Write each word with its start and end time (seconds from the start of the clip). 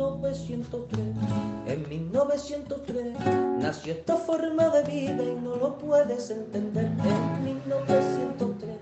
1903. 0.00 0.98
En 1.66 1.88
1903 1.88 3.14
nació 3.58 3.92
esta 3.92 4.16
forma 4.16 4.68
de 4.70 4.82
vida 4.90 5.22
y 5.22 5.34
no 5.34 5.56
lo 5.56 5.76
puedes 5.76 6.30
entender. 6.30 6.86
En 6.86 7.44
1903, 7.44 8.78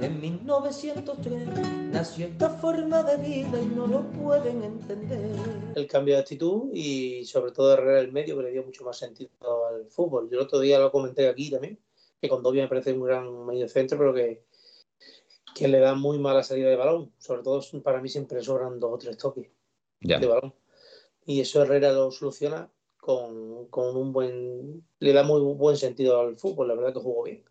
en 0.00 0.20
1903 0.20 1.48
nació 1.92 2.26
esta 2.26 2.48
forma 2.48 3.02
de 3.02 3.16
vida 3.18 3.60
y 3.60 3.66
no 3.66 3.86
lo 3.86 4.10
pueden 4.12 4.62
entender. 4.62 5.36
El 5.74 5.86
cambio 5.86 6.14
de 6.14 6.20
actitud 6.22 6.70
y 6.72 7.26
sobre 7.26 7.52
todo 7.52 7.74
Herrera 7.74 8.00
el 8.00 8.12
medio 8.12 8.36
que 8.38 8.44
le 8.44 8.52
dio 8.52 8.62
mucho 8.62 8.84
más 8.84 8.96
sentido 8.96 9.30
al 9.66 9.86
fútbol. 9.90 10.30
Yo 10.30 10.38
el 10.38 10.44
otro 10.44 10.60
día 10.60 10.78
lo 10.78 10.90
comenté 10.90 11.28
aquí 11.28 11.50
también 11.50 11.78
que 12.20 12.28
Condovia 12.30 12.62
me 12.62 12.68
parece 12.70 12.94
un 12.94 13.02
gran 13.02 13.44
medio 13.44 13.68
centro, 13.68 13.98
pero 13.98 14.14
que, 14.14 14.46
que 15.54 15.68
le 15.68 15.78
da 15.78 15.94
muy 15.94 16.18
mala 16.18 16.42
salida 16.42 16.70
de 16.70 16.76
balón. 16.76 17.12
Sobre 17.18 17.42
todo 17.42 17.60
para 17.82 18.00
mí 18.00 18.08
siempre 18.08 18.42
sobran 18.42 18.80
dos 18.80 18.94
o 18.94 18.98
tres 18.98 19.18
toques 19.18 19.50
de 20.04 20.26
balón. 20.26 20.54
Y 21.26 21.40
eso 21.40 21.62
Herrera 21.62 21.92
lo 21.92 22.10
soluciona 22.10 22.70
con, 22.98 23.66
con, 23.68 23.96
un 23.96 24.12
buen... 24.12 24.86
Le 24.98 25.12
da 25.12 25.22
muy 25.22 25.40
buen 25.54 25.76
sentido 25.76 26.20
al 26.20 26.36
fútbol, 26.36 26.68
la 26.68 26.74
verdad 26.74 26.92
que 26.92 27.00
jugó 27.00 27.24
bien. 27.24 27.44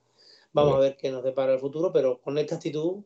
Vamos 0.52 0.76
a 0.76 0.80
ver 0.80 0.98
qué 0.98 1.12
nos 1.12 1.24
depara 1.24 1.54
el 1.54 1.60
futuro, 1.60 1.92
pero 1.92 2.22
con 2.22 2.38
esta 2.38 2.56
actitud 2.56 3.04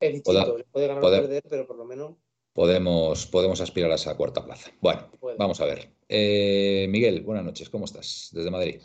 es 0.00 0.12
distinto. 0.12 0.56
puede 0.72 0.86
ganar 0.86 1.04
o 1.04 1.10
perder, 1.10 1.42
pero 1.48 1.66
por 1.66 1.76
lo 1.76 1.84
menos 1.84 2.14
podemos, 2.58 3.26
podemos 3.26 3.60
aspirar 3.60 3.92
a 3.92 3.94
esa 3.94 4.16
cuarta 4.16 4.44
plaza. 4.44 4.72
Bueno, 4.80 5.08
vamos 5.38 5.60
a 5.60 5.64
ver. 5.64 5.92
Eh, 6.08 6.86
Miguel, 6.88 7.22
buenas 7.22 7.44
noches, 7.44 7.68
¿cómo 7.68 7.84
estás? 7.84 8.30
Desde 8.32 8.50
Madrid. 8.50 8.80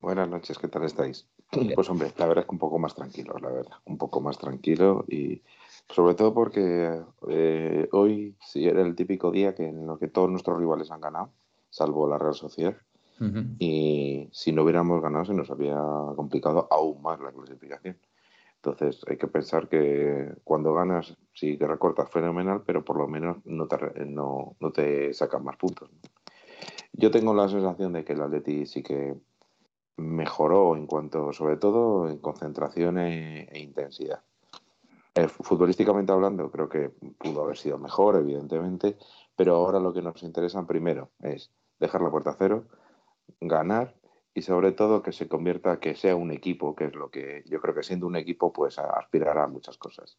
Buenas 0.00 0.28
noches, 0.28 0.56
¿qué 0.56 0.68
tal 0.68 0.84
estáis? 0.84 1.28
Pues 1.74 1.90
hombre, 1.90 2.12
la 2.16 2.26
verdad 2.26 2.44
es 2.44 2.48
que 2.48 2.54
un 2.54 2.58
poco 2.58 2.78
más 2.78 2.94
tranquilo, 2.94 3.34
la 3.42 3.50
verdad, 3.50 3.76
un 3.84 3.98
poco 3.98 4.20
más 4.20 4.38
tranquilo 4.38 5.04
y 5.08 5.42
sobre 5.88 6.14
todo 6.14 6.34
porque 6.34 7.02
eh, 7.28 7.88
hoy 7.92 8.36
sí 8.40 8.66
era 8.66 8.82
el 8.82 8.94
típico 8.94 9.30
día 9.30 9.54
que 9.54 9.66
en 9.66 9.86
lo 9.86 9.98
que 9.98 10.08
todos 10.08 10.30
nuestros 10.30 10.58
rivales 10.58 10.90
han 10.90 11.00
ganado, 11.00 11.30
salvo 11.70 12.08
la 12.08 12.18
Real 12.18 12.34
Sociedad, 12.34 12.76
y 13.58 14.28
si 14.30 14.52
no 14.52 14.62
hubiéramos 14.62 15.02
ganado 15.02 15.24
se 15.24 15.34
nos 15.34 15.50
había 15.50 15.76
complicado 16.14 16.68
aún 16.70 17.02
más 17.02 17.18
la 17.18 17.32
clasificación. 17.32 17.98
Entonces 18.56 19.00
hay 19.08 19.16
que 19.16 19.26
pensar 19.26 19.68
que 19.68 20.34
cuando 20.44 20.72
ganas 20.72 21.16
sí 21.32 21.58
que 21.58 21.66
recortas 21.66 22.10
fenomenal, 22.10 22.62
pero 22.64 22.84
por 22.84 22.96
lo 22.96 23.08
menos 23.08 23.38
no 23.44 23.66
te, 23.66 24.04
no, 24.04 24.56
no 24.60 24.72
te 24.72 25.12
sacan 25.14 25.44
más 25.44 25.56
puntos. 25.56 25.90
Yo 26.92 27.10
tengo 27.10 27.34
la 27.34 27.48
sensación 27.48 27.92
de 27.92 28.04
que 28.04 28.12
el 28.12 28.22
Atleti 28.22 28.66
sí 28.66 28.82
que 28.82 29.16
mejoró 29.96 30.76
en 30.76 30.86
cuanto, 30.86 31.32
sobre 31.32 31.56
todo, 31.56 32.08
en 32.08 32.18
concentración 32.18 32.98
e, 32.98 33.48
e 33.50 33.58
intensidad. 33.60 34.20
Eh, 35.18 35.26
futbolísticamente 35.26 36.12
hablando, 36.12 36.48
creo 36.48 36.68
que 36.68 36.90
pudo 37.18 37.42
haber 37.42 37.56
sido 37.56 37.76
mejor, 37.76 38.14
evidentemente, 38.14 38.96
pero 39.34 39.56
ahora 39.56 39.80
lo 39.80 39.92
que 39.92 40.00
nos 40.00 40.22
interesa 40.22 40.64
primero 40.64 41.10
es 41.20 41.50
dejar 41.80 42.02
la 42.02 42.10
puerta 42.10 42.36
cero, 42.38 42.66
ganar 43.40 43.96
y 44.32 44.42
sobre 44.42 44.70
todo 44.70 45.02
que 45.02 45.10
se 45.10 45.26
convierta, 45.26 45.80
que 45.80 45.96
sea 45.96 46.14
un 46.14 46.30
equipo, 46.30 46.76
que 46.76 46.84
es 46.84 46.94
lo 46.94 47.10
que 47.10 47.42
yo 47.46 47.60
creo 47.60 47.74
que 47.74 47.82
siendo 47.82 48.06
un 48.06 48.14
equipo 48.14 48.52
pues 48.52 48.78
aspirará 48.78 49.42
a 49.42 49.48
muchas 49.48 49.76
cosas. 49.76 50.18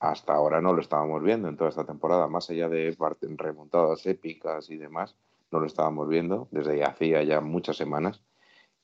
Hasta 0.00 0.34
ahora 0.34 0.60
no 0.60 0.72
lo 0.72 0.80
estábamos 0.80 1.22
viendo 1.22 1.48
en 1.48 1.56
toda 1.56 1.70
esta 1.70 1.86
temporada, 1.86 2.26
más 2.26 2.50
allá 2.50 2.68
de 2.68 2.96
remontadas 3.36 4.06
épicas 4.06 4.70
y 4.70 4.76
demás, 4.76 5.14
no 5.52 5.60
lo 5.60 5.66
estábamos 5.66 6.08
viendo 6.08 6.48
desde 6.50 6.82
hacía 6.82 7.22
ya 7.22 7.40
muchas 7.40 7.76
semanas 7.76 8.24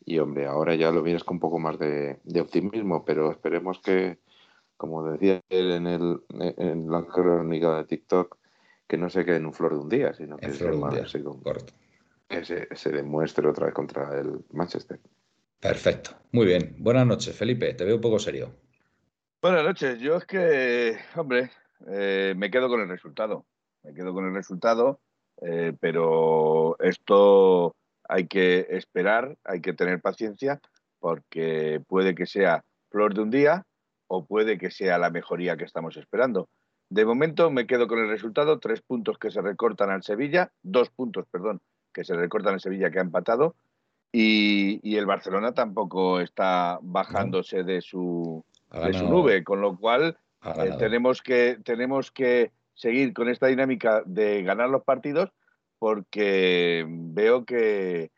y 0.05 0.19
hombre, 0.19 0.47
ahora 0.47 0.75
ya 0.75 0.91
lo 0.91 1.03
vienes 1.03 1.25
con 1.25 1.37
un 1.37 1.41
poco 1.41 1.59
más 1.59 1.79
de, 1.79 2.21
optimismo, 2.41 3.05
pero 3.05 3.31
esperemos 3.31 3.81
que, 3.81 4.19
como 4.83 5.09
decía 5.09 5.41
él 5.49 5.71
en, 5.71 5.87
el, 5.87 6.21
en 6.59 6.91
la 6.91 7.07
crónica 7.07 7.77
de 7.77 7.85
TikTok, 7.85 8.37
que 8.89 8.99
no 8.99 9.09
se 9.11 9.25
quede 9.25 9.37
en 9.37 9.47
un 9.47 9.55
flor 9.55 9.75
de 9.75 9.79
un 9.79 9.89
día, 9.89 10.13
sino 10.13 10.37
que, 10.37 10.53
se, 12.43 12.75
se, 12.75 12.91
demuestre 12.91 13.49
otra 13.49 13.67
vez 13.67 13.75
contra 13.77 14.19
el 14.19 14.45
Manchester. 14.51 14.99
Perfecto. 15.61 16.11
Muy 16.33 16.47
bien. 16.47 16.75
Buenas 16.81 17.07
noches, 17.07 17.37
Felipe. 17.37 17.75
Te 17.75 17.85
veo 17.85 17.95
un 17.95 18.01
poco 18.01 18.19
serio. 18.19 18.57
Buenas 19.41 19.63
noches. 19.63 20.01
Yo 20.01 20.17
es 20.17 20.27
que, 20.27 20.99
hombre, 21.15 21.53
eh, 21.87 22.35
me 22.37 22.51
quedo 22.51 22.69
con 22.69 22.81
el 22.81 22.89
resultado. 22.89 23.47
Me 23.85 23.95
quedo 23.95 24.13
con 24.13 24.27
el 24.27 24.35
resultado, 24.35 24.99
eh, 25.43 25.75
pero 25.79 26.77
esto 26.81 27.77
hay 28.09 28.27
que 28.27 28.67
esperar, 28.71 29.39
hay 29.45 29.61
que 29.61 29.75
tener 29.75 30.01
paciencia, 30.01 30.61
porque 30.99 31.81
puede 31.87 32.17
que 32.17 32.27
sea 32.27 32.65
flor 32.91 33.15
de 33.15 33.23
un 33.23 33.31
día 33.31 33.65
o 34.15 34.27
puede 34.27 34.59
que 34.59 34.71
sea 34.71 34.99
la 34.99 35.09
mejoría 35.09 35.57
que 35.57 35.65
estamos 35.65 35.97
esperando. 35.97 36.51
De 36.91 37.07
momento 37.07 37.51
me 37.51 37.67
quedo 37.67 37.89
con 37.89 37.99
el 37.99 38.11
resultado, 38.11 38.59
tres 38.59 38.83
puntos 38.83 39.17
que 39.17 39.31
se 39.31 39.41
recortan 39.41 39.89
al 39.89 40.03
Sevilla, 40.03 40.53
dos 40.63 40.91
puntos, 40.91 41.25
perdón, 41.31 41.63
que 41.95 42.05
se 42.05 42.15
recortan 42.15 42.53
al 42.53 42.61
Sevilla 42.61 42.91
que 42.91 42.99
ha 42.99 43.03
empatado, 43.03 43.57
y, 44.13 44.97
el 44.97 45.07
Barcelona 45.07 45.55
tampoco 45.55 46.21
está 46.21 46.79
bajándose 46.83 47.65
de 47.65 47.81
su, 47.81 48.45
de 48.71 48.93
su 48.93 49.09
nube, 49.09 49.43
con 49.43 49.63
lo 49.63 49.79
cual 49.79 50.19
eh, 50.45 50.73
tenemos, 50.79 51.23
que, 51.23 51.59
tenemos 51.65 52.11
que 52.11 52.53
seguir 52.75 53.15
con 53.15 53.31
esta 53.31 53.47
dinámica 53.47 54.03
de 54.05 54.43
ganar 54.43 54.69
los 54.69 54.85
partidos 54.85 55.31
porque 55.79 56.85
veo 56.87 57.47
que, 57.47 58.11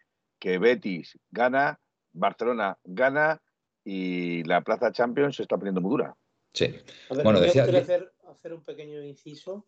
Betis 0.43 1.17
gana, 1.31 1.79
Barcelona 2.13 2.77
gana 2.83 3.41
y 3.85 4.43
la 4.45 4.63
Plaza 4.63 4.93
Champions 4.93 5.37
se 5.37 5.43
está 5.43 5.57
poniendo 5.57 5.81
muy 5.81 5.91
dura. 5.91 6.17
Sí. 6.53 6.75
bueno, 7.23 7.41
decía... 7.41 7.65
quiero 7.65 7.79
hacer, 7.79 8.13
hacer, 8.29 8.55
un 8.55 8.63
pequeño 8.63 9.03
inciso 9.03 9.67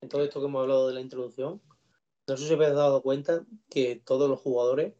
en 0.00 0.08
todo 0.08 0.22
esto 0.22 0.40
que 0.40 0.46
hemos 0.46 0.62
hablado 0.62 0.88
de 0.88 0.94
la 0.94 1.00
introducción. 1.00 1.60
No 2.28 2.36
sé 2.36 2.46
si 2.46 2.54
habéis 2.54 2.74
dado 2.74 3.02
cuenta 3.02 3.44
que 3.70 3.96
todos 4.04 4.28
los 4.28 4.40
jugadores 4.40 4.94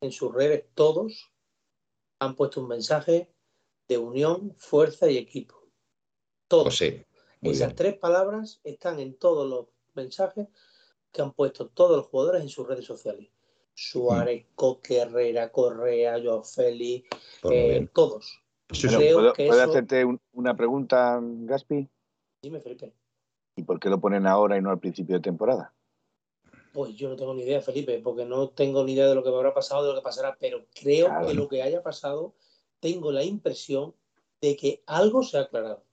en 0.00 0.12
sus 0.12 0.34
redes, 0.34 0.64
todos, 0.74 1.32
han 2.18 2.34
puesto 2.36 2.60
un 2.60 2.68
mensaje 2.68 3.32
de 3.88 3.98
unión, 3.98 4.54
fuerza 4.58 5.10
y 5.10 5.16
equipo. 5.16 5.54
Todos. 6.48 6.64
Pues 6.64 6.76
sí, 6.78 7.04
Esas 7.42 7.74
tres 7.74 7.96
palabras 7.96 8.60
están 8.64 8.98
en 8.98 9.16
todos 9.16 9.48
los 9.48 9.68
mensajes 9.94 10.48
que 11.12 11.22
han 11.22 11.32
puesto 11.32 11.68
todos 11.68 11.96
los 11.96 12.06
jugadores 12.06 12.42
en 12.42 12.48
sus 12.48 12.66
redes 12.66 12.84
sociales. 12.84 13.30
Suárez, 13.74 14.44
mm. 14.44 14.54
Coque, 14.54 14.98
Herrera, 14.98 15.50
Correa, 15.50 16.20
Joao 16.22 16.42
Félix, 16.44 17.08
pues 17.42 17.54
eh, 17.54 17.88
todos. 17.92 18.40
¿Puedo, 18.66 19.62
hacerte 19.62 20.06
una 20.32 20.56
pregunta, 20.56 21.20
Gaspi? 21.22 21.88
Dime, 22.42 22.60
Felipe. 22.60 22.92
¿Y 23.56 23.62
por 23.62 23.78
qué 23.78 23.88
lo 23.88 24.00
ponen 24.00 24.26
ahora 24.26 24.56
y 24.56 24.62
no 24.62 24.70
al 24.70 24.80
principio 24.80 25.16
de 25.16 25.22
temporada? 25.22 25.72
Pues 26.72 26.94
yo 26.94 27.08
no 27.08 27.16
tengo 27.16 27.34
ni 27.34 27.42
idea, 27.42 27.60
Felipe, 27.60 28.00
porque 28.02 28.24
no 28.24 28.48
tengo 28.48 28.82
ni 28.84 28.94
idea 28.94 29.06
de 29.06 29.14
lo 29.14 29.22
que 29.22 29.28
habrá 29.28 29.54
pasado, 29.54 29.82
de 29.82 29.90
lo 29.90 29.98
que 29.98 30.02
pasará, 30.02 30.36
pero 30.40 30.64
creo 30.74 31.08
que 31.26 31.34
lo 31.34 31.48
que 31.48 31.62
haya 31.62 31.82
pasado, 31.82 32.34
tengo 32.80 33.12
la 33.12 33.22
impresión 33.22 33.94
de 34.40 34.56
que 34.56 34.82
algo 34.86 35.22
se 35.22 35.38
ha 35.38 35.42
aclarado. 35.42 35.84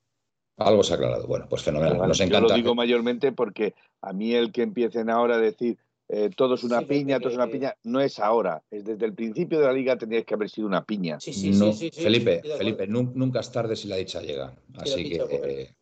Algo 0.57 0.83
se 0.83 0.93
ha 0.93 0.95
aclarado. 0.95 1.27
Bueno, 1.27 1.45
pues 1.47 1.61
fenomenal. 1.61 1.97
Nos 2.07 2.19
encanta. 2.19 2.47
Yo 2.47 2.49
lo 2.49 2.55
digo 2.55 2.75
mayormente 2.75 3.31
porque 3.31 3.75
a 4.01 4.11
mí 4.11 4.33
el 4.33 4.51
que 4.51 4.63
empiecen 4.63 5.09
ahora 5.09 5.35
a 5.35 5.39
decir 5.39 5.77
eh, 6.13 6.29
todo 6.35 6.55
es 6.55 6.63
una 6.65 6.81
piña, 6.81 7.19
todo 7.19 7.29
es 7.29 7.35
una 7.35 7.47
piña, 7.47 7.73
no 7.83 8.01
es 8.01 8.19
ahora. 8.19 8.61
Es 8.69 8.83
desde 8.83 9.05
el 9.05 9.13
principio 9.13 9.59
de 9.59 9.65
la 9.65 9.71
liga 9.71 9.97
tendría 9.97 10.23
que 10.23 10.33
haber 10.33 10.49
sido 10.49 10.67
una 10.67 10.83
piña. 10.83 11.21
Sí, 11.21 11.31
sí, 11.31 11.53
sí, 11.53 11.89
Felipe, 11.93 12.41
Felipe, 12.57 12.85
nunca 12.85 13.39
es 13.39 13.49
tarde 13.49 13.77
si 13.77 13.87
la 13.87 13.95
dicha 13.95 14.21
llega. 14.21 14.53
Así 14.75 15.09
que. 15.09 15.75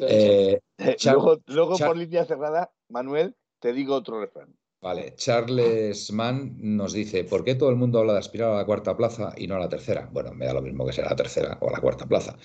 Eh, 0.00 0.60
eh, 0.78 0.96
luego, 1.04 1.40
luego 1.46 1.78
por 1.78 1.96
línea 1.96 2.24
cerrada, 2.24 2.72
Manuel, 2.88 3.36
te 3.60 3.72
digo 3.72 3.94
otro 3.94 4.20
refrán. 4.20 4.52
Vale, 4.80 5.14
Charles 5.14 6.12
Mann 6.12 6.56
nos 6.58 6.92
dice, 6.92 7.22
¿por 7.24 7.44
qué 7.44 7.54
todo 7.54 7.70
el 7.70 7.76
mundo 7.76 8.00
habla 8.00 8.14
de 8.14 8.18
aspirar 8.18 8.50
a 8.52 8.56
la 8.56 8.66
cuarta 8.66 8.96
plaza 8.96 9.32
y 9.36 9.46
no 9.46 9.54
a 9.54 9.60
la 9.60 9.68
tercera? 9.68 10.08
Bueno, 10.12 10.32
me 10.34 10.46
da 10.46 10.52
lo 10.52 10.60
mismo 10.60 10.84
que 10.84 10.92
sea 10.92 11.04
la 11.04 11.16
tercera 11.16 11.56
o 11.60 11.70
la 11.70 11.80
cuarta 11.80 12.06
plaza. 12.06 12.36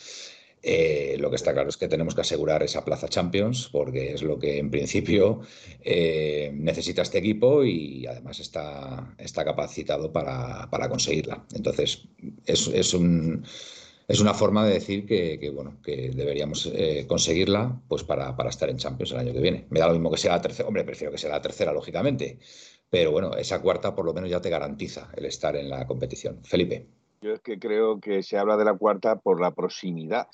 Eh, 0.61 1.15
lo 1.19 1.29
que 1.29 1.37
está 1.37 1.53
claro 1.53 1.69
es 1.69 1.77
que 1.77 1.87
tenemos 1.87 2.13
que 2.15 2.21
asegurar 2.21 2.61
esa 2.63 2.83
plaza 2.83 3.07
Champions 3.07 3.69
porque 3.71 4.13
es 4.13 4.23
lo 4.23 4.37
que 4.37 4.57
en 4.57 4.69
principio 4.69 5.39
eh, 5.81 6.51
necesita 6.53 7.01
este 7.01 7.19
equipo 7.19 7.63
y 7.63 8.05
además 8.05 8.39
está, 8.39 9.15
está 9.17 9.45
capacitado 9.45 10.11
para, 10.11 10.67
conseguirla. 10.89 11.45
Entonces, 11.53 12.03
es, 12.45 12.93
un, 12.93 13.45
es 14.07 14.19
una 14.19 14.33
forma 14.33 14.65
de 14.65 14.73
decir 14.73 15.05
que, 15.05 15.49
bueno, 15.53 15.77
que 15.81 16.11
deberíamos 16.13 16.69
eh, 16.73 17.05
conseguirla 17.07 17.81
pues 17.87 18.03
para, 18.03 18.35
estar 18.49 18.69
en 18.69 18.77
Champions 18.77 19.11
el 19.11 19.19
año 19.19 19.33
que 19.33 19.39
viene. 19.39 19.65
Me 19.69 19.79
da 19.79 19.87
lo 19.87 19.93
mismo 19.93 20.11
que 20.11 20.17
sea 20.17 20.33
la 20.33 20.41
tercera, 20.41 20.67
hombre, 20.67 20.83
prefiero 20.83 21.11
que 21.11 21.17
sea 21.17 21.29
la 21.29 21.41
tercera, 21.41 21.71
lógicamente, 21.71 22.37
pero 22.89 23.11
bueno, 23.11 23.33
esa 23.35 23.61
cuarta 23.61 23.95
por 23.95 24.03
lo 24.03 24.13
menos 24.13 24.29
ya 24.29 24.41
te 24.41 24.49
garantiza 24.49 25.09
el 25.15 25.25
estar 25.25 25.55
en 25.55 25.69
la 25.69 25.87
competición. 25.87 26.43
Felipe. 26.43 26.85
Yo 27.21 27.33
es 27.33 27.41
que 27.41 27.59
creo 27.59 27.99
que 27.99 28.23
se 28.23 28.37
habla 28.37 28.57
de 28.57 28.65
la 28.65 28.73
cuarta 28.73 29.19
por 29.19 29.41
la 29.41 29.51
proximidad 29.51 30.27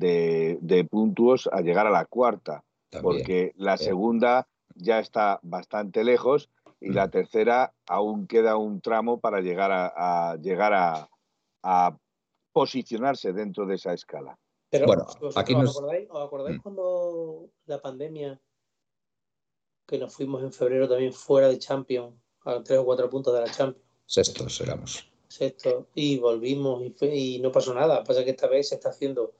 de, 0.00 0.58
de 0.62 0.84
puntos 0.84 1.48
a 1.52 1.60
llegar 1.60 1.86
a 1.86 1.90
la 1.90 2.06
cuarta, 2.06 2.64
porque 3.02 3.52
la 3.56 3.76
segunda 3.76 4.48
ya 4.74 4.98
está 4.98 5.38
bastante 5.42 6.02
lejos 6.02 6.50
y 6.80 6.90
la 6.90 7.06
mm. 7.06 7.10
tercera 7.10 7.74
aún 7.86 8.26
queda 8.26 8.56
un 8.56 8.80
tramo 8.80 9.20
para 9.20 9.40
llegar 9.40 9.70
a, 9.72 10.36
llegar 10.36 10.72
a, 10.72 11.08
a 11.62 11.96
posicionarse 12.52 13.32
dentro 13.32 13.66
de 13.66 13.74
esa 13.74 13.92
escala. 13.92 14.38
Pero, 14.70 14.86
bueno, 14.86 15.04
aquí 15.36 15.54
¿os 15.54 15.76
acordáis, 15.76 16.08
¿os 16.10 16.26
acordáis 16.26 16.58
mm. 16.58 16.62
cuando 16.62 17.50
la 17.66 17.82
pandemia, 17.82 18.40
que 19.86 19.98
nos 19.98 20.14
fuimos 20.14 20.42
en 20.42 20.52
febrero 20.52 20.88
también 20.88 21.12
fuera 21.12 21.48
de 21.48 21.58
Champions, 21.58 22.14
a 22.44 22.62
tres 22.62 22.78
o 22.78 22.84
cuatro 22.84 23.10
puntos 23.10 23.34
de 23.34 23.40
la 23.40 23.50
Champions? 23.50 23.86
Sextos 24.06 24.60
éramos. 24.60 25.06
Sextos, 25.28 25.84
y 25.94 26.18
volvimos 26.18 26.82
y, 26.82 27.36
y 27.36 27.38
no 27.40 27.52
pasó 27.52 27.74
nada. 27.74 28.02
Pasa 28.02 28.24
que 28.24 28.30
esta 28.30 28.48
vez 28.48 28.68
se 28.68 28.76
está 28.76 28.88
haciendo 28.88 29.34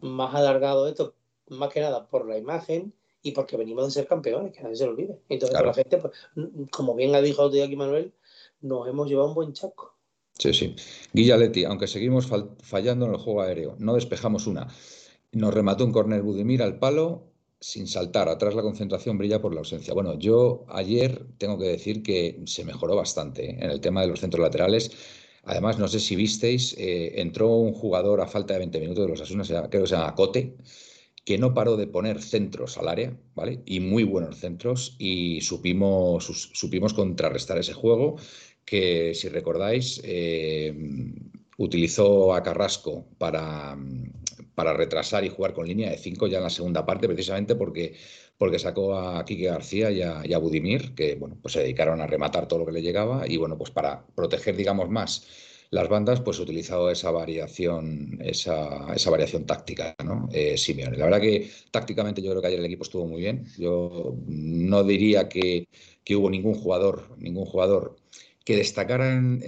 más 0.00 0.34
alargado 0.34 0.88
esto, 0.88 1.14
más 1.48 1.72
que 1.72 1.80
nada 1.80 2.08
por 2.08 2.26
la 2.28 2.38
imagen 2.38 2.92
y 3.22 3.32
porque 3.32 3.56
venimos 3.56 3.86
de 3.86 3.90
ser 3.90 4.06
campeones, 4.06 4.52
que 4.52 4.62
nadie 4.62 4.76
se 4.76 4.84
lo 4.84 4.92
olvide. 4.92 5.18
Entonces, 5.28 5.58
la 5.60 5.74
gente, 5.74 5.98
pues, 5.98 6.12
como 6.70 6.94
bien 6.94 7.14
ha 7.14 7.20
dicho 7.20 7.44
aquí 7.44 7.76
Manuel, 7.76 8.12
nos 8.60 8.86
hemos 8.88 9.08
llevado 9.08 9.28
un 9.28 9.34
buen 9.34 9.52
chaco. 9.52 9.94
Sí, 10.38 10.52
sí. 10.52 10.74
Guillaletti, 11.12 11.64
aunque 11.64 11.86
seguimos 11.86 12.28
fallando 12.62 13.06
en 13.06 13.12
el 13.12 13.18
juego 13.18 13.42
aéreo, 13.42 13.76
no 13.78 13.94
despejamos 13.94 14.46
una. 14.46 14.68
Nos 15.32 15.54
remató 15.54 15.84
un 15.84 15.92
corner 15.92 16.22
Budimir 16.22 16.62
al 16.62 16.78
palo 16.78 17.34
sin 17.60 17.86
saltar. 17.86 18.28
Atrás 18.28 18.54
la 18.54 18.62
concentración 18.62 19.16
brilla 19.16 19.40
por 19.40 19.54
la 19.54 19.60
ausencia. 19.60 19.94
Bueno, 19.94 20.18
yo 20.18 20.66
ayer 20.68 21.24
tengo 21.38 21.58
que 21.58 21.66
decir 21.66 22.02
que 22.02 22.42
se 22.46 22.64
mejoró 22.64 22.96
bastante 22.96 23.50
¿eh? 23.50 23.58
en 23.60 23.70
el 23.70 23.80
tema 23.80 24.02
de 24.02 24.08
los 24.08 24.20
centros 24.20 24.42
laterales. 24.42 24.90
Además, 25.46 25.78
no 25.78 25.88
sé 25.88 26.00
si 26.00 26.16
visteis, 26.16 26.74
eh, 26.78 27.20
entró 27.20 27.48
un 27.56 27.72
jugador 27.72 28.20
a 28.20 28.26
falta 28.26 28.54
de 28.54 28.60
20 28.60 28.80
minutos 28.80 29.04
de 29.04 29.10
los 29.10 29.20
Asunas, 29.20 29.48
creo 29.48 29.82
que 29.82 29.88
se 29.88 29.94
llama 29.94 30.14
Cote, 30.14 30.56
que 31.24 31.38
no 31.38 31.54
paró 31.54 31.76
de 31.76 31.86
poner 31.86 32.20
centros 32.22 32.76
al 32.78 32.88
área, 32.88 33.16
¿vale? 33.34 33.62
Y 33.64 33.80
muy 33.80 34.04
buenos 34.04 34.38
centros, 34.38 34.96
y 34.98 35.40
supimos, 35.40 36.24
supimos 36.54 36.94
contrarrestar 36.94 37.58
ese 37.58 37.72
juego 37.72 38.16
que, 38.64 39.14
si 39.14 39.28
recordáis, 39.28 40.00
eh, 40.04 40.74
utilizó 41.58 42.34
a 42.34 42.42
Carrasco 42.42 43.06
para, 43.18 43.76
para, 44.54 44.72
retrasar 44.74 45.24
y 45.24 45.28
jugar 45.28 45.54
con 45.54 45.66
línea 45.66 45.90
de 45.90 45.98
5 45.98 46.26
ya 46.26 46.38
en 46.38 46.44
la 46.44 46.50
segunda 46.50 46.84
parte, 46.84 47.06
precisamente 47.06 47.54
porque, 47.54 47.94
porque 48.38 48.58
sacó 48.58 48.98
a 48.98 49.24
Quique 49.24 49.44
García 49.46 49.90
y 49.90 50.02
a, 50.32 50.38
Budimir, 50.38 50.94
que 50.94 51.14
bueno, 51.14 51.38
pues 51.40 51.54
se 51.54 51.60
dedicaron 51.60 52.00
a 52.00 52.06
rematar 52.06 52.48
todo 52.48 52.60
lo 52.60 52.66
que 52.66 52.72
le 52.72 52.82
llegaba 52.82 53.26
y 53.26 53.36
bueno, 53.36 53.56
pues 53.56 53.70
para 53.70 54.04
proteger, 54.14 54.56
digamos, 54.56 54.88
más 54.90 55.26
las 55.70 55.88
bandas, 55.88 56.20
pues 56.20 56.38
utilizado 56.38 56.90
esa 56.90 57.10
variación, 57.10 58.18
esa, 58.22 58.94
esa 58.94 59.10
variación 59.10 59.44
táctica, 59.44 59.96
¿no? 60.04 60.28
Eh, 60.32 60.56
Simeone. 60.56 60.96
La 60.96 61.06
verdad 61.06 61.20
que 61.20 61.50
tácticamente 61.70 62.22
yo 62.22 62.30
creo 62.30 62.40
que 62.40 62.46
ayer 62.48 62.60
el 62.60 62.66
equipo 62.66 62.84
estuvo 62.84 63.06
muy 63.06 63.20
bien. 63.22 63.46
Yo 63.58 64.14
no 64.26 64.84
diría 64.84 65.28
que, 65.28 65.66
que 66.04 66.14
hubo 66.14 66.30
ningún 66.30 66.54
jugador, 66.54 67.16
ningún 67.18 67.44
jugador 67.46 67.96
que 68.44 68.56
destacaran 68.56 69.40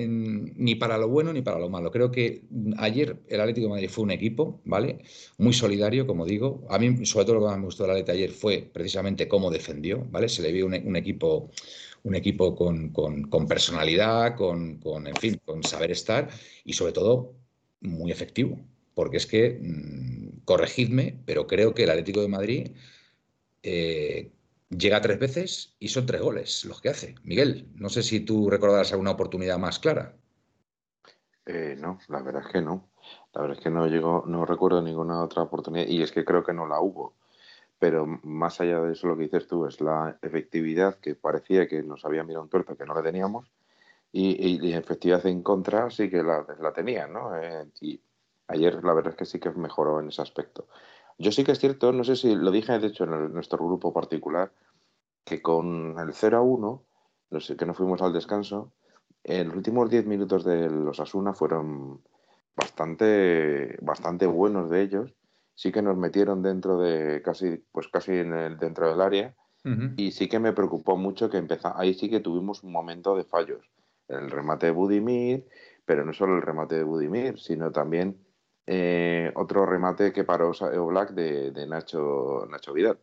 ni 0.57 0.75
para 0.75 0.97
lo 0.97 1.09
bueno 1.09 1.33
ni 1.33 1.43
para 1.43 1.59
lo 1.59 1.69
malo. 1.69 1.91
Creo 1.91 2.11
que 2.11 2.45
ayer 2.79 3.21
el 3.29 3.41
Atlético 3.41 3.67
de 3.67 3.73
Madrid 3.75 3.91
fue 3.91 4.05
un 4.05 4.11
equipo, 4.11 4.63
¿vale? 4.65 5.01
Muy 5.37 5.53
solidario, 5.53 6.07
como 6.07 6.25
digo. 6.25 6.67
A 6.71 6.79
mí, 6.79 7.05
sobre 7.05 7.27
todo, 7.27 7.35
lo 7.35 7.41
que 7.43 7.47
más 7.49 7.59
me 7.59 7.67
gustó 7.67 7.83
del 7.83 7.93
Atlético 7.93 8.13
ayer 8.13 8.31
fue 8.31 8.71
precisamente 8.73 9.29
cómo 9.29 9.51
defendió, 9.51 10.07
¿vale? 10.11 10.31
Se 10.31 10.41
le 10.41 10.51
vio 10.51 10.65
un, 10.65 10.97
equipo, 10.97 11.51
un 12.05 12.15
equipo 12.15 12.57
con, 12.57 13.47
personalidad, 13.47 14.35
con, 14.35 14.81
en 15.07 15.17
fin, 15.17 15.41
con 15.45 15.63
saber 15.63 15.91
estar 15.91 16.31
y, 16.65 16.73
sobre 16.73 16.93
todo, 16.93 17.35
muy 17.83 18.11
efectivo. 18.11 18.59
Porque 18.95 19.19
es 19.19 19.27
que, 19.27 19.59
mm, 19.61 20.45
corregidme, 20.45 21.21
pero 21.27 21.47
creo 21.47 21.75
que 21.75 21.85
el 21.85 21.91
Atlético 21.91 22.23
de 22.23 22.29
Madrid 22.29 22.71
eh, 23.63 24.31
llega 24.69 25.01
tres 25.01 25.19
veces 25.19 25.77
y 25.79 25.89
son 25.89 26.07
tres 26.07 26.21
goles 26.21 26.65
los 26.65 26.81
que 26.81 26.89
hace. 26.89 27.15
Miguel, 27.23 27.69
no 27.75 27.89
sé 27.89 28.03
si 28.03 28.21
tú 28.21 28.51
recordarás 28.51 28.93
alguna 28.93 29.13
oportunidad 29.13 29.59
más 29.59 29.79
clara. 29.79 30.17
Eh, 31.47 31.77
no, 31.79 31.99
la 32.09 32.23
verdad 32.23 32.43
es 32.47 32.53
que 32.53 32.61
no. 32.61 32.89
La 33.33 33.43
verdad 33.43 33.59
es 33.59 33.63
que 33.63 33.71
no 33.71 33.87
llegó, 33.87 34.25
no 34.27 34.45
recuerdo 34.45 34.83
ninguna 34.83 35.23
otra 35.23 35.43
oportunidad 35.43 35.87
y 35.87 36.03
es 36.03 36.11
que 36.11 36.25
creo 36.25 36.43
que 36.43 36.53
no 36.53 36.67
la 36.67 36.81
hubo. 36.81 37.15
Pero 37.79 38.07
más 38.07 38.61
allá 38.61 38.81
de 38.81 38.93
eso, 38.93 39.07
lo 39.07 39.17
que 39.17 39.25
dices 39.25 39.47
tú 39.47 39.67
es 39.67 39.81
la 39.81 40.19
efectividad 40.23 40.99
que 40.99 41.15
parecía 41.15 41.69
que 41.69 41.83
nos 41.83 42.05
había 42.05 42.25
mirado 42.25 42.45
un 42.45 42.49
tuerto 42.51 42.77
que 42.77 42.87
no 42.87 42.95
la 42.95 43.03
teníamos 43.03 43.53
y, 44.13 44.67
y, 44.67 44.73
efectividad 44.73 45.27
en 45.27 45.43
contra 45.43 45.91
sí 45.91 46.09
que 46.09 46.23
la, 46.23 46.47
la 46.59 46.73
tenían, 46.73 47.13
¿no? 47.13 47.37
Eh, 47.37 47.67
y 47.83 48.01
ayer 48.49 48.83
la 48.83 48.95
verdad 48.95 49.13
es 49.13 49.19
que 49.19 49.25
sí 49.27 49.39
que 49.39 49.51
mejoró 49.51 50.01
en 50.01 50.09
ese 50.09 50.23
aspecto. 50.23 50.69
Yo 51.19 51.33
sí 51.33 51.45
que 51.45 51.53
es 51.53 51.59
cierto, 51.59 51.93
no 51.93 52.05
sé 52.05 52.17
si 52.17 52.35
lo 52.35 52.51
dije 52.51 52.79
de 52.79 52.89
hecho 52.89 53.05
en 53.05 53.33
nuestro 53.33 53.59
grupo 53.59 53.93
particular, 53.93 54.53
que 55.25 55.41
con 55.43 55.99
el 55.99 56.13
0 56.13 56.37
a 56.37 56.41
1, 56.43 56.83
no 57.31 57.41
sé, 57.41 57.57
que 57.57 57.67
no 57.67 57.75
fuimos 57.75 58.03
al 58.03 58.13
descanso, 58.13 58.73
en 59.25 59.49
los 59.49 59.57
últimos 59.57 59.91
10 59.91 60.07
minutos 60.07 60.45
de 60.45 60.71
los 60.71 61.01
Asuna 61.01 61.35
fueron 61.35 62.01
bastante, 62.55 63.77
bastante 63.83 64.27
buenos 64.27 64.71
de 64.71 64.83
ellos. 64.83 65.15
Sí 65.55 65.73
que 65.73 65.83
nos 65.83 65.97
metieron 65.97 66.43
dentro 66.43 66.79
de 66.79 67.23
casi, 67.23 67.57
pues 67.73 67.89
casi 67.89 68.13
en 68.13 68.33
el, 68.33 68.59
dentro 68.59 68.89
del 68.89 69.01
área. 69.01 69.35
Y 69.97 70.13
sí 70.13 70.29
que 70.29 70.39
me 70.39 70.53
preocupó 70.53 70.97
mucho 70.97 71.29
que 71.29 71.39
empezó, 71.39 71.77
ahí 71.77 71.93
sí 71.93 72.09
que 72.09 72.21
tuvimos 72.21 72.63
un 72.63 72.71
momento 72.71 73.17
de 73.17 73.25
fallos. 73.25 73.69
El 74.07 74.31
remate 74.31 74.67
de 74.67 74.73
Budimir, 74.73 75.49
pero 75.85 76.05
no 76.05 76.13
solo 76.13 76.37
el 76.37 76.43
remate 76.43 76.77
de 76.77 76.85
Budimir, 76.85 77.41
sino 77.41 77.73
también 77.73 78.17
eh, 78.67 79.33
otro 79.35 79.65
remate 79.65 80.13
que 80.13 80.25
paró 80.25 80.53
Black 80.87 81.11
de, 81.11 81.53
de, 81.53 81.67
Nacho, 81.67 82.47
Nacho 82.51 82.73
Vidal. 82.73 82.99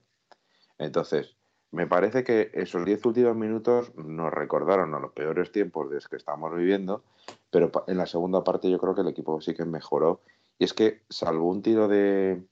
Entonces, 0.77 1.35
me 1.71 1.87
parece 1.87 2.23
que 2.23 2.51
esos 2.53 2.85
diez 2.85 3.03
últimos 3.05 3.35
minutos 3.35 3.95
nos 3.95 4.31
recordaron 4.31 4.93
a 4.93 4.99
los 4.99 5.13
peores 5.13 5.51
tiempos 5.51 5.89
de 5.89 5.95
los 5.95 6.07
que 6.07 6.17
estamos 6.17 6.53
viviendo, 6.55 7.03
pero 7.49 7.71
en 7.87 7.97
la 7.97 8.05
segunda 8.05 8.43
parte 8.43 8.69
yo 8.69 8.77
creo 8.77 8.93
que 8.93 9.01
el 9.01 9.07
equipo 9.07 9.41
sí 9.41 9.53
que 9.53 9.65
mejoró. 9.65 10.21
Y 10.59 10.65
es 10.65 10.73
que, 10.73 11.01
salvo 11.09 11.49
un 11.49 11.61
tiro 11.61 11.87
de, 11.87 12.43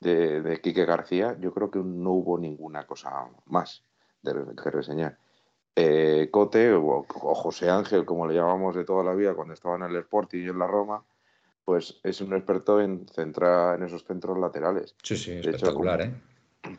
de, 0.00 0.60
Quique 0.62 0.84
García, 0.84 1.36
yo 1.40 1.54
creo 1.54 1.70
que 1.70 1.78
no 1.78 2.10
hubo 2.10 2.38
ninguna 2.38 2.86
cosa 2.86 3.28
más 3.46 3.84
de, 4.22 4.34
que 4.62 4.70
reseñar. 4.70 5.16
Eh, 5.74 6.28
Cote 6.30 6.72
o, 6.74 7.06
o, 7.08 7.34
José 7.34 7.70
Ángel, 7.70 8.04
como 8.04 8.26
le 8.26 8.34
llamamos 8.34 8.74
de 8.74 8.84
toda 8.84 9.04
la 9.04 9.14
vida 9.14 9.34
cuando 9.34 9.54
estaba 9.54 9.76
en 9.76 9.84
el 9.84 9.96
Sporting 9.96 10.44
y 10.44 10.48
en 10.48 10.58
la 10.58 10.66
Roma, 10.66 11.04
pues 11.68 12.00
es 12.02 12.22
un 12.22 12.32
experto 12.32 12.80
en 12.80 13.06
centrar 13.08 13.76
en 13.78 13.84
esos 13.84 14.02
centros 14.02 14.38
laterales. 14.38 14.96
Sí, 15.02 15.18
sí, 15.18 15.32
espectacular, 15.32 16.00
¿eh? 16.00 16.14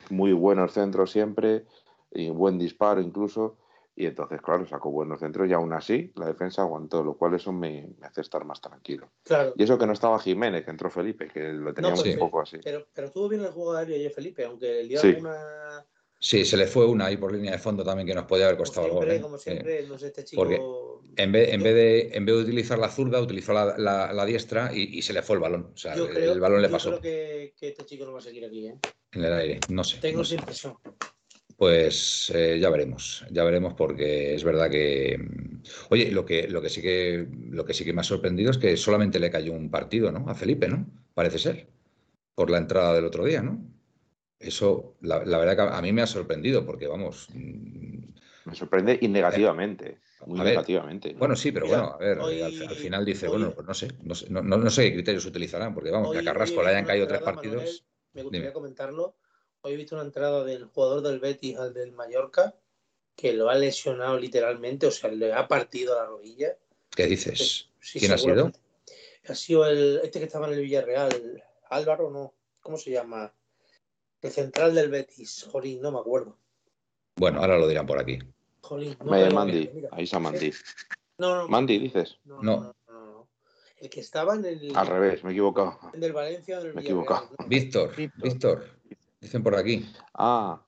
Muy 0.10 0.34
buenos 0.34 0.74
centros 0.74 1.12
siempre, 1.12 1.67
y 2.10 2.31
buen 2.31 2.58
disparo 2.58 3.00
incluso. 3.00 3.60
Y 3.96 4.08
entonces, 4.08 4.41
claro, 4.41 4.65
sacó 4.65 4.89
buenos 4.89 5.19
centros 5.19 5.48
y 5.48 5.53
aún 5.53 5.74
así 5.74 6.12
la 6.15 6.25
defensa 6.25 6.63
aguantó, 6.63 7.03
lo 7.03 7.13
cual 7.13 7.36
eso 7.36 7.51
me, 7.51 7.88
hace 8.01 8.22
estar 8.22 8.43
más 8.46 8.62
tranquilo. 8.62 9.12
Claro. 9.25 9.53
Y 9.55 9.62
eso 9.62 9.77
que 9.77 9.86
no 9.86 9.93
estaba 9.93 10.17
Jiménez, 10.17 10.65
que 10.65 10.72
entró 10.72 10.89
Felipe, 10.89 11.27
que 11.27 11.53
lo 11.53 11.72
teníamos 11.72 12.03
un 12.03 12.17
poco 12.17 12.41
así. 12.41 12.58
Pero, 12.63 12.88
pero 12.91 13.05
estuvo 13.05 13.29
bien 13.29 13.43
el 13.43 13.51
juego 13.51 13.74
aéreo 13.74 13.96
y 13.96 14.10
Felipe, 14.10 14.43
aunque 14.46 14.81
el 14.81 14.89
dio 14.89 15.00
sí. 15.01 15.10
alguna 15.10 15.86
Sí, 16.21 16.43
se 16.43 16.57
le 16.57 16.67
fue 16.67 16.85
una 16.85 17.05
ahí 17.05 17.15
por 17.15 17.31
línea 17.31 17.53
de 17.53 17.57
fondo 17.59 17.83
también 17.83 18.05
que 18.05 18.13
nos 18.13 18.25
podía 18.25 18.45
haber 18.45 18.57
costado 18.57 18.88
algo. 18.88 19.03
¿eh? 19.03 19.21
Como 19.21 19.38
siempre, 19.38 19.88
no 19.88 19.97
sé, 19.97 20.07
este 20.07 20.25
chico... 20.25 20.41
Porque 20.41 20.61
en 21.15 21.31
vez, 21.31 21.53
en, 21.53 21.63
vez 21.63 21.73
de, 21.73 22.09
en 22.13 22.25
vez 22.25 22.35
de 22.35 22.41
utilizar 22.41 22.77
la 22.77 22.89
zurda, 22.89 23.21
utilizó 23.21 23.53
la, 23.53 23.77
la, 23.77 24.25
diestra 24.25 24.71
y, 24.73 25.01
se 25.01 25.13
le 25.13 25.21
fue 25.21 25.35
el 25.35 25.41
balón. 25.41 25.71
O 25.73 25.77
sea, 25.77 25.93
el, 25.93 26.39
balón 26.39 26.61
le 26.61 26.69
pasó. 26.69 26.91
Yo 26.91 26.99
creo 26.99 27.01
que, 27.01 27.53
que, 27.57 27.67
este 27.69 27.85
chico 27.85 28.05
no 28.05 28.13
va 28.13 28.19
a 28.19 28.21
seguir 28.21 28.45
aquí. 28.45 28.67
¿eh? 28.67 28.75
En 29.13 29.23
el 29.23 29.33
aire, 29.33 29.59
no 29.69 29.83
sé. 29.83 29.97
Tengo 29.99 30.21
esa 30.21 30.35
impresión. 30.35 30.75
Pues 31.57 32.31
eh, 32.33 32.57
ya 32.57 32.69
veremos, 32.69 33.25
ya 33.31 33.43
veremos 33.43 33.73
porque 33.73 34.33
es 34.33 34.45
verdad 34.45 34.69
que, 34.69 35.19
oye, 35.89 36.09
lo 36.09 36.25
que, 36.25 36.47
lo 36.47 36.61
que 36.61 36.69
sí 36.69 36.81
que 36.81 37.27
lo 37.49 37.65
que 37.65 37.73
sí 37.73 37.83
que 37.83 37.91
me 37.91 37.99
ha 37.99 38.05
sorprendido 38.05 38.51
es 38.51 38.57
que 38.57 38.77
solamente 38.77 39.19
le 39.19 39.29
cayó 39.29 39.51
un 39.51 39.69
partido, 39.69 40.09
¿no? 40.09 40.29
A 40.29 40.35
Felipe, 40.35 40.69
¿no? 40.69 40.88
Parece 41.13 41.38
ser, 41.38 41.67
por 42.33 42.49
la 42.49 42.59
entrada 42.59 42.93
del 42.93 43.03
otro 43.03 43.25
día, 43.25 43.41
¿no? 43.41 43.61
Eso, 44.39 44.96
la, 45.01 45.19
verdad 45.19 45.55
que 45.55 45.75
a 45.75 45.81
mí 45.81 45.91
me 45.91 46.01
ha 46.01 46.08
sorprendido 46.08 46.65
porque, 46.65 46.88
vamos... 46.88 47.27
Mm, 47.34 48.00
me 48.46 48.55
sorprende 48.55 48.98
y 49.01 49.08
negativamente. 49.08 50.00
Muy 50.25 50.39
negativamente. 50.39 51.13
Bueno, 51.13 51.36
sí, 51.36 51.51
pero 51.51 51.67
bueno, 51.67 51.93
a 51.93 51.98
ver, 51.98 52.19
al, 52.19 52.75
final 52.75 53.05
dice, 53.05 53.27
bueno, 53.27 53.51
pues 53.51 53.67
no 53.67 53.74
sé, 53.74 53.89
no 54.01 54.15
sé, 54.15 54.27
no, 54.29 54.69
sé 54.69 54.84
qué 54.84 54.93
criterios 54.93 55.25
utilizarán, 55.25 55.74
porque 55.74 55.91
vamos, 55.91 56.12
que 56.12 56.19
a 56.19 56.24
Carrasco 56.24 56.63
le 56.63 56.69
hayan 56.69 56.86
caído 56.86 57.08
tres 57.08 57.22
partidos. 57.22 57.86
me 58.13 58.24
gustaría 58.24 58.51
comentarlo. 58.51 59.15
Hoy 59.62 59.74
he 59.74 59.77
visto 59.77 59.96
una 59.96 60.05
entrada 60.05 60.43
del 60.43 60.65
jugador 60.65 61.01
del 61.03 61.19
Betis 61.19 61.58
al 61.58 61.74
del 61.74 61.91
Mallorca 61.91 62.55
que 63.15 63.34
lo 63.34 63.50
ha 63.50 63.55
lesionado 63.55 64.17
literalmente, 64.17 64.88
o 64.88 64.91
sea, 64.91 65.12
le 65.12 65.34
ha 65.34 65.46
partido 65.48 65.93
la 65.93 66.05
rodilla. 66.05 66.58
¿Qué 66.96 67.05
dices? 67.05 67.69
¿Quién 67.91 68.13
ha 68.13 68.17
sido? 68.17 68.51
Ha 69.27 69.36
sido 69.36 69.67
el, 69.67 70.00
este 70.03 70.19
que 70.19 70.25
estaba 70.25 70.48
en 70.48 70.53
el 70.53 70.62
Villarreal, 70.62 71.43
Álvaro, 71.69 72.10
no, 72.10 72.34
¿cómo 72.62 72.77
se 72.77 72.91
llama? 72.91 73.34
El 74.21 74.31
central 74.31 74.75
del 74.75 74.89
Betis, 74.89 75.47
Jolín, 75.51 75.81
no 75.81 75.91
me 75.91 75.99
acuerdo. 75.99 76.38
Bueno, 77.15 77.39
ahora 77.41 77.57
lo 77.57 77.67
dirán 77.67 77.85
por 77.85 77.99
aquí. 77.99 78.19
Jolín, 78.61 78.97
no, 79.03 79.31
Mandy, 79.31 79.69
mira, 79.73 79.89
ahí 79.91 80.03
está 80.03 80.19
Mandy. 80.19 80.51
No, 81.17 81.35
no, 81.35 81.47
Mandy, 81.47 81.79
dices. 81.79 82.17
no, 82.25 82.41
No. 82.41 82.57
no, 82.61 82.75
no, 82.88 83.05
no. 83.05 83.29
El 83.77 83.89
que 83.89 84.01
estaba 84.01 84.35
en 84.35 84.45
el, 84.45 84.75
Al 84.75 84.88
revés, 84.88 85.23
me 85.23 85.29
he 85.29 85.33
equivocado. 85.33 85.79
en 85.93 86.03
el 86.03 86.11
Valencia 86.13 86.57
o 86.57 86.61
en 86.61 86.67
el 86.67 86.73
Me 86.75 86.81
he 86.81 86.83
equivocado. 86.83 87.29
no. 87.38 87.47
Víctor, 87.47 87.95
Víctor. 87.95 88.23
Víctor, 88.23 88.65
dicen 89.21 89.41
por 89.43 89.55
aquí. 89.55 89.89
Ah, 90.13 90.65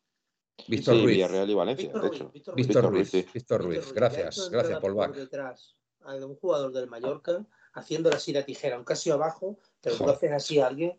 Víctor 0.67 0.96
sí, 0.96 1.03
Ruiz. 1.03 1.15
Villarreal 1.15 1.50
y 1.50 1.53
Valencia, 1.53 1.86
Víctor 1.86 2.01
de 2.03 2.08
Ruiz, 2.10 2.22
hecho. 2.22 2.31
Víctor 2.34 2.55
Ruiz. 2.55 3.12
Víctor 3.12 3.31
Víctor 3.34 3.62
Ruiz, 3.63 3.81
sí. 3.81 3.86
Víctor 3.86 3.93
gracias, 3.96 4.50
gracias, 4.50 4.79
Paul 4.79 4.93
por 4.93 5.08
Bach. 5.10 5.15
detrás 5.15 5.75
a 6.03 6.15
un 6.15 6.36
jugador 6.36 6.72
del 6.72 6.88
Mallorca 6.88 7.46
haciéndole 7.74 8.15
así 8.15 8.34
la 8.34 8.43
tijera, 8.46 8.75
aunque 8.77 8.93
ha 8.93 8.96
sido 8.96 9.15
abajo, 9.15 9.58
pero 9.81 9.98
tú 9.98 10.10
haces 10.10 10.31
así 10.31 10.60
a 10.60 10.67
alguien. 10.67 10.98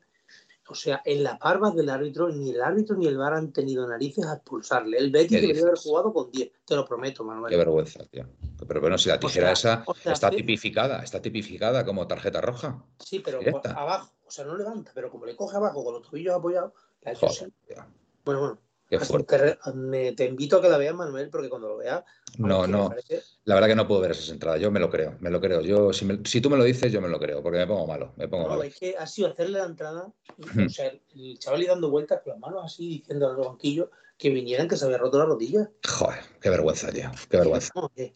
O 0.73 0.75
sea, 0.75 1.02
en 1.05 1.23
la 1.23 1.38
parva 1.38 1.71
del 1.71 1.91
árbitro, 1.91 2.31
ni 2.31 2.49
el 2.49 2.62
árbitro 2.62 2.97
ni 2.97 3.07
el 3.07 3.19
VAR 3.19 3.35
han 3.35 3.52
tenido 3.52 3.87
narices 3.87 4.25
a 4.25 4.37
expulsarle. 4.37 4.97
El 4.97 5.11
Betis 5.11 5.33
¿Qué 5.33 5.41
debería 5.43 5.64
haber 5.64 5.76
jugado 5.76 6.14
con 6.14 6.31
10, 6.31 6.50
te 6.64 6.75
lo 6.75 6.87
prometo, 6.87 7.25
Manuel. 7.25 7.50
Qué 7.50 7.59
vergüenza, 7.59 8.07
tío. 8.07 8.26
Pero 8.67 8.81
bueno, 8.81 8.97
si 8.97 9.11
la 9.11 9.21
tijera 9.21 9.55
sea, 9.55 9.75
esa 9.75 9.85
o 9.87 9.95
sea, 9.95 10.14
está 10.14 10.31
tipificada, 10.31 11.02
está 11.02 11.21
tipificada 11.21 11.85
como 11.85 12.07
tarjeta 12.07 12.41
roja. 12.41 12.83
Sí, 12.99 13.19
pero 13.19 13.41
Directa. 13.41 13.73
abajo, 13.73 14.14
o 14.25 14.31
sea, 14.31 14.47
no 14.47 14.57
levanta, 14.57 14.93
pero 14.95 15.11
como 15.11 15.26
le 15.26 15.37
coge 15.37 15.59
abajo 15.59 15.85
con 15.85 15.93
los 15.93 16.09
tobillos 16.09 16.35
apoyados, 16.35 16.73
la 17.02 17.14
Joder, 17.17 17.52
tío. 17.69 17.76
Bueno, 18.25 18.41
bueno, 18.41 18.59
Qué 18.99 19.04
fuerte. 19.06 19.26
te, 19.26 19.38
re- 19.38 19.58
me- 19.75 20.12
te 20.12 20.26
invito 20.26 20.56
a 20.58 20.62
que 20.62 20.68
la 20.68 20.76
veas, 20.78 20.94
Manuel, 20.94 21.30
porque 21.30 21.49
cuando 21.49 21.68
lo 21.68 21.76
veas. 21.78 22.02
No, 22.38 22.66
no. 22.66 22.88
parece- 22.88 23.22
La 23.44 23.54
verdad 23.54 23.68
que 23.68 23.75
no 23.76 23.88
puedo 23.88 24.00
ver 24.02 24.11
esas 24.11 24.28
entradas. 24.28 24.61
Yo 24.61 24.70
me 24.70 24.80
lo 24.80 24.90
creo, 24.90 25.16
me 25.20 25.30
lo 25.30 25.40
creo. 25.40 25.61
Yo, 25.62 25.92
si, 25.92 26.04
me- 26.04 26.20
si 26.25 26.40
tú 26.40 26.50
me 26.50 26.56
lo 26.56 26.64
dices, 26.64 26.92
yo 26.92 27.00
me 27.00 27.08
lo 27.08 27.18
creo, 27.18 27.42
porque 27.42 27.58
me 27.58 27.66
pongo 27.66 27.87
malo, 27.87 28.12
me 28.16 28.28
pongo 28.28 28.44
No, 28.44 28.50
malo. 28.50 28.62
es 28.64 28.78
que 28.78 28.96
ha 28.96 29.06
sido 29.06 29.28
hacerle 29.28 29.58
la 29.61 29.64
entrada, 29.66 30.12
o 30.66 30.68
sea, 30.68 30.92
el 31.14 31.38
chaval 31.38 31.62
y 31.62 31.66
dando 31.66 31.90
vueltas 31.90 32.20
con 32.22 32.32
las 32.32 32.40
manos 32.40 32.62
así, 32.64 32.88
diciendo 32.88 33.28
a 33.30 33.32
los 33.32 33.46
banquillos 33.46 33.88
que 34.18 34.30
vinieran 34.30 34.68
que 34.68 34.76
se 34.76 34.84
había 34.84 34.99
roto 34.99 35.18
la 35.18 35.25
rodilla. 35.25 35.70
Joder, 35.88 36.20
qué 36.40 36.50
vergüenza, 36.50 36.92
tío. 36.92 37.11
Qué 37.28 37.38
vergüenza. 37.38 37.72
No, 37.75 37.88
que- 37.96 38.12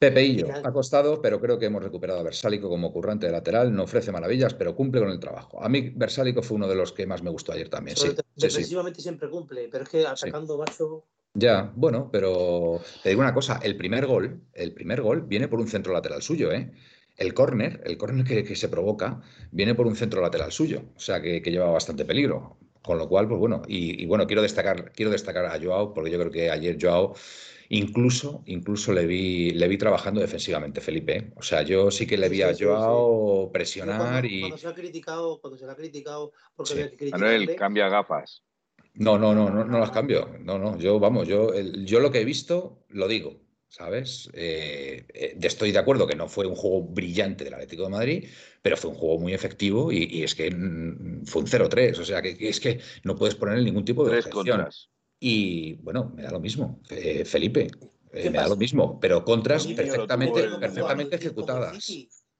no. 0.00 0.08
Pepeillo, 0.08 0.46
Final. 0.46 0.62
ha 0.66 0.72
costado, 0.72 1.20
pero 1.20 1.40
creo 1.40 1.58
que 1.58 1.66
hemos 1.66 1.82
recuperado 1.82 2.20
a 2.20 2.22
Versálico 2.22 2.68
como 2.68 2.92
currante 2.92 3.26
de 3.26 3.32
lateral. 3.32 3.74
No 3.74 3.84
ofrece 3.84 4.10
maravillas, 4.12 4.54
pero 4.54 4.74
cumple 4.74 5.00
con 5.00 5.10
el 5.10 5.20
trabajo. 5.20 5.62
A 5.62 5.68
mí, 5.68 5.92
Versálico 5.94 6.42
fue 6.42 6.56
uno 6.56 6.68
de 6.68 6.74
los 6.74 6.92
que 6.92 7.06
más 7.06 7.22
me 7.22 7.30
gustó 7.30 7.52
ayer 7.52 7.68
también. 7.68 7.96
Sí, 7.96 8.02
Sobre 8.02 8.14
todo, 8.14 8.24
sí, 8.34 8.40
sí. 8.40 8.46
defensivamente 8.46 9.00
siempre 9.00 9.28
cumple, 9.28 9.68
pero 9.70 9.84
es 9.84 9.90
que 9.90 10.06
atacando 10.06 10.58
macho. 10.58 11.04
Ya, 11.34 11.70
bueno, 11.76 12.08
pero 12.10 12.80
te 13.02 13.10
digo 13.10 13.20
una 13.20 13.34
cosa, 13.34 13.60
el 13.62 13.76
primer 13.76 14.06
gol, 14.06 14.40
el 14.52 14.72
primer 14.72 15.00
gol 15.00 15.22
viene 15.22 15.46
por 15.46 15.60
un 15.60 15.68
centro 15.68 15.92
lateral 15.92 16.22
suyo, 16.22 16.50
¿eh? 16.50 16.72
El 17.16 17.34
córner, 17.34 17.82
el 17.84 17.98
córner 17.98 18.24
que, 18.24 18.42
que 18.42 18.56
se 18.56 18.68
provoca, 18.68 19.20
viene 19.52 19.74
por 19.74 19.86
un 19.86 19.94
centro 19.94 20.22
lateral 20.22 20.50
suyo, 20.50 20.82
o 20.96 20.98
sea 20.98 21.20
que, 21.20 21.40
que 21.42 21.50
lleva 21.52 21.70
bastante 21.70 22.04
peligro. 22.04 22.56
Con 22.82 22.96
lo 22.96 23.08
cual, 23.08 23.28
pues 23.28 23.38
bueno, 23.38 23.60
y, 23.68 24.02
y 24.02 24.06
bueno, 24.06 24.26
quiero 24.26 24.40
destacar, 24.40 24.90
quiero 24.92 25.10
destacar 25.12 25.44
a 25.44 25.60
Joao, 25.62 25.92
porque 25.92 26.10
yo 26.10 26.18
creo 26.18 26.32
que 26.32 26.50
ayer 26.50 26.78
Joao 26.80 27.14
incluso, 27.70 28.42
incluso 28.46 28.92
le 28.92 29.06
vi, 29.06 29.50
le 29.52 29.68
vi 29.68 29.78
trabajando 29.78 30.20
defensivamente, 30.20 30.80
Felipe. 30.80 31.16
¿eh? 31.16 31.32
O 31.36 31.42
sea, 31.42 31.62
yo 31.62 31.90
sí 31.90 32.06
que 32.06 32.18
le 32.18 32.28
Sí, 32.28 32.34
vi 32.34 32.42
a 32.42 32.54
sí, 32.54 32.54
sí, 32.56 32.64
Joao 32.64 33.46
Yo 33.46 33.52
presionar 33.52 33.96
Cuando, 33.96 34.26
y. 34.26 34.40
cuando 34.40 34.58
se 34.58 34.68
ha 34.68 34.74
criticado, 34.74 35.40
cuando 35.40 35.58
se 35.58 35.66
le 35.66 35.72
ha 35.72 35.76
criticado 35.76 36.32
porque 36.54 36.72
Sí. 36.72 36.74
había 36.74 36.90
que 36.90 36.96
Manuel, 37.12 37.40
criticarle, 37.42 37.56
cambia 37.56 37.88
gafas. 37.88 38.44
No, 38.94 39.18
no, 39.18 39.34
no, 39.34 39.50
no, 39.50 39.64
no 39.64 39.78
las 39.78 39.90
cambio. 39.90 40.36
No, 40.40 40.58
no, 40.58 40.76
yo, 40.78 40.98
vamos, 40.98 41.26
yo, 41.28 41.52
el- 41.54 41.86
yo 41.86 42.00
lo 42.00 42.10
que 42.10 42.20
he 42.20 42.24
visto, 42.24 42.84
lo 42.88 43.08
digo, 43.08 43.40
¿sabes? 43.68 44.28
Eh, 44.34 45.06
eh, 45.14 45.38
estoy 45.40 45.72
de 45.72 45.78
acuerdo 45.78 46.06
que 46.06 46.16
no 46.16 46.28
fue 46.28 46.46
un 46.46 46.56
juego 46.56 46.82
brillante 46.82 47.44
del 47.44 47.54
Atlético 47.54 47.84
de 47.84 47.88
Madrid, 47.90 48.28
pero 48.62 48.76
fue 48.76 48.90
un 48.90 48.96
juego 48.96 49.18
muy 49.18 49.32
efectivo 49.32 49.92
y, 49.92 50.04
y 50.04 50.22
es 50.24 50.34
que 50.34 50.50
mm, 50.50 51.24
fue 51.24 51.42
un 51.42 51.48
0-3, 51.48 51.98
o 51.98 52.04
sea, 52.04 52.20
que, 52.20 52.36
que 52.36 52.48
es 52.48 52.60
que 52.60 52.80
no 53.04 53.16
puedes 53.16 53.36
poner 53.36 53.62
ningún 53.62 53.84
tipo 53.84 54.04
de 54.04 54.10
Tres 54.10 54.24
objeción. 54.26 54.60
contras. 54.60 54.90
Y 55.22 55.74
bueno, 55.82 56.12
me 56.16 56.22
da 56.22 56.30
lo 56.30 56.40
mismo, 56.40 56.80
eh, 56.88 57.24
Felipe, 57.26 57.68
eh, 58.12 58.22
¿Qué 58.22 58.30
me 58.30 58.38
da 58.38 58.48
lo 58.48 58.56
mismo, 58.56 58.98
pero 58.98 59.22
contras 59.24 59.66
perfectamente, 59.66 60.48
perfectamente 60.58 61.16
ejecutadas. 61.16 61.86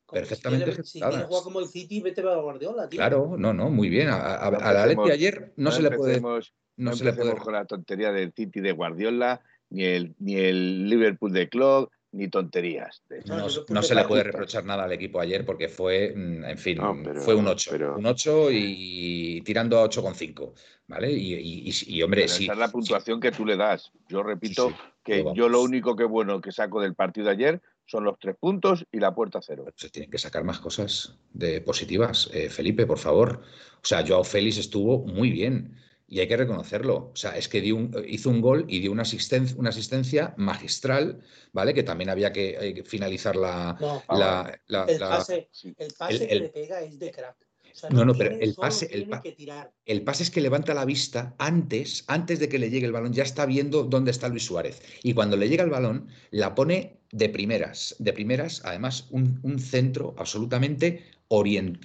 Como 0.06 0.20
Perfectamente 0.22 0.64
si 0.64 0.70
quiere- 0.72 0.82
Si 0.88 0.98
ejecutadas. 0.98 1.10
quieres 1.14 1.28
jugar 1.28 1.42
como 1.44 1.60
el 1.60 1.68
City, 1.68 2.00
vete 2.00 2.22
para 2.22 2.36
Guardiola, 2.40 2.88
tío. 2.88 2.96
Claro, 2.98 3.36
no, 3.38 3.52
no, 3.52 3.70
muy 3.70 3.88
bien. 3.90 4.08
A, 4.08 4.34
a, 4.46 4.50
No 4.50 4.58
a 4.58 4.72
la 4.72 4.82
empecemos- 4.86 5.10
ayer 5.10 5.52
no, 5.56 5.70
se 5.70 5.82
le 5.82 5.90
puede, 5.92 6.20
no 6.20 6.40
no 6.78 6.96
se 6.96 7.04
le 7.04 7.12
puede 7.12 7.36
con 7.36 7.52
la 7.52 7.64
tontería 7.66 8.10
del 8.10 8.32
City 8.32 8.60
de 8.60 8.72
Guardiola, 8.72 9.40
ni 9.68 9.84
el, 9.84 10.14
ni 10.18 10.34
el 10.36 10.88
Liverpool 10.88 11.32
de 11.32 11.48
Klopp, 11.48 11.92
ni 12.12 12.28
tonterías. 12.28 13.02
No, 13.26 13.46
No, 13.68 13.82
se- 13.82 13.94
le 13.94 14.04
puede 14.04 14.24
reprochar 14.24 14.64
nada 14.64 14.84
al 14.84 14.92
equipo 14.92 15.20
ayer 15.20 15.44
porque 15.44 15.68
fue, 15.68 16.12
mm, 16.14 16.44
en 16.44 16.58
fin, 16.58 16.78
No, 16.78 16.96
pero- 17.04 17.20
fue 17.22 17.34
un 17.34 17.46
8. 17.46 17.70
pero- 17.72 17.96
Un 17.96 18.06
8 18.06 18.48
y 18.50 19.40
tirando 19.42 19.78
a 19.78 19.82
8,5. 19.84 20.54
¿Vale? 20.88 21.12
Y, 21.12 21.34
y- 21.34 21.70
y- 21.70 21.94
y, 21.98 22.02
hombre, 22.02 22.26
sí. 22.26 22.44
esa 22.44 22.54
es 22.54 22.58
la 22.58 22.66
sí, 22.66 22.72
puntuación 22.72 23.20
que 23.20 23.30
tú 23.30 23.46
le 23.46 23.56
das. 23.56 23.92
Yo 24.08 24.24
repito 24.24 24.70
sí, 24.70 24.74
que 25.04 25.24
yo 25.36 25.48
lo 25.48 25.62
único 25.62 25.94
que 25.94 26.02
bueno 26.02 26.40
que 26.40 26.50
saco 26.50 26.80
del 26.80 26.96
partido 26.96 27.26
de 27.26 27.32
ayer 27.32 27.60
son 27.86 28.02
los 28.02 28.18
tres 28.18 28.34
puntos 28.40 28.84
y 28.90 28.98
la 28.98 29.14
puerta 29.14 29.38
cero. 29.40 29.66
se 29.76 29.88
tienen 29.90 30.10
que 30.10 30.18
sacar 30.18 30.42
más 30.42 30.58
cosas 30.58 31.16
de 31.32 31.60
positivas. 31.60 32.28
Eh, 32.34 32.48
Felipe, 32.50 32.86
por 32.86 32.98
favor. 32.98 33.40
O 33.76 33.84
sea, 33.86 34.04
Joao 34.04 34.24
Félix 34.24 34.58
estuvo 34.58 34.98
muy 35.06 35.30
bien 35.30 35.76
y 36.10 36.20
hay 36.20 36.28
que 36.28 36.36
reconocerlo. 36.36 37.10
O 37.14 37.16
sea, 37.16 37.38
es 37.38 37.48
que 37.48 37.60
dio 37.62 37.76
un- 37.76 38.04
hizo 38.06 38.28
un 38.28 38.40
gol 38.42 38.66
y 38.68 38.80
dio 38.80 38.90
una 38.92 39.02
asistencia, 39.02 39.56
una 39.56 39.70
asistencia 39.70 40.34
magistral, 40.36 41.20
¿vale? 41.52 41.72
Que 41.72 41.84
también 41.84 42.10
había 42.10 42.32
que 42.32 42.56
eh, 42.60 42.82
finalizar 42.84 43.36
la. 43.36 43.78
No, 43.80 44.02
la- 44.10 44.60
la- 44.66 44.84
el 44.84 44.98
pase, 44.98 45.48
el 45.78 45.92
pase 45.96 46.12
el- 46.14 46.18
que 46.28 46.34
el- 46.34 46.38
le 46.42 46.48
pega 46.50 46.82
es 46.82 46.98
de 46.98 47.10
crack. 47.12 47.36
O 47.72 47.78
sea, 47.80 47.88
No, 47.90 48.04
no, 48.04 48.14
pero 48.14 48.34
el 48.36 48.54
pase- 48.56 48.86
el 48.86 49.04
tiene 49.04 49.10
pa- 49.10 49.22
que 49.22 49.30
tirar. 49.32 49.70
El 49.86 50.02
pase 50.02 50.24
es 50.24 50.30
que 50.32 50.40
levanta 50.40 50.74
la 50.74 50.84
vista 50.84 51.36
antes, 51.38 52.02
antes 52.08 52.40
de 52.40 52.48
que 52.48 52.58
le 52.58 52.68
llegue 52.68 52.84
el 52.84 52.92
balón, 52.92 53.12
ya 53.12 53.22
está 53.22 53.46
viendo 53.46 53.84
dónde 53.84 54.10
está 54.10 54.28
Luis 54.28 54.44
Suárez. 54.44 54.82
Y 55.04 55.14
cuando 55.14 55.36
le 55.36 55.48
llega 55.48 55.62
el 55.62 55.70
balón, 55.70 56.08
la 56.32 56.56
pone 56.56 56.98
de 57.12 57.28
primeras. 57.28 57.94
De 58.00 58.12
primeras, 58.12 58.60
además, 58.64 59.06
un, 59.10 59.38
un 59.44 59.60
centro 59.60 60.16
absolutamente 60.18 61.04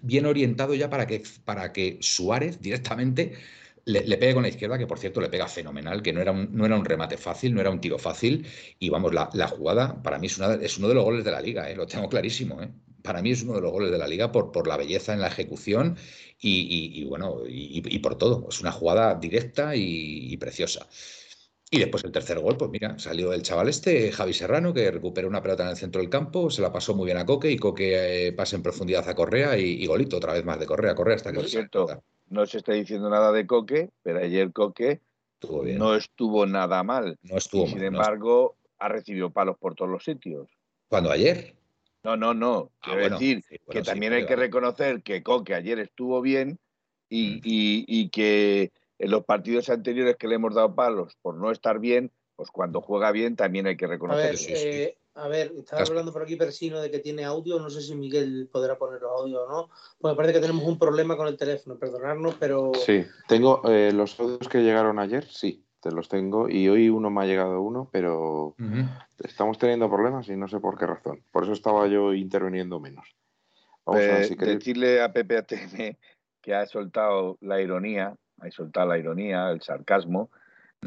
bien 0.01 0.25
orientado 0.25 0.73
ya 0.73 0.89
para 0.89 1.05
que, 1.05 1.21
para 1.45 1.71
que 1.71 1.99
Suárez 2.01 2.59
directamente 2.61 3.33
le, 3.85 4.05
le 4.05 4.17
pegue 4.17 4.33
con 4.33 4.43
la 4.43 4.49
izquierda, 4.49 4.77
que 4.77 4.87
por 4.87 4.99
cierto 4.99 5.21
le 5.21 5.29
pega 5.29 5.47
fenomenal, 5.47 6.01
que 6.01 6.13
no 6.13 6.21
era 6.21 6.31
un, 6.31 6.49
no 6.55 6.65
era 6.65 6.75
un 6.77 6.85
remate 6.85 7.17
fácil, 7.17 7.53
no 7.53 7.61
era 7.61 7.69
un 7.69 7.79
tiro 7.81 7.97
fácil. 7.99 8.45
Y 8.79 8.89
vamos, 8.89 9.13
la, 9.13 9.29
la 9.33 9.47
jugada 9.47 10.01
para 10.01 10.17
mí 10.19 10.27
es, 10.27 10.37
una, 10.37 10.53
es 10.55 10.77
uno 10.77 10.87
de 10.89 10.95
los 10.95 11.03
goles 11.03 11.23
de 11.23 11.31
la 11.31 11.41
liga, 11.41 11.69
¿eh? 11.69 11.75
lo 11.75 11.85
tengo 11.87 12.09
clarísimo. 12.09 12.61
¿eh? 12.61 12.69
Para 13.03 13.21
mí 13.21 13.31
es 13.31 13.43
uno 13.43 13.53
de 13.53 13.61
los 13.61 13.71
goles 13.71 13.91
de 13.91 13.97
la 13.99 14.07
liga 14.07 14.31
por, 14.31 14.51
por 14.51 14.67
la 14.67 14.77
belleza 14.77 15.13
en 15.13 15.21
la 15.21 15.27
ejecución 15.27 15.97
y, 16.39 16.51
y- 16.97 17.01
y 17.01 17.05
bueno, 17.05 17.41
y, 17.47 17.83
y 17.95 17.99
por 17.99 18.17
todo. 18.17 18.47
Es 18.49 18.61
una 18.61 18.71
jugada 18.71 19.15
directa 19.15 19.75
y, 19.75 20.35
preciosa. 20.37 20.87
Y 21.71 21.79
después 21.79 22.03
el 22.03 22.11
tercer 22.11 22.39
gol, 22.39 22.57
pues 22.57 22.71
mira, 22.71 22.97
salió 22.99 23.33
el 23.33 23.41
chaval 23.41 23.69
este, 23.69 24.11
Javi 24.11 24.33
Serrano, 24.33 24.73
que 24.73 24.91
recuperó 24.91 25.27
una 25.27 25.41
pelota 25.41 25.63
en 25.63 25.69
el 25.69 25.77
centro 25.77 25.99
del 26.01 26.09
campo, 26.09 26.49
se 26.49 26.61
la 26.61 26.71
pasó 26.71 26.95
muy 26.95 27.05
bien 27.05 27.17
a 27.17 27.25
Coque 27.25 27.51
y 27.51 27.57
Coque 27.57 28.27
eh, 28.27 28.33
pasa 28.33 28.55
en 28.55 28.63
profundidad 28.63 29.07
a 29.09 29.15
Correa 29.15 29.57
y, 29.57 29.83
y 29.83 29.87
golito 29.87 30.17
otra 30.17 30.33
vez 30.33 30.45
más 30.45 30.59
de 30.59 30.65
Correa, 30.67 30.95
Correa 30.95 31.15
hasta 31.17 31.31
que 31.31 31.37
Por 31.39 31.49
cierto. 31.49 31.87
No 32.27 32.45
se 32.45 32.57
está 32.57 32.73
diciendo 32.73 33.09
nada 33.09 33.31
de 33.31 33.45
Coque, 33.45 33.91
pero 34.03 34.19
ayer 34.19 34.51
Coque 34.51 35.01
estuvo 35.39 35.61
bien. 35.61 35.77
no 35.77 35.95
estuvo 35.95 36.45
nada 36.45 36.83
mal. 36.83 37.17
No 37.23 37.37
estuvo 37.37 37.63
y 37.63 37.67
sin 37.67 37.77
mal, 37.77 37.91
no 37.91 37.97
embargo, 37.97 38.57
ha 38.79 38.89
recibido 38.89 39.29
palos 39.31 39.57
por 39.57 39.75
todos 39.75 39.91
los 39.91 40.03
sitios. 40.03 40.49
¿Cuándo 40.87 41.11
ayer? 41.11 41.55
No, 42.03 42.15
no, 42.17 42.33
no. 42.33 42.71
Ah, 42.81 42.85
Quiero 42.85 42.99
bueno, 43.01 43.17
decir 43.19 43.43
sí, 43.47 43.57
bueno, 43.65 43.79
que 43.79 43.83
sí, 43.83 43.91
también 43.91 44.13
hay 44.13 44.25
que 44.25 44.35
reconocer 44.35 45.01
que 45.03 45.23
Coque 45.23 45.55
ayer 45.55 45.79
estuvo 45.79 46.21
bien 46.21 46.59
y, 47.09 47.35
Mm. 47.37 47.41
y- 47.43 47.85
y 47.87 48.09
que 48.09 48.71
en 48.99 49.11
los 49.11 49.25
partidos 49.25 49.69
anteriores 49.69 50.15
que 50.17 50.27
le 50.27 50.35
hemos 50.35 50.55
dado 50.55 50.73
palos 50.75 51.15
por 51.21 51.35
no 51.35 51.51
estar 51.51 51.79
bien, 51.79 52.11
pues 52.35 52.49
cuando 52.51 52.81
juega 52.81 53.11
bien 53.11 53.35
también 53.35 53.67
hay 53.67 53.77
que 53.77 53.85
A 53.85 54.15
ver, 54.15 54.37
sí. 54.37 54.53
eh, 54.55 54.97
a 55.15 55.27
ver, 55.29 55.53
estaba 55.57 55.81
hablando 55.83 56.11
por 56.11 56.23
aquí 56.23 56.35
Persino 56.35 56.81
de 56.81 56.91
que 56.91 56.99
tiene 56.99 57.23
audio. 57.23 57.57
No 57.57 57.69
sé 57.69 57.81
si 57.81 57.95
Miguel 57.95 58.49
podrá 58.51 58.77
poner 58.77 59.01
los 59.01 59.11
audios 59.11 59.43
o 59.47 59.49
no. 59.49 59.69
Pues 59.99 60.11
me 60.11 60.15
parece 60.15 60.33
que 60.33 60.41
tenemos 60.41 60.63
un 60.65 60.77
problema 60.77 61.15
con 61.15 61.27
el 61.27 61.37
teléfono. 61.37 61.77
Perdonarnos, 61.79 62.35
pero. 62.35 62.73
Sí, 62.73 63.05
tengo 63.27 63.61
eh, 63.69 63.93
los 63.93 64.19
audios 64.19 64.49
que 64.49 64.61
llegaron 64.61 64.99
ayer, 64.99 65.25
sí, 65.25 65.65
te 65.79 65.91
los 65.91 66.09
tengo. 66.09 66.49
Y 66.49 66.67
hoy 66.67 66.89
uno 66.89 67.09
me 67.09 67.21
ha 67.21 67.25
llegado 67.25 67.61
uno, 67.61 67.89
pero 67.93 68.55
Ujú. 68.59 68.89
estamos 69.19 69.57
teniendo 69.57 69.89
problemas 69.89 70.27
y 70.27 70.35
no 70.35 70.49
sé 70.49 70.59
por 70.59 70.77
qué 70.77 70.85
razón. 70.85 71.23
Por 71.31 71.43
eso 71.43 71.53
estaba 71.53 71.87
yo 71.87 72.13
interviniendo 72.13 72.81
menos. 72.81 73.15
Vamos 73.85 74.03
a 74.03 74.07
ver 74.07 74.21
Eh, 74.21 74.27
si 74.27 74.35
queréis. 74.35 74.59
decirle 74.59 75.01
a 75.01 75.13
Pepe 75.13 75.37
ATM 75.37 75.97
que 76.41 76.53
ha 76.53 76.65
soltado 76.65 77.37
la 77.39 77.61
ironía, 77.61 78.15
ha 78.41 78.51
soltado 78.51 78.87
la 78.87 78.97
ironía, 78.97 79.49
el 79.49 79.61
sarcasmo. 79.61 80.29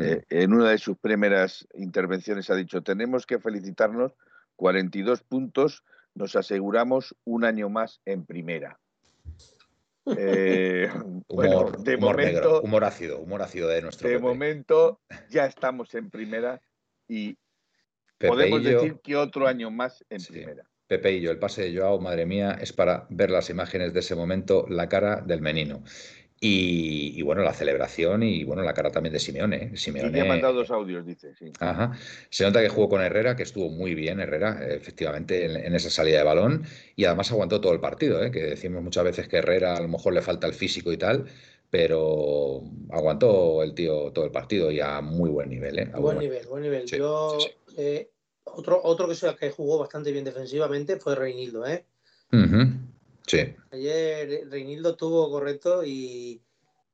Eh, 0.01 0.23
en 0.31 0.53
una 0.53 0.71
de 0.71 0.79
sus 0.79 0.97
primeras 0.99 1.67
intervenciones 1.75 2.51
ha 2.51 2.55
dicho, 2.55 2.83
tenemos 2.83 3.27
que 3.27 3.39
felicitarnos, 3.39 4.13
42 4.57 5.23
puntos, 5.23 5.85
nos 6.15 6.37
aseguramos 6.37 7.17
un 7.25 7.45
año 7.45 7.69
más 7.69 8.01
en 8.05 8.25
primera. 8.25 8.79
Eh, 10.17 10.89
bueno, 11.29 11.59
Humor, 11.61 11.79
de 11.83 11.97
humor 11.97 12.17
momento, 12.17 12.33
negro, 12.33 12.61
humor 12.63 12.85
ácido, 12.85 13.19
humor 13.19 13.43
ácido 13.43 13.69
de 13.69 13.83
nuestro 13.83 14.09
de 14.09 14.19
momento 14.19 15.01
ya 15.29 15.45
estamos 15.47 15.95
en 15.95 16.11
primera 16.11 16.61
y 17.07 17.37
podemos 18.19 18.63
decir 18.65 18.99
que 19.03 19.17
otro 19.17 19.47
año 19.47 19.71
más 19.71 20.05
en 20.11 20.21
Sí. 20.21 20.33
primera. 20.33 20.65
Pepe 20.87 21.13
y 21.13 21.21
yo, 21.21 21.31
el 21.31 21.39
pase 21.39 21.65
de 21.65 21.79
Joao, 21.79 22.01
madre 22.01 22.25
mía, 22.25 22.57
es 22.59 22.73
para 22.73 23.07
ver 23.11 23.31
las 23.31 23.51
imágenes 23.51 23.93
de 23.93 24.01
ese 24.01 24.15
momento, 24.15 24.65
la 24.71 24.89
cara 24.89 25.21
del 25.21 25.43
menino. 25.43 25.83
Y, 26.41 27.21
bueno, 27.23 27.43
la 27.43 27.53
celebración 27.53 28.23
y 28.23 28.45
bueno, 28.45 28.63
la 28.63 28.73
cara 28.73 28.91
también 28.91 29.13
de 29.13 29.19
Simeone. 29.19 29.57
¿eh? 29.57 29.77
Simeone 29.77 30.11
me 30.11 30.21
ha 30.21 30.25
mandado 30.25 30.55
dos 30.55 30.71
audios, 30.71 31.05
dice, 31.05 31.35
sí. 31.35 31.53
Ajá. 31.59 31.93
Se 32.31 32.45
nota 32.45 32.61
que 32.61 32.69
jugó 32.69 32.89
con 32.89 33.03
Herrera, 33.03 33.35
que 33.35 33.43
estuvo 33.43 33.69
muy 33.71 33.95
bien 33.95 34.21
Herrera, 34.21 34.65
efectivamente, 34.69 35.45
en, 35.45 35.75
esa 35.75 35.91
salida 35.91 36.19
de 36.19 36.25
balón. 36.25 36.65
Y 36.95 37.07
además 37.07 37.33
aguantó 37.33 37.61
todo 37.61 37.73
el 37.73 37.81
partido, 37.81 38.23
¿eh? 38.23 38.31
que 38.31 38.43
decimos 38.43 38.83
muchas 38.83 39.05
veces 39.05 39.29
que 39.29 39.39
Herrera 39.39 39.77
a 39.77 39.81
lo 39.81 39.89
mejor 39.89 40.13
le 40.13 40.23
falta 40.23 40.47
el 40.47 40.55
físico 40.55 40.93
y 40.93 40.97
tal, 40.97 41.27
pero 41.71 42.63
aguantó 42.91 43.63
el 43.63 43.75
tío 43.75 44.13
todo 44.13 44.25
el 44.25 44.31
partido 44.31 44.71
y 44.71 44.81
a 44.81 45.01
muy 45.01 45.31
buen 45.31 45.51
nivel. 45.51 45.79
¿eh? 45.79 45.91
buen, 45.97 46.19
nivel, 46.19 46.47
buen 46.47 46.63
nivel. 46.63 46.87
Yo, 46.87 47.37
eh, 47.77 48.11
otro, 48.45 48.81
otro 48.83 49.09
que, 49.09 49.37
que 49.37 49.51
jugó 49.51 49.79
bastante 49.79 50.13
bien 50.13 50.25
defensivamente 50.25 50.99
fue 50.99 51.17
Reinildo, 51.17 51.67
¿eh? 51.67 51.85
Sí. 53.29 53.55
Ayer 53.71 54.49
Reinildo 54.49 54.91
estuvo 54.91 55.31
correcto 55.31 55.85
y 55.85 56.43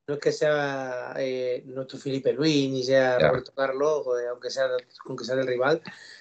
no 0.07 0.15
es 0.15 0.21
que 0.21 0.33
sea 0.33 1.15
eh, 1.17 1.63
nuestro 1.67 1.99
Felipe 1.99 2.33
Luis 2.33 2.71
ni 2.71 2.85
sea 2.85 3.19
Roberto 3.19 3.53
Carlos, 3.55 4.07
aunque 4.31 4.51
sea, 4.51 4.69
aunque 5.07 5.25
sea 5.25 5.37
el 5.37 5.47
rival, 5.47 5.81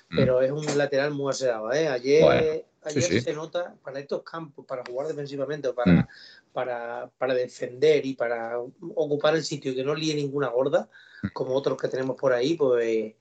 mm. 0.10 0.16
pero 0.16 0.42
es 0.42 0.52
un 0.52 0.66
lateral 0.78 1.12
muy 1.12 1.32
aseado. 1.32 1.72
¿eh? 1.74 1.88
Ayer, 1.90 2.66
ayer 2.84 3.22
se 3.22 3.34
nota 3.34 3.76
para 3.84 4.00
estos 4.00 4.24
campos, 4.24 4.66
para 4.66 4.84
jugar 4.88 5.08
defensivamente 5.08 5.68
o 5.68 5.76
para, 5.76 5.92
mm. 5.92 6.08
para, 6.54 7.12
para, 7.18 7.34
defender 7.34 8.06
y 8.06 8.14
para 8.14 8.58
ocupar 8.60 9.36
el 9.36 9.44
sitio 9.44 9.72
y 9.72 9.76
que 9.76 9.84
no 9.84 9.96
líe 9.96 10.16
ninguna 10.16 10.48
gorda, 10.48 10.90
mm. 11.24 11.28
como 11.34 11.54
otros 11.54 11.78
que 11.78 11.90
tenemos 11.90 12.16
por 12.16 12.32
ahí, 12.32 12.56
pues 12.56 13.16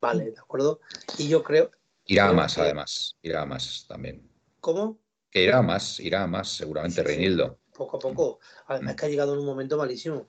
vale, 0.00 0.30
¿de 0.30 0.38
acuerdo? 0.38 0.80
Y 1.18 1.28
yo 1.28 1.42
creo. 1.42 1.70
Irá 2.06 2.32
más, 2.32 2.56
además, 2.56 3.16
irá 3.20 3.44
más 3.44 3.84
también. 3.88 4.30
¿Cómo? 4.60 4.98
Irá 5.42 5.62
más, 5.62 6.00
irá 6.00 6.26
más, 6.26 6.48
seguramente 6.48 7.02
Reinildo. 7.02 7.58
Poco 7.72 7.96
a 7.96 8.00
poco. 8.00 8.40
Además 8.66 8.94
mm. 8.94 8.96
que 8.96 9.06
ha 9.06 9.08
llegado 9.08 9.34
en 9.34 9.40
un 9.40 9.46
momento 9.46 9.76
malísimo. 9.76 10.28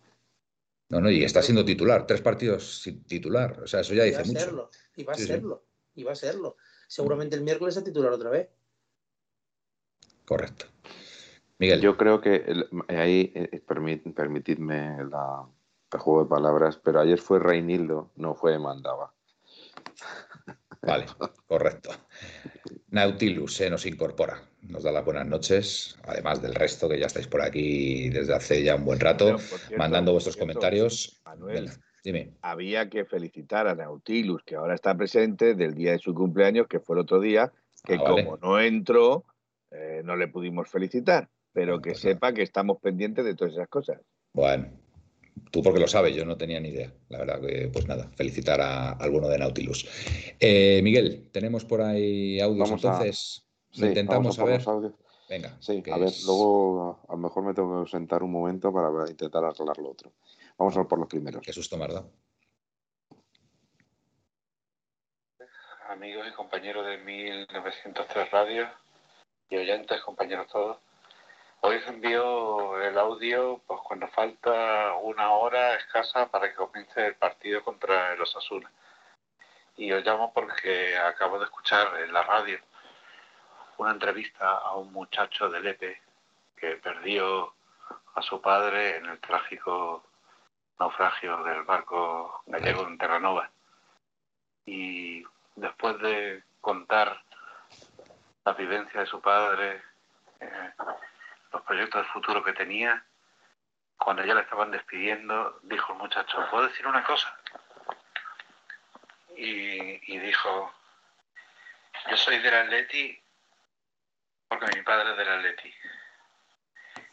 No, 0.89 1.01
no, 1.01 1.09
y 1.09 1.23
está 1.23 1.41
siendo 1.41 1.65
titular, 1.65 2.07
tres 2.07 2.21
partidos 2.21 2.81
sin 2.81 3.03
titular. 3.03 3.61
O 3.61 3.67
sea, 3.67 3.81
eso 3.81 3.93
ya 3.93 4.03
dice 4.03 4.23
mucho. 4.23 4.39
Serlo, 4.39 4.69
y 4.95 5.03
va 5.03 5.13
a 5.13 5.17
serlo, 5.17 5.65
y 5.95 6.03
va 6.03 6.11
a 6.13 6.15
serlo. 6.15 6.57
Seguramente 6.87 7.35
el 7.35 7.43
miércoles 7.43 7.77
a 7.77 7.83
titular 7.83 8.11
otra 8.11 8.29
vez. 8.29 8.49
Correcto. 10.25 10.65
Miguel. 11.59 11.81
Yo 11.81 11.97
creo 11.97 12.21
que 12.21 12.45
ahí, 12.89 13.31
eh, 13.35 13.49
eh, 13.51 13.59
permitidme 14.15 15.03
la, 15.09 15.47
el 15.91 15.99
juego 15.99 16.23
de 16.23 16.29
palabras, 16.29 16.79
pero 16.83 16.99
ayer 16.99 17.19
fue 17.19 17.39
Reinildo, 17.39 18.11
no 18.15 18.35
fue 18.35 18.57
Mandaba. 18.59 19.13
Vale, 20.81 21.05
correcto. 21.47 21.89
Nautilus 22.89 23.55
se 23.55 23.69
nos 23.69 23.85
incorpora, 23.85 24.41
nos 24.69 24.83
da 24.83 24.91
las 24.91 25.05
buenas 25.05 25.25
noches, 25.27 25.97
además 26.03 26.41
del 26.41 26.53
resto 26.53 26.89
que 26.89 26.99
ya 26.99 27.07
estáis 27.07 27.27
por 27.27 27.41
aquí 27.41 28.09
desde 28.09 28.33
hace 28.33 28.63
ya 28.63 28.75
un 28.75 28.85
buen 28.85 28.99
rato, 28.99 29.37
mandando 29.77 30.11
vuestros 30.11 30.37
comentarios. 30.37 31.21
Manuel, 31.25 31.69
dime. 32.03 32.31
Había 32.41 32.89
que 32.89 33.05
felicitar 33.05 33.67
a 33.67 33.75
Nautilus, 33.75 34.43
que 34.43 34.55
ahora 34.55 34.75
está 34.75 34.95
presente 34.95 35.55
del 35.55 35.73
día 35.73 35.91
de 35.91 35.99
su 35.99 36.13
cumpleaños, 36.13 36.67
que 36.67 36.79
fue 36.79 36.95
el 36.95 37.01
otro 37.01 37.19
día, 37.19 37.51
que 37.83 37.95
ah, 37.95 38.03
como 38.05 38.37
no 38.37 38.59
entró, 38.59 39.25
eh, 39.71 40.01
no 40.03 40.15
le 40.15 40.27
pudimos 40.27 40.69
felicitar, 40.69 41.29
pero 41.53 41.81
que 41.81 41.91
pues 41.91 42.01
sepa 42.01 42.33
que 42.33 42.41
estamos 42.41 42.77
pendientes 42.81 43.23
de 43.23 43.35
todas 43.35 43.53
esas 43.53 43.69
cosas. 43.69 43.99
Bueno, 44.33 44.67
Tú 45.51 45.61
porque 45.61 45.79
lo 45.79 45.87
sabes, 45.87 46.15
yo 46.15 46.25
no 46.25 46.35
tenía 46.35 46.59
ni 46.59 46.69
idea. 46.69 46.91
La 47.09 47.19
verdad 47.19 47.39
que, 47.39 47.69
pues 47.71 47.87
nada, 47.87 48.09
felicitar 48.15 48.59
a, 48.59 48.91
alguno 48.91 49.29
de 49.29 49.37
Nautilus. 49.37 49.87
Eh, 50.39 50.81
Miguel, 50.83 51.29
tenemos 51.31 51.63
por 51.63 51.81
ahí 51.81 52.39
audios, 52.39 52.71
entonces 52.71 53.46
intentamos 53.73 54.39
a, 54.39 54.43
ver. 54.43 54.63
Venga. 55.29 55.57
Sí, 55.59 55.83
a 55.91 55.97
ver, 55.97 56.11
luego 56.25 56.99
a 57.07 57.11
lo 57.11 57.17
mejor 57.17 57.43
me 57.43 57.53
tengo 57.53 57.83
que 57.83 57.91
sentar 57.91 58.23
un 58.23 58.31
momento 58.31 58.71
para 58.71 58.89
intentar 59.09 59.43
arreglar 59.43 59.77
lo 59.77 59.91
otro. 59.91 60.11
Vamos 60.57 60.75
a 60.75 60.79
ver 60.79 60.87
por 60.87 60.99
los 60.99 61.07
primeros. 61.07 61.41
Qué 61.41 61.53
susto, 61.53 61.77
¿verdad? 61.77 62.05
Amigos 65.89 66.27
y 66.29 66.33
compañeros 66.33 66.85
de 66.85 66.97
1903 66.97 68.31
Radio 68.31 68.69
y 69.49 69.57
oyentes, 69.57 70.01
compañeros 70.01 70.47
todos. 70.47 70.77
Hoy 71.61 71.77
os 71.77 71.87
envío 71.87 72.79
el 72.81 72.97
audio 72.97 73.61
pues 73.65 73.79
cuando 73.81 74.07
falta 74.09 74.93
una 75.01 75.31
hora 75.31 75.75
escasa 75.75 76.29
para 76.29 76.49
que 76.49 76.55
comience 76.55 77.07
el 77.07 77.15
partido 77.15 77.63
contra 77.63 78.13
el 78.13 78.21
Osasuna. 78.21 78.71
Y 79.75 79.91
os 79.91 80.05
llamo 80.05 80.31
porque 80.33 80.97
acabo 80.97 81.39
de 81.39 81.45
escuchar 81.45 81.99
en 82.01 82.13
la 82.13 82.23
radio 82.23 82.59
una 83.77 83.91
entrevista 83.91 84.57
a 84.57 84.75
un 84.75 84.91
muchacho 84.91 85.49
de 85.49 85.59
Lepe 85.59 86.01
que 86.55 86.77
perdió 86.77 87.53
a 88.15 88.21
su 88.21 88.41
padre 88.41 88.97
en 88.97 89.05
el 89.05 89.19
trágico 89.19 90.03
naufragio 90.79 91.43
del 91.43 91.63
barco 91.63 92.41
gallego 92.47 92.87
en 92.87 92.97
Terranova. 92.97 93.49
Y 94.65 95.23
después 95.55 95.99
de 95.99 96.43
contar 96.61 97.21
la 98.45 98.53
vivencia 98.53 99.01
de 99.01 99.05
su 99.05 99.21
padre, 99.21 99.81
eh, 100.39 100.71
los 101.51 101.61
proyectos 101.63 102.01
de 102.01 102.11
futuro 102.11 102.43
que 102.43 102.53
tenía, 102.53 103.03
cuando 103.97 104.23
ya 104.23 104.35
le 104.35 104.41
estaban 104.41 104.71
despidiendo, 104.71 105.59
dijo 105.63 105.93
el 105.93 105.99
muchacho, 105.99 106.45
¿puedo 106.49 106.67
decir 106.67 106.85
una 106.87 107.03
cosa? 107.03 107.35
Y, 109.35 110.17
dijo, 110.17 110.73
yo 112.09 112.17
soy 112.17 112.39
del 112.39 112.53
Atleti 112.55 113.19
porque 114.47 114.75
mi 114.75 114.81
padre 114.83 115.11
es 115.11 115.17
del 115.17 115.29
Atleti. 115.29 115.73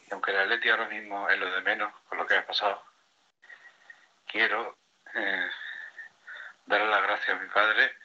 Y 0.06 0.12
aunque 0.12 0.30
el 0.30 0.38
Atleti 0.38 0.68
ahora 0.68 0.88
mismo 0.88 1.28
es 1.28 1.38
lo 1.38 1.50
de 1.50 1.60
menos 1.62 1.92
por 2.08 2.18
lo 2.18 2.26
que 2.26 2.36
ha 2.36 2.46
pasado, 2.46 2.84
quiero 4.26 4.76
eh, 5.14 5.50
darle 6.66 6.88
las 6.88 7.02
gracias 7.02 7.36
a 7.36 7.42
mi 7.42 7.48
padre, 7.48 7.96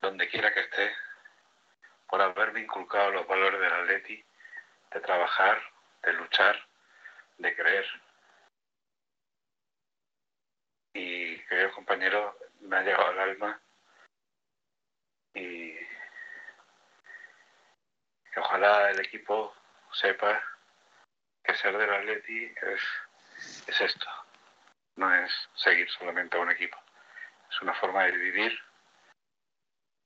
donde 0.00 0.28
quiera 0.28 0.52
que 0.52 0.60
esté, 0.60 0.94
por 2.08 2.22
haberme 2.22 2.60
inculcado 2.60 3.10
los 3.10 3.26
valores 3.26 3.60
del 3.60 3.72
Atleti 3.72 4.24
de 4.92 5.00
trabajar, 5.00 5.60
de 6.02 6.12
luchar, 6.14 6.66
de 7.38 7.54
creer. 7.54 7.86
Y 10.94 11.38
queridos 11.46 11.74
compañeros, 11.74 12.34
me 12.60 12.76
ha 12.76 12.82
llegado 12.82 13.08
al 13.08 13.18
alma 13.20 13.60
y 15.34 15.76
que 18.32 18.40
ojalá 18.40 18.90
el 18.90 19.00
equipo 19.00 19.54
sepa 19.92 20.40
que 21.42 21.54
ser 21.54 21.76
del 21.76 21.92
Atleti 21.92 22.44
es, 22.44 22.80
es 23.66 23.80
esto, 23.80 24.06
no 24.96 25.14
es 25.14 25.32
seguir 25.54 25.88
solamente 25.90 26.36
a 26.36 26.40
un 26.40 26.50
equipo, 26.50 26.78
es 27.50 27.62
una 27.62 27.74
forma 27.74 28.04
de 28.04 28.12
vivir 28.12 28.58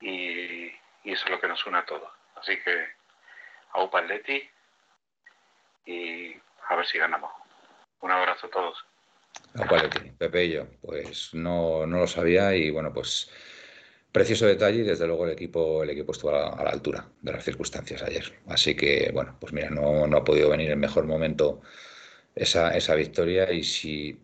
y, 0.00 0.66
y 1.04 1.12
eso 1.12 1.24
es 1.24 1.30
lo 1.30 1.40
que 1.40 1.48
nos 1.48 1.64
une 1.66 1.78
a 1.78 1.84
todos. 1.84 2.10
Así 2.36 2.58
que 2.60 2.88
a 3.72 3.82
Upa 3.82 4.00
Atleti 4.00 4.48
y 5.86 6.36
a 6.68 6.76
ver 6.76 6.86
si 6.86 6.98
ganamos. 6.98 7.32
Un 8.00 8.10
abrazo 8.10 8.46
a 8.46 8.50
todos. 8.50 8.84
Pepe 10.18 10.44
y 10.44 10.52
yo, 10.52 10.66
pues 10.80 11.34
no, 11.34 11.86
no, 11.86 11.98
lo 11.98 12.06
sabía 12.06 12.54
y 12.54 12.70
bueno, 12.70 12.92
pues 12.92 13.30
precioso 14.12 14.46
detalle 14.46 14.80
y 14.80 14.82
desde 14.82 15.06
luego 15.06 15.24
el 15.26 15.32
equipo, 15.32 15.82
el 15.82 15.90
equipo 15.90 16.12
estuvo 16.12 16.30
a 16.30 16.62
la, 16.62 16.70
altura 16.70 17.08
de 17.22 17.32
las 17.32 17.44
circunstancias 17.44 18.02
ayer. 18.02 18.32
Así 18.46 18.74
que 18.74 19.10
bueno, 19.12 19.36
pues 19.40 19.52
mira, 19.52 19.70
no, 19.70 20.06
no 20.06 20.16
ha 20.18 20.24
podido 20.24 20.50
venir 20.50 20.70
en 20.70 20.78
mejor 20.78 21.06
momento 21.06 21.62
esa, 22.34 22.76
esa 22.76 22.94
victoria 22.94 23.50
y 23.52 23.64
si 23.64 24.18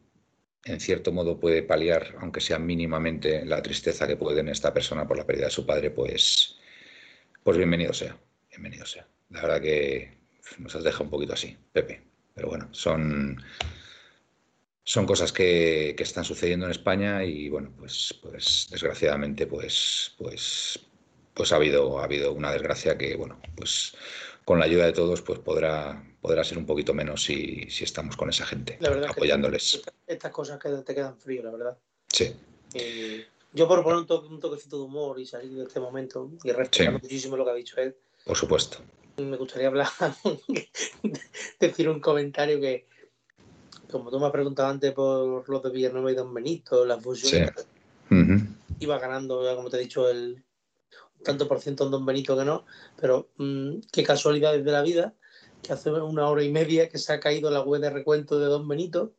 en 0.65 0.81
cierto 0.81 1.13
modo 1.13 1.41
puede 1.41 1.63
paliar, 1.63 2.17
aunque 2.21 2.41
sea 2.41 2.59
mínimamente, 2.59 3.45
la 3.45 3.63
tristeza 3.63 4.07
que 4.07 4.17
puede 4.17 4.37
tener 4.37 4.53
esta 4.53 4.75
persona 4.75 5.07
por 5.07 5.17
la 5.17 5.27
pérdida 5.27 5.47
de 5.47 5.51
su 5.51 5.65
padre, 5.65 5.91
pues, 5.91 6.57
pues 7.43 7.57
bienvenido 7.57 7.93
sea, 7.93 8.17
bienvenido 8.51 8.85
sea. 8.85 9.07
La 9.31 9.43
verdad 9.43 9.63
que 9.63 10.19
nos 10.59 10.83
dejado 10.83 11.05
un 11.05 11.11
poquito 11.11 11.33
así, 11.33 11.57
Pepe. 11.73 12.03
Pero 12.35 12.49
bueno, 12.49 12.69
son, 12.73 13.43
son 14.89 15.05
cosas 15.05 15.35
que, 15.35 15.95
están 15.99 16.25
sucediendo 16.25 16.65
en 16.65 16.73
España 16.73 17.23
y 17.23 17.51
bueno, 17.51 17.71
pues, 17.79 18.19
pues 18.23 18.69
desgraciadamente 18.71 19.47
pues, 19.47 20.15
pues, 20.17 20.81
pues 21.35 21.53
ha 21.53 21.57
habido, 21.57 21.99
ha 21.99 22.05
habido 22.05 22.33
una 22.33 22.51
desgracia 22.51 22.97
que 22.97 23.15
bueno, 23.15 23.39
pues 23.55 23.93
con 24.47 24.59
la 24.59 24.65
ayuda 24.65 24.87
de 24.87 24.95
todos 24.95 25.21
pues 25.21 25.41
podrá, 25.41 26.03
podrá 26.23 26.43
ser 26.43 26.57
un 26.57 26.65
poquito 26.65 26.95
menos 26.95 27.23
si, 27.23 27.69
si 27.69 27.85
estamos 27.85 28.17
con 28.17 28.31
esa 28.31 28.47
gente, 28.47 28.79
apoyándoles. 29.07 29.83
estas 30.07 30.33
cosas 30.33 30.59
que 30.59 30.71
te 30.71 30.95
quedan 30.95 31.19
frío, 31.19 31.43
la 31.43 31.51
verdad. 31.51 31.79
Sí. 32.11 32.35
Eh, 32.73 33.27
yo 33.53 33.69
por 33.69 33.83
poner 33.83 33.99
un, 33.99 34.41
toquecito 34.41 34.79
de 34.79 34.85
humor 34.85 35.21
y 35.21 35.27
salir 35.27 35.53
de 35.53 35.65
este 35.65 35.81
momento 35.81 36.31
y 36.43 36.51
respetar 36.51 36.95
muchísimo 36.95 37.37
lo 37.37 37.45
que 37.45 37.51
ha 37.51 37.55
dicho 37.55 37.79
él. 37.79 37.95
Por 38.25 38.39
supuesto 38.39 38.79
me 39.23 39.37
gustaría 39.37 39.69
hablar, 39.69 39.89
decir 41.61 41.89
un 41.89 42.01
comentario 42.01 42.61
que, 42.61 42.87
como 43.91 44.11
tú 44.11 44.21
me 44.21 44.27
has 44.27 44.33
preguntado 44.33 44.69
antes 44.69 44.93
por 44.93 45.49
los 45.49 45.63
de 45.63 45.71
Villanueva 45.71 46.13
y 46.13 46.15
Don 46.15 46.33
Benito, 46.33 46.85
la 46.85 46.99
fusión, 46.99 47.51
iba 48.81 48.99
ganando, 48.99 49.43
como 49.57 49.71
te 49.71 49.77
he 49.77 49.81
dicho, 49.81 50.09
el 50.09 50.43
tanto 51.25 51.49
por 51.49 51.61
ciento 51.61 51.85
en 51.85 51.91
Don 51.91 52.07
Benito 52.07 52.37
que 52.37 52.45
no, 52.45 52.65
pero 53.01 53.31
mm, 53.37 53.81
qué 53.93 54.03
casualidades 54.05 54.65
de 54.65 54.73
la 54.73 54.83
vida 54.83 55.15
que 55.63 55.73
hace 55.73 55.91
una 55.91 56.29
hora 56.29 56.45
y 56.45 56.51
media 56.51 56.89
que 56.89 56.99
se 56.99 57.13
ha 57.13 57.21
caído 57.21 57.51
la 57.51 57.63
web 57.63 57.81
de 57.81 57.91
recuento 57.91 58.39
de 58.39 58.47
Don 58.47 58.69
Benito 58.69 59.15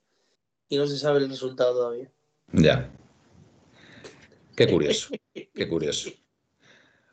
y 0.70 0.78
no 0.78 0.88
se 0.88 0.98
sabe 0.98 1.20
el 1.20 1.30
resultado 1.30 1.74
todavía. 1.74 2.10
Ya. 2.54 2.90
Qué 4.56 4.68
curioso, 4.68 5.10
qué 5.34 5.70
curioso. 5.70 6.10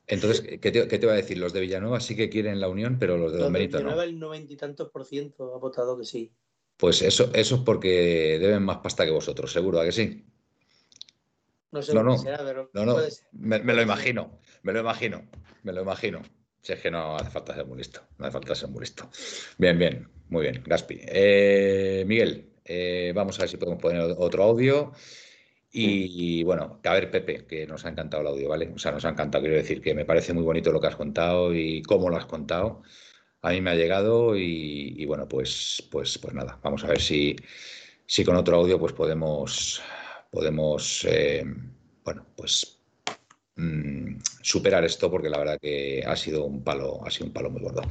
Entonces, 0.09 0.41
¿qué 0.61 0.71
te, 0.71 0.87
¿qué 0.87 0.99
te, 0.99 1.07
va 1.07 1.15
a 1.15 1.17
decir? 1.17 1.39
Los 1.39 1.53
de 1.53 1.61
Villanueva 1.61 2.01
sí 2.01 2.15
que 2.15 2.31
quieren 2.31 2.61
la 2.61 2.69
unión, 2.69 2.97
pero 2.99 3.17
los 3.17 3.33
de 3.33 3.39
Don 3.39 3.53
Benito 3.53 3.79
Villanueva 3.79 4.05
el 4.05 4.19
noventa 4.19 4.53
y 4.53 4.57
tantos 4.57 4.91
por 4.91 5.05
ciento 5.05 5.55
ha 5.55 5.59
votado 5.59 5.99
que 5.99 6.05
sí. 6.05 6.33
Pues 6.77 7.03
eso, 7.03 7.31
eso 7.33 7.55
es 7.57 7.61
porque 7.63 8.39
deben 8.39 8.63
más 8.63 8.79
pasta 8.79 9.05
que 9.05 9.11
vosotros, 9.11 9.53
seguro, 9.53 9.81
¿a 9.81 9.85
que 9.85 9.93
sí? 9.93 10.27
No 11.73 11.83
sé 11.83 11.95
no, 11.95 12.03
no, 12.03 12.19
será, 12.19 12.39
pero 12.45 12.71
no, 12.73 12.85
no. 12.85 12.97
Me, 13.33 13.59
me, 13.61 13.75
lo 13.75 13.83
imagino, 13.83 14.41
me 14.63 14.73
lo 14.73 14.81
imagino, 14.81 15.29
me 15.63 15.73
lo 15.73 15.83
imagino. 15.83 16.23
Si 16.61 16.73
es 16.73 16.81
que 16.81 16.91
no 16.91 17.17
hace 17.17 17.31
falta 17.31 17.55
ser 17.55 17.67
muy 17.67 17.79
listo, 17.79 18.03
no 18.19 18.27
hace 18.27 18.33
falta 18.33 18.55
ser 18.55 18.69
muy 18.69 18.81
listo. 18.81 19.09
Bien, 19.57 19.79
bien, 19.79 20.09
muy 20.29 20.43
bien, 20.43 20.63
Gaspi. 20.67 20.99
Eh, 21.03 22.05
Miguel, 22.07 22.55
eh, 22.65 23.13
vamos 23.15 23.39
a 23.39 23.43
ver 23.43 23.49
si 23.49 23.57
podemos 23.57 23.81
poner 23.81 24.01
otro 24.19 24.43
audio. 24.43 24.93
Y, 25.79 26.43
bueno, 26.43 26.81
a 26.83 26.93
ver, 26.95 27.11
Pepe, 27.11 27.45
que 27.47 27.67
nos 27.67 27.85
ha 27.85 27.91
encantado 27.91 28.23
el 28.23 28.29
audio, 28.29 28.49
¿vale? 28.49 28.73
O 28.75 28.79
sea, 28.79 28.93
nos 28.93 29.05
ha 29.05 29.11
encantado, 29.11 29.43
quiero 29.43 29.59
decir 29.59 29.83
que 29.83 29.95
me 29.95 30.07
parece 30.07 30.33
muy 30.33 30.43
bonito 30.43 30.73
lo 30.73 30.81
que 30.81 30.87
has 30.87 30.97
contado 30.97 31.55
y 31.55 31.83
cómo 31.83 32.09
lo 32.09 32.17
has 32.17 32.25
contado. 32.25 32.83
A 33.43 33.51
mí 33.51 33.61
me 33.61 33.71
ha 33.71 33.75
llegado 33.75 34.37
y, 34.37 34.95
y 34.97 35.07
bueno, 35.07 35.29
pues, 35.29 35.87
pues, 35.91 36.19
pues 36.19 36.35
nada, 36.35 36.59
vamos 36.63 36.85
a 36.85 36.89
ver 36.89 37.01
si, 37.01 37.37
si 38.07 38.25
con 38.25 38.37
otro 38.37 38.57
audio 38.57 38.79
pues 38.79 38.93
podemos, 38.93 39.83
podemos 40.31 41.05
eh, 41.05 41.45
bueno, 42.05 42.27
pues 42.37 42.81
mmm, 43.57 44.19
superar 44.43 44.85
esto 44.85 45.11
porque 45.11 45.31
la 45.31 45.39
verdad 45.39 45.59
que 45.61 46.03
ha 46.07 46.17
sido 46.17 46.45
un 46.45 46.65
palo, 46.65 47.05
ha 47.05 47.11
sido 47.11 47.27
un 47.27 47.33
palo 47.33 47.51
muy 47.51 47.63
gordo. 47.63 47.83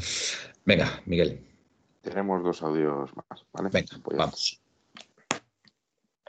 Venga, 0.65 1.01
Miguel. 1.05 1.41
Tenemos 2.01 2.43
dos 2.43 2.61
audios 2.61 3.11
más, 3.15 3.45
¿vale? 3.53 3.69
Venga, 3.71 3.97
pues 4.03 4.17
vamos 4.17 4.61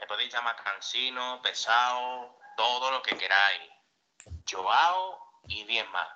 podéis 0.07 0.33
llamar 0.33 0.55
cansino, 0.63 1.41
pesado, 1.43 2.39
todo 2.55 2.91
lo 2.91 3.01
que 3.01 3.15
queráis. 3.15 3.69
Joao 4.49 5.19
y 5.47 5.63
10 5.65 5.89
más. 5.91 6.07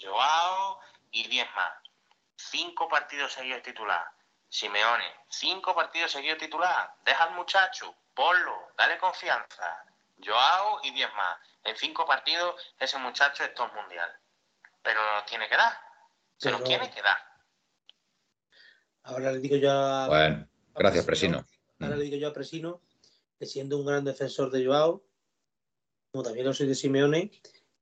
Joao 0.00 0.78
y 1.10 1.26
10 1.26 1.46
más. 1.54 1.72
Cinco 2.50 2.88
partidos 2.88 3.32
seguidos 3.32 3.62
titular. 3.62 4.04
Simeone, 4.48 5.04
cinco 5.28 5.74
partidos 5.74 6.12
seguidos 6.12 6.38
titular. 6.38 6.94
Deja 7.04 7.24
al 7.24 7.34
muchacho, 7.34 7.94
ponlo, 8.14 8.72
dale 8.76 8.98
confianza. 8.98 9.84
Joao 10.24 10.80
y 10.84 10.92
10 10.92 11.12
más. 11.14 11.38
En 11.64 11.76
cinco 11.76 12.06
partidos 12.06 12.54
ese 12.78 12.98
muchacho 12.98 13.44
es 13.44 13.54
todo 13.54 13.68
mundial. 13.74 14.10
Pero 14.82 15.00
tiene 15.28 15.48
que 15.48 15.56
dar. 15.56 15.72
Se 16.36 16.50
lo 16.50 16.60
tiene 16.62 16.90
que 16.90 17.02
dar. 17.02 17.18
Ahora 19.02 19.32
le 19.32 19.38
digo 19.38 19.56
yo 19.56 19.70
a... 19.70 20.08
Bueno, 20.08 20.48
gracias, 20.74 21.04
Presino. 21.04 21.44
Ahora 21.80 21.96
le 21.96 22.04
digo 22.04 22.16
yo 22.16 22.28
a 22.28 22.32
Presino 22.32 22.80
que 23.38 23.46
siendo 23.46 23.76
un 23.78 23.86
gran 23.86 24.04
defensor 24.04 24.50
de 24.50 24.64
Joao, 24.64 25.02
como 26.10 26.24
también 26.24 26.46
lo 26.46 26.54
soy 26.54 26.66
de 26.66 26.74
Simeone, 26.74 27.30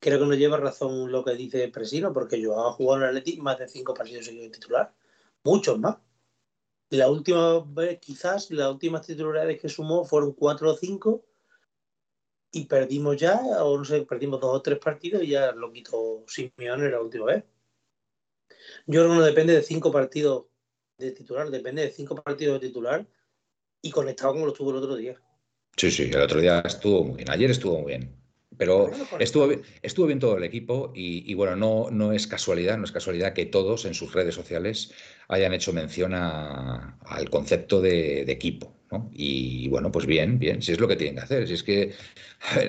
creo 0.04 0.18
que 0.18 0.26
no 0.26 0.34
lleva 0.34 0.58
razón 0.58 1.10
lo 1.10 1.24
que 1.24 1.34
dice 1.34 1.66
Presino, 1.68 2.12
porque 2.12 2.44
Joao 2.44 2.68
ha 2.68 2.72
jugado 2.72 2.98
en 2.98 3.08
el 3.08 3.16
Atleti 3.16 3.40
más 3.40 3.58
de 3.58 3.66
cinco 3.66 3.94
partidos 3.94 4.26
seguidos 4.26 4.52
titular, 4.52 4.92
muchos 5.44 5.78
más. 5.78 5.96
La 6.90 7.08
última 7.08 7.60
vez, 7.60 8.00
quizás, 8.00 8.50
las 8.50 8.70
últimas 8.70 9.06
titularidades 9.06 9.62
que 9.62 9.70
sumó 9.70 10.04
fueron 10.04 10.32
cuatro 10.32 10.72
o 10.72 10.76
cinco 10.76 11.24
y 12.52 12.66
perdimos 12.66 13.16
ya, 13.16 13.40
o 13.64 13.78
no 13.78 13.84
sé, 13.86 14.02
perdimos 14.02 14.42
dos 14.42 14.54
o 14.54 14.60
tres 14.60 14.78
partidos 14.78 15.22
y 15.22 15.28
ya 15.28 15.52
lo 15.52 15.72
quitó 15.72 16.22
Simeone 16.28 16.90
la 16.90 17.00
última 17.00 17.24
vez. 17.24 17.44
Yo 18.86 19.00
creo 19.00 19.08
que 19.08 19.16
no 19.16 19.22
depende 19.22 19.54
de 19.54 19.62
cinco 19.62 19.90
partidos 19.90 20.44
de 20.98 21.12
titular, 21.12 21.48
depende 21.48 21.80
de 21.80 21.90
cinco 21.90 22.14
partidos 22.14 22.60
de 22.60 22.66
titular 22.66 23.06
y 23.80 23.90
conectado 23.90 24.34
como 24.34 24.44
lo 24.44 24.52
estuvo 24.52 24.70
el 24.70 24.76
otro 24.76 24.96
día. 24.96 25.18
Sí, 25.78 25.90
sí, 25.90 26.10
el 26.12 26.20
otro 26.20 26.42
día 26.42 26.60
estuvo 26.60 27.04
muy 27.04 27.16
bien, 27.16 27.30
ayer 27.30 27.50
estuvo 27.50 27.78
muy 27.78 27.96
bien. 27.96 28.23
Pero 28.56 28.90
estuvo 29.18 29.48
bien, 29.48 29.62
estuvo 29.82 30.06
bien 30.06 30.20
todo 30.20 30.36
el 30.36 30.44
equipo 30.44 30.92
y, 30.94 31.30
y, 31.30 31.34
bueno, 31.34 31.56
no, 31.56 31.90
no 31.90 32.12
es 32.12 32.26
casualidad, 32.26 32.78
no 32.78 32.84
es 32.84 32.92
casualidad 32.92 33.32
que 33.32 33.46
todos 33.46 33.84
en 33.84 33.94
sus 33.94 34.12
redes 34.12 34.34
sociales 34.34 34.92
hayan 35.28 35.52
hecho 35.52 35.72
mención 35.72 36.14
a, 36.14 36.98
al 37.00 37.30
concepto 37.30 37.80
de, 37.80 38.24
de 38.24 38.32
equipo. 38.32 38.74
¿no? 38.90 39.10
Y 39.12 39.68
bueno, 39.68 39.90
pues 39.90 40.06
bien, 40.06 40.38
bien, 40.38 40.62
si 40.62 40.72
es 40.72 40.80
lo 40.80 40.86
que 40.86 40.96
tienen 40.96 41.16
que 41.16 41.22
hacer. 41.22 41.48
Si 41.48 41.54
es 41.54 41.62
que 41.62 41.94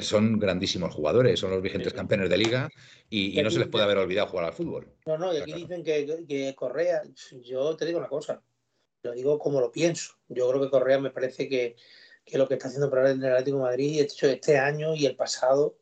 son 0.01 0.39
grandísimos 0.39 0.93
jugadores, 0.93 1.39
son 1.39 1.51
los 1.51 1.61
vigentes 1.61 1.93
campeones 1.93 2.29
de 2.29 2.37
liga 2.37 2.69
y, 3.09 3.39
y 3.39 3.43
no 3.43 3.51
se 3.51 3.59
les 3.59 3.67
puede 3.67 3.83
haber 3.83 3.97
olvidado 3.97 4.27
jugar 4.27 4.45
al 4.45 4.53
fútbol. 4.53 4.87
No, 5.05 5.17
no, 5.17 5.33
y 5.33 5.37
aquí 5.37 5.53
dicen 5.53 5.83
que, 5.83 6.25
que 6.27 6.55
Correa, 6.55 7.03
yo 7.43 7.75
te 7.75 7.85
digo 7.85 7.99
una 7.99 8.07
cosa, 8.07 8.41
lo 9.03 9.11
digo 9.11 9.37
como 9.37 9.61
lo 9.61 9.71
pienso. 9.71 10.13
Yo 10.27 10.49
creo 10.49 10.61
que 10.61 10.69
Correa 10.69 10.99
me 10.99 11.11
parece 11.11 11.47
que 11.47 11.75
que 12.25 12.37
lo 12.37 12.47
que 12.47 12.55
está 12.55 12.67
haciendo 12.67 12.89
para 12.89 13.11
el 13.11 13.23
Atlético 13.23 13.57
de 13.57 13.63
Madrid 13.63 14.01
hecho 14.01 14.27
este 14.27 14.57
año 14.57 14.95
y 14.95 15.05
el 15.05 15.15
pasado. 15.15 15.77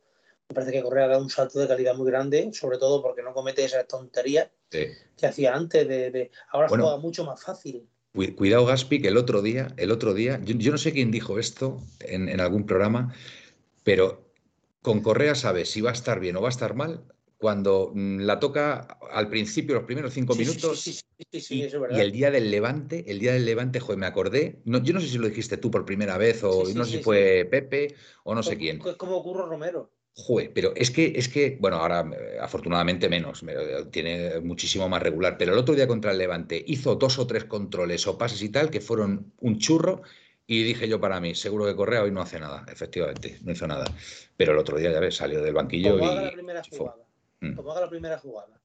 Me 0.50 0.56
parece 0.56 0.74
que 0.74 0.84
Correa 0.84 1.06
ha 1.06 1.08
dado 1.08 1.24
un 1.24 1.30
salto 1.30 1.60
de 1.60 1.68
calidad 1.68 1.96
muy 1.96 2.12
grande, 2.12 2.52
sobre 2.54 2.78
todo 2.78 3.02
porque 3.02 3.24
no 3.24 3.34
comete 3.34 3.64
esas 3.64 3.88
tonterías 3.88 4.50
sí. 4.70 4.88
que 5.18 5.26
hacía 5.26 5.56
antes. 5.56 5.88
De, 5.88 6.12
de... 6.12 6.32
Ahora 6.52 6.68
bueno, 6.68 6.84
juega 6.84 7.00
mucho 7.00 7.24
más 7.24 7.42
fácil. 7.42 7.88
Cuidado, 8.36 8.66
Gaspi, 8.66 9.02
que 9.02 9.08
el 9.08 9.18
otro 9.18 9.42
día, 9.42 9.74
el 9.78 9.90
otro 9.90 10.14
día, 10.14 10.40
yo, 10.44 10.56
yo 10.56 10.72
no 10.72 10.78
sé 10.78 10.92
quién 10.92 11.10
dijo 11.10 11.40
esto 11.40 11.80
en, 12.02 12.30
en, 12.30 12.42
algún 12.42 12.68
programa, 12.68 13.16
pero 13.84 14.30
con 14.84 15.02
Correa 15.02 15.34
sabes 15.34 15.72
si 15.72 15.82
va 15.82 15.90
a 15.90 15.94
estar 15.94 16.20
bien 16.20 16.36
o 16.36 16.42
va 16.42 16.50
a 16.50 16.52
estar 16.52 16.76
mal 16.76 17.04
cuando 17.44 17.92
mm, 17.94 18.20
la 18.22 18.40
toca 18.40 18.80
al 19.12 19.28
principio, 19.28 19.76
los 19.76 19.84
primeros 19.84 20.14
cinco 20.14 20.34
minutos, 20.34 20.80
sí, 20.80 20.94
sí, 21.30 21.42
sí, 21.42 21.62
eso 21.62 21.76
es 21.76 21.82
verdad. 21.82 21.98
y 21.98 22.00
el 22.00 22.14
día 22.14 22.32
del 22.32 22.50
Levante, 22.50 23.04
el 23.12 23.20
día 23.20 23.34
del 23.34 23.44
Levante, 23.44 23.82
joder, 23.82 24.00
me 24.00 24.06
acordé, 24.06 24.62
no, 24.64 24.82
yo 24.82 24.94
no 24.94 25.02
sé 25.02 25.10
si 25.10 25.18
lo 25.18 25.28
dijiste 25.28 25.58
tú 25.58 25.70
por 25.70 25.84
primera 25.84 26.18
vez 26.18 26.42
o 26.46 26.64
no 26.74 26.86
sé 26.86 27.00
si 27.00 27.04
fue 27.04 27.46
Pepe 27.52 27.96
o 28.24 28.34
no 28.34 28.42
sé 28.44 28.58
quién. 28.58 28.82
Es 28.86 28.96
como 28.96 29.22
Curro 29.22 29.46
Romero. 29.46 29.92
Joder, 30.16 30.54
pero 30.54 30.72
es 30.76 30.90
que, 30.90 31.12
es 31.18 31.28
que, 31.28 31.58
bueno, 31.60 31.78
ahora 31.78 32.10
eh, 32.18 32.38
afortunadamente 32.40 33.10
menos, 33.10 33.44
me- 33.44 33.56
tiene 33.92 34.40
muchísimo 34.40 34.88
más 34.88 35.04
regular, 35.04 35.36
pero 35.38 35.52
el 35.52 35.60
otro 35.60 35.76
día 35.76 35.86
contra 35.88 36.12
el 36.12 36.18
Levante 36.18 36.64
hizo 36.66 36.96
dos 36.96 37.20
o 37.20 37.28
tres 37.28 37.44
controles 37.44 38.08
o 38.08 38.18
pases 38.18 38.42
y 38.42 38.48
tal 38.50 38.70
que 38.70 38.80
fueron 38.80 39.34
un 39.42 39.58
churro 39.60 40.02
y 40.48 40.64
dije 40.64 40.88
yo 40.88 41.02
para 41.02 41.20
mí, 41.20 41.36
seguro 41.36 41.66
que 41.66 41.76
Correa 41.76 42.04
hoy 42.04 42.12
no 42.12 42.22
hace 42.22 42.40
nada, 42.40 42.66
efectivamente, 42.72 43.38
no 43.44 43.52
hizo 43.52 43.68
nada. 43.68 43.86
Pero 44.38 44.54
el 44.54 44.60
otro 44.60 44.78
día, 44.78 44.92
ya 44.92 45.00
ves, 45.00 45.16
salió 45.18 45.42
del 45.42 45.54
banquillo 45.54 46.00
y 46.00 46.06
la 46.26 46.32
primera 46.32 46.62
jugada. 46.64 46.98
Como 47.56 47.72
haga 47.72 47.82
la 47.82 47.90
primera 47.90 48.18
jugada 48.18 48.60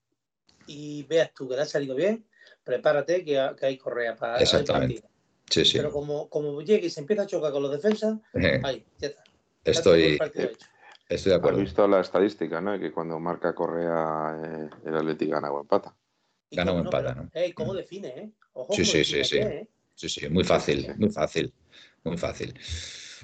y 0.66 1.02
veas 1.04 1.32
tú 1.34 1.48
que 1.48 1.56
le 1.56 1.62
ha 1.62 1.66
salido 1.66 1.94
bien, 1.94 2.26
prepárate 2.62 3.24
que, 3.24 3.38
ha- 3.38 3.56
que 3.56 3.66
hay 3.66 3.78
Correa 3.78 4.14
para 4.16 4.38
el 4.38 4.64
partido. 4.64 5.02
Sí, 5.50 5.64
sí. 5.64 5.78
Pero 5.78 5.90
como, 5.90 6.28
como 6.28 6.60
llegue 6.62 6.86
y 6.86 6.90
se 6.90 7.00
empieza 7.00 7.22
a 7.22 7.26
chocar 7.26 7.52
con 7.52 7.62
los 7.62 7.72
defensas, 7.72 8.18
Eh, 8.34 8.60
ahí, 8.62 8.86
ya 8.98 9.08
está. 9.08 9.24
Ya 9.64 9.72
Estoy, 9.72 10.18
partido 10.18 10.48
hecho. 10.50 10.66
estoy 11.08 11.30
de 11.30 11.34
Has 11.34 11.38
acuerdo. 11.38 11.58
visto 11.60 11.88
la 11.88 12.00
estadística, 12.00 12.60
¿no? 12.60 12.78
Que 12.78 12.92
cuando 12.92 13.18
marca 13.18 13.54
Correa 13.54 14.36
eh, 14.44 14.70
el 14.84 14.96
Atlético 14.96 15.32
gana 15.32 15.50
o 15.50 15.60
empata. 15.60 15.96
Gana 16.50 16.72
o 16.72 16.78
empata, 16.78 17.08
pero, 17.14 17.22
¿no? 17.24 17.30
ey, 17.34 17.52
¿Cómo 17.52 17.74
define, 17.74 18.08
eh? 18.08 18.30
Ojo, 18.52 18.74
Sí, 18.74 18.84
sí, 18.84 18.98
define 18.98 19.24
sí, 19.24 19.30
sí. 19.30 19.38
eh. 19.38 19.68
Sí, 19.94 20.08
sí, 20.08 20.28
muy 20.28 20.44
fácil, 20.44 20.84
sí. 20.86 20.92
muy 20.96 21.10
fácil, 21.10 21.52
muy 22.04 22.16
fácil. 22.16 22.54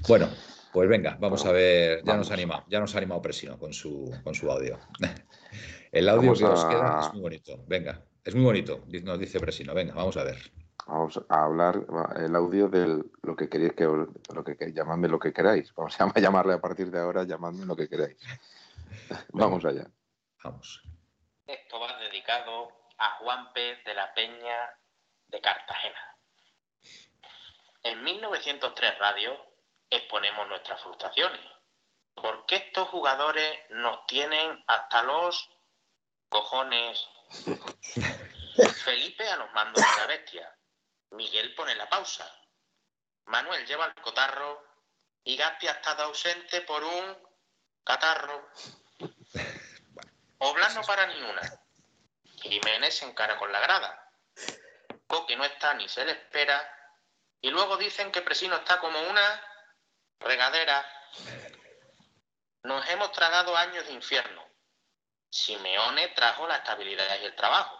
Bueno, 0.08 0.28
pues 0.74 0.88
venga, 0.88 1.16
vamos 1.20 1.46
a 1.46 1.52
ver, 1.52 1.98
ya 1.98 2.16
nos 2.16 2.28
Vamos. 2.28 2.30
animado, 2.32 2.64
ya 2.68 2.80
nos 2.80 2.94
ha 2.94 2.98
animado 2.98 3.22
Presino 3.22 3.56
con 3.58 3.72
su, 3.72 4.12
con 4.24 4.34
su 4.34 4.50
audio. 4.50 4.78
El 5.92 6.08
audio 6.08 6.32
Vamos 6.32 6.38
que 6.40 6.44
os 6.44 6.64
a- 6.64 6.68
queda 6.68 7.00
es 7.00 7.12
muy 7.12 7.22
bonito, 7.22 7.64
venga, 7.68 8.02
es 8.24 8.34
muy 8.34 8.44
bonito, 8.44 8.84
nos 9.04 9.18
dice 9.20 9.38
Presino, 9.38 9.72
venga, 9.72 9.94
vamos 9.94 10.16
a 10.16 10.24
ver. 10.24 10.36
Vamos 10.86 11.18
a 11.30 11.44
hablar 11.44 11.80
el 12.18 12.36
audio 12.36 12.68
de 12.68 13.02
lo 13.22 13.36
que 13.36 13.48
queréis 13.48 13.72
que 13.72 13.84
lo 13.84 14.44
que, 14.44 14.54
que 14.56 14.70
llamadme 14.72 15.08
lo 15.08 15.18
que 15.18 15.32
queráis. 15.32 15.72
Vamos 15.74 15.98
a 15.98 16.12
llamarle 16.20 16.52
a 16.54 16.60
partir 16.60 16.90
de 16.90 16.98
ahora, 17.00 17.22
llamadme 17.22 17.64
lo 17.64 17.74
que 17.76 17.88
queráis. 17.88 18.18
Vamos 19.32 19.64
allá. 19.64 19.86
Vamos. 20.42 20.82
Esto 21.46 21.80
va 21.80 21.96
dedicado 22.00 22.68
a 22.98 23.10
Juan 23.20 23.52
P. 23.54 23.60
de 23.86 23.94
la 23.94 24.12
Peña 24.12 24.58
de 25.28 25.40
Cartagena. 25.40 26.18
En 27.82 28.02
1903 28.04 28.98
Radio 28.98 29.32
exponemos 29.96 30.48
nuestras 30.48 30.80
frustraciones. 30.82 31.40
¿Por 32.14 32.46
qué 32.46 32.56
estos 32.56 32.88
jugadores 32.88 33.58
nos 33.70 34.06
tienen 34.06 34.64
hasta 34.66 35.02
los 35.02 35.50
cojones? 36.28 37.06
Felipe 38.84 39.28
a 39.28 39.36
los 39.36 39.52
mandos 39.52 39.82
de 39.82 40.00
la 40.00 40.06
bestia. 40.06 40.58
Miguel 41.10 41.54
pone 41.54 41.74
la 41.74 41.88
pausa. 41.88 42.30
Manuel 43.26 43.66
lleva 43.66 43.86
el 43.86 43.94
cotarro 43.96 44.62
y 45.24 45.36
Gatti 45.36 45.66
ha 45.66 45.72
estado 45.72 46.04
ausente 46.04 46.60
por 46.62 46.84
un 46.84 47.18
catarro. 47.82 48.48
Oblas 50.38 50.74
no 50.74 50.82
para 50.82 51.06
ni 51.06 51.20
una. 51.22 51.42
Jiménez 52.42 52.98
se 52.98 53.06
encara 53.06 53.38
con 53.38 53.50
la 53.50 53.60
grada. 53.60 54.12
Coque 55.06 55.36
no 55.36 55.44
está 55.44 55.74
ni 55.74 55.88
se 55.88 56.04
le 56.04 56.12
espera. 56.12 56.70
Y 57.40 57.50
luego 57.50 57.76
dicen 57.76 58.12
que 58.12 58.22
Presino 58.22 58.56
está 58.56 58.78
como 58.78 59.00
una 59.02 59.42
regadera. 60.24 60.84
Nos 62.62 62.88
hemos 62.88 63.12
tragado 63.12 63.56
años 63.56 63.86
de 63.86 63.92
infierno. 63.92 64.44
Simeone 65.30 66.08
trajo 66.08 66.46
la 66.46 66.56
estabilidad 66.56 67.20
y 67.20 67.24
el 67.24 67.36
trabajo. 67.36 67.78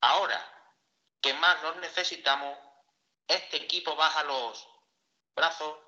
Ahora, 0.00 0.40
¿qué 1.20 1.34
más 1.34 1.62
nos 1.62 1.76
necesitamos? 1.76 2.58
Este 3.26 3.56
equipo 3.58 3.94
baja 3.94 4.24
los 4.24 4.68
brazos. 5.34 5.78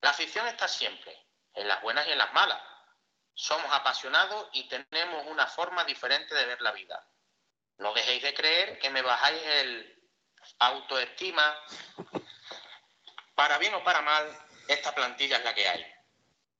La 0.00 0.10
afición 0.10 0.46
está 0.48 0.66
siempre, 0.66 1.26
en 1.54 1.68
las 1.68 1.82
buenas 1.82 2.06
y 2.06 2.12
en 2.12 2.18
las 2.18 2.32
malas. 2.32 2.60
Somos 3.34 3.72
apasionados 3.72 4.48
y 4.52 4.68
tenemos 4.68 5.26
una 5.26 5.46
forma 5.46 5.84
diferente 5.84 6.34
de 6.34 6.46
ver 6.46 6.60
la 6.62 6.72
vida. 6.72 7.06
No 7.78 7.92
dejéis 7.94 8.22
de 8.22 8.34
creer 8.34 8.78
que 8.78 8.90
me 8.90 9.02
bajáis 9.02 9.42
el 9.42 10.00
autoestima. 10.58 11.56
Para 13.40 13.56
bien 13.56 13.72
o 13.72 13.82
para 13.82 14.02
mal, 14.02 14.46
esta 14.68 14.94
plantilla 14.94 15.38
es 15.38 15.44
la 15.44 15.54
que 15.54 15.66
hay. 15.66 15.82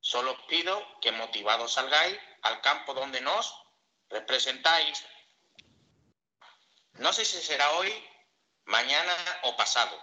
Solo 0.00 0.32
os 0.32 0.40
pido 0.44 0.98
que 1.02 1.12
motivados 1.12 1.74
salgáis 1.74 2.18
al 2.40 2.62
campo 2.62 2.94
donde 2.94 3.20
nos 3.20 3.54
representáis. 4.08 5.04
No 6.94 7.12
sé 7.12 7.26
si 7.26 7.38
será 7.42 7.70
hoy, 7.72 7.92
mañana 8.64 9.14
o 9.42 9.54
pasado, 9.58 9.94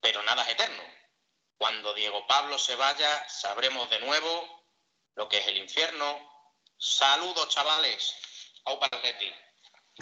pero 0.00 0.22
nada 0.22 0.44
es 0.44 0.50
eterno. 0.50 0.84
Cuando 1.58 1.92
Diego 1.94 2.24
Pablo 2.28 2.60
se 2.60 2.76
vaya, 2.76 3.28
sabremos 3.28 3.90
de 3.90 3.98
nuevo 3.98 4.64
lo 5.16 5.28
que 5.28 5.38
es 5.38 5.48
el 5.48 5.56
infierno. 5.56 6.06
Saludos, 6.78 7.48
chavales. 7.48 8.14
Au 8.66 8.78
Paletti. 8.78 9.34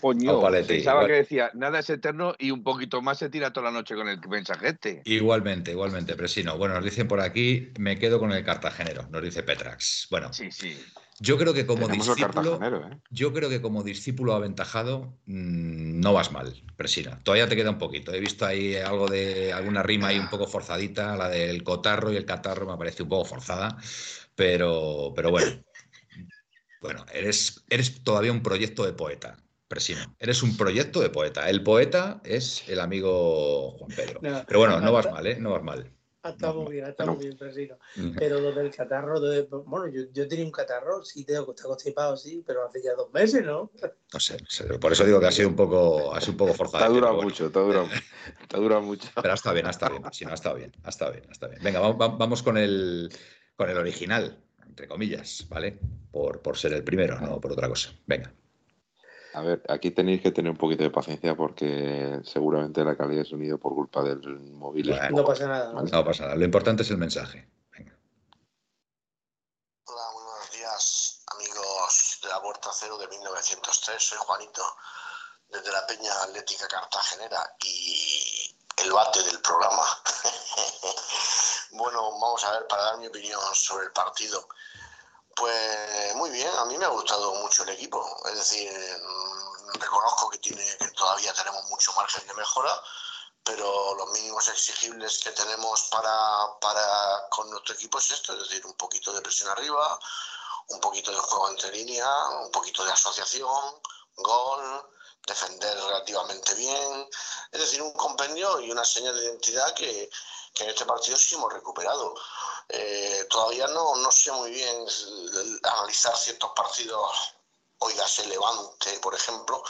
Coño, 0.01 0.39
Opaletti, 0.39 0.75
pensaba 0.75 1.03
igual. 1.03 1.07
que 1.09 1.17
decía, 1.19 1.51
nada 1.55 1.81
es 1.81 1.91
eterno 1.91 2.35
y 2.39 2.51
un 2.51 2.63
poquito 2.63 3.03
más 3.03 3.19
se 3.19 3.29
tira 3.29 3.53
toda 3.53 3.71
la 3.71 3.73
noche 3.79 3.95
con 3.95 4.09
el 4.09 4.19
mensajete. 4.27 5.03
Igualmente, 5.05 5.71
igualmente, 5.73 6.15
Presino. 6.15 6.57
Bueno, 6.57 6.75
nos 6.75 6.85
dicen 6.85 7.07
por 7.07 7.21
aquí, 7.21 7.73
me 7.79 7.99
quedo 7.99 8.19
con 8.19 8.33
el 8.33 8.43
cartagenero, 8.45 9.07
nos 9.11 9.23
dice 9.23 9.43
Petrax. 9.43 10.07
Bueno, 10.11 10.33
Sí, 10.33 10.51
sí. 10.51 10.79
yo 11.21 11.37
creo 11.37 11.53
que 11.53 11.67
como 11.67 11.87
Tenemos 11.89 12.17
discípulo, 12.17 12.59
¿eh? 12.63 12.99
yo 13.11 13.35
creo 13.35 13.51
que 13.51 13.61
como 13.61 13.83
discípulo 13.83 14.33
aventajado 14.35 15.19
mm, 15.27 16.01
no 16.01 16.15
vas 16.15 16.33
mal, 16.33 16.55
Presina. 16.77 17.21
Todavía 17.23 17.47
te 17.49 17.55
queda 17.57 17.69
un 17.71 17.79
poquito. 17.79 18.15
He 18.15 18.21
visto 18.21 18.47
ahí 18.47 18.75
algo 18.77 19.09
de 19.09 19.53
alguna 19.53 19.83
rima 19.83 20.09
ahí 20.09 20.19
un 20.19 20.31
poco 20.31 20.47
forzadita, 20.47 21.17
la 21.17 21.29
del 21.29 21.63
cotarro 21.65 22.11
y 22.11 22.17
el 22.17 22.25
catarro 22.25 22.67
me 22.67 22.79
parece 22.79 23.03
un 23.03 23.11
poco 23.11 23.27
forzada, 23.27 23.77
pero, 24.35 25.13
pero 25.15 25.31
bueno. 25.31 25.63
Bueno, 26.81 27.05
eres, 27.13 27.65
eres 27.71 28.03
todavía 28.03 28.33
un 28.33 28.43
proyecto 28.43 28.85
de 28.85 28.93
poeta, 28.93 29.37
Presino. 29.73 30.15
Eres 30.19 30.43
un 30.43 30.55
proyecto 30.55 31.01
de 31.01 31.09
poeta. 31.09 31.49
El 31.49 31.63
poeta 31.63 32.21
es 32.25 32.69
el 32.69 32.79
amigo 32.79 33.71
Juan 33.79 33.91
Pedro. 33.97 34.21
No, 34.21 34.45
Pero 34.47 34.59
bueno, 34.61 34.79
no 34.83 34.93
vas 34.93 35.11
mal, 35.11 35.27
¿eh? 35.27 35.37
No 35.41 35.53
vas 35.53 35.63
mal. 35.63 35.91
Está 36.23 36.53
muy 36.53 36.73
bien, 36.73 36.87
está 36.87 37.07
muy 37.07 37.17
bien, 37.25 37.39
Fresino. 37.39 37.79
Pero 38.19 38.39
lo 38.39 38.53
del 38.53 38.71
catarro, 38.71 39.19
de- 39.19 39.45
bueno, 39.65 39.89
yo, 39.89 40.03
yo 40.13 40.29
tenía 40.29 40.45
un 40.45 40.51
catarro, 40.51 41.03
sí, 41.03 41.25
tengo 41.25 41.47
que 41.47 41.53
estar 41.53 41.69
constipado, 41.69 42.19
sí, 42.19 42.45
pero 42.47 42.67
hace 42.69 42.83
ya 42.83 42.93
dos 42.95 43.11
meses, 43.15 43.47
¿no? 43.47 43.71
No 44.13 44.21
sé, 44.21 44.35
no 44.43 44.47
sé, 44.47 44.65
por 44.79 44.93
eso 44.93 45.07
digo 45.07 45.19
que 45.21 45.27
ha 45.29 45.33
sido 45.33 45.49
un 45.49 45.57
poco, 45.57 46.15
ha 46.15 46.21
sido 46.21 46.33
un 46.33 46.37
poco 46.37 46.53
Te 46.53 46.59
forzado. 46.59 46.85
ha 46.85 46.89
durado 46.89 47.23
mucho, 47.23 47.51
te 47.51 47.59
ha 47.59 47.63
durado, 47.63 47.89
te 48.49 48.57
ha 48.57 48.61
durado 48.61 48.83
mucho. 48.83 49.09
Pero 49.23 49.33
está 49.33 49.55
bien, 49.55 49.67
está 49.69 49.89
bien, 49.89 50.03
sí, 50.13 50.27
no, 50.27 50.35
está 50.35 50.53
bien, 50.53 50.71
está 50.87 51.09
bien, 51.09 51.25
está 51.31 51.49
bien. 51.49 51.63
Venga, 51.63 51.81
vamos, 51.81 51.99
va- 51.99 52.09
vamos 52.15 52.43
con 52.43 52.59
el 52.59 53.11
con 53.57 53.71
el 53.71 53.79
original, 53.79 54.39
entre 54.67 54.87
comillas, 54.87 55.47
¿vale? 55.49 55.79
Por, 56.11 56.43
por 56.43 56.59
ser 56.59 56.75
el 56.75 56.85
primero, 56.85 57.19
no 57.21 57.41
por 57.41 57.53
otra 57.53 57.69
cosa. 57.71 57.91
Venga. 58.07 58.35
A 59.35 59.41
ver, 59.41 59.63
aquí 59.69 59.91
tenéis 59.91 60.21
que 60.21 60.31
tener 60.31 60.51
un 60.51 60.59
poquito 60.59 60.83
de 60.83 60.91
paciencia 60.91 61.35
porque 61.35 62.21
seguramente 62.25 62.85
la 62.85 62.97
calidad 62.97 63.23
de 63.23 63.29
sonido 63.29 63.59
por 63.59 63.75
culpa 63.75 64.03
del 64.03 64.21
móvil 64.53 64.91
Bueno. 64.91 65.17
No 65.17 65.25
pasa 65.25 65.47
nada. 65.47 65.73
¿vale? 65.73 65.91
No 65.91 66.05
pasa 66.05 66.25
nada. 66.25 66.37
Lo 66.37 66.45
importante 66.45 66.83
es 66.83 66.91
el 66.91 66.99
mensaje. 66.99 67.49
Venga. 67.71 67.97
Hola, 69.87 70.03
muy 70.13 70.25
buenos 70.25 70.51
días, 70.53 71.25
amigos 71.35 72.19
de 72.23 72.29
la 72.29 72.43
Puerta 72.43 72.71
Cero 72.75 72.99
de 72.99 73.09
1903. 73.09 74.03
Soy 74.03 74.19
Juanito, 74.21 74.63
desde 75.49 75.73
la 75.73 75.87
Peña 75.87 76.13
Atlética 76.25 76.69
Cartagenera 76.69 77.57
y 77.65 78.55
el 78.85 78.93
bate 78.93 79.23
del 79.23 79.41
programa. 79.41 79.87
bueno, 81.73 82.03
vamos 82.21 82.45
a 82.45 82.53
ver, 82.53 82.67
para 82.67 82.83
dar 82.83 82.99
mi 82.99 83.07
opinión 83.07 83.41
sobre 83.55 83.87
el 83.87 83.93
partido. 83.93 84.47
Pues 85.43 86.15
muy 86.15 86.31
bien, 86.31 86.55
a 86.57 86.65
mí 86.67 86.79
me 86.79 86.85
ha 86.85 86.89
gustado 86.91 87.35
mucho 87.35 87.65
el 87.65 87.71
equipo. 87.71 88.17
Es 88.27 88.37
decir, 88.37 88.71
mm, 88.73 89.73
reconozco 89.81 90.31
que, 90.31 90.39
tiene, 90.39 90.65
que 90.79 90.87
todavía 90.91 91.35
tenemos 91.35 91.65
mucho 91.65 91.93
margen 91.95 92.25
de 92.29 92.35
mejora, 92.35 92.81
pero 93.43 93.97
los 93.97 94.13
mínimos 94.13 94.47
exigibles 94.47 95.19
que 95.19 95.33
tenemos 95.33 95.89
para, 95.91 96.61
para 96.61 97.29
con 97.29 97.51
nuestro 97.51 97.75
equipo 97.75 97.99
es 97.99 98.13
esto, 98.13 98.35
es 98.35 98.45
decir, 98.45 98.65
un 98.65 98.75
poquito 98.75 99.13
de 99.13 99.21
presión 99.21 99.51
arriba, 99.51 99.99
un 100.69 100.79
poquito 100.79 101.11
de 101.11 101.19
juego 101.19 101.49
entre 101.49 101.73
línea, 101.73 102.09
un 102.45 102.53
poquito 102.53 102.85
de 102.85 102.93
asociación, 102.93 103.83
gol, 104.19 104.91
defender 105.27 105.77
relativamente 105.77 106.55
bien, 106.55 107.11
es 107.51 107.61
decir, 107.61 107.83
un 107.83 107.93
compendio 107.95 108.61
y 108.61 108.71
una 108.71 108.85
señal 108.85 109.17
de 109.17 109.25
identidad 109.25 109.75
que, 109.75 110.09
que 110.55 110.65
en 110.65 110.71
este 110.71 110.87
partido 110.87 111.17
sí 111.17 111.35
hemos 111.35 111.53
recuperado. 111.53 112.15
Eh, 112.69 113.27
todavía 113.29 113.67
no, 113.69 113.97
no 113.97 114.11
sé 114.11 114.33
muy 114.33 114.51
bien 114.51 114.87
analizar 115.63 116.17
ciertos 116.17 116.51
partidos, 116.55 117.35
oígase 117.79 118.27
Levante, 118.27 118.99
por 119.01 119.15
ejemplo, 119.15 119.63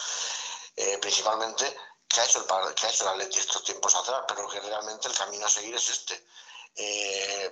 eh, 0.76 0.98
principalmente 0.98 1.76
que 2.08 2.20
ha 2.20 2.24
hecho 2.24 2.40
el 2.40 2.74
que 2.74 2.86
ha 2.86 2.90
hecho 2.90 3.04
el 3.04 3.10
Atleti 3.10 3.38
estos 3.38 3.64
tiempos 3.64 3.94
atrás, 3.94 4.24
pero 4.28 4.48
que 4.48 4.60
realmente 4.60 5.08
el 5.08 5.14
camino 5.14 5.46
a 5.46 5.50
seguir 5.50 5.74
es 5.74 5.88
este. 5.88 6.26
Eh, 6.76 7.50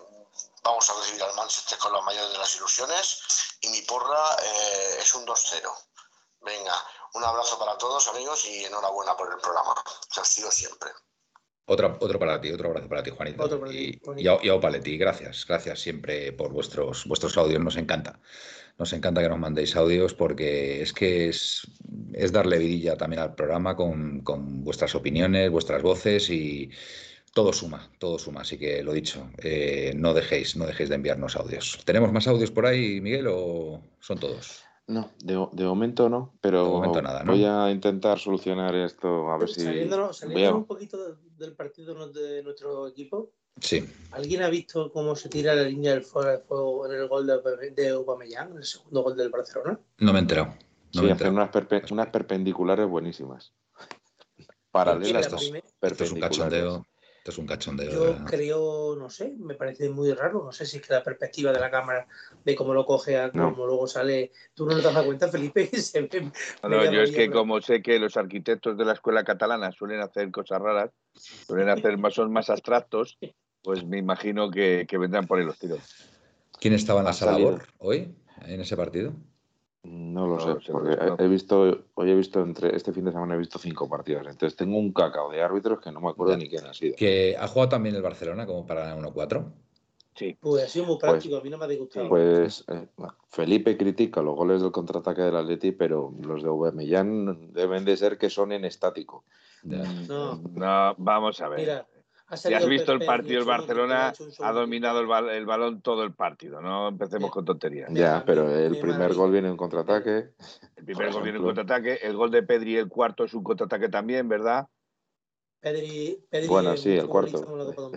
vamos 0.63 0.89
a 0.91 0.95
recibir 0.95 1.23
al 1.23 1.35
Manchester 1.35 1.79
con 1.79 1.93
la 1.93 2.01
mayor 2.03 2.31
de 2.31 2.39
las 2.39 2.55
ilusiones 2.57 3.23
y 3.61 3.69
mi 3.69 3.83
porra 3.83 4.37
es 4.99 5.15
un 5.15 5.27
2-0. 5.27 5.75
Venga, 6.41 6.87
un 7.15 7.25
abrazo 7.25 7.59
para 7.59 7.77
todos 7.77 8.07
amigos 8.09 8.45
y 8.45 8.65
enhorabuena 8.65 9.17
por 9.17 9.33
el 9.33 9.41
programa. 9.41 9.75
Que 10.13 10.21
os 10.21 10.29
sigo 10.29 10.51
siempre. 10.51 10.91
Otra, 11.73 11.97
otro 12.01 12.19
para 12.19 12.41
ti, 12.41 12.51
otro 12.51 12.71
abrazo 12.71 12.89
para 12.89 13.01
ti, 13.05 13.11
Juanito. 13.11 13.45
Otro 13.45 13.61
para 13.61 13.71
ti, 13.71 13.97
y, 14.17 14.25
y 14.25 14.49
a 14.49 14.55
Opaletti, 14.57 14.99
gracias, 14.99 15.47
gracias 15.47 15.79
siempre 15.79 16.33
por 16.33 16.53
vuestros, 16.53 17.07
vuestros 17.07 17.39
audios, 17.39 17.63
nos 17.63 17.77
encanta. 17.77 18.19
Nos 18.77 18.93
encanta 18.93 19.23
que 19.23 19.29
nos 19.29 19.39
mandéis 19.39 19.77
audios 19.77 20.13
porque 20.13 20.83
es 20.83 20.93
que 20.93 21.29
es, 21.29 21.71
es 22.13 22.33
darle 22.33 22.59
vidilla 22.59 22.97
también 22.97 23.23
al 23.23 23.37
programa 23.37 23.77
con, 23.77 24.23
con 24.23 24.65
vuestras 24.65 24.97
opiniones, 24.97 25.49
vuestras 25.49 25.81
voces 25.81 26.29
y 26.31 26.71
todo 27.35 27.53
suma, 27.53 27.89
todo 28.01 28.19
suma. 28.19 28.41
Así 28.41 28.59
que 28.59 28.83
lo 28.83 28.93
dicho, 28.93 29.31
eh, 29.41 29.93
no 29.95 30.13
dejéis, 30.13 30.57
no 30.57 30.67
dejéis 30.67 30.89
de 30.89 30.97
enviarnos 30.97 31.37
audios. 31.37 31.79
¿Tenemos 31.85 32.13
más 32.13 32.27
audios 32.27 32.51
por 32.51 32.67
ahí, 32.67 33.01
Miguel, 33.01 33.29
o 33.31 33.81
son 34.01 34.19
todos? 34.19 34.70
No, 34.91 35.09
de, 35.23 35.35
de 35.53 35.65
momento 35.65 36.09
no, 36.09 36.33
pero 36.41 36.65
De 36.65 36.71
momento 36.71 37.01
nada, 37.01 37.23
¿no? 37.23 37.31
voy 37.33 37.45
a 37.45 37.71
intentar 37.71 38.19
solucionar 38.19 38.75
esto 38.75 39.31
a 39.31 39.39
ver 39.39 39.49
si 39.49 39.63
Saliéndonos, 39.63 40.19
saliéndonos 40.19 40.53
a- 40.55 40.57
un 40.59 40.65
poquito 40.67 40.97
de- 40.99 41.15
del 41.39 41.55
partido 41.55 41.95
de 42.09 42.43
nuestro 42.43 42.89
equipo, 42.89 43.31
Sí. 43.61 43.89
¿alguien 44.11 44.43
ha 44.43 44.49
visto 44.49 44.91
cómo 44.91 45.15
se 45.15 45.29
tira 45.29 45.55
la 45.55 45.63
línea 45.63 45.93
del 45.93 46.03
fuego 46.03 46.87
en 46.87 46.93
el 46.93 47.07
gol 47.09 47.25
de, 47.25 47.71
de 47.71 47.89
Aubameyang, 47.91 48.51
en 48.51 48.57
el 48.59 48.65
segundo 48.65 49.03
gol 49.05 49.17
del 49.17 49.29
Barcelona? 49.31 49.79
No 49.99 50.13
me 50.13 50.19
he 50.19 50.23
enterado. 50.23 50.49
No 50.93 51.01
sí, 51.03 51.07
me 51.07 51.13
hacen 51.13 51.33
unas, 51.35 51.51
perpe- 51.53 51.93
unas 51.93 52.09
perpendiculares 52.09 52.89
buenísimas. 52.89 53.53
Paralelas, 54.73 55.33
Esto 55.81 56.05
es 56.05 56.13
un 56.13 56.21
cachondeo. 56.21 56.85
Esto 57.31 57.43
es 57.43 57.45
un 57.45 57.47
cachondeo. 57.47 57.87
de 57.87 57.95
Yo 57.95 58.13
verdad. 58.13 58.27
creo, 58.27 58.97
no 58.97 59.09
sé, 59.09 59.35
me 59.39 59.55
parece 59.55 59.89
muy 59.89 60.13
raro. 60.13 60.43
No 60.45 60.53
sé 60.53 60.67
si 60.67 60.79
es 60.79 60.87
que 60.87 60.93
la 60.93 61.03
perspectiva 61.03 61.53
de 61.53 61.61
la 61.61 61.71
cámara, 61.71 62.09
de 62.45 62.55
cómo 62.57 62.75
lo 62.75 62.85
coge 62.85 63.17
a 63.17 63.31
No. 63.33 63.51
cómo 63.51 63.67
luego 63.67 63.87
sale. 63.87 64.33
¿Tú 64.53 64.67
no 64.67 64.75
te 64.77 64.83
das 64.83 65.05
cuenta, 65.05 65.29
Felipe? 65.29 65.69
que 65.71 65.81
se 65.81 66.01
ve 66.03 66.33
No, 66.65 66.91
yo 66.91 67.03
es 67.03 67.13
que 67.13 67.31
como 67.31 67.61
sé 67.61 67.83
que 67.83 68.01
los 68.01 68.17
arquitectos 68.17 68.77
de 68.77 68.85
la 68.85 68.95
escuela 68.95 69.23
catalana 69.23 69.71
suelen 69.71 70.01
hacer 70.01 70.31
cosas 70.33 70.61
raras, 70.61 70.91
suelen 71.15 71.69
hacer 71.69 71.99
más, 71.99 72.15
son 72.15 72.33
más 72.33 72.51
abstractos, 72.51 73.17
pues 73.63 73.85
me 73.85 73.99
imagino 73.99 74.51
que, 74.51 74.87
que 74.89 74.99
vendrán 74.99 75.29
por 75.29 75.39
ahí 75.39 75.45
los 75.45 75.59
tiros. 75.59 76.11
¿Quién 76.61 76.75
estaba 76.75 77.01
en 77.01 77.07
la 77.07 77.13
sala 77.13 77.39
hoy, 77.79 78.13
en 78.45 78.61
ese 78.61 78.77
partido? 78.77 79.13
No 79.83 80.27
lo 80.27 80.37
No 80.37 80.61
sé, 80.61 80.71
porque 80.71 80.93
he 80.93 81.25
he 81.25 81.29
visto, 81.29 81.85
hoy 81.95 82.11
he 82.11 82.15
visto 82.15 82.43
entre 82.43 82.77
este 82.77 82.93
fin 82.93 83.05
de 83.07 83.13
semana 83.13 83.35
he 83.35 83.39
visto 83.39 83.59
cinco 83.59 83.89
partidos, 83.89 84.27
entonces 84.27 84.55
tengo 84.55 84.79
un 84.79 84.93
cacao 84.93 85.31
de 85.31 85.43
árbitros 85.43 85.81
que 85.81 85.91
no 85.91 86.01
me 86.01 86.11
acuerdo 86.11 86.35
Ya. 86.35 86.39
ni 86.39 86.51
quién 86.51 86.67
ha 86.67 86.75
sido. 86.75 86.97
Que 86.97 87.35
ha 87.39 87.49
jugado 87.49 87.71
también 87.71 87.95
el 87.95 88.03
Barcelona 88.03 88.47
como 88.47 88.67
para 88.67 88.83
ganar 88.83 88.99
1-4. 88.99 89.51
Sí. 90.17 90.37
Pues 90.39 90.65
ha 90.65 90.69
sido 90.69 90.85
muy 90.85 90.99
práctico, 90.99 91.39
a 91.39 91.41
mí 91.41 91.49
no 91.49 91.57
me 91.57 91.65
ha 91.65 91.69
disgustado. 91.69 92.09
Pues 92.11 92.63
eh, 92.69 92.89
Felipe 93.31 93.79
critica 93.79 94.21
los 94.21 94.37
goles 94.37 94.61
del 94.61 94.71
contraataque 94.73 95.23
del 95.23 95.37
Atleti, 95.37 95.73
pero 95.73 96.13
los 96.21 96.43
de 96.43 96.49
Aubameyang 96.51 97.53
deben 97.53 97.87
de 97.87 97.97
ser 97.97 98.19
que 98.19 98.29
son 98.29 98.53
en 98.53 98.67
estático. 98.67 99.25
No. 99.63 100.37
No, 100.53 100.95
vamos 100.99 101.41
a 101.41 101.49
ver. 101.49 101.61
Mira, 101.61 101.87
si 102.37 102.55
has 102.55 102.67
visto 102.67 102.93
el 102.93 103.05
partido, 103.05 103.41
el 103.41 103.45
Barcelona 103.47 104.09
ha 104.09 104.15
segundo. 104.15 104.53
dominado 104.61 105.01
el, 105.01 105.07
bal- 105.07 105.31
el 105.31 105.47
balón 105.47 105.83
todo 105.83 106.03
el 106.05 106.13
partido. 106.15 106.61
No 106.61 106.89
empecemos 106.89 107.31
con 107.31 107.45
tonterías. 107.45 107.93
Ya, 107.93 108.23
pero 108.25 108.51
el 108.51 108.79
primer 108.79 109.15
gol 109.15 109.31
viene 109.33 109.49
en 109.49 109.57
contraataque. 109.57 110.31
El 110.77 110.85
primer 110.85 111.13
gol 111.13 111.23
viene 111.23 111.39
en 111.39 111.45
contraataque. 111.45 111.95
El 112.03 112.17
gol 112.17 112.31
de 112.31 112.43
Pedri, 112.43 112.77
el 112.77 112.89
cuarto, 112.89 113.25
es 113.25 113.35
un 113.35 113.43
contraataque 113.43 113.89
también, 113.89 114.29
¿verdad? 114.29 114.67
Pedri, 115.61 116.25
Pedri 116.31 116.49
Bueno, 116.49 116.77
sí, 116.77 116.97
el 116.97 117.07
cuarto. 117.07 117.45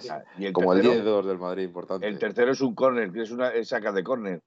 Ah, 0.10 0.24
Y 0.38 0.46
el 0.48 0.54
Como 0.54 0.74
el 0.74 0.82
tercero, 0.82 1.22
10-2 1.22 1.26
del 1.26 1.38
Madrid, 1.40 1.64
importante. 1.64 2.08
el 2.08 2.20
tercero 2.20 2.52
es 2.52 2.60
un 2.62 2.76
córner, 2.76 3.12
que 3.12 3.22
es 3.22 3.32
una 3.32 3.50
es 3.50 3.70
saca 3.70 3.92
de 3.94 4.04
córner. 4.04 4.42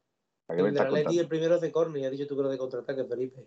¿Para 0.47 0.59
qué 0.59 0.63
me 0.63 0.69
El 0.69 1.19
el 1.19 1.29
primero 1.29 1.55
es 1.57 1.61
de 1.61 1.73
córner, 1.73 2.03
y 2.03 2.05
has 2.05 2.11
dicho 2.13 2.27
tú 2.27 2.35
que 2.37 2.41
era 2.43 2.51
de 2.51 2.59
contraataque, 2.59 3.05
Felipe. 3.05 3.47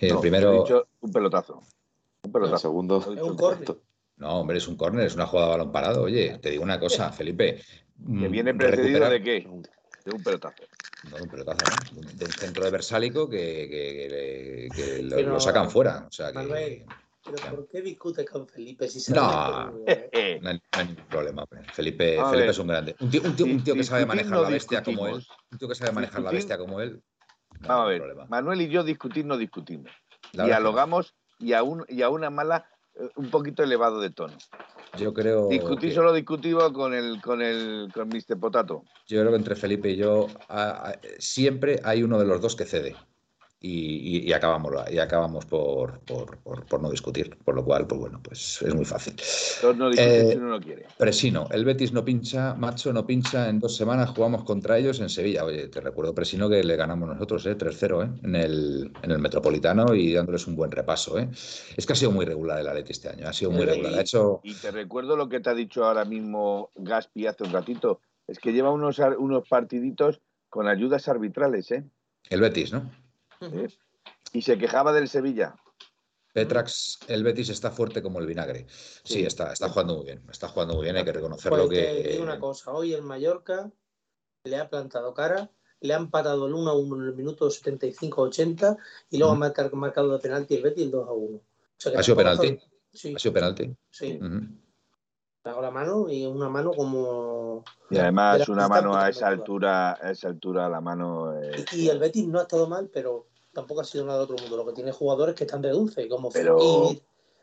El 0.00 0.08
No, 0.10 0.18
he 0.18 0.20
primero. 0.20 0.52
dicho 0.52 0.88
un 1.00 1.12
pelotazo. 1.12 1.54
Un 1.58 1.64
El 2.24 2.32
pelotazo. 2.32 2.58
segundo. 2.58 2.96
He 3.08 3.14
Es 3.14 3.22
un 3.22 3.36
córner. 3.36 3.68
No, 4.16 4.40
hombre, 4.40 4.58
es 4.58 4.68
un 4.68 4.76
córner, 4.76 5.06
es 5.06 5.14
una 5.14 5.26
jugada 5.26 5.48
de 5.48 5.52
balón 5.58 5.72
parado. 5.72 6.02
Oye, 6.02 6.38
te 6.38 6.50
digo 6.50 6.62
una 6.62 6.78
cosa, 6.78 7.10
Felipe. 7.12 7.56
Que 7.56 7.62
mm, 7.96 8.30
viene 8.30 8.54
precedido 8.54 9.00
recuperar- 9.00 9.10
de 9.10 9.22
qué? 9.22 9.48
De 10.04 10.12
un 10.12 10.22
pelotazo. 10.22 10.62
No, 11.10 11.16
un 11.18 11.28
pelotazo, 11.28 11.58
¿no? 11.94 12.00
De 12.02 12.06
un- 12.12 12.18
De 12.18 12.26
centro 12.26 12.64
de 12.64 12.70
Versálico 12.70 13.28
que, 13.28 13.38
que- 13.68 14.68
que- 14.74 14.82
que 14.96 15.02
lo, 15.02 15.16
Pero, 15.16 15.32
lo 15.32 15.40
sacan 15.40 15.70
fuera. 15.70 16.06
O 16.08 16.12
sea 16.12 16.28
que 16.28 16.34
Manuel, 16.34 16.84
¿pero 17.24 17.36
por 17.56 17.68
qué 17.68 17.80
discutes 17.82 18.28
con 18.28 18.46
Felipe 18.48 18.88
si 18.88 19.00
se 19.00 19.12
No. 19.14 19.74
Eh, 19.86 20.38
no 20.42 20.48
hay, 20.50 20.56
no 20.56 20.60
hay 20.72 20.86
ningún 20.86 21.04
problema. 21.06 21.42
hombre. 21.44 21.68
Felipe, 21.72 22.18
A 22.18 22.24
Felipe 22.26 22.40
ver. 22.42 22.50
es 22.50 22.58
un 22.58 22.66
grande. 22.68 22.96
Un 23.00 23.10
tío, 23.10 23.22
un 23.22 23.34
tío- 23.36 23.46
un 23.46 23.64
tío 23.64 23.74
que 23.74 23.84
sabe 23.84 24.06
manejar 24.06 24.38
la 24.40 24.48
bestia 24.50 24.82
como 24.82 25.06
él. 25.08 25.24
Un 25.50 25.58
tío 25.58 25.68
que 25.68 25.74
sabe 25.74 25.92
manejar 25.92 26.20
la 26.22 26.30
bestia 26.30 26.58
como 26.58 26.80
él. 26.80 27.02
No 27.60 27.68
Vamos 27.68 27.84
a 27.84 27.88
ver, 27.88 27.98
problema. 27.98 28.26
Manuel 28.26 28.60
y 28.62 28.68
yo 28.68 28.82
discutir 28.84 29.24
no 29.24 29.36
discutimos. 29.36 29.90
Dialogamos 30.32 31.14
y 31.38 31.52
a, 31.52 31.62
un, 31.62 31.84
y 31.88 32.02
a 32.02 32.08
una 32.08 32.30
mala 32.30 32.68
un 33.16 33.30
poquito 33.30 33.62
elevado 33.62 34.00
de 34.00 34.10
tono. 34.10 34.34
Yo 34.98 35.14
creo. 35.14 35.48
Discutir 35.48 35.90
que- 35.90 35.94
solo 35.94 36.12
discutimos 36.12 36.72
con 36.72 36.94
el 36.94 37.20
con 37.20 37.40
el 37.40 37.90
con 37.92 38.08
Mr. 38.08 38.38
Potato. 38.38 38.84
Yo 39.06 39.20
creo 39.20 39.30
que 39.30 39.36
entre 39.36 39.56
Felipe 39.56 39.90
y 39.90 39.96
yo 39.96 40.26
a- 40.48 40.90
a- 40.90 41.00
siempre 41.18 41.80
hay 41.84 42.02
uno 42.02 42.18
de 42.18 42.26
los 42.26 42.40
dos 42.40 42.56
que 42.56 42.64
cede. 42.64 42.96
Y, 43.64 43.68
y- 44.18 44.28
y 44.28 44.32
acabamos, 44.32 44.72
y 44.90 44.98
acabamos 44.98 45.46
por, 45.46 46.00
por- 46.00 46.36
por- 46.38 46.64
por 46.66 46.82
no 46.82 46.90
discutir. 46.90 47.36
Por 47.44 47.54
lo 47.54 47.64
cual, 47.64 47.86
pues 47.86 48.00
bueno, 48.00 48.20
pues 48.20 48.60
es 48.60 48.74
muy 48.74 48.84
fácil. 48.84 49.12
Entonces 49.12 49.78
no 49.78 49.90
Eh, 49.92 50.30
si 50.32 50.36
uno 50.36 50.48
no 50.48 50.60
quiere. 50.60 50.86
Presino, 50.98 51.46
el 51.52 51.64
Betis 51.64 51.92
no 51.92 52.04
pincha, 52.04 52.54
Macho 52.54 52.92
no 52.92 53.06
pincha, 53.06 53.48
en 53.48 53.60
dos 53.60 53.76
semanas 53.76 54.10
jugamos 54.10 54.42
contra 54.42 54.78
ellos 54.78 54.98
en 54.98 55.08
Sevilla. 55.08 55.44
Oye, 55.44 55.68
te 55.68 55.80
recuerdo, 55.80 56.12
Presino, 56.12 56.48
que 56.50 56.64
le 56.64 56.74
ganamos 56.74 57.08
nosotros, 57.08 57.46
¿eh? 57.46 57.54
3-0 57.56 58.02
¿eh? 58.04 58.10
En, 58.24 58.34
el, 58.34 58.92
en 59.00 59.10
el 59.12 59.20
Metropolitano 59.20 59.94
y 59.94 60.12
dándoles 60.12 60.44
un 60.48 60.56
buen 60.56 60.72
repaso. 60.72 61.16
¿eh? 61.20 61.28
Es 61.76 61.86
que 61.86 61.92
ha 61.92 61.96
sido 61.96 62.10
muy 62.10 62.24
regular 62.26 62.58
el 62.58 62.66
Atleti 62.66 62.90
este 62.90 63.10
año, 63.10 63.28
ha 63.28 63.32
sido 63.32 63.52
muy 63.52 63.62
Y- 63.62 63.66
regular. 63.66 63.94
Ha 63.94 64.00
hecho, 64.00 64.40
Y 64.42 64.54
te 64.54 64.72
recuerdo 64.72 65.16
lo 65.16 65.28
que 65.28 65.38
te 65.38 65.50
ha 65.50 65.54
dicho 65.54 65.84
ahora 65.84 66.04
mismo 66.04 66.70
Gaspi 66.74 67.28
hace 67.28 67.44
un 67.44 67.52
ratito. 67.52 68.00
Es 68.26 68.40
que 68.40 68.52
lleva 68.52 68.70
unos, 68.70 68.98
unos 69.18 69.46
partiditos 69.48 70.20
con 70.48 70.66
ayudas 70.66 71.06
arbitrales, 71.06 71.70
¿eh? 71.70 71.84
el 72.28 72.40
Betis, 72.40 72.72
¿no? 72.72 72.90
¿Eh? 73.42 73.68
Y 74.32 74.42
se 74.42 74.56
quejaba 74.58 74.92
del 74.92 75.08
Sevilla. 75.08 75.54
Petrax, 76.32 77.00
el 77.08 77.22
Betis 77.24 77.50
está 77.50 77.70
fuerte 77.70 78.02
como 78.02 78.18
el 78.18 78.26
vinagre. 78.26 78.66
Sí, 78.68 79.14
Sí. 79.14 79.26
está, 79.26 79.52
está 79.52 79.68
jugando 79.68 79.96
muy 79.96 80.06
bien, 80.06 80.22
está 80.30 80.48
jugando 80.48 80.74
muy 80.74 80.84
bien, 80.84 80.96
hay 80.96 81.04
que 81.04 81.12
reconocerlo 81.12 81.66
Pues 81.66 81.78
que... 81.78 82.08
digo 82.12 82.22
una 82.22 82.40
cosa, 82.40 82.72
hoy 82.72 82.94
el 82.94 83.02
Mallorca 83.02 83.70
le 84.44 84.56
ha 84.56 84.68
plantado 84.70 85.12
cara, 85.12 85.50
le 85.80 85.92
ha 85.92 85.98
empatado 85.98 86.46
el 86.46 86.54
1 86.54 86.70
a 86.70 86.74
1 86.74 86.96
en 86.96 87.02
el 87.08 87.14
minuto 87.14 87.48
75-80 87.48 88.78
y 89.10 89.18
luego 89.18 89.32
ha 89.34 89.36
marcado 89.74 90.12
de 90.12 90.18
penalti 90.20 90.54
el 90.54 90.62
Betis 90.62 90.84
el 90.84 90.90
2 90.92 91.08
a 91.08 91.12
1. 91.12 91.36
O 91.36 91.42
sea 91.76 91.92
que 91.92 91.98
¿Ha 91.98 92.02
sido 92.02 92.16
penalti? 92.16 92.58
Sí, 92.92 93.14
Ha 93.14 93.18
sido 93.18 93.34
penalti. 93.34 93.76
sí. 93.90 94.18
Hago 95.44 95.60
la 95.60 95.72
mano 95.72 96.08
y 96.08 96.24
una 96.24 96.48
mano 96.48 96.70
como... 96.70 97.64
Y 97.90 97.98
además 97.98 98.48
una 98.48 98.68
mano 98.68 98.94
a 98.94 99.08
esa 99.08 99.26
altura, 99.26 99.98
a 100.00 100.12
esa 100.12 100.28
altura 100.28 100.68
la 100.68 100.80
mano 100.80 101.36
eh, 101.42 101.64
Y, 101.72 101.80
y 101.80 101.88
el 101.88 101.98
Betis 101.98 102.28
no 102.28 102.38
ha 102.38 102.42
estado 102.42 102.68
mal, 102.68 102.88
pero 102.94 103.26
tampoco 103.52 103.80
ha 103.80 103.84
sido 103.84 104.04
nada 104.04 104.18
de 104.18 104.24
otro 104.24 104.36
mundo. 104.38 104.56
Lo 104.56 104.66
que 104.66 104.72
tiene 104.72 104.92
jugadores 104.92 105.34
que 105.34 105.44
están 105.44 105.62
de 105.62 105.70
dulce, 105.70 106.08
como 106.08 106.30
Pero- 106.30 106.58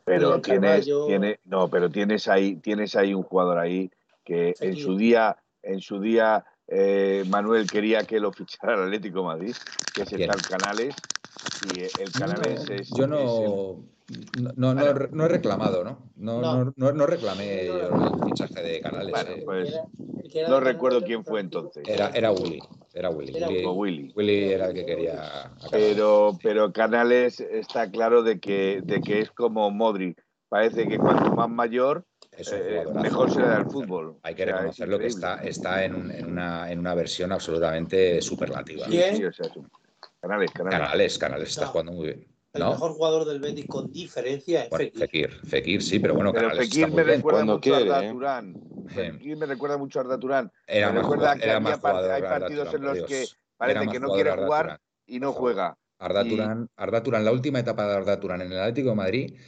pero 0.06 0.42
tienes, 0.42 0.88
Carvalho. 0.88 1.06
tiene, 1.06 1.40
no, 1.46 1.70
pero 1.70 1.90
tienes 1.90 2.28
ahí, 2.28 2.56
tienes 2.56 2.96
ahí 2.96 3.14
un 3.14 3.22
jugador 3.24 3.60
ahí 3.60 3.92
que 4.26 4.56
en 4.60 4.76
su 4.76 4.98
día, 4.98 5.38
en 5.62 5.82
su 5.82 6.00
día 6.00 6.46
eh, 6.68 7.24
Manuel 7.28 7.70
quería 7.70 8.04
que 8.06 8.20
lo 8.20 8.32
fichara 8.34 8.74
el 8.76 8.84
Atlético 8.86 9.20
de 9.20 9.26
Madrid, 9.26 9.56
que 9.94 10.02
es 10.04 10.12
el 10.14 10.28
Canales, 10.48 10.96
y 11.66 11.82
el 11.82 12.12
Canales 12.12 12.68
No, 12.68 12.76
es 12.76 12.90
yo 12.90 13.04
es 13.04 13.10
no, 13.10 13.84
no, 14.34 14.52
no, 14.56 14.74
no 14.74 14.82
he 14.86 14.94
re- 14.94 15.10
no 15.12 15.26
he 15.26 15.28
reclamado, 15.28 15.84
¿no? 15.84 16.00
No, 16.16 16.42
No. 16.42 16.66
no, 16.66 16.74
no, 16.76 16.92
no 16.92 17.06
reclamé 17.06 17.66
yo 17.68 17.90
el 17.90 18.24
fichaje 18.26 18.62
de 18.62 18.82
Canales. 18.82 19.12
Bueno, 19.12 19.32
eh. 19.32 19.42
pues, 19.46 19.70
era- 19.70 19.86
era 20.34 20.50
no 20.50 20.60
recuerdo 20.60 21.04
quién 21.04 21.24
fue 21.24 21.40
entonces. 21.42 21.84
Era, 21.88 22.10
era 22.10 22.32
Willy, 22.32 22.60
era 22.94 23.10
Willy. 23.10 23.36
Era 23.38 23.48
Willy, 23.50 23.66
Willy. 23.68 24.14
Willy 24.16 24.44
era 24.54 24.68
el 24.68 24.74
que 24.74 24.86
quería. 24.86 25.52
Pero, 25.72 26.38
pero 26.42 26.72
Canales 26.74 27.40
está 27.40 27.90
claro 27.92 28.24
de 28.24 28.40
que, 28.40 28.82
de 28.84 29.02
que 29.02 29.22
es 29.22 29.32
como 29.32 29.70
Modric. 29.72 30.22
Parece 30.50 30.88
que 30.88 30.98
cuanto 30.98 31.32
más 31.36 31.50
mayor, 31.50 32.06
eh, 32.32 32.84
mejor 32.96 33.30
se 33.32 33.40
le 33.42 33.48
da 33.48 33.58
el 33.58 33.66
fútbol. 33.66 34.18
Hay 34.24 34.34
que 34.34 34.44
O 34.44 34.46
sea, 34.48 34.56
es 34.56 34.58
reconocerlo 34.62 34.98
que 35.00 35.06
está, 35.08 35.36
está 35.44 35.84
en, 35.86 35.94
un- 35.94 36.12
en 36.12 36.26
una, 36.26 36.72
en 36.72 36.80
una 36.80 36.96
versión 36.96 37.32
absolutamente 37.32 38.20
superlativa. 38.24 38.88
¿Quién? 38.88 39.16
sí, 39.18 39.26
o 39.26 39.32
sea, 39.32 39.46
es 39.46 39.56
un- 39.56 39.70
Canales, 40.20 40.52
Canales. 40.52 40.80
Canales, 40.80 41.18
Canales 41.20 41.50
está 41.50 41.68
jugando 41.68 41.92
muy 41.92 42.08
bien. 42.08 42.28
El 42.52 42.62
¿No? 42.64 42.72
mejor 42.72 42.94
jugador 42.94 43.26
del 43.26 43.40
Betis 43.40 43.68
con 43.68 43.92
diferencia 43.92 44.64
es 44.64 44.70
Bueno, 44.72 44.86
Fekir. 44.86 45.00
Fekir, 45.02 45.32
Fekir 45.46 45.84
sí, 45.84 46.00
pero 46.00 46.16
bueno, 46.16 46.32
Pero 46.34 46.48
Canales 46.50 46.68
Fekir 46.68 46.86
está 46.86 46.88
me 46.88 46.94
muy 46.96 47.04
bien. 47.04 47.18
recuerda 47.18 47.38
Cuando 47.38 47.54
mucho 47.54 47.74
a 47.74 47.78
Arda 47.78 48.06
¿eh? 48.06 48.12
Turán. 48.12 48.56
Fekir 48.88 49.38
me 49.38 49.46
recuerda 49.46 49.78
mucho 49.78 50.00
a 50.00 50.02
Arda 50.02 50.20
Turán. 50.20 50.52
Era 50.66 50.88
me 50.88 50.94
más 50.94 51.02
recuerda 51.04 51.22
jugador, 51.22 51.38
que 51.40 51.44
era 51.46 51.56
había 51.58 51.70
más 51.70 51.80
jugador 51.80 52.12
hay 52.12 52.22
Arda 52.24 52.40
partidos 52.40 52.70
Turán, 52.70 52.82
en 52.82 52.88
los 53.00 53.08
que 53.08 53.26
parece 53.58 53.88
que 53.88 54.00
no 54.00 54.10
quiere 54.14 54.30
Arda 54.32 54.46
jugar 54.46 54.64
Turán, 54.66 54.80
y 55.06 55.20
no 55.20 55.32
juega. 55.34 55.78
Arda 56.00 56.26
Y- 56.26 56.30
Turán, 56.30 56.70
Arda 56.76 57.04
Turán, 57.04 57.26
la 57.26 57.32
última 57.32 57.60
etapa 57.60 57.88
de 57.88 57.94
Arda 57.98 58.20
Turán 58.20 58.42
en 58.42 58.52
el 58.52 58.60
Atlético 58.60 58.90
de 58.90 58.96
Madrid, 58.96 59.40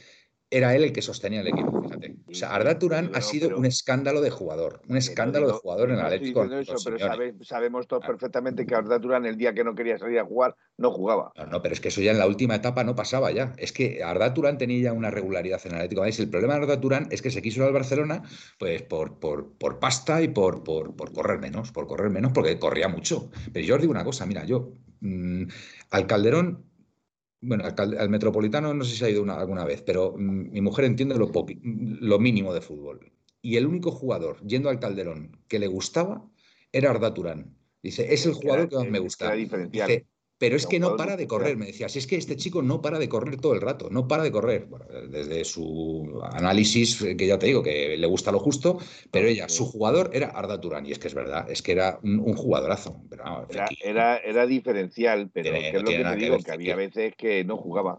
era 0.52 0.76
él 0.76 0.84
el 0.84 0.92
que 0.92 1.00
sostenía 1.02 1.40
el 1.40 1.48
equipo, 1.48 1.82
fíjate. 1.82 2.14
O 2.30 2.34
sea, 2.34 2.54
Arda 2.54 2.78
Turán 2.78 3.06
pero- 3.06 3.18
ha 3.18 3.20
sido 3.22 3.48
pero- 3.48 3.58
un 3.58 3.64
escandalo 3.66 4.20
de 4.20 4.30
jugador, 4.30 4.82
un 4.88 4.96
escándalo 4.98 5.46
digo- 5.46 5.56
de 5.56 5.60
jugador 5.62 5.88
en 5.90 5.94
el 5.98 6.00
Atlético. 6.02 6.44
eso, 6.44 6.74
pero 6.84 6.98
sabe- 6.98 7.34
sabemos 7.42 7.86
todos 7.88 8.04
perfectamente 8.06 8.66
que 8.66 8.74
Arda 8.74 9.00
Turán 9.00 9.24
el 9.26 9.36
día 9.36 9.54
que 9.54 9.64
no 9.64 9.74
quería 9.74 9.98
salir 9.98 10.18
a 10.18 10.24
jugar 10.24 10.54
no 10.76 10.90
jugaba. 10.90 11.32
No, 11.36 11.46
no, 11.46 11.62
pero 11.62 11.74
es 11.74 11.80
que 11.80 11.88
eso 11.88 12.00
ya 12.00 12.10
en 12.12 12.18
la 12.18 12.26
última 12.26 12.54
etapa 12.56 12.84
no 12.84 12.94
pasaba 12.94 13.30
ya. 13.32 13.52
Es 13.56 13.72
que 13.72 14.02
Arda 14.02 14.32
Turán 14.34 14.58
tenía 14.58 14.82
ya 14.82 14.92
una 14.92 15.10
regularidad 15.10 15.60
en 15.64 15.72
el 15.72 15.76
Atlético 15.78 16.02
Madrid. 16.02 16.20
El 16.20 16.30
problema 16.30 16.54
de 16.56 16.60
Arda 16.62 16.80
Turán 16.80 17.08
es 17.10 17.22
que 17.22 17.30
se 17.30 17.40
quiso 17.42 17.60
ir 17.60 17.66
al 17.66 17.72
Barcelona 17.72 18.22
pues 18.58 18.82
por, 18.82 19.18
por, 19.18 19.52
por 19.58 19.78
pasta 19.78 20.20
y 20.22 20.28
por, 20.28 20.62
por, 20.64 20.94
por 20.96 21.12
correr 21.12 21.38
menos, 21.38 21.72
por 21.72 21.86
correr 21.86 22.10
menos, 22.10 22.32
porque 22.32 22.58
corría 22.58 22.88
mucho. 22.88 23.30
Pero 23.52 23.64
yo 23.64 23.74
os 23.76 23.80
digo 23.80 23.90
una 23.90 24.04
cosa, 24.04 24.26
mira, 24.26 24.44
yo 24.44 24.72
mm, 25.00 25.44
al 25.90 26.06
Calderón, 26.06 26.64
bueno, 27.42 27.64
al, 27.64 27.98
al 27.98 28.08
Metropolitano 28.08 28.72
no 28.74 28.84
sé 28.84 28.96
si 28.96 29.04
ha 29.04 29.10
ido 29.10 29.22
una- 29.22 29.34
alguna 29.36 29.64
vez, 29.64 29.82
pero 29.82 30.14
mm, 30.16 30.50
mi 30.52 30.60
mujer 30.60 30.84
entiende 30.86 31.16
lo, 31.16 31.30
lo 31.62 32.18
mínimo 32.18 32.54
de 32.54 32.60
fútbol. 32.60 33.12
Y 33.42 33.56
el 33.56 33.66
único 33.66 33.90
jugador 33.90 34.40
yendo 34.46 34.70
al 34.70 34.78
Calderón 34.80 35.38
que 35.48 35.58
le 35.58 35.66
gustaba 35.66 36.30
era 36.72 36.90
Arda 36.90 37.12
Turán. 37.14 37.56
Dice, 37.82 38.12
es 38.14 38.24
el 38.26 38.32
jugador 38.34 38.68
que 38.68 38.76
más 38.76 38.88
me 38.88 38.98
gusta. 39.00 39.26
Dice, 39.70 40.06
pero 40.42 40.56
es 40.56 40.66
que 40.66 40.80
no 40.80 40.96
para 40.96 41.16
de 41.16 41.28
correr, 41.28 41.56
me 41.56 41.66
decía, 41.66 41.88
si 41.88 42.00
es 42.00 42.08
que 42.08 42.16
este 42.16 42.34
chico 42.34 42.62
no 42.62 42.82
para 42.82 42.98
de 42.98 43.08
correr 43.08 43.40
todo 43.40 43.54
el 43.54 43.60
rato, 43.60 43.90
no 43.90 44.08
para 44.08 44.24
de 44.24 44.32
correr. 44.32 44.66
Bueno, 44.66 44.86
desde 45.08 45.44
su 45.44 46.20
análisis, 46.32 47.00
eh, 47.02 47.16
que 47.16 47.28
ya 47.28 47.38
te 47.38 47.46
digo, 47.46 47.62
que 47.62 47.96
le 47.96 48.06
gusta 48.08 48.32
lo 48.32 48.40
justo, 48.40 48.78
pero 49.12 49.28
ella, 49.28 49.48
su 49.48 49.64
jugador 49.66 50.10
era 50.12 50.30
Arda 50.30 50.60
Turán, 50.60 50.84
y 50.84 50.90
es 50.90 50.98
que 50.98 51.06
es 51.06 51.14
verdad, 51.14 51.48
es 51.48 51.62
que 51.62 51.70
era 51.70 52.00
un, 52.02 52.18
un 52.18 52.34
jugadorazo. 52.34 53.00
Pero, 53.08 53.46
Era, 53.48 53.68
era, 53.84 54.16
era 54.18 54.46
diferencial, 54.46 55.30
pero 55.32 55.52
Tiene- 55.52 55.70
que 55.70 55.76
es 55.76 55.82
lo 55.84 55.90
que 55.90 55.96
te 55.98 56.02
que 56.02 56.16
digo, 56.16 56.34
ver, 56.34 56.44
que 56.44 56.50
había 56.50 56.74
veces 56.74 57.14
que 57.16 57.44
no 57.44 57.56
jugaba. 57.56 57.98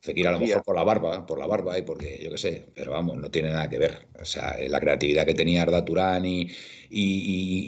Fekir 0.00 0.26
a 0.26 0.32
lo 0.32 0.40
mejor 0.40 0.64
por 0.64 0.74
la 0.74 0.82
barba, 0.82 1.26
por 1.26 1.38
la 1.38 1.46
barba 1.46 1.78
y 1.78 1.82
porque 1.82 2.18
yo 2.20 2.30
qué 2.30 2.38
sé, 2.38 2.72
pero 2.74 2.90
vamos, 2.90 3.18
no 3.18 3.30
tiene 3.30 3.50
nada 3.50 3.68
que 3.68 3.78
ver. 3.78 4.08
O 4.20 4.24
sea, 4.24 4.56
la 4.66 4.80
creatividad 4.80 5.24
que 5.26 5.34
tenía 5.34 5.62
Arda 5.62 5.84
Turán 5.84 6.24
y, 6.24 6.48
y, 6.92 7.02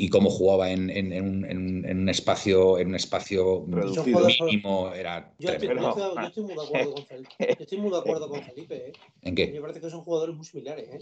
y- 0.02 0.04
y 0.04 0.08
cómo 0.10 0.28
jugaba 0.28 0.70
en, 0.70 0.90
en- 0.90 1.12
en 1.12 1.24
un, 1.26 1.84
en 1.86 2.08
espacio, 2.08 2.78
en 2.78 2.88
un 2.88 2.94
espacio 2.94 3.64
Reducido. 3.66 4.26
mínimo 4.26 4.92
era 4.92 5.32
Yo 5.38 5.48
estoy, 5.50 5.68
yo 5.68 5.74
estoy- 5.74 6.02
yo 6.14 6.26
estoy 6.26 6.42
muy 6.44 6.54
de 6.54 6.62
acuerdo 6.62 6.92
con 6.94 7.06
Felipe. 7.06 7.30
Yo 7.38 7.54
estoy 7.64 7.78
muy 7.78 7.90
de 7.90 7.98
acuerdo 7.98 8.28
con 8.28 8.42
Felipe, 8.42 8.76
¿eh? 8.88 8.92
¿En 9.22 9.34
Me 9.34 9.34
qué? 9.34 9.60
parece 9.60 9.80
que 9.80 9.90
son 9.90 10.02
jugadores 10.02 10.36
muy 10.36 10.44
similares, 10.44 10.88
¿eh? 10.90 11.00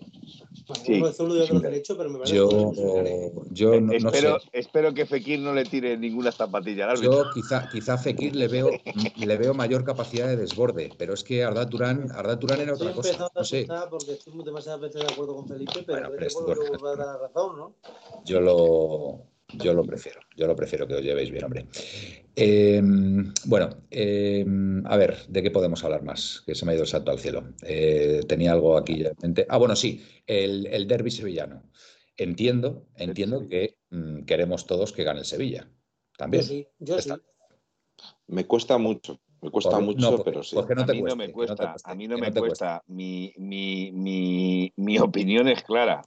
Bueno, 0.69 0.85
Sí, 0.85 0.93
uno 0.93 1.07
de 1.07 1.11
y 1.11 1.13
otro 1.15 1.27
similares. 1.47 1.63
derecho, 1.63 1.97
pero 1.97 2.11
me 2.11 2.19
parece 2.19 2.35
que 2.35 2.39
Yo, 2.39 2.51
son 2.51 2.65
muy 2.67 2.77
similares. 2.77 3.13
¿eh? 3.13 3.33
yo 3.53 3.81
no, 3.81 3.93
no 3.99 4.11
sé. 4.13 4.37
espero, 4.53 4.95
que 4.95 5.07
Fekir 5.07 5.41
no 5.41 5.53
le 5.53 5.65
tire 5.65 5.97
ninguna 5.97 6.31
zapatilla 6.31 6.85
al 6.85 6.91
árbitro. 6.91 7.25
Yo 7.25 7.31
quizá, 7.31 7.69
quizá 7.69 7.95
a 7.95 7.99
Fekir 7.99 8.37
le 8.37 8.49
veo, 8.49 8.71
le 9.17 9.37
veo 9.37 9.55
mayor 9.55 9.85
capacidad 9.85 10.29
de 10.29 10.37
desborde, 10.37 10.95
pero 10.97 11.15
es 11.15 11.25
que 11.25 11.43
Arda 11.43 11.69
Turán, 11.69 12.11
Arda 12.13 12.39
Turán 12.39 12.61
era 12.61 12.75
otra 12.75 12.93
cosa. 12.93 13.29
No 13.35 13.45
sé. 13.45 13.59
asustar 13.59 13.91
porque 13.91 14.13
estoy 14.13 14.33
muy- 14.35 14.45
demasiadas 14.45 14.81
veces 14.81 15.03
de 15.03 15.09
acuerdo 15.09 15.35
con 15.35 15.49
Felipe, 15.49 15.83
pero 15.85 15.87
Bueno, 15.87 16.07
a 16.07 16.11
pero 16.11 16.21
veces 16.21 16.33
esto, 16.33 16.45
vuelvo 16.45 16.63
bueno, 16.67 16.79
vuelvo 16.79 17.03
a 17.03 17.07
dar 17.07 17.21
la 17.21 17.29
razón, 17.29 17.57
¿no? 17.59 17.75
Yo 18.25 18.41
lo, 18.41 19.27
yo 19.59 19.75
lo 19.75 19.85
prefiero, 19.85 20.21
yo 20.37 20.47
lo 20.47 20.57
prefiero 20.57 20.87
que 20.87 20.95
os 20.95 21.03
llevéis 21.03 21.31
bien, 21.31 21.45
hombre. 21.45 21.67
Eh, 22.35 22.81
bueno, 23.45 23.69
eh, 23.91 24.45
a 24.85 24.97
ver, 24.97 25.27
¿de 25.29 25.43
qué 25.43 25.51
podemos 25.51 25.85
hablar 25.85 26.03
más? 26.03 26.43
Que 26.47 26.55
se 26.55 26.65
me 26.65 26.73
ha 26.73 26.75
ido 26.75 26.85
el 26.85 26.89
salto 26.89 27.11
al 27.11 27.19
cielo. 27.19 27.53
Eh, 27.63 28.21
tenía 28.27 28.53
algo 28.53 28.77
aquí 28.79 28.99
ya 29.03 29.09
en 29.09 29.17
mente. 29.21 29.47
Ah, 29.49 29.59
bueno, 29.59 29.77
sí, 29.77 30.03
el, 30.27 30.67
el 30.67 30.87
derby 30.87 31.11
sevillano. 31.11 31.63
Entiendo, 32.17 32.87
entiendo 32.97 33.47
que 33.49 33.77
mm, 33.91 34.23
queremos 34.25 34.67
todos 34.67 34.93
que 34.93 35.05
gane 35.05 35.21
el 35.21 35.27
Sevilla. 35.27 35.69
También. 36.17 36.43
Yo 36.43 36.49
sí, 36.49 36.67
yo 36.79 36.97
Está. 36.97 37.17
sí. 37.17 37.23
Me 38.27 38.47
cuesta 38.47 38.79
mucho, 38.79 39.21
me 39.41 39.51
cuesta 39.51 39.71
Por- 39.73 39.83
mucho, 39.83 40.11
no, 40.11 40.25
pero 40.25 40.43
sí. 40.43 40.55
porque 40.57 40.75
no 40.75 40.83
a 40.83 40.87
mí 40.87 41.01
cueste, 41.01 41.09
no 41.11 41.17
me 41.17 41.29
no 41.29 41.35
cuesta, 41.35 41.71
cueste, 41.73 41.91
a 41.91 41.95
mí 41.95 42.09
no 42.09 42.19
me 42.19 42.33
cuesta. 42.33 42.83
Mi, 42.87 43.33
mi, 43.37 43.93
mi, 43.93 44.73
mi 44.77 44.99
opinión 44.99 45.49
es 45.49 45.63
clara. 45.63 46.03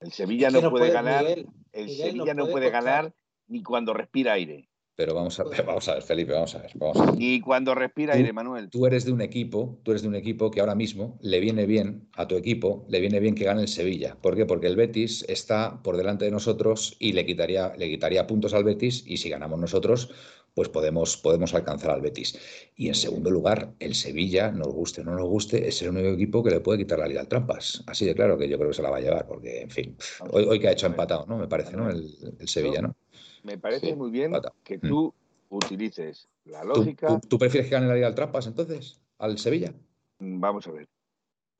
El 0.00 0.12
Sevilla 0.12 0.48
Es 0.48 0.54
que 0.54 0.62
no 0.62 0.70
puede 0.70 0.90
ganar, 0.90 1.24
Miguel, 1.24 1.46
el 1.72 1.86
Miguel, 1.86 2.06
Sevilla 2.12 2.34
no 2.34 2.48
puede 2.48 2.70
ganar 2.70 3.12
ni 3.48 3.62
cuando 3.62 3.92
respira 3.92 4.32
aire. 4.32 4.68
Pero 4.96 5.14
vamos 5.14 5.38
a, 5.40 5.44
vamos 5.66 5.88
a 5.88 5.94
ver, 5.94 6.02
Felipe, 6.02 6.32
vamos 6.32 6.54
a 6.54 6.58
ver. 6.58 6.72
Vamos 6.74 6.98
a 6.98 7.10
ver. 7.10 7.14
Y 7.18 7.40
cuando 7.40 7.74
respira 7.74 8.12
Tú- 8.12 8.18
aire, 8.18 8.32
Manuel. 8.32 8.70
Tú 8.70 8.86
eres 8.86 9.04
de 9.04 9.12
un 9.12 9.20
equipo, 9.20 9.78
tú 9.82 9.90
eres 9.92 10.02
de 10.02 10.08
un 10.08 10.14
equipo 10.14 10.50
que 10.50 10.60
ahora 10.60 10.74
mismo 10.74 11.18
le 11.20 11.40
viene 11.40 11.66
bien 11.66 12.08
a 12.14 12.26
tu 12.28 12.36
equipo, 12.36 12.86
le 12.88 13.00
viene 13.00 13.20
bien 13.20 13.34
que 13.34 13.44
gane 13.44 13.62
el 13.62 13.68
Sevilla. 13.68 14.16
¿Por 14.20 14.36
qué? 14.36 14.46
Porque 14.46 14.66
el 14.66 14.76
Betis 14.76 15.24
está 15.28 15.82
por 15.82 15.96
delante 15.96 16.24
de 16.24 16.30
nosotros 16.30 16.96
y 16.98 17.12
le 17.12 17.26
quitaría, 17.26 17.74
le 17.76 17.88
quitaría 17.90 18.26
puntos 18.26 18.54
al 18.54 18.64
Betis 18.64 19.04
y 19.06 19.18
si 19.18 19.28
ganamos 19.28 19.58
nosotros, 19.60 20.10
pues 20.54 20.68
podemos, 20.68 21.16
podemos 21.16 21.54
alcanzar 21.54 21.90
al 21.90 22.00
Betis. 22.00 22.38
Y 22.76 22.88
en 22.88 22.94
segundo 22.94 23.30
lugar, 23.30 23.72
el 23.78 23.94
Sevilla, 23.94 24.50
nos 24.50 24.68
guste 24.68 25.00
o 25.00 25.04
no 25.04 25.14
nos 25.14 25.28
guste, 25.28 25.68
es 25.68 25.80
el 25.82 25.90
único 25.90 26.08
equipo 26.08 26.42
que 26.42 26.50
le 26.50 26.60
puede 26.60 26.78
quitar 26.80 26.98
la 26.98 27.06
liga 27.06 27.20
al 27.20 27.28
Trampas. 27.28 27.82
Así 27.86 28.04
de 28.06 28.14
claro 28.14 28.36
que 28.38 28.48
yo 28.48 28.56
creo 28.58 28.70
que 28.70 28.76
se 28.76 28.82
la 28.82 28.90
va 28.90 28.98
a 28.98 29.00
llevar, 29.00 29.26
porque, 29.26 29.62
en 29.62 29.70
fin, 29.70 29.96
hoy, 30.30 30.44
hoy 30.44 30.58
que 30.60 30.68
ha 30.68 30.72
hecho 30.72 30.86
empatado, 30.86 31.26
¿no? 31.26 31.38
Me 31.38 31.48
parece, 31.48 31.76
¿no? 31.76 31.88
El, 31.90 32.36
el 32.38 32.48
Sevilla, 32.48 32.82
¿no? 32.82 32.94
Me 33.42 33.56
parece 33.58 33.88
Sí, 33.88 33.94
muy 33.94 34.10
bien 34.10 34.32
pata. 34.32 34.52
que 34.64 34.78
Mm. 34.78 34.88
tú 34.88 35.14
utilices 35.48 36.28
la 36.44 36.62
¿Tú, 36.62 36.68
lógica. 36.68 37.06
tú- 37.06 37.20
tú 37.28 37.38
prefieres 37.38 37.68
que 37.68 37.74
gane 37.74 37.86
la 37.86 37.94
liga 37.94 38.06
al 38.06 38.14
Trampas 38.14 38.46
entonces? 38.46 39.00
¿Al 39.18 39.38
Sevilla? 39.38 39.72
Mm, 40.18 40.40
Vamos 40.40 40.66
a 40.66 40.72
ver. 40.72 40.88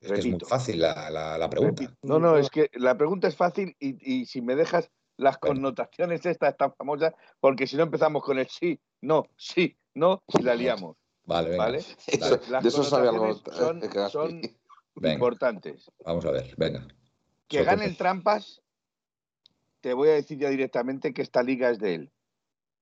Es 0.00 0.12
que 0.12 0.20
es 0.20 0.26
muy 0.26 0.40
fácil 0.40 0.80
la, 0.80 1.10
la- 1.10 1.36
la 1.36 1.50
pregunta. 1.50 1.82
Repito. 1.82 1.98
No, 2.02 2.18
no, 2.18 2.38
es 2.38 2.48
que 2.48 2.70
la 2.74 2.96
pregunta 2.96 3.28
es 3.28 3.36
fácil 3.36 3.76
y, 3.78 3.96
y 4.20 4.24
si 4.26 4.40
me 4.40 4.56
dejas 4.56 4.90
las 5.20 5.38
connotaciones 5.38 6.24
estas 6.26 6.56
tan 6.56 6.74
famosas, 6.74 7.14
porque 7.38 7.66
si 7.66 7.76
no 7.76 7.84
empezamos 7.84 8.22
con 8.22 8.38
el 8.38 8.48
sí, 8.48 8.80
no, 9.02 9.26
sí, 9.36 9.76
no, 9.94 10.22
y 10.38 10.42
la 10.42 10.54
liamos, 10.54 10.96
Vale, 11.24 11.50
venga. 11.50 11.64
¿vale? 11.64 11.78
Eso- 11.78 12.40
Las 12.50 12.62
de 12.62 12.68
eso 12.70 12.82
sabe 12.82 13.08
algo. 13.08 13.34
son- 13.34 13.82
eh, 13.84 13.88
son 14.10 14.40
Venga, 14.96 15.14
Importantes. 15.14 15.90
vamos 16.04 16.24
a 16.26 16.32
ver, 16.32 16.52
venga. 16.56 16.86
Que 17.48 17.58
Suelta 17.58 17.72
gane 17.72 17.84
un 17.84 17.90
el 17.90 17.96
trampas, 17.96 18.60
te 19.80 19.94
voy 19.94 20.08
a 20.08 20.12
decir 20.12 20.38
ya 20.38 20.48
directamente 20.50 21.14
que 21.14 21.22
esta 21.22 21.42
liga 21.42 21.70
es 21.70 21.78
de 21.78 21.94
él. 21.94 22.12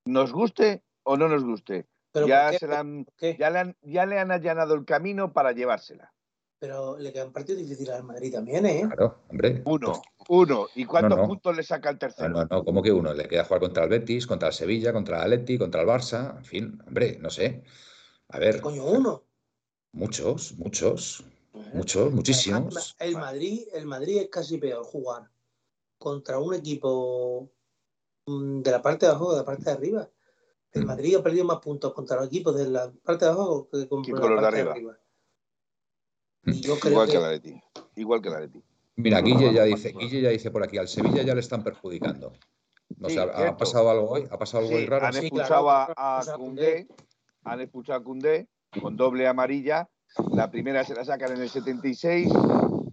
Nos 0.05 0.31
guste 0.33 0.83
o 1.03 1.17
no 1.17 1.27
nos 1.29 1.43
guste, 1.43 1.85
Pero, 2.11 2.27
ya, 2.27 2.51
se 2.53 2.67
la 2.67 2.79
han- 2.79 3.05
¿Por 3.05 3.13
qué? 3.15 3.37
ya, 3.39 3.49
le 3.51 3.59
han, 3.59 3.77
ya 3.81 4.05
le 4.05 4.19
han 4.19 4.31
allanado 4.31 4.73
el 4.73 4.85
camino 4.85 5.31
para 5.31 5.51
llevársela. 5.51 6.11
Pero 6.59 6.97
le 6.97 7.13
quedan 7.13 7.31
partidos 7.31 7.61
difíciles 7.61 7.95
al 7.95 8.03
Madrid 8.03 8.33
también, 8.33 8.65
¿eh? 8.65 8.83
Claro, 8.85 9.19
hombre. 9.29 9.61
Uno, 9.65 10.01
uno. 10.27 10.67
¿Y 10.75 10.83
cuántos 10.85 11.17
no. 11.17 11.25
puntos 11.27 11.55
le 11.55 11.63
saca 11.63 11.89
el 11.89 11.95
No, 11.95 11.99
tercero? 11.99 12.29
no, 12.29 12.45
no, 12.45 12.65
¿cómo 12.65 12.81
que 12.83 12.91
uno? 12.91 13.13
Le 13.13 13.27
queda 13.29 13.45
jugar 13.45 13.61
contra 13.61 13.83
el 13.85 13.89
Betis, 13.89 14.27
contra 14.27 14.49
el 14.49 14.53
Sevilla, 14.53 14.91
contra 14.91 15.17
el 15.17 15.23
Atleti, 15.33 15.57
contra 15.57 15.81
el 15.81 15.87
Barça, 15.87 16.37
en 16.37 16.43
fin, 16.45 16.79
hombre, 16.85 17.17
no 17.21 17.29
sé. 17.29 17.63
A 18.27 18.39
ver, 18.39 18.59
Coño, 18.59 18.83
uno. 18.83 19.23
muchos, 19.93 20.53
muchos, 20.57 21.23
muchos, 21.73 22.11
muchísimos. 22.11 22.95
El 22.99 23.13
Madrid, 23.15 23.67
el 23.73 23.85
Madrid 23.85 24.17
es 24.17 24.29
casi 24.29 24.57
peor 24.57 24.83
jugar 24.83 25.29
contra 25.97 26.39
un 26.39 26.53
equipo 26.53 27.49
mm, 28.25 28.61
de 28.61 28.71
la 28.71 28.81
parte 28.81 29.05
de 29.05 29.11
abajo 29.13 29.27
que 29.29 29.33
de 29.35 29.39
la 29.39 29.45
parte 29.45 29.63
de 29.63 29.71
arriba. 29.71 30.09
El 30.73 30.83
Mm. 30.83 30.87
Madrid 30.87 31.15
ha 31.15 31.23
perdido 31.23 31.45
más 31.45 31.59
puntos 31.59 31.93
contra 31.93 32.17
los 32.17 32.27
equipos 32.27 32.55
de 32.55 32.67
la 32.69 32.91
parte 33.03 33.23
de 33.25 33.31
abajo 33.31 33.67
que 33.71 33.87
con 33.87 34.03
Que 34.03 34.11
la 34.11 34.19
parte 34.21 34.57
de 34.63 34.69
arriba. 34.69 34.99
Yo 36.43 36.79
creo 36.79 36.91
Igual 36.93 37.07
que 37.07 37.11
que, 37.13 37.17
el 37.17 37.23
Atleti. 37.25 37.61
Igual 37.95 38.21
que 38.21 38.27
el 38.29 38.33
Atleti. 38.35 38.63
Mira, 38.95 39.21
Guille 39.21 39.53
ya 39.53 39.63
dice, 39.63 39.93
Guille 39.97 40.21
ya 40.21 40.29
dice 40.29 40.51
por 40.51 40.63
aquí, 40.63 40.77
al 40.77 40.87
Sevilla 40.87 41.21
ya 41.23 41.33
le 41.33 41.39
están 41.39 41.63
perjudicando. 41.63 42.33
No 42.97 43.07
Sí, 43.07 43.15
sé, 43.15 43.21
¿ha- 43.21 43.23
¿ha 43.23 43.35
cierto. 43.37 43.57
pasado 43.57 43.89
algo 43.89 44.09
hoy? 44.09 44.27
¿Ha 44.29 44.37
pasado 44.37 44.63
algo 44.63 44.69
Sí, 44.77 44.83
hoy 44.83 44.85
raro? 44.87 45.05
han 45.05 45.13
Sí, 45.13 45.19
expulsado 45.19 45.65
claro, 45.65 45.93
a, 45.95 46.25
Koundé, 46.35 46.87
han 47.43 47.61
expulsado 47.61 47.99
a 47.99 48.03
Koundé 48.03 48.47
con 48.81 48.97
doble 48.97 49.27
amarilla. 49.27 49.87
La 50.33 50.49
primera 50.49 50.83
se 50.83 50.95
la 50.95 51.05
sacan 51.05 51.31
en 51.33 51.41
el 51.41 51.49
76 51.49 52.29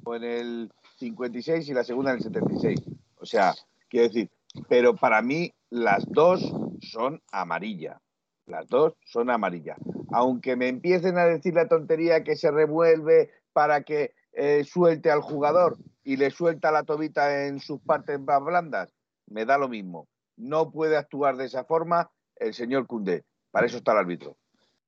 o 0.05 0.15
en 0.15 0.23
el 0.25 0.73
56 0.99 1.69
y 1.69 1.75
la 1.75 1.83
segunda 1.83 2.11
en 2.13 2.19
el 2.19 2.23
76. 2.23 2.81
O 3.19 3.25
sea, 3.27 3.55
quiero 3.89 4.07
decir, 4.09 4.31
pero 4.69 4.95
para 4.95 5.23
mí 5.23 5.53
las 5.71 6.05
dos 6.09 6.43
son 6.83 7.21
amarilla. 7.33 8.01
Las 8.47 8.69
dos 8.69 8.95
son 9.05 9.31
amarilla. 9.31 9.77
Aunque 10.13 10.57
me 10.57 10.69
empiecen 10.69 11.19
a 11.19 11.27
decir 11.27 11.55
la 11.55 11.69
tontería 11.69 12.23
que 12.23 12.37
se 12.37 12.51
revuelve 12.51 13.31
para 13.53 13.83
que 13.83 14.15
eh, 14.33 14.65
suelte 14.65 15.11
al 15.11 15.21
jugador 15.21 15.79
y 16.05 16.17
le 16.17 16.31
suelta 16.31 16.71
la 16.71 16.85
tobita 16.85 17.47
en 17.47 17.59
sus 17.59 17.81
partes 17.81 18.21
más 18.21 18.43
blandas, 18.43 18.95
me 19.27 19.45
da 19.45 19.59
lo 19.59 19.69
mismo. 19.69 20.09
No 20.37 20.71
puede 20.71 20.97
actuar 20.97 21.37
de 21.37 21.47
esa 21.47 21.65
forma 21.65 22.11
el 22.37 22.55
señor 22.55 22.87
Cundé. 22.87 23.25
Para 23.51 23.67
eso 23.67 23.79
está 23.79 23.93
el 23.93 23.99
árbitro. 23.99 24.37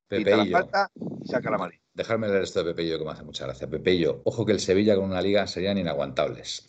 Pita 0.06 0.36
la 0.36 0.46
falta 0.46 0.90
y 1.20 1.26
saca 1.26 1.50
la 1.50 1.56
amarilla. 1.56 1.82
Dejarme 1.94 2.28
leer 2.28 2.42
esto 2.42 2.62
de 2.62 2.70
Pepeillo 2.72 2.98
que 2.98 3.04
me 3.04 3.11
hace 3.11 3.24
mucha 3.24 3.44
gracia. 3.44 3.68
Pepeillo, 3.68 4.22
ojo 4.24 4.46
que 4.46 4.52
el 4.52 4.61
Sevilla 4.61 4.94
con 4.94 5.06
una 5.06 5.20
liga 5.20 5.46
serían 5.46 5.78
inaguantables. 5.78 6.66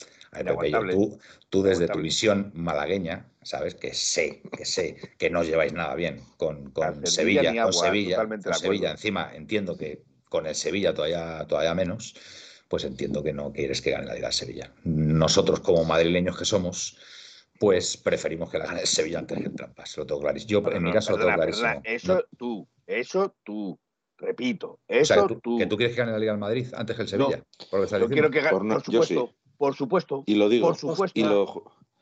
Tú, 0.91 1.19
tú 1.49 1.63
desde 1.63 1.88
tu 1.88 1.99
visión 1.99 2.51
malagueña, 2.53 3.27
sabes 3.41 3.75
que 3.75 3.93
sé, 3.93 4.41
que 4.55 4.65
sé 4.65 4.95
que 5.17 5.30
no 5.30 5.39
os 5.39 5.47
lleváis 5.47 5.73
nada 5.73 5.95
bien 5.95 6.21
con, 6.38 6.69
con 6.71 7.05
Sevilla 7.07 7.63
con 7.63 7.73
Sevilla, 7.73 8.27
con. 8.27 8.53
Sevilla. 8.53 8.91
Encima 8.91 9.32
entiendo 9.34 9.75
que 9.77 10.03
con 10.30 10.45
el 10.45 10.55
Sevilla 10.55 10.93
todavía, 10.93 11.45
todavía 11.47 11.73
menos, 11.73 12.13
pues 12.67 12.84
entiendo 12.84 13.23
que 13.23 13.34
no 13.34 13.51
quieres 13.51 13.82
que 13.82 13.91
gane 13.91 14.05
la 14.05 14.13
liga 14.13 14.32
Sevilla. 14.32 14.71
Nosotros 14.84 15.59
como 15.61 15.84
madrileños 15.86 16.38
que 16.38 16.45
somos, 16.45 16.97
pues 17.59 17.97
preferimos 17.97 18.51
que 18.51 18.59
la 18.59 18.67
gane 18.67 18.82
el 18.82 18.88
Sevilla 18.88 19.19
antes 19.19 19.38
que 19.39 19.45
el 19.45 19.55
Trampas. 19.55 19.97
Lo 19.97 20.05
tengo 20.05 20.21
clarísimo. 20.21 20.49
Yo 20.51 20.61
No, 20.61 20.71
en 20.71 20.84
mi 20.84 20.89
no, 20.89 20.93
caso 20.93 21.11
lo 21.13 21.17
tengo 21.17 21.30
perdona, 21.30 21.45
clarísimo. 21.45 21.67
perdona. 21.82 21.95
Eso 21.95 22.13
No- 22.15 22.38
tú, 22.38 22.67
eso 22.86 23.36
tú. 23.43 23.80
Repito, 24.21 24.71
o 24.71 24.80
eso 24.89 25.13
sea, 25.13 25.23
que 25.25 25.36
tú, 25.36 25.39
tú. 25.39 25.57
que 25.57 25.65
tú 25.65 25.77
quieres 25.77 25.95
que 25.95 26.01
gane 26.01 26.11
la 26.11 26.19
Liga 26.19 26.34
del 26.34 26.41
Madrid 26.41 26.67
antes 26.73 26.93
que 26.93 27.03
el 27.03 27.07
Sevilla. 27.07 27.41
por 27.69 27.80
lo 27.80 27.80
que 27.80 27.86
estás 27.86 27.99
Yo 28.01 28.07
diciendo. 28.09 28.09
quiero 28.09 28.30
que 28.32 28.39
gane, 28.41 28.49
Por 28.51 28.65
no- 28.65 28.73
por 28.82 28.84
yo 28.93 29.01
supuesto, 29.03 29.27
sí. 29.34 29.38
Por 29.60 29.76
supuesto, 29.76 30.24
Y 30.26 30.36
lo 30.36 30.49
digo. 30.49 30.68
por 30.68 30.76
supuesto. 30.78 31.20
Y 31.20 31.24
lo, 31.24 31.45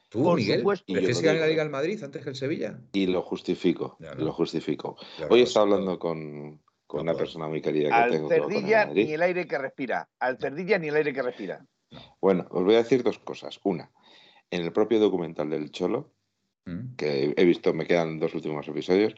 ¿Tú, 0.10 0.24
por 0.24 0.38
Miguel, 0.38 0.60
supuesto. 0.60 0.86
Y 0.88 0.94
yo 0.94 1.02
prefieres 1.02 1.18
lo 1.18 1.22
que 1.22 1.28
gane 1.28 1.40
la 1.40 1.46
digo. 1.48 1.52
Liga 1.54 1.64
del 1.64 1.72
Madrid 1.72 2.04
antes 2.04 2.24
que 2.24 2.30
el 2.30 2.36
Sevilla? 2.36 2.80
y 2.94 3.08
lo 3.08 3.22
justifico. 3.24 3.98
No, 4.00 4.14
y 4.14 4.16
no. 4.20 4.26
Lo 4.26 4.32
justifico. 4.34 4.96
Hoy 5.30 5.40
no, 5.42 5.46
estaba 5.46 5.66
no. 5.66 5.74
hablando 5.74 6.00
con, 6.00 6.62
con 6.86 7.00
No 7.00 7.12
una 7.12 7.16
persona 7.16 7.48
muy 7.50 7.62
querida 7.62 7.90
que 7.90 7.96
Al 7.96 8.12
tengo 8.12 8.28
con 8.30 8.36
el 8.38 8.42
cerdilla 8.44 8.86
ni 8.86 9.12
el 9.12 9.22
aire 9.22 9.48
que 9.48 9.58
respira. 9.58 10.08
Al 10.20 10.38
cerdilla 10.38 10.78
ni 10.80 10.88
el 10.88 10.96
aire 10.96 11.12
que 11.14 11.22
respira. 11.24 11.66
Bueno, 12.22 12.48
os 12.52 12.64
voy 12.64 12.76
a 12.76 12.84
decir 12.84 13.04
dos 13.04 13.20
cosas. 13.20 13.60
Una, 13.64 13.92
en 14.52 14.62
el 14.62 14.72
propio 14.72 15.00
documental 15.00 15.50
del 15.50 15.72
Cholo, 15.72 16.14
Mm. 16.66 16.96
que 16.98 17.34
he 17.38 17.46
visto, 17.46 17.74
me 17.74 17.86
quedan 17.88 18.20
dos 18.20 18.36
últimos 18.36 18.68
episodios, 18.68 19.16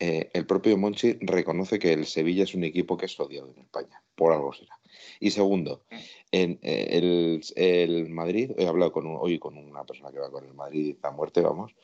eh, 0.00 0.30
el 0.32 0.46
propio 0.46 0.76
Monchi 0.78 1.14
reconoce 1.20 1.78
que 1.78 1.92
el 1.92 2.06
Sevilla 2.06 2.44
es 2.44 2.54
un 2.54 2.64
equipo 2.64 2.96
que 2.96 3.06
es 3.06 3.18
odiado 3.20 3.50
en 3.50 3.58
España, 3.62 4.02
por 4.14 4.32
algo 4.32 4.52
será. 4.52 4.78
Y 5.20 5.30
segundo, 5.30 5.82
en 6.30 6.58
eh, 6.62 6.88
el, 6.92 7.42
el 7.56 8.08
Madrid, 8.10 8.52
he 8.56 8.66
hablado 8.66 8.92
con 8.92 9.06
un- 9.06 9.18
hoy 9.20 9.38
con 9.38 9.56
una 9.56 9.84
persona 9.84 10.12
que 10.12 10.18
va 10.20 10.30
con 10.30 10.44
el 10.44 10.54
Madrid 10.54 10.96
a 11.02 11.10
muerte, 11.10 11.40
vamos, 11.40 11.74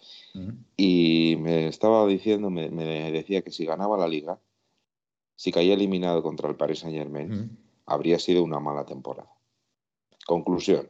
y 0.77 1.37
me 1.41 1.69
estaba 1.69 2.07
diciendo, 2.07 2.51
me, 2.51 2.71
me 2.71 3.11
decía 3.13 3.43
que 3.43 3.51
si 3.51 3.65
ganaba 3.65 3.97
la 3.97 4.09
liga, 4.09 4.41
si 5.37 5.51
caía 5.53 5.75
eliminado 5.75 6.23
contra 6.23 6.49
el 6.49 6.57
Paris 6.57 6.81
Saint 6.81 6.97
Germain, 6.97 7.29
habría 7.87 8.19
sido 8.19 8.43
una 8.45 8.61
mala 8.61 8.85
temporada. 8.87 9.31
Conclusión. 10.27 10.89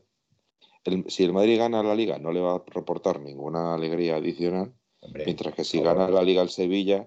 El- 0.84 1.10
si 1.10 1.24
el 1.24 1.32
Madrid 1.32 1.58
gana 1.58 1.82
la 1.82 1.94
liga 1.94 2.18
no 2.18 2.30
le 2.32 2.40
va 2.40 2.56
a 2.56 2.62
reportar 2.66 3.20
ninguna 3.20 3.74
alegría 3.74 4.16
adicional, 4.16 4.74
Hombre, 5.04 5.24
mientras 5.24 5.54
que 5.54 5.64
si 5.64 5.78
por 5.78 5.86
gana 5.88 6.08
la 6.08 6.22
liga 6.22 6.42
el 6.42 6.48
Sevilla, 6.50 7.06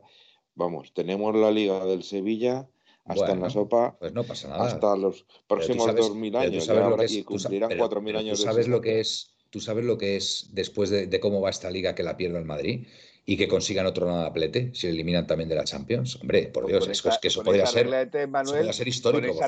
vamos, 0.55 0.93
tenemos 0.93 1.35
la 1.35 1.51
liga 1.51 1.83
del 1.85 2.03
Sevilla 2.03 2.67
hasta 3.05 3.31
en 3.31 3.41
la 3.41 3.49
sopa 3.49 3.95
Pues 3.99 4.13
no 4.13 4.23
pasa 4.23 4.49
nada. 4.49 4.65
hasta 4.65 4.95
los 4.95 5.25
próximos 5.47 5.85
sabes- 5.85 6.05
2.000 6.09 6.31
pero 6.31 6.43
tú 6.43 6.47
años 6.51 6.65
sabes 6.65 6.89
lo 6.89 6.97
que 6.97 7.05
es- 7.05 7.11
y 7.13 7.23
cumplirán 7.23 7.69
pero- 7.69 7.79
4.000 7.79 8.05
pero 8.13 8.19
años 8.19 8.39
Tú 8.39 8.45
de 8.45 8.51
sabes 8.51 8.67
lo 8.67 8.81
que 8.81 8.99
es, 8.99 9.33
tú 9.49 9.59
sabes 9.61 9.85
lo 9.85 9.97
que 9.97 10.15
es 10.17 10.49
después 10.51 10.89
de, 10.89 11.07
de 11.07 11.19
cómo 11.19 11.39
va 11.41 11.49
esta 11.49 11.69
liga 11.71 11.95
que 11.95 12.03
la 12.03 12.17
pierda 12.17 12.37
el 12.39 12.45
Madrid 12.45 12.85
y 13.25 13.37
que 13.37 13.47
consigan 13.47 13.85
otro 13.85 14.05
nadaplete 14.05 14.71
si 14.73 14.87
eliminan 14.87 15.25
también 15.27 15.49
de 15.49 15.55
la 15.55 15.63
Champions. 15.63 16.17
Hombre, 16.21 16.43
por 16.47 16.63
Pues 16.63 16.73
Dios, 16.73 16.83
con 16.85 16.91
es, 16.91 16.99
esa- 16.99 17.11
que- 17.11 17.19
que 17.21 17.27
eso 17.29 17.43
podría 17.43 17.65
ser, 17.65 17.87
tres, 17.89 18.07
eso 18.21 18.27
Manuel, 18.29 18.55
podría 18.57 18.73
ser 18.73 18.87
histórico. 18.87 19.27
Con 19.27 19.35
esa 19.35 19.47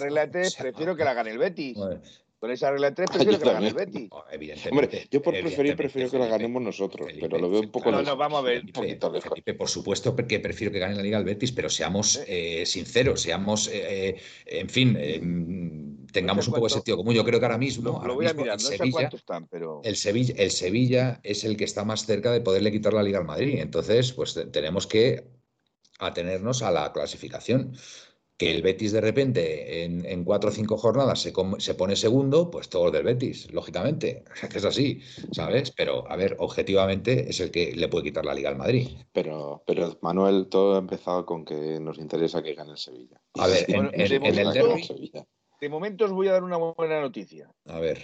prefiero 0.64 0.96
que 0.96 1.04
la 1.04 1.14
gane 1.14 1.32
el 1.32 1.38
Betis. 1.38 1.76
bueno, 1.78 2.02
Con 2.40 2.52
esa 2.52 2.72
regla 2.72 2.90
de 2.92 2.96
tres, 2.96 3.10
prefiero 3.14 3.34
Yo 3.34 3.40
que 3.40 3.46
la 3.46 3.54
gane 3.54 3.68
el. 3.68 3.74
Betis. 3.74 4.08
oh, 4.12 4.24
evidentemente, 4.32 4.86
Hombre, 4.86 5.08
yo 5.12 5.22
por 5.22 5.34
preferir 5.34 5.76
prefiero 5.76 6.10
que 6.10 6.18
la 6.18 6.28
ganemos 6.28 6.62
nosotros, 6.62 7.08
Felipe, 7.08 7.28
pero 7.28 7.42
lo 7.42 7.50
veo 7.50 7.60
un 7.62 7.70
poco 7.72 7.92
No, 7.92 7.98
lejos. 8.00 8.14
no, 8.14 8.18
vamos 8.18 8.40
a 8.40 8.42
ver. 8.44 8.64
Un 8.64 8.72
poquito 8.72 9.12
lejos. 9.12 9.30
Felipe, 9.30 9.54
por 9.56 9.68
supuesto 9.70 10.16
que 10.16 10.40
prefiero 10.40 10.72
que 10.72 10.80
gane 10.80 10.96
la 10.96 11.02
Liga 11.02 11.18
el 11.18 11.26
Betis, 11.26 11.52
pero 11.52 11.70
seamos 11.70 12.22
eh, 12.28 12.66
sinceros, 12.66 13.22
seamos, 13.22 13.68
eh, 13.68 14.16
eh, 14.16 14.22
en 14.46 14.70
fin, 14.70 14.96
eh, 14.98 15.20
mm, 15.22 16.08
tengamos 16.14 16.46
sé 16.46 16.52
un 16.52 16.56
poco 16.56 16.68
de 16.68 16.74
sentido 16.74 16.96
común. 16.98 17.14
Yo 17.14 17.26
creo 17.26 17.40
que 17.40 17.46
ahora 17.46 17.58
mismo, 17.58 18.02
Lo, 18.06 18.16
voy 18.16 18.26
a 18.26 18.30
mismo 18.30 18.44
mirar, 18.44 18.58
el 18.58 18.64
no 18.64 18.70
sé 18.70 18.78
Sevilla, 18.78 18.92
cuántos 18.94 19.20
están, 19.20 19.48
pero. 19.48 19.82
el 19.84 19.96
Sevilla, 19.98 20.34
el 20.38 20.52
Sevilla 20.52 21.20
es 21.24 21.44
el 21.44 21.58
que 21.58 21.66
está 21.66 21.84
más 21.84 22.06
cerca 22.06 22.32
de 22.32 22.40
poderle 22.40 22.72
quitar 22.72 22.94
la 22.94 23.04
Liga 23.04 23.20
al 23.20 23.26
Madrid. 23.26 23.60
Entonces, 23.60 24.14
pues 24.14 24.34
te- 24.34 24.46
tenemos 24.46 24.88
que 24.88 25.26
atenernos 26.00 26.62
a 26.64 26.72
la 26.72 26.94
clasificación. 26.94 27.74
Que 28.40 28.52
el 28.52 28.62
Betis 28.62 28.94
de 28.94 29.02
repente 29.02 29.84
en, 29.84 30.06
en 30.06 30.24
cuatro 30.24 30.50
o 30.50 30.54
cinco 30.54 30.78
jornadas 30.78 31.20
se, 31.20 31.34
pone 31.74 31.96
segundo, 31.98 32.50
pues 32.50 32.70
todos 32.70 32.90
del 32.94 33.04
Betis, 33.04 33.52
lógicamente. 33.52 34.24
Que 34.50 34.58
es 34.60 34.64
así, 34.66 35.02
¿sabes? 35.34 35.72
Pero, 35.72 36.10
a 36.10 36.16
ver, 36.16 36.38
objetivamente 36.40 37.30
es 37.30 37.42
el 37.42 37.52
que 37.52 37.74
le 37.76 37.90
puede 37.90 38.06
quitar 38.06 38.24
la 38.24 38.34
Liga 38.34 38.50
al 38.50 38.56
Madrid. 38.56 38.88
Pero, 39.12 39.62
pero 39.68 40.00
Manuel, 40.02 40.48
todo 40.50 40.76
ha 40.76 40.80
empezado 40.80 41.26
con 41.26 41.44
que 41.44 41.82
nos 41.82 42.00
interesa 42.00 42.42
que 42.42 42.54
gane 42.56 42.72
el 42.72 42.78
Sevilla. 42.78 43.22
A 43.34 43.48
ver, 43.48 43.66
en, 43.68 43.86
en- 43.88 43.92
de 43.92 44.16
en 44.16 44.26
el 44.38 44.84
Sevilla. 44.84 45.26
De 45.60 45.68
momento 45.68 46.06
os 46.06 46.12
voy 46.14 46.30
a 46.30 46.32
dar 46.32 46.44
una 46.44 46.56
buena 46.56 47.02
noticia. 47.02 47.52
a 47.66 47.80
ver, 47.80 48.02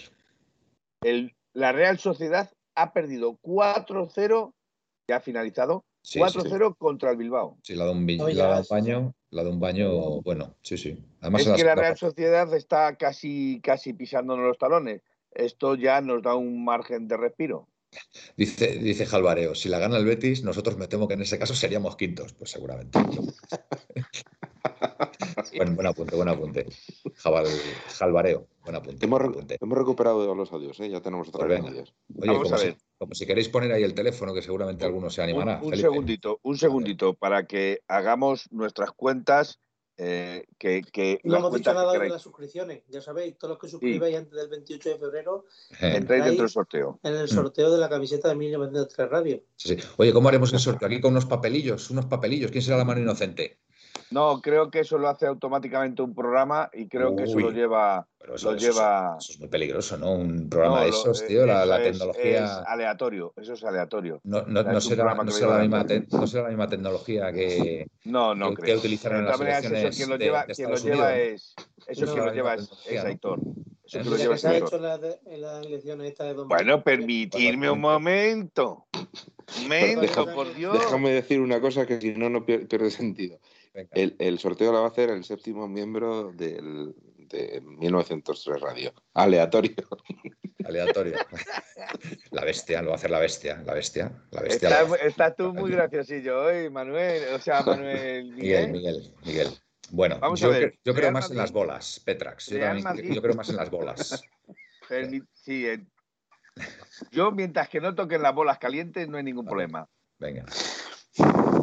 El- 1.02 1.34
la 1.54 1.72
Real 1.72 1.98
Sociedad 1.98 2.52
ha 2.76 2.92
perdido 2.92 3.40
4-0, 3.42 4.54
ya 5.08 5.16
ha 5.16 5.20
finalizado, 5.22 5.86
Sí, 6.02 6.20
4-0 6.20 6.76
contra 6.78 7.10
el 7.10 7.18
Bilbao. 7.18 7.58
Sí, 7.64 7.74
la 7.74 7.86
de 7.86 7.92
un, 7.92 8.06
No, 8.06 8.28
la 8.30 8.48
de 8.54 8.58
un 8.60 8.64
sí, 8.64 8.74
baño, 8.74 9.16
la 9.36 9.44
de 9.44 9.50
un 9.50 9.60
baño, 9.60 10.22
bueno, 10.22 10.56
sí, 10.62 10.78
sí. 10.78 10.98
Además 11.20 11.46
Es 11.46 11.54
que 11.58 11.64
la 11.66 11.76
Real. 11.76 11.98
Sociedad 11.98 12.54
está 12.54 12.96
casi, 12.96 13.60
casi 13.62 13.92
pisándonos 13.94 14.46
los 14.48 14.58
talones. 14.58 15.02
Esto 15.32 15.76
ya 15.76 16.00
nos 16.00 16.24
da 16.24 16.36
un 16.36 16.64
margen 16.64 17.08
de 17.10 17.18
respiro. 17.18 17.68
Dice, 18.38 18.68
dice 18.80 19.06
Jalvareo, 19.06 19.54
si 19.54 19.68
la 19.70 19.80
gana 19.80 19.98
el 19.98 20.06
Betis, 20.06 20.44
nosotros 20.44 20.78
me 20.78 20.88
temo 20.88 21.08
que 21.08 21.16
en 21.16 21.22
ese 21.22 21.38
caso 21.38 21.54
seríamos 21.54 21.98
quintos, 21.98 22.32
pues 22.34 22.50
seguramente. 22.52 22.98
Buen, 25.58 25.76
buen 25.76 25.88
apunte, 25.88 26.16
buen 26.16 26.28
apunte. 26.30 26.66
Jabal, 27.16 27.46
Jalvareo, 27.98 28.48
buen 28.64 28.76
apunte. 28.76 29.06
Hemos, 29.06 29.20
buen 29.20 29.32
re- 29.32 29.38
apunte. 29.38 29.58
hemos 29.62 29.78
recuperado 29.78 30.34
los 30.36 30.52
audios, 30.52 30.80
¿eh? 30.80 30.90
ya 30.90 31.02
tenemos 31.02 31.28
otra 31.30 31.46
Pues 31.48 31.62
vez. 31.64 31.94
Oye, 32.20 32.32
Vamos 32.32 32.52
a 32.52 32.58
si, 32.58 32.66
ver. 32.68 32.78
Como 32.98 33.14
si 33.14 33.26
queréis 33.26 33.50
poner 33.50 33.72
ahí 33.72 33.84
el 33.84 33.94
teléfono, 33.94 34.34
que 34.34 34.42
seguramente 34.42 34.86
alguno 34.86 35.10
se 35.10 35.22
animará. 35.22 35.60
un 35.62 35.76
segundito, 35.76 36.40
un 36.44 36.58
segundito, 36.58 37.14
para 37.14 37.46
que 37.46 37.82
hagamos 37.88 38.52
nuestras 38.52 38.92
cuentas, 38.92 39.60
eh, 39.98 40.46
que, 40.58 40.82
que 40.82 41.22
No 41.24 41.34
las 41.34 41.40
hemos 41.40 41.54
dicho 41.54 41.72
que 41.72 41.76
nada 41.76 41.94
de 41.98 42.10
las 42.10 42.22
suscripciones. 42.22 42.84
Ya 42.90 43.00
sabéis, 43.02 43.38
todos 43.38 43.52
los 43.52 43.60
que 43.60 43.70
suscribáis 43.70 44.18
antes 44.18 44.34
del 44.34 44.50
28 44.50 44.90
de 44.90 44.98
febrero 44.98 45.46
Eh, 45.80 45.94
Entráis 45.96 46.26
dentro 46.26 46.44
del 46.44 46.50
sorteo. 46.52 47.00
en 47.04 47.14
Mm. 47.14 47.18
el 47.18 47.30
sorteo 47.30 47.72
de 47.72 47.78
la 47.78 47.88
camiseta 47.88 48.28
de 48.28 48.36
1903 48.36 49.10
Radio. 49.10 49.44
sí, 49.56 49.76
sí. 49.80 49.88
Oye, 49.98 50.12
¿cómo 50.12 50.28
haremos 50.28 50.52
el 50.52 50.60
sorteo? 50.60 50.88
Aquí 50.88 51.00
con 51.00 51.12
unos 51.12 51.26
papelillos, 51.26 51.90
unos 51.92 52.08
papelillos. 52.08 52.52
¿Quién 52.52 52.62
será 52.64 52.76
la 52.78 52.84
mano 52.86 53.00
inocente? 53.02 53.60
No, 54.12 54.40
creo 54.42 54.70
que 54.70 54.82
eso 54.82 54.98
lo 54.98 55.10
hace 55.10 55.26
automáticamente 55.26 56.02
un 56.02 56.14
programa 56.14 56.70
y 56.74 56.88
creo 56.88 57.16
que 57.16 57.24
eso 57.24 57.40
lo 57.40 57.52
lleva. 57.52 58.08
Pero 58.20 58.36
eso, 58.36 58.52
Lo 58.52 58.58
eso 58.58 58.70
es- 58.70 58.76
lleva- 58.76 59.18
eso 59.20 59.32
es 59.34 59.40
muy 59.40 59.50
peligroso, 59.50 59.98
¿no? 59.98 60.14
Un 60.14 60.48
programa 60.50 60.78
No, 60.78 60.84
de 60.84 60.90
esos, 60.90 61.22
eh, 61.22 61.26
tío, 61.28 61.46
la, 61.46 61.62
eso 61.64 61.66
la 61.70 61.78
es- 61.78 61.84
tecnología. 61.92 62.44
Es 62.46 62.52
aleatorio, 62.68 63.34
eso 63.36 63.54
es 63.54 63.64
aleatorio. 63.64 64.22
No, 64.24 64.42
no- 64.44 64.60
es 64.62 64.66
no 64.68 64.74
un 64.74 64.82
será, 64.82 65.04
que 65.04 65.16
la 65.16 65.24
misma 65.24 65.80
aleatorio. 65.82 66.08
te- 66.10 66.18
no 66.18 66.28
será 66.28 66.44
la 66.44 66.50
misma 66.50 66.70
tecnología 66.70 67.32
que, 67.32 67.88
No, 68.06 68.36
no 68.36 68.54
que- 68.54 68.64
que 68.64 68.76
utilizaron 68.76 69.20
en 69.20 69.26
De 69.26 69.32
las 69.32 69.42
elecciones 69.42 69.96
quien 69.96 70.10
lo 70.10 70.18
de- 70.18 70.26
lleva, 70.26 70.46
de 70.46 70.54
quien 70.54 70.70
lo 70.70 70.76
Estados 70.76 70.98
lleva 70.98 71.14
Unidos. 71.14 71.32
es. 71.34 71.56
Eso 71.88 72.06
No, 72.06 72.14
quien 72.14 72.26
lo 72.26 72.34
lleva 72.34 72.54
es, 72.56 72.72
es. 72.88 73.04
Aitor. 73.04 73.40
Eso 73.40 74.00
quien 74.00 74.10
lo 74.10 74.18
lleva 74.18 74.34
que 74.34 74.38
es 74.38 74.46
Aitor. 74.46 74.68
hecho 74.68 74.76
en 74.78 74.82
las, 74.84 75.02
de- 75.02 75.20
en 75.28 75.42
las 75.42 75.66
elecciones 75.66 76.08
estas 76.08 76.28
de 76.28 76.34
2000. 76.36 76.56
Bueno, 76.58 76.84
permitidme 76.84 77.70
un 77.70 77.82
momento. 77.82 78.86
Un 79.58 79.64
momento, 79.64 80.26
por 80.34 80.52
Dios. 80.56 80.74
Déjame 80.80 81.12
decir 81.12 81.40
una 81.40 81.62
cosa 81.62 81.86
que 81.86 82.02
si 82.02 82.14
no, 82.16 82.30
no 82.30 82.44
pier- 82.46 82.68
pierde 82.68 82.90
sentido. 82.90 83.38
El, 83.92 84.16
el 84.20 84.40
sorteo 84.40 84.72
lo 84.72 84.80
va 84.80 84.86
a 84.86 84.90
hacer 84.90 85.10
el 85.10 85.24
séptimo 85.24 85.68
miembro 85.68 86.32
del, 86.32 86.96
de 87.18 87.62
1903 87.62 88.62
Radio. 88.62 88.94
Aleatorio. 89.14 89.76
Aleatorio. 90.66 91.18
La 92.32 92.44
bestia, 92.46 92.82
lo 92.82 92.90
va 92.90 92.94
a 92.94 92.98
hacer 92.98 93.12
la 93.12 93.20
bestia. 93.20 93.62
La 93.66 93.74
bestia. 93.74 94.12
La 94.32 94.42
bestia. 94.42 94.82
Estás, 95.04 95.36
tú 95.36 95.54
muy 95.54 95.72
graciosillo 95.72 96.44
hoy, 96.46 96.70
Manuel. 96.70 97.34
O 97.34 97.40
sea, 97.40 97.62
Manuel 97.66 98.32
Miguel, 98.34 98.72
Miguel. 98.72 98.72
Miguel, 98.72 99.14
Miguel. 99.26 99.48
Bueno, 99.92 100.18
Vamos 100.20 100.40
yo, 100.40 100.48
a 100.48 100.52
ver, 100.52 100.64
cre- 100.74 100.80
yo 100.84 100.94
creo 100.94 101.02
Real 101.04 101.14
más 101.14 101.30
en 101.30 101.38
las 101.38 101.52
bolas, 101.52 102.00
Petrax. 102.04 102.48
Yo, 102.48 102.60
también- 102.60 103.22
creo 103.22 103.36
más 103.36 103.50
en 103.50 103.58
las 103.58 103.70
bolas. 103.70 104.24
Permi- 104.90 105.28
sí, 105.34 105.68
eh. 105.68 105.86
Yo, 107.12 107.32
mientras 107.32 107.70
que 107.70 107.82
no 107.82 107.94
toquen 107.94 108.22
las 108.24 108.34
bolas 108.34 108.58
calientes, 108.58 109.08
no 109.08 109.18
hay 109.18 109.24
ningún 109.24 109.46
Vale. 109.46 109.50
problema. 109.68 109.90
Venga. 110.18 110.46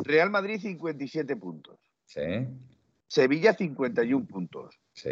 Real 0.04 0.30
Madrid, 0.30 0.60
57 0.60 1.34
puntos. 1.36 1.78
Sí, 2.12 2.46
Sevilla, 3.06 3.54
51 3.54 4.26
puntos. 4.26 4.78
sí. 4.92 5.10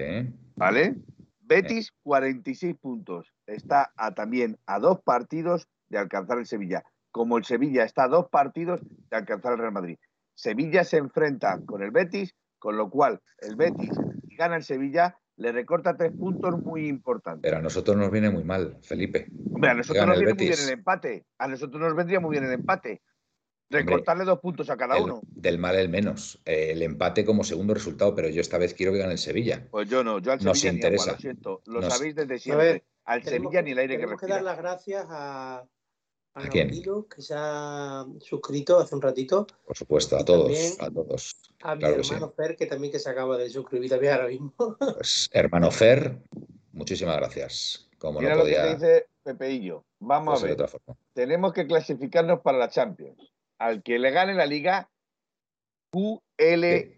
¿Vale? 0.57 0.97
Betis, 1.41 1.93
46 2.05 2.77
puntos. 2.77 3.33
Está 3.47 3.93
a, 3.97 4.15
también 4.15 4.57
a 4.67 4.79
dos 4.79 5.01
partidos 5.03 5.67
de 5.89 5.99
alcanzar 5.99 6.39
el 6.39 6.47
Sevilla. 6.47 6.85
Como 7.11 7.39
el 7.39 7.45
Sevilla 7.45 7.83
está 7.83 8.05
a 8.05 8.09
dos 8.09 8.29
partidos 8.29 8.81
de 9.11 9.17
alcanzar 9.17 9.55
el 9.55 9.59
Real 9.59 9.73
Madrid. 9.73 9.99
Sevilla 10.35 10.85
se 10.85 10.99
enfrenta 10.99 11.59
con 11.67 11.83
el 11.83 11.91
Betis, 11.91 12.37
con 12.61 12.77
lo 12.77 12.89
cual 12.89 13.21
el 13.41 13.57
Betis, 13.57 13.91
si 14.29 14.37
gana 14.37 14.57
el 14.57 14.63
Sevilla, 14.63 15.19
le 15.37 15.51
recorta 15.51 15.97
tres 15.97 16.13
puntos 16.13 16.63
muy 16.63 16.87
importantes. 16.87 17.43
Pero 17.43 17.57
a 17.57 17.63
nosotros 17.63 17.97
nos 17.97 18.11
viene 18.13 18.31
muy 18.31 18.45
mal, 18.45 18.79
Felipe. 18.83 19.27
Hombre, 19.53 19.71
a 19.71 19.75
nosotros 19.75 20.07
nos 20.07 20.19
viene 20.19 20.35
muy 20.35 20.47
bien 20.47 20.59
el 20.63 20.71
empate. 20.71 21.25
A 21.39 21.49
nosotros 21.49 21.81
nos 21.81 21.97
vendría 21.97 22.21
muy 22.21 22.31
bien 22.31 22.45
el 22.45 22.53
empate. 22.53 23.03
Recortarle 23.71 24.25
dos 24.25 24.41
puntos 24.41 24.69
a 24.69 24.77
cada 24.77 24.97
El- 24.97 25.05
uno. 25.05 25.21
del 25.23 25.59
mal 25.59 25.77
el 25.77 25.89
menos. 25.89 26.41
Eh, 26.45 26.73
el 26.73 26.83
empate 26.83 27.25
como 27.25 27.45
segundo 27.45 27.73
resultado, 27.73 28.15
pero 28.15 28.29
yo 28.29 28.41
esta 28.41 28.59
vez 28.59 28.75
quiero 28.75 28.93
que 28.93 28.99
gane 28.99 29.13
el 29.13 29.19
Sevilla. 29.19 29.67
Pues 29.71 29.89
yo 29.89 30.03
no, 30.03 30.19
yo 30.19 30.33
al 30.33 30.43
Nos 30.45 30.59
Sevilla 30.59 30.73
ni 30.73 30.79
agua, 30.79 30.89
interesa. 30.89 31.13
lo 31.13 31.19
siento. 31.19 31.63
Lo 31.67 31.81
Nos- 31.81 31.95
sabéis 31.95 32.15
desde 32.17 32.35
A 32.35 32.39
siempre. 32.39 32.67
ver, 32.67 32.85
al 33.05 33.23
Sevilla 33.23 33.63
ni 33.63 33.71
el 33.71 33.79
aire 33.79 33.95
que 33.95 33.99
tenemos 34.03 34.21
que 34.21 34.27
respira. 34.27 34.35
dar 34.37 34.45
las 34.45 34.59
gracias 34.59 35.07
a, 35.09 35.59
a, 35.59 35.67
¿A 36.35 36.49
quién? 36.49 36.67
Nautilo, 36.69 37.07
que 37.09 37.23
se 37.23 37.35
ha 37.37 38.05
suscrito 38.21 38.79
hace 38.81 38.95
un 38.95 39.03
ratito, 39.03 39.47
Por 39.65 39.77
supuesto, 39.77 40.17
a 40.17 40.21
Y 40.21 40.25
todos, 40.25 40.77
a 40.81 40.91
todos. 40.91 41.37
a 41.63 41.75
mi 41.77 41.81
Claro 41.81 41.97
que 41.99 42.05
sí. 42.05 42.15
hermano 42.15 42.33
Fer, 42.37 42.57
que 42.57 42.67
también 42.67 42.93
que 42.93 42.99
se 42.99 43.09
acaba 43.11 43.37
de 43.39 43.51
suscribir 43.51 43.89
también 43.91 44.15
ahora 44.15 44.29
mismo. 44.29 44.53
Pues, 44.97 45.29
hermano 45.33 45.71
Fer, 45.71 46.19
muchísimas 46.73 47.17
gracias. 47.19 47.89
Como 47.99 48.19
Mira 48.21 48.33
no 48.33 48.39
lo 48.39 48.45
que 48.47 48.53
podía 48.57 48.65
te 48.65 48.75
dice 48.75 49.07
Pepeillo. 49.23 49.85
Vamos 50.01 50.39
a 50.43 50.47
de 50.47 50.53
ver. 50.53 50.55
otra 50.55 50.69
forma. 50.69 50.97
Tenemos 51.13 51.53
que 51.53 51.67
clasificarnos 51.67 52.41
para 52.41 52.59
la 52.59 52.69
Champions. 52.69 53.19
Al 53.61 53.83
que 53.83 53.99
le 53.99 54.11
gane 54.11 54.35
la 54.35 54.47
liga, 54.47 54.91
QLEDC. 55.93 56.91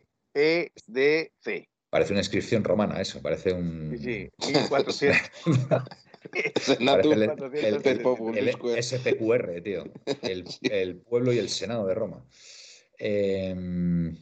Parece 1.91 2.13
una 2.13 2.21
inscripción 2.21 2.63
romana 2.65 3.01
eso, 3.01 3.21
parece 3.21 3.53
un... 3.53 3.97
Sí, 4.01 4.29
sí, 4.39 4.53
1400. 4.71 5.21
Senatu, 6.61 7.11
Parece 7.11 7.15
el, 7.15 7.23
el- 7.23 7.29
400, 7.37 7.87
el- 7.87 8.01
Populus 8.01 8.37
el 8.39 8.53
Square. 8.53 8.83
SPQR, 8.83 9.61
tío. 9.63 9.85
El, 10.23 10.45
el 10.63 10.97
pueblo 10.99 11.33
y 11.33 11.39
el 11.39 11.49
Senado 11.49 11.85
de 11.87 11.95
Roma. 11.95 12.25
Eh, 12.97 14.13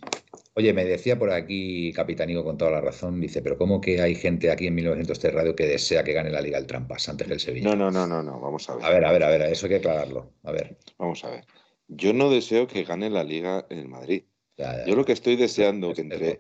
oye, 0.54 0.72
me 0.72 0.84
decía 0.86 1.18
por 1.18 1.30
aquí 1.30 1.92
Capitánico 1.92 2.42
con 2.42 2.56
toda 2.56 2.70
la 2.70 2.80
razón, 2.80 3.20
dice, 3.20 3.42
pero 3.42 3.58
¿cómo 3.58 3.82
que 3.82 4.00
hay 4.00 4.14
gente 4.14 4.50
aquí 4.50 4.66
en 4.68 4.76
1903 4.76 5.34
Radio 5.34 5.54
que 5.54 5.66
desea 5.66 6.02
que 6.02 6.14
gane 6.14 6.30
la 6.30 6.40
Liga 6.40 6.56
el 6.56 6.66
Trampas 6.66 7.06
antes 7.10 7.26
que 7.26 7.34
el 7.34 7.40
Sevilla? 7.40 7.68
No, 7.68 7.76
no, 7.76 7.90
no, 7.90 8.06
no, 8.06 8.22
no. 8.22 8.40
Vamos 8.40 8.68
a 8.70 8.76
ver. 8.76 8.84
A 8.86 8.90
ver, 8.90 9.04
a 9.04 9.12
ver, 9.12 9.22
a 9.24 9.28
ver, 9.28 9.42
eso 9.42 9.66
hay 9.66 9.70
que 9.70 9.76
aclararlo. 9.76 10.32
A 10.44 10.52
ver. 10.52 10.78
Vamos 10.96 11.22
a 11.24 11.30
ver. 11.30 11.44
Yo 11.92 12.12
no 12.12 12.30
deseo 12.30 12.68
que 12.68 12.84
gane 12.84 13.10
la 13.10 13.24
liga 13.24 13.66
en 13.68 13.78
el 13.80 13.88
Madrid. 13.88 14.24
ya, 14.56 14.76
ya, 14.78 14.86
Yo 14.86 14.94
lo 14.94 15.04
que 15.04 15.12
estoy 15.12 15.34
deseando 15.34 15.90
Es- 15.90 15.96
que 15.96 16.02
entre, 16.02 16.38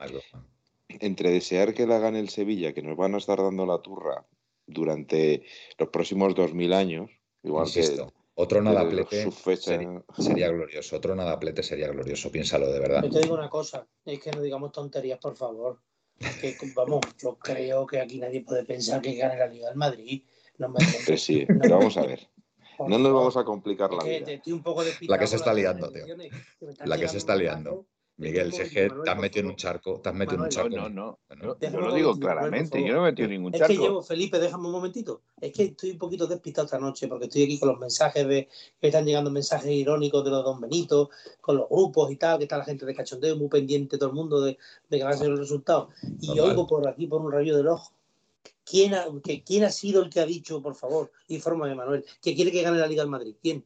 entre 0.88 1.30
desear 1.30 1.74
que 1.74 1.86
la 1.86 1.98
gane 1.98 2.20
el 2.20 2.28
Sevilla, 2.28 2.72
que 2.72 2.82
nos 2.82 2.96
van 2.96 3.16
a 3.16 3.18
estar 3.18 3.38
dando 3.38 3.66
la 3.66 3.82
turra 3.82 4.24
durante 4.66 5.44
los 5.76 5.88
próximos 5.88 6.36
2000 6.36 6.72
años, 6.72 7.10
igual 7.42 7.66
Insisto, 7.66 8.06
que 8.06 8.12
otro 8.34 8.62
nadaplete 8.62 9.24
su 9.24 9.32
fecha. 9.32 9.72
sería, 9.72 10.04
sería 10.16 10.48
glorioso. 10.50 10.96
Otro 10.96 11.16
nadaplete 11.16 11.64
sería 11.64 11.88
glorioso. 11.88 12.30
Piénsalo 12.30 12.70
de 12.70 12.78
verdad. 12.78 13.02
Yo 13.02 13.10
te 13.10 13.20
digo 13.20 13.34
una 13.34 13.50
cosa, 13.50 13.88
es 14.04 14.20
que 14.20 14.30
no 14.30 14.42
digamos 14.42 14.70
tonterías, 14.70 15.18
por 15.18 15.34
favor. 15.34 15.80
Que, 16.40 16.54
vamos, 16.76 17.04
yo 17.18 17.36
creo 17.36 17.86
que 17.86 17.98
aquí 17.98 18.18
nadie 18.18 18.42
puede 18.42 18.64
pensar 18.64 19.02
que 19.02 19.16
gane 19.16 19.36
la 19.36 19.48
Liga 19.48 19.68
del 19.68 19.76
Madrid. 19.76 20.22
No 20.58 20.68
me 20.68 20.80
Que 21.04 21.16
sí, 21.16 21.44
pero 21.46 21.78
vamos 21.78 21.96
a 21.96 22.06
ver. 22.06 22.28
No 22.88 22.98
nos 22.98 23.12
vamos 23.12 23.36
a 23.36 23.44
complicar 23.44 23.92
la 23.92 24.04
vida. 24.04 24.40
La 25.02 25.18
que 25.18 25.26
se 25.26 25.36
está 25.36 25.52
liando, 25.52 25.90
tío. 25.90 26.04
La 26.84 26.98
que 26.98 27.08
se 27.08 27.18
está 27.18 27.36
liando. 27.36 27.86
Miguel, 28.20 28.52
si 28.52 28.60
es 28.60 28.70
que 28.70 28.90
te 28.90 29.10
has 29.10 29.18
metido 29.18 29.46
en 29.46 29.50
un 29.52 29.56
charco, 29.56 29.98
te 30.02 30.10
has 30.10 30.14
metido 30.14 30.36
en 30.36 30.42
un 30.42 30.48
charco. 30.50 30.76
No, 30.76 30.90
no, 30.90 31.18
no. 31.36 31.58
Yo, 31.58 31.80
lo 31.80 31.94
digo 31.94 32.14
claramente. 32.18 32.86
Yo 32.86 32.92
no 32.92 33.06
he 33.06 33.10
metido 33.12 33.28
ningún 33.28 33.54
Es 33.54 33.62
que 33.62 33.68
charco. 33.68 33.82
llevo, 33.82 34.02
Felipe, 34.02 34.38
déjame 34.38 34.66
un 34.66 34.72
momentito. 34.72 35.22
Es 35.40 35.54
que 35.54 35.64
estoy 35.64 35.92
un 35.92 35.98
poquito 35.98 36.26
despistado 36.26 36.66
esta 36.66 36.78
noche 36.78 37.08
porque 37.08 37.26
estoy 37.26 37.44
aquí 37.44 37.58
con 37.58 37.70
los 37.70 37.78
mensajes 37.78 38.28
de 38.28 38.46
que 38.78 38.88
están 38.88 39.06
llegando 39.06 39.30
mensajes 39.30 39.70
irónicos 39.70 40.22
de 40.22 40.30
los 40.32 40.44
Don 40.44 40.60
Benito, 40.60 41.08
con 41.40 41.56
los 41.56 41.68
grupos 41.70 42.12
y 42.12 42.16
tal, 42.16 42.36
que 42.36 42.44
está 42.44 42.58
la 42.58 42.64
gente 42.64 42.84
de 42.84 42.94
cachondeo 42.94 43.36
muy 43.36 43.48
pendiente 43.48 43.96
todo 43.96 44.10
el 44.10 44.14
mundo 44.14 44.42
de, 44.42 44.58
de 44.90 44.98
que 44.98 45.02
van 45.02 45.14
a 45.14 45.16
ser 45.16 45.30
los 45.30 45.40
resultados. 45.40 45.88
Y 46.20 46.38
oigo 46.38 46.66
por 46.66 46.86
aquí, 46.86 47.06
por 47.06 47.22
un 47.22 47.32
rayo 47.32 47.56
del 47.56 47.68
ojo, 47.68 47.90
¿quién 48.64 48.94
ha, 48.94 49.06
que, 49.22 49.42
¿quién 49.42 49.64
ha 49.64 49.70
sido 49.70 50.02
el 50.02 50.10
que 50.10 50.20
ha 50.20 50.26
dicho, 50.26 50.62
por 50.62 50.74
favor, 50.74 51.10
infórmame, 51.28 51.74
Manuel, 51.74 52.04
que 52.22 52.34
quiere 52.34 52.50
que 52.52 52.62
gane 52.62 52.78
la 52.78 52.86
Liga 52.86 53.02
del 53.02 53.10
Madrid? 53.10 53.36
¿Quién? 53.42 53.64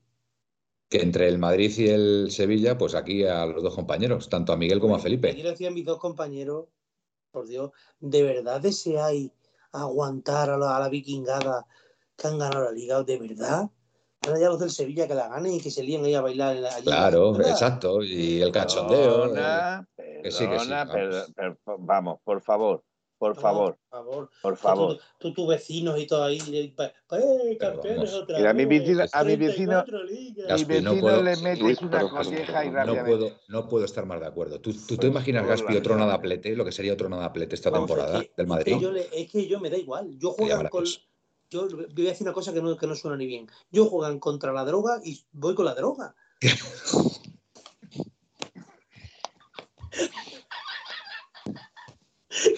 Que 0.88 1.00
entre 1.02 1.28
el 1.28 1.38
Madrid 1.38 1.72
y 1.78 1.88
el 1.88 2.30
Sevilla, 2.30 2.76
pues 2.78 2.94
aquí 2.94 3.24
a 3.24 3.46
los 3.46 3.62
dos 3.62 3.74
compañeros, 3.74 4.28
tanto 4.28 4.52
a 4.52 4.56
Miguel 4.56 4.80
como 4.80 4.94
a 4.94 4.98
Le 4.98 5.02
Felipe. 5.02 5.34
quiero 5.34 5.50
decir 5.50 5.66
a 5.68 5.70
mis 5.70 5.84
dos 5.84 5.98
compañeros, 5.98 6.66
por 7.30 7.46
Dios, 7.48 7.72
¿de 7.98 8.22
verdad 8.22 8.60
deseáis 8.60 9.30
aguantar 9.72 10.50
a 10.50 10.56
la, 10.58 10.76
a 10.76 10.80
la 10.80 10.88
vikingada 10.88 11.66
que 12.16 12.28
han 12.28 12.38
ganado 12.38 12.64
la 12.64 12.70
liga? 12.72 13.02
¿De 13.02 13.18
verdad? 13.18 13.68
Ahora 14.20 14.38
ya 14.38 14.48
los 14.48 14.60
del 14.60 14.70
Sevilla 14.70 15.08
que 15.08 15.14
la 15.14 15.28
ganen 15.28 15.54
y 15.54 15.60
que 15.60 15.70
se 15.70 15.82
líen 15.82 16.04
ahí 16.04 16.14
a 16.14 16.20
bailar 16.20 16.56
en 16.56 16.62
la, 16.62 16.74
allí 16.76 16.84
Claro, 16.84 17.40
exacto. 17.40 18.02
Y 18.02 18.40
el 18.40 18.52
cachondeo. 18.52 19.22
Perdona, 19.22 19.88
que 19.96 20.04
sí, 20.04 20.22
que 20.22 20.30
sí, 20.30 20.46
perdona, 20.46 20.84
vamos. 20.84 20.94
per- 20.94 21.34
per- 21.34 21.58
vamos, 21.78 22.20
por 22.22 22.40
favor, 22.40 22.84
por 23.32 23.36
No, 23.36 23.40
favor, 23.42 23.78
por 23.88 23.98
favor. 23.98 24.30
por 24.42 24.56
favor. 24.56 24.98
Tú, 25.18 25.32
tus 25.32 25.48
vecinos 25.48 25.98
y 25.98 26.06
todo 26.06 26.24
ahí. 26.24 26.38
¡Eh, 26.54 27.56
campeones 27.58 28.12
otra 28.12 28.36
Mira, 28.38 28.50
a 28.50 28.52
mi 28.52 28.64
vez! 28.66 28.80
vecino- 28.82 29.04
a 29.12 29.24
mi 29.24 29.36
vecino- 29.36 29.82
34 29.84 30.04
ligas. 30.04 30.46
Gaspi, 30.48 30.74
Mi 30.74 30.80
no 30.82 30.90
vecino 30.90 31.00
puedo- 31.08 31.22
le 31.22 31.36
metes 31.38 31.60
Luis, 31.60 31.80
una 31.80 31.90
perdón, 31.90 32.10
colleja 32.10 32.64
y. 32.64 32.68
No 32.68 32.74
rápidamente. 32.74 33.10
puedo, 33.10 33.30
no 33.48 33.68
puedo 33.68 33.84
estar 33.86 34.04
más 34.06 34.20
de 34.20 34.26
acuerdo. 34.26 34.60
¿Tú, 34.60 34.72
tú 34.72 34.88
te 34.88 34.96
Por 34.96 35.06
imaginas, 35.06 35.46
Gaspi, 35.46 35.62
otro 35.62 35.72
Valenciano. 35.94 36.06
nadaplete, 36.06 36.54
lo 36.56 36.64
que 36.64 36.72
sería 36.72 36.92
otro 36.92 37.08
nadaplete 37.08 37.54
esta 37.54 37.70
Vamos, 37.70 37.88
temporada 37.88 38.18
es 38.18 38.24
que, 38.28 38.32
del 38.36 38.44
es 38.46 38.50
Madrid? 38.50 38.74
que 38.74 38.80
yo 38.80 38.92
le- 38.92 39.08
es 39.12 39.30
que 39.30 39.46
yo 39.48 39.60
me 39.60 39.70
da 39.70 39.76
igual. 39.78 40.18
Yo 40.18 40.32
juegan 40.32 40.68
con. 40.68 40.84
Yo 41.50 41.68
voy 41.68 42.06
a 42.06 42.10
decir 42.10 42.26
una 42.26 42.32
cosa 42.34 42.52
que 42.52 42.60
no, 42.60 42.76
que 42.76 42.86
no 42.86 42.94
suena 42.96 43.16
ni 43.16 43.26
bien. 43.26 43.48
Yo 43.70 43.86
juegan 43.86 44.18
contra 44.18 44.52
la 44.52 44.64
droga 44.64 45.00
y 45.04 45.22
voy 45.32 45.54
con 45.54 45.64
la 45.66 45.74
droga. 45.74 46.14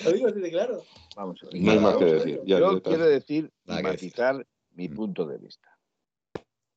Lo 0.07 0.13
digo 0.13 0.29
así 0.29 0.41
de 0.41 0.51
claro. 0.51 0.83
Vamos 1.17 1.41
a 1.43 1.47
ver. 1.47 1.63
No 1.63 1.71
hay 1.73 1.79
más 1.79 1.97
que 1.97 2.05
decir. 2.05 2.41
Ya, 2.45 2.59
yo 2.59 2.83
quiero 2.83 3.05
decir 3.07 3.53
Nada 3.65 3.83
matizar 3.83 4.47
mi 4.73 4.89
Mm. 4.89 4.95
punto 4.95 5.27
de 5.27 5.39
vista. 5.39 5.69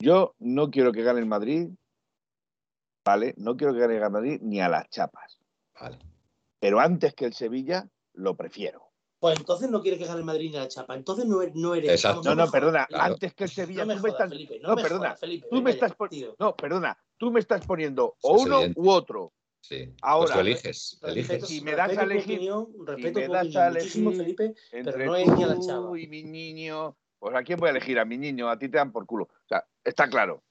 Yo 0.02 0.34
no 0.40 0.70
quiero 0.72 0.92
que 0.92 1.04
gane 1.04 1.20
el 1.20 1.26
Madrid, 1.26 1.70
¿vale? 3.06 3.34
No 3.38 3.58
quiero 3.58 3.74
que 3.74 3.80
gane 3.80 3.98
el 3.98 4.10
Madrid 4.12 4.40
ni 4.42 4.62
a 4.62 4.70
las 4.70 4.90
chapas. 4.90 5.40
Vale. 5.80 5.98
Pero 6.60 6.80
antes 6.80 7.14
que 7.14 7.26
el 7.26 7.34
Sevilla, 7.34 7.88
lo 8.14 8.36
prefiero. 8.36 8.86
Pues 9.20 9.38
entonces 9.38 9.70
no 9.70 9.82
quiere 9.82 9.98
que 9.98 10.06
gane 10.06 10.20
el 10.20 10.26
Madrid 10.26 10.50
ni 10.52 10.58
la 10.58 10.68
chapa. 10.70 10.96
Entonces 10.96 11.26
no, 11.26 11.42
er- 11.42 11.52
no 11.54 11.76
eres. 11.76 11.92
Exacto. 11.92 12.22
No, 12.24 12.36
no, 12.36 12.50
perdona. 12.50 12.86
Claro. 12.86 13.14
Antes 13.14 13.34
que 13.34 13.44
el 13.46 13.50
Sevilla, 13.50 13.82
No 13.82 13.88
me 13.88 13.96
tú 13.96 14.02
me 14.04 14.10
jodas, 14.12 14.14
estás. 14.14 14.30
Felipe. 14.30 14.60
No, 14.62 14.70
no, 14.70 14.76
me 14.76 14.82
perdona. 14.82 15.00
jodas, 15.08 15.20
Felipe. 15.20 15.48
Tú 15.50 15.62
me 15.62 15.72
estás 15.72 15.96
pon-. 15.96 16.10
No, 16.40 16.56
perdona. 16.56 16.98
Tú 17.18 17.32
me 17.32 17.40
estás 17.42 17.66
poniendo 17.66 18.16
o 18.22 18.42
uno 18.42 18.60
u 18.76 18.90
otro. 18.90 19.34
Sí. 19.62 19.94
Ahora, 20.02 20.26
pues 20.26 20.34
tú 20.34 20.40
eliges. 20.40 21.00
Eliges. 21.04 21.48
si 21.48 21.62
me 21.62 21.74
das 21.74 21.98
a 21.98 22.04
elegir- 22.04 22.40
respeto 22.86 23.20
me 23.20 23.28
das 23.28 23.56
a 23.56 23.68
elegir 23.68 24.16
Felipe. 24.18 24.54
Entre 24.72 25.06
no 25.06 25.16
es 25.16 25.28
ni 25.28 25.44
a 25.44 25.48
la 25.48 25.56
tú 25.56 25.68
chava. 25.68 26.00
y 26.00 26.08
mi 26.08 26.24
niño. 26.24 26.98
Pues 27.20 27.36
a 27.36 27.44
quién 27.44 27.60
voy 27.60 27.68
a 27.68 27.72
elegir, 27.72 28.00
a 28.00 28.06
mi 28.06 28.18
niño, 28.18 28.50
a 28.50 28.58
ti 28.58 28.70
te 28.70 28.78
dan 28.78 28.92
por 28.92 29.06
culo. 29.06 29.26
O 29.26 29.48
sea, 29.48 29.66
está 29.84 30.10
claro. 30.10 30.44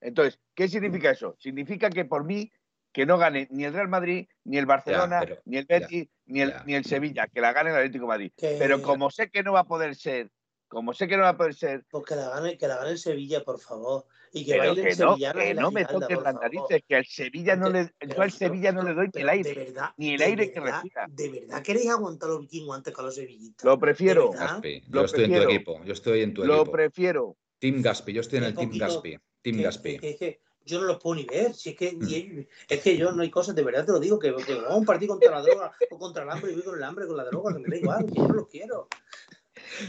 Entonces, 0.00 0.40
¿qué 0.54 0.68
significa 0.68 1.10
eso? 1.10 1.36
Significa 1.38 1.90
que 1.90 2.04
por 2.06 2.24
mí 2.24 2.50
que 2.92 3.04
no 3.06 3.18
gane 3.18 3.48
ni 3.50 3.64
el 3.64 3.72
Real 3.74 3.88
Madrid, 3.88 4.28
ni 4.44 4.56
el 4.56 4.66
Barcelona, 4.66 5.20
pero- 5.20 5.42
ni 5.44 5.56
el 5.58 5.66
Betis, 5.66 6.08
ni, 6.26 6.40
el, 6.40 6.50
ya. 6.50 6.62
ni 6.64 6.74
el 6.74 6.84
Sevilla, 6.84 7.26
que 7.26 7.40
la 7.40 7.52
gane 7.52 7.70
el 7.70 7.76
Atlético 7.76 8.04
de 8.04 8.08
Madrid. 8.08 8.32
Que- 8.36 8.56
Pero 8.58 8.80
como 8.82 9.10
sé 9.10 9.30
que 9.30 9.42
no 9.42 9.52
va 9.52 9.60
a 9.60 9.64
poder 9.64 9.96
ser, 9.96 10.30
como 10.74 10.92
sé 10.92 11.08
que 11.08 11.16
no 11.16 11.22
va 11.22 11.30
a 11.30 11.36
poder 11.36 11.54
ser, 11.54 11.84
Pues 11.90 12.04
que 12.04 12.16
la 12.16 12.28
gane, 12.28 12.58
que 12.58 12.68
la 12.68 12.76
gane 12.76 12.90
el 12.90 12.98
Sevilla, 12.98 13.42
por 13.42 13.58
favor. 13.58 14.04
Y 14.32 14.44
que 14.44 14.52
pero 14.54 14.74
bailen 14.74 14.84
que 14.84 14.96
no, 14.96 15.16
que 15.16 15.54
no 15.54 15.70
me 15.70 15.84
toques 15.84 16.20
las 16.20 16.34
narices, 16.34 16.82
que 16.88 16.96
al 16.96 17.06
Sevilla 17.06 17.54
no 17.54 17.70
le, 17.70 17.92
Pero- 17.98 18.16
yo 18.16 18.22
al 18.22 18.32
Sevilla 18.32 18.72
no 18.72 18.82
le 18.82 18.92
doy 18.92 19.06
el 19.06 19.24
De 19.24 19.30
aire, 19.30 19.54
verdad, 19.54 19.90
ni 19.96 20.14
el 20.14 20.18
de 20.18 20.24
aire 20.24 20.52
que 20.52 20.58
respira. 20.60 21.06
¿De 21.08 21.28
verdad 21.30 21.62
queréis 21.62 21.88
aguantar 21.88 22.28
los 22.30 22.40
vikingos 22.40 22.76
antes 22.76 22.92
que 22.92 23.00
a 23.00 23.04
los 23.04 23.14
sevillistas? 23.14 23.64
Lo 23.64 23.78
prefiero, 23.78 24.32
Lo 24.34 25.00
yo 25.00 25.04
estoy 25.04 25.24
en 25.24 25.32
tu 25.34 25.42
equipo. 25.48 25.84
Yo 25.84 25.92
estoy 25.92 26.20
en 26.22 26.34
tu 26.34 26.44
lo 26.44 26.56
equipo. 26.56 26.72
prefiero. 26.72 27.36
Team 27.60 27.80
Gaspi, 27.80 28.12
yo 28.12 28.20
estoy 28.22 28.38
en 28.38 28.44
el 28.44 28.54
Team 28.56 28.72
Gaspi. 28.76 29.16
Team 29.40 29.62
Gaspi. 29.62 29.98
que- 30.00 30.40
yo 30.66 30.80
no 30.80 30.86
los 30.86 30.98
puedo 30.98 31.14
ni 31.16 31.26
ver. 31.26 31.54
Si 31.54 31.70
es 31.70 31.76
que, 31.76 31.92
Mm. 31.92 32.46
es 32.70 32.80
que 32.80 32.96
yo 32.96 33.12
no 33.12 33.22
hay 33.22 33.30
cosas, 33.30 33.54
de 33.54 33.62
verdad 33.62 33.84
te 33.84 33.92
lo 33.92 34.00
digo, 34.00 34.18
que, 34.18 34.34
que 34.34 34.54
vamos 34.54 34.70
a 34.70 34.74
un 34.76 34.84
partido 34.86 35.10
contra 35.12 35.30
la 35.30 35.42
droga 35.42 35.70
o 35.90 35.98
contra 35.98 36.22
el 36.24 36.30
hambre 36.30 36.50
y 36.52 36.54
voy 36.54 36.64
con 36.64 36.76
el 36.76 36.82
hambre, 36.82 37.06
con 37.06 37.16
la 37.18 37.24
droga, 37.24 37.52
que 37.54 37.60
me 37.60 37.68
da 37.68 37.76
igual, 37.76 38.06
que 38.06 38.14
yo 38.14 38.26
no 38.26 38.34
los 38.34 38.48
quiero. 38.48 38.88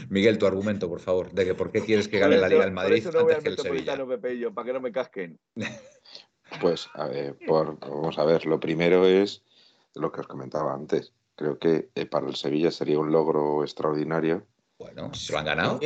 Miguel, 0.08 0.38
tu 0.38 0.46
argumento, 0.46 0.88
por 0.88 1.00
favor, 1.00 1.32
de 1.32 1.44
que 1.44 1.54
por 1.54 1.70
qué 1.70 1.82
quieres 1.84 2.08
que 2.08 2.18
gane 2.18 2.36
la 2.38 2.48
Liga 2.48 2.64
el 2.64 2.70
por 2.70 2.74
Madrid 2.74 2.98
eso 2.98 3.12
no 3.12 3.22
voy 3.24 3.32
antes 3.34 3.42
que 3.44 3.48
el 3.50 3.56
Sevilla. 3.56 3.74
Metropolitano, 3.92 4.08
Pepe 4.08 4.34
y 4.34 4.38
yo, 4.40 4.52
para 4.54 4.66
que 4.66 4.72
no 4.72 4.80
me 4.80 4.92
casquen. 4.92 5.38
Pues, 6.60 6.88
a 6.94 7.06
ver, 7.08 7.36
por- 7.44 7.78
vamos 7.80 8.18
a 8.18 8.24
ver, 8.24 8.46
lo 8.46 8.60
primero 8.60 9.04
es 9.04 9.42
lo 9.94 10.12
que 10.12 10.20
os 10.20 10.28
comentaba 10.28 10.72
antes. 10.72 11.12
Creo 11.34 11.58
que 11.58 11.90
eh, 11.94 12.06
para 12.06 12.28
el 12.28 12.36
Sevilla 12.36 12.70
sería 12.70 12.98
un 13.00 13.10
logro 13.10 13.62
extraordinario. 13.64 14.46
Bueno, 14.78 15.12
si 15.12 15.26
se 15.26 15.32
lo 15.32 15.40
han 15.40 15.44
ganado. 15.44 15.80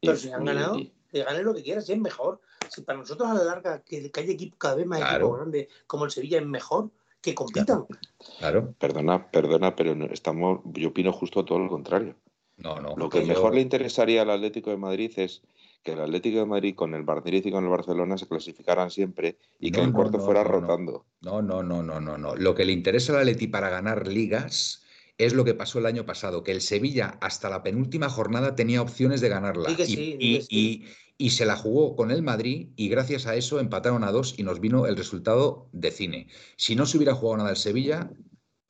Pero 0.00 0.16
si 0.16 0.30
han 0.30 0.44
ganado, 0.44 0.76
que 1.10 1.24
gane 1.24 1.42
lo 1.42 1.52
que 1.54 1.62
quiera, 1.64 1.80
si 1.80 1.92
es 1.92 1.98
mejor. 1.98 2.40
Si 2.70 2.82
para 2.82 2.98
nosotros 2.98 3.28
a 3.28 3.34
la 3.34 3.42
larga 3.44 3.82
que, 3.82 4.10
que 4.10 4.20
haya 4.20 4.32
equipo, 4.32 4.56
cada 4.56 4.76
vez 4.76 4.86
más 4.86 5.00
Claro. 5.00 5.16
equipos 5.16 5.36
grandes 5.38 5.68
como 5.86 6.04
el 6.04 6.10
Sevilla 6.10 6.38
es 6.38 6.46
mejor, 6.46 6.90
que 7.20 7.34
compitan. 7.34 7.86
Claro. 8.38 8.72
perdona, 8.78 9.30
perdona, 9.30 9.74
pero 9.74 9.92
estamos, 10.12 10.60
yo 10.66 10.90
opino 10.90 11.12
justo 11.12 11.44
todo 11.44 11.58
lo 11.58 11.68
contrario. 11.68 12.14
No, 12.56 12.80
no. 12.80 12.94
Lo 12.96 13.08
que 13.08 13.22
mejor 13.22 13.54
le 13.54 13.60
interesaría 13.60 14.22
al 14.22 14.30
Atlético 14.30 14.70
de 14.70 14.76
Madrid 14.76 15.12
es 15.16 15.42
que 15.82 15.92
el 15.92 16.00
Atlético 16.00 16.38
de 16.38 16.46
Madrid 16.46 16.74
con 16.74 16.94
el 16.94 17.04
Madrid 17.04 17.42
y 17.44 17.50
con 17.50 17.64
el 17.64 17.70
Barcelona 17.70 18.16
se 18.16 18.26
clasificaran 18.28 18.90
siempre 18.90 19.38
y 19.60 19.70
que 19.70 19.78
No, 19.78 19.84
el 19.84 19.90
no, 19.90 19.96
cuarto 19.96 20.18
no, 20.18 20.24
fuera 20.24 20.44
rotando. 20.44 21.04
No, 21.20 21.42
no, 21.42 21.62
no, 21.62 21.82
no, 21.82 22.00
no, 22.00 22.16
no. 22.16 22.36
Lo 22.36 22.54
que 22.54 22.64
le 22.64 22.72
interesa 22.72 23.12
al 23.12 23.18
Atleti 23.20 23.48
para 23.48 23.68
ganar 23.70 24.06
ligas 24.08 24.82
es 25.18 25.34
lo 25.34 25.44
que 25.44 25.54
pasó 25.54 25.78
el 25.78 25.86
año 25.86 26.06
pasado, 26.06 26.42
que 26.42 26.52
el 26.52 26.60
Sevilla 26.60 27.18
hasta 27.20 27.48
la 27.50 27.62
penúltima 27.62 28.08
jornada 28.08 28.54
tenía 28.54 28.82
opciones 28.82 29.20
de 29.20 29.28
ganarla. 29.28 29.70
Y, 29.70 29.84
sí, 29.84 29.96
di 29.96 30.16
y- 30.20 30.38
que 30.38 30.42
sí. 30.44 30.56
y- 30.56 30.84
y 31.16 31.30
se 31.30 31.46
la 31.46 31.54
jugó 31.56 31.94
con 31.94 32.10
el 32.10 32.22
Madrid 32.22 32.70
y 32.76 32.88
gracias 32.88 33.26
a 33.26 33.36
eso 33.36 33.60
empataron 33.60 34.02
a 34.02 34.10
dos 34.10 34.34
y 34.36 34.42
nos 34.42 34.58
vino 34.58 34.86
el 34.86 34.96
resultado 34.96 35.68
de 35.72 35.92
cine. 35.92 36.26
Si 36.56 36.74
no 36.74 36.86
se 36.86 36.96
hubiera 36.96 37.14
jugado 37.14 37.36
nada 37.38 37.50
el 37.50 37.56
Sevilla, 37.56 38.10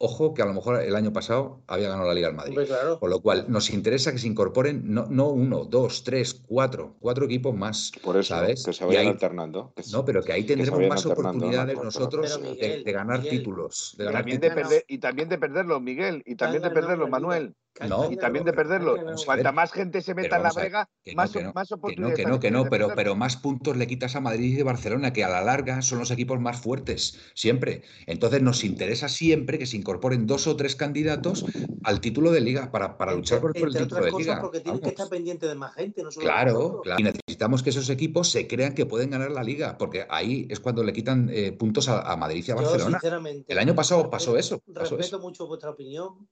ojo 0.05 0.35
que 0.35 0.43
a 0.43 0.47
lo 0.47 0.53
mejor 0.53 0.83
el 0.83 0.95
año 0.95 1.13
pasado 1.13 1.63
había 1.67 1.89
ganado 1.89 2.07
la 2.09 2.15
Liga 2.15 2.29
al 2.29 2.35
Madrid. 2.35 2.59
Claro. 2.67 2.99
Con 3.01 3.11
lo 3.11 3.21
cual, 3.21 3.47
nos 3.49 3.71
interesa 3.71 4.13
que 4.13 4.19
se 4.19 4.27
incorporen 4.29 4.83
no, 4.93 5.07
no 5.09 5.29
uno, 5.29 5.65
dos, 5.65 6.05
tres, 6.05 6.35
cuatro, 6.47 6.97
cuatro 7.01 7.25
equipos 7.25 7.55
más. 7.57 7.93
Por 8.03 8.17
eso, 8.17 8.35
¿sabes? 8.35 8.65
que 8.65 8.73
se 8.73 8.85
vayan 8.85 9.03
ahí- 9.03 9.09
alternando. 9.09 9.73
que 9.75 9.83
No, 9.93 10.05
pero 10.05 10.23
que 10.23 10.33
ahí 10.33 10.45
tendremos 10.45 10.81
más 10.89 11.07
oportunidades 11.07 11.77
nosotros 11.83 12.41
de- 12.59 12.83
ganar 12.93 13.21
Miguel, 13.21 13.39
títulos. 13.39 13.95
De 13.97 14.05
Y 14.05 14.07
ganar 14.07 14.21
también 14.23 14.41
de, 14.41 14.49
títulos. 14.49 14.69
perder, 14.69 14.85
y 14.89 14.99
también 14.99 15.29
de 15.29 15.39
perderlo, 15.39 15.81
Miguel. 15.81 16.23
Y 16.27 16.37
también 16.37 16.63
de 16.63 16.69
Que 16.69 16.69
han 16.69 16.75
ganado 16.75 16.89
perderlo, 16.89 17.05
la 17.05 17.09
Liga. 17.09 17.19
Manuel. 17.21 17.55
Que- 17.75 17.89
No, 17.89 18.09
que 18.09 18.15
Y 18.15 18.17
también 18.17 18.45
de 18.45 18.53
perderlo. 18.53 18.95
Que 18.95 19.03
Cuanta 19.25 19.51
más 19.51 19.73
gente 19.73 20.01
se 20.01 20.15
meta 20.15 20.37
en 20.37 20.45
la 20.45 20.51
ver, 20.51 20.65
brega, 20.67 20.89
que 21.03 21.11
no, 21.13 21.17
más, 21.17 21.33
que 21.33 21.43
no, 21.43 21.53
más 21.53 21.69
que 21.69 21.73
no, 21.75 21.77
oportunidades 21.79 22.17
que 22.17 22.25
no, 22.25 22.39
que 22.41 22.51
no, 22.53 22.65
de 22.65 22.71
pero, 22.71 22.93
pero 22.95 23.17
más 23.17 23.37
puntos 23.37 23.77
le 23.77 23.89
quitas 23.89 24.15
a 24.15 24.21
Madrid 24.21 24.57
y 24.57 24.63
Barcelona, 24.63 25.13
que 25.13 25.25
a 25.25 25.29
la 25.29 25.43
larga 25.43 25.83
son 25.83 25.99
los 25.99 26.13
equipos 26.13 26.39
más 26.39 26.61
fuertes, 26.61 27.19
siempre. 27.35 27.83
Entonces 28.07 28.43
nos 28.43 28.63
interesa 28.63 29.09
siempre 29.09 29.59
que 29.59 29.67
se 29.67 29.77
incorporen 29.77 30.27
dos 30.29 30.47
o 30.47 30.55
tres 30.55 30.77
candidatos 30.77 31.45
al 31.83 32.01
título 32.01 32.31
de 32.31 32.41
liga 32.43 32.71
para, 32.71 32.97
para 32.97 33.13
luchar 33.13 33.41
por, 33.41 33.53
por 33.53 33.67
el 33.69 33.75
título 33.75 34.05
de 34.05 34.11
cosas, 34.13 34.27
liga. 34.27 34.41
porque 34.41 34.61
tienen 34.61 34.81
que 34.81 34.91
estar 34.91 35.09
pendientes 35.09 35.49
de 35.49 35.55
más 35.57 35.75
gente, 35.75 36.03
no 36.05 36.13
solo 36.13 36.27
Claro, 36.27 36.53
nosotros. 36.53 36.83
claro. 36.85 37.01
Y 37.01 37.03
necesitamos 37.03 37.63
que 37.65 37.71
esos 37.71 37.91
equipos 37.91 38.31
se 38.31 38.47
crean 38.47 38.75
que 38.77 38.87
pueden 38.87 39.11
ganar 39.11 39.33
la 39.33 39.43
liga, 39.43 39.77
porque 39.79 40.07
ahí 40.11 40.47
es 40.49 40.61
cuando 40.61 40.85
le 40.85 40.93
quitan 40.93 41.29
eh, 41.33 41.51
puntos 41.51 41.89
a, 41.89 42.03
a 42.03 42.17
Madrid 42.17 42.45
y 42.47 42.51
a 42.53 42.55
Yo, 42.55 42.63
Barcelona. 42.63 42.99
sinceramente, 43.01 43.53
El 43.53 43.59
año 43.59 43.75
pasado 43.75 44.03
respeto- 44.03 44.11
pasó 44.13 44.39
eso, 44.39 44.61
pasó 44.73 44.97
respeto 44.97 45.17
eso. 45.17 45.19
mucho 45.19 45.47
vuestra 45.49 45.71
opinión, 45.71 46.29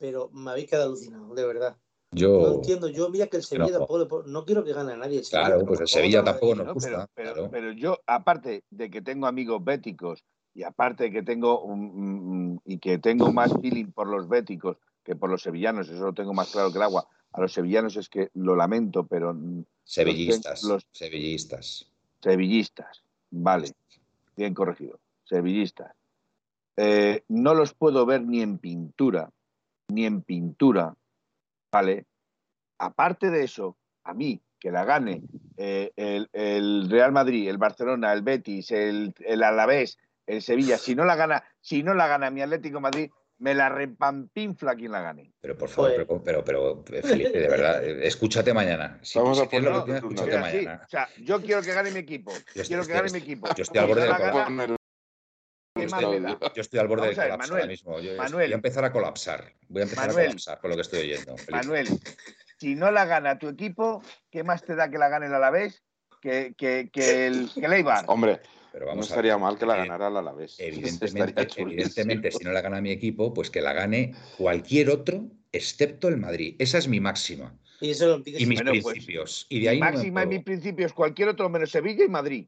pero 0.00 0.30
me 0.32 0.50
habéis 0.50 0.68
quedado 0.70 0.86
alucinado, 0.86 1.34
de 1.34 1.46
verdad. 1.46 1.76
No 2.12 2.18
Yo, 2.18 2.54
entiendo. 2.54 2.88
Yo, 2.88 3.10
mira 3.10 3.26
que 3.28 3.36
el 3.36 3.44
Sevilla 3.44 3.70
no. 3.78 3.86
tampoco 3.86 4.22
no 4.26 4.44
quiero 4.46 4.64
que 4.64 4.72
gane 4.72 4.94
a 4.94 4.96
nadie. 4.96 5.18
El 5.18 5.24
Sevilla, 5.24 5.46
claro, 5.48 5.66
pues 5.66 5.80
el 5.80 5.88
Sevilla 5.88 6.24
tampoco 6.24 6.54
nos 6.56 6.66
¿no? 6.66 6.74
gusta. 6.74 6.88
Pero, 6.90 7.08
pero, 7.14 7.34
claro. 7.34 7.50
pero 7.50 7.72
yo, 7.72 7.98
aparte 8.06 8.64
de 8.70 8.90
que 8.90 9.02
tengo 9.02 9.26
amigos 9.26 9.62
béticos 9.62 10.24
y 10.54 10.62
aparte 10.64 11.04
de 11.04 11.10
que 11.12 11.22
tengo 11.22 11.60
un- 11.62 12.60
y 12.64 12.78
que 12.78 12.98
tengo 12.98 13.30
más 13.30 13.52
feeling 13.60 13.92
por 13.92 14.08
los 14.08 14.26
béticos 14.26 14.78
que 15.04 15.14
por 15.14 15.28
los 15.30 15.42
sevillanos, 15.42 15.88
eso 15.88 16.02
lo 16.02 16.12
tengo 16.14 16.32
más 16.34 16.50
claro 16.50 16.70
que 16.72 16.78
el 16.78 16.82
agua. 16.82 17.06
A 17.32 17.40
los 17.42 17.52
sevillanos 17.52 17.96
es 17.96 18.08
que 18.08 18.30
lo 18.34 18.56
lamento, 18.56 19.06
pero 19.06 19.36
Sevillistas, 19.84 20.64
los- 20.64 20.86
sevillistas. 20.92 21.86
sevillistas, 22.22 23.02
vale, 23.30 23.70
bien 24.36 24.54
corregido, 24.54 24.98
sevillistas. 25.24 25.92
Eh, 26.76 27.22
no 27.28 27.54
los 27.54 27.74
puedo 27.74 28.06
ver 28.06 28.22
ni 28.22 28.40
en 28.40 28.58
pintura, 28.58 29.30
ni 29.90 30.06
en 30.06 30.22
pintura, 30.22 30.94
¿vale? 31.72 32.06
Aparte 32.78 33.30
de 33.30 33.44
eso, 33.44 33.76
a 34.04 34.14
mí, 34.14 34.40
que 34.58 34.70
la 34.70 34.84
gane 34.84 35.22
eh, 35.56 35.90
el, 35.96 36.28
el 36.32 36.88
Real 36.90 37.12
Madrid, 37.12 37.48
el 37.48 37.58
Barcelona, 37.58 38.12
el 38.12 38.22
Betis, 38.22 38.70
el, 38.70 39.14
el 39.20 39.42
Alavés, 39.42 39.98
el 40.26 40.42
Sevilla, 40.42 40.78
si 40.78 40.94
no 40.94 41.04
la 41.04 41.16
gana, 41.16 41.42
si 41.60 41.82
no 41.82 41.94
la 41.94 42.06
gana 42.06 42.30
mi 42.30 42.40
Atlético 42.42 42.76
de 42.76 42.82
Madrid, 42.82 43.10
me 43.38 43.54
la 43.54 43.70
repampinfla 43.70 44.74
quien 44.76 44.92
la 44.92 45.00
gane. 45.00 45.32
Pero 45.40 45.56
por 45.56 45.70
favor, 45.70 46.06
Pues- 46.06 46.20
pero, 46.24 46.44
pero, 46.44 46.84
pero, 46.84 47.02
Felipe, 47.02 47.38
de 47.38 47.48
verdad, 47.48 47.82
eh, 47.82 48.06
escúchate 48.06 48.52
mañana. 48.52 48.98
Si, 49.02 49.18
Vamos 49.18 49.38
si 49.38 49.44
a 49.44 49.48
tienes 49.48 49.70
la 49.70 49.80
poner 49.80 49.96
oportunidad, 50.04 50.26
un 50.28 50.30
escúchate 50.34 50.58
sí, 50.58 50.66
mañana. 50.66 50.82
o 50.84 50.88
sea, 50.90 51.08
yo 51.22 51.40
quiero 51.40 51.62
que 51.62 51.72
gane 51.72 51.90
mi 51.90 51.98
equipo. 52.00 52.32
Yo 52.32 52.36
estoy- 52.38 52.64
quiero 52.66 52.82
que 52.82 52.92
estoy- 52.92 52.96
gane 53.08 53.12
mi 53.12 53.18
equipo. 53.18 53.48
yo 53.56 53.62
estoy 53.62 53.78
al 53.78 53.84
Si 53.86 53.88
borde 53.88 54.06
no 54.08 54.66
del 54.66 54.76
Yo 55.76 56.62
estoy 56.62 56.78
al 56.80 56.88
borde 56.88 57.06
del 57.08 57.16
colapso 57.16 57.38
Manuel, 57.38 57.52
ahora 57.60 57.66
mismo. 57.66 58.00
Yo- 58.00 58.16
Manuel. 58.16 58.46
voy 58.48 58.52
a 58.52 58.56
empezar 58.56 58.84
a 58.84 58.92
colapsar. 58.92 59.52
Voy 59.68 59.80
a 59.80 59.84
empezar 59.84 60.08
Manuel. 60.08 60.24
a 60.26 60.28
colapsar 60.30 60.60
con 60.60 60.70
lo 60.70 60.76
que 60.76 60.82
estoy 60.82 61.00
oyendo. 61.00 61.36
Felipe. 61.36 61.52
Manuel, 61.52 61.88
si 62.58 62.74
no 62.74 62.90
la 62.90 63.04
gana 63.06 63.38
tu 63.38 63.48
equipo, 63.48 64.02
¿qué 64.30 64.42
más 64.42 64.64
te 64.64 64.74
da 64.74 64.90
que 64.90 64.98
la 64.98 65.08
gane 65.08 65.26
el 65.26 65.34
Alavés 65.34 65.82
que, 66.20 66.54
que, 66.56 66.90
que 66.92 67.26
el, 67.26 67.50
que 67.54 67.66
el 67.66 67.72
Eibar? 67.72 68.04
Hombre, 68.08 68.40
Pero 68.72 68.86
no 68.94 69.00
a 69.00 69.04
estaría 69.04 69.34
ver. 69.34 69.42
mal 69.42 69.58
que 69.58 69.66
la 69.66 69.76
Eh, 69.76 69.78
ganara 69.78 70.08
el 70.08 70.16
Alavés. 70.16 70.56
Evidentemente, 70.58 71.46
evidentemente, 71.56 72.30
si 72.32 72.44
no 72.44 72.52
la 72.52 72.60
gana 72.60 72.80
mi 72.80 72.90
equipo, 72.90 73.32
pues 73.32 73.50
que 73.50 73.60
la 73.60 73.72
gane 73.72 74.14
cualquier 74.36 74.90
otro, 74.90 75.24
excepto 75.52 76.08
el 76.08 76.16
Madrid. 76.16 76.56
Esa 76.58 76.78
es 76.78 76.88
mi 76.88 76.98
máxima. 77.00 77.56
Y 77.80 77.90
eso 77.92 78.08
lo 78.08 78.14
entiendes. 78.16 78.42
Y 78.42 78.46
mis 78.46 78.58
Bueno, 78.58 78.72
pues, 78.82 78.92
principios. 78.94 79.46
y 79.48 79.60
de 79.60 79.68
ahí 79.70 79.80
no 79.80 79.86
me 79.86 79.92
Máxima 79.92 80.06
en 80.22 80.28
muevo. 80.28 80.30
mis 80.38 80.44
principios, 80.44 80.92
cualquier 80.92 81.28
otro 81.28 81.48
menos 81.48 81.70
Sevilla 81.70 82.04
y 82.04 82.08
Madrid. 82.08 82.46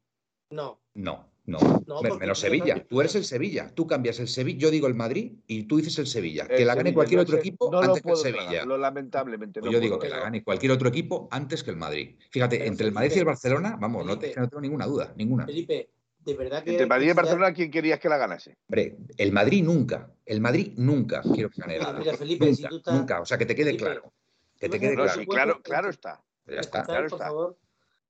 No. 0.51 0.83
No, 0.95 1.32
no. 1.45 1.59
No, 1.87 2.01
Me- 2.03 2.09
porque 2.11 2.21
Menos 2.21 2.39
Sevilla. 2.39 2.77
no- 2.77 2.85
Tú 2.85 3.01
eres 3.01 3.15
el 3.17 3.25
Sevilla. 3.25 3.71
Tú 3.75 3.87
cambias 3.87 4.21
el 4.21 4.29
Sevilla. 4.29 4.59
Yo 4.59 4.71
digo 4.71 4.87
el 4.87 4.95
Madrid 4.95 5.33
y 5.47 5.65
tú 5.65 5.77
dices 5.79 5.99
el 5.99 6.07
Sevilla. 6.07 6.43
El 6.49 6.57
que 6.57 6.65
la 6.65 6.75
gane 6.75 6.91
Sevilla, 6.91 6.95
cualquier 6.95 7.17
no 7.19 7.23
otro 7.23 7.35
sé, 7.35 7.41
equipo 7.41 7.71
no 7.71 7.83
lo 7.83 7.89
antes 7.89 7.93
que 7.95 7.99
el 8.09 8.13
puedo 8.13 8.17
Sevilla. 8.23 8.49
tragar, 8.49 8.67
lo 8.67 8.79
lamentablemente. 8.79 9.61
Pues 9.61 9.67
no 9.71 9.73
yo 9.73 9.81
digo 9.81 9.99
que 9.99 10.09
la 10.09 10.21
gane 10.21 10.43
cualquier 10.45 10.73
otro 10.73 10.89
equipo 10.89 11.29
antes 11.31 11.63
que 11.65 11.71
el 11.71 11.77
Madrid. 11.77 12.17
Fíjate, 12.31 12.59
Pero 12.59 12.69
entre 12.71 12.87
el 12.87 12.93
Madrid 12.93 13.13
y 13.17 13.19
el 13.19 13.25
Barcelona, 13.25 13.77
vamos, 13.81 14.07
no, 14.07 14.17
Felipe. 14.21 14.41
no 14.41 14.49
tengo 14.49 14.61
ninguna 14.61 14.87
duda, 14.87 15.13
ninguna. 15.17 15.47
Felipe, 15.47 15.91
de 16.21 16.35
verdad 16.35 16.63
que. 16.63 16.71
Entre 16.71 16.87
Madrid 16.87 17.11
y 17.11 17.13
Barcelona, 17.13 17.53
¿quién 17.53 17.71
querías 17.71 17.99
que 17.99 18.09
la 18.09 18.17
ganase? 18.19 18.57
Hombre, 18.69 18.97
el 19.19 19.33
Madrid 19.33 19.65
nunca, 19.65 20.13
el 20.25 20.41
Madrid 20.41 20.73
nunca 20.77 21.23
quiero 21.23 21.51
que 21.51 21.61
gane 21.61 21.75
Mira, 21.75 21.87
nada. 21.87 21.99
mira, 21.99 22.17
Felipe, 22.17 22.45
nunca, 22.47 22.57
si 22.57 22.69
tú 22.69 22.77
estás- 22.77 22.95
nunca. 22.95 23.21
O 23.21 23.27
sea, 23.27 23.37
que 23.39 23.47
te 23.47 23.55
quede 23.57 23.67
Felipe, 23.73 23.85
claro. 23.85 24.13
Que 24.61 24.69
te 24.69 24.79
quede 24.79 24.95
claro. 24.95 25.13
sí, 25.21 25.27
claro, 25.27 25.61
claro 25.61 25.91
está. 25.91 26.23
Ya 26.47 26.55
¿Me 26.55 26.61
está. 26.61 26.85
claro 26.85 27.09
por 27.09 27.17
está. 27.19 27.27
favor? 27.27 27.59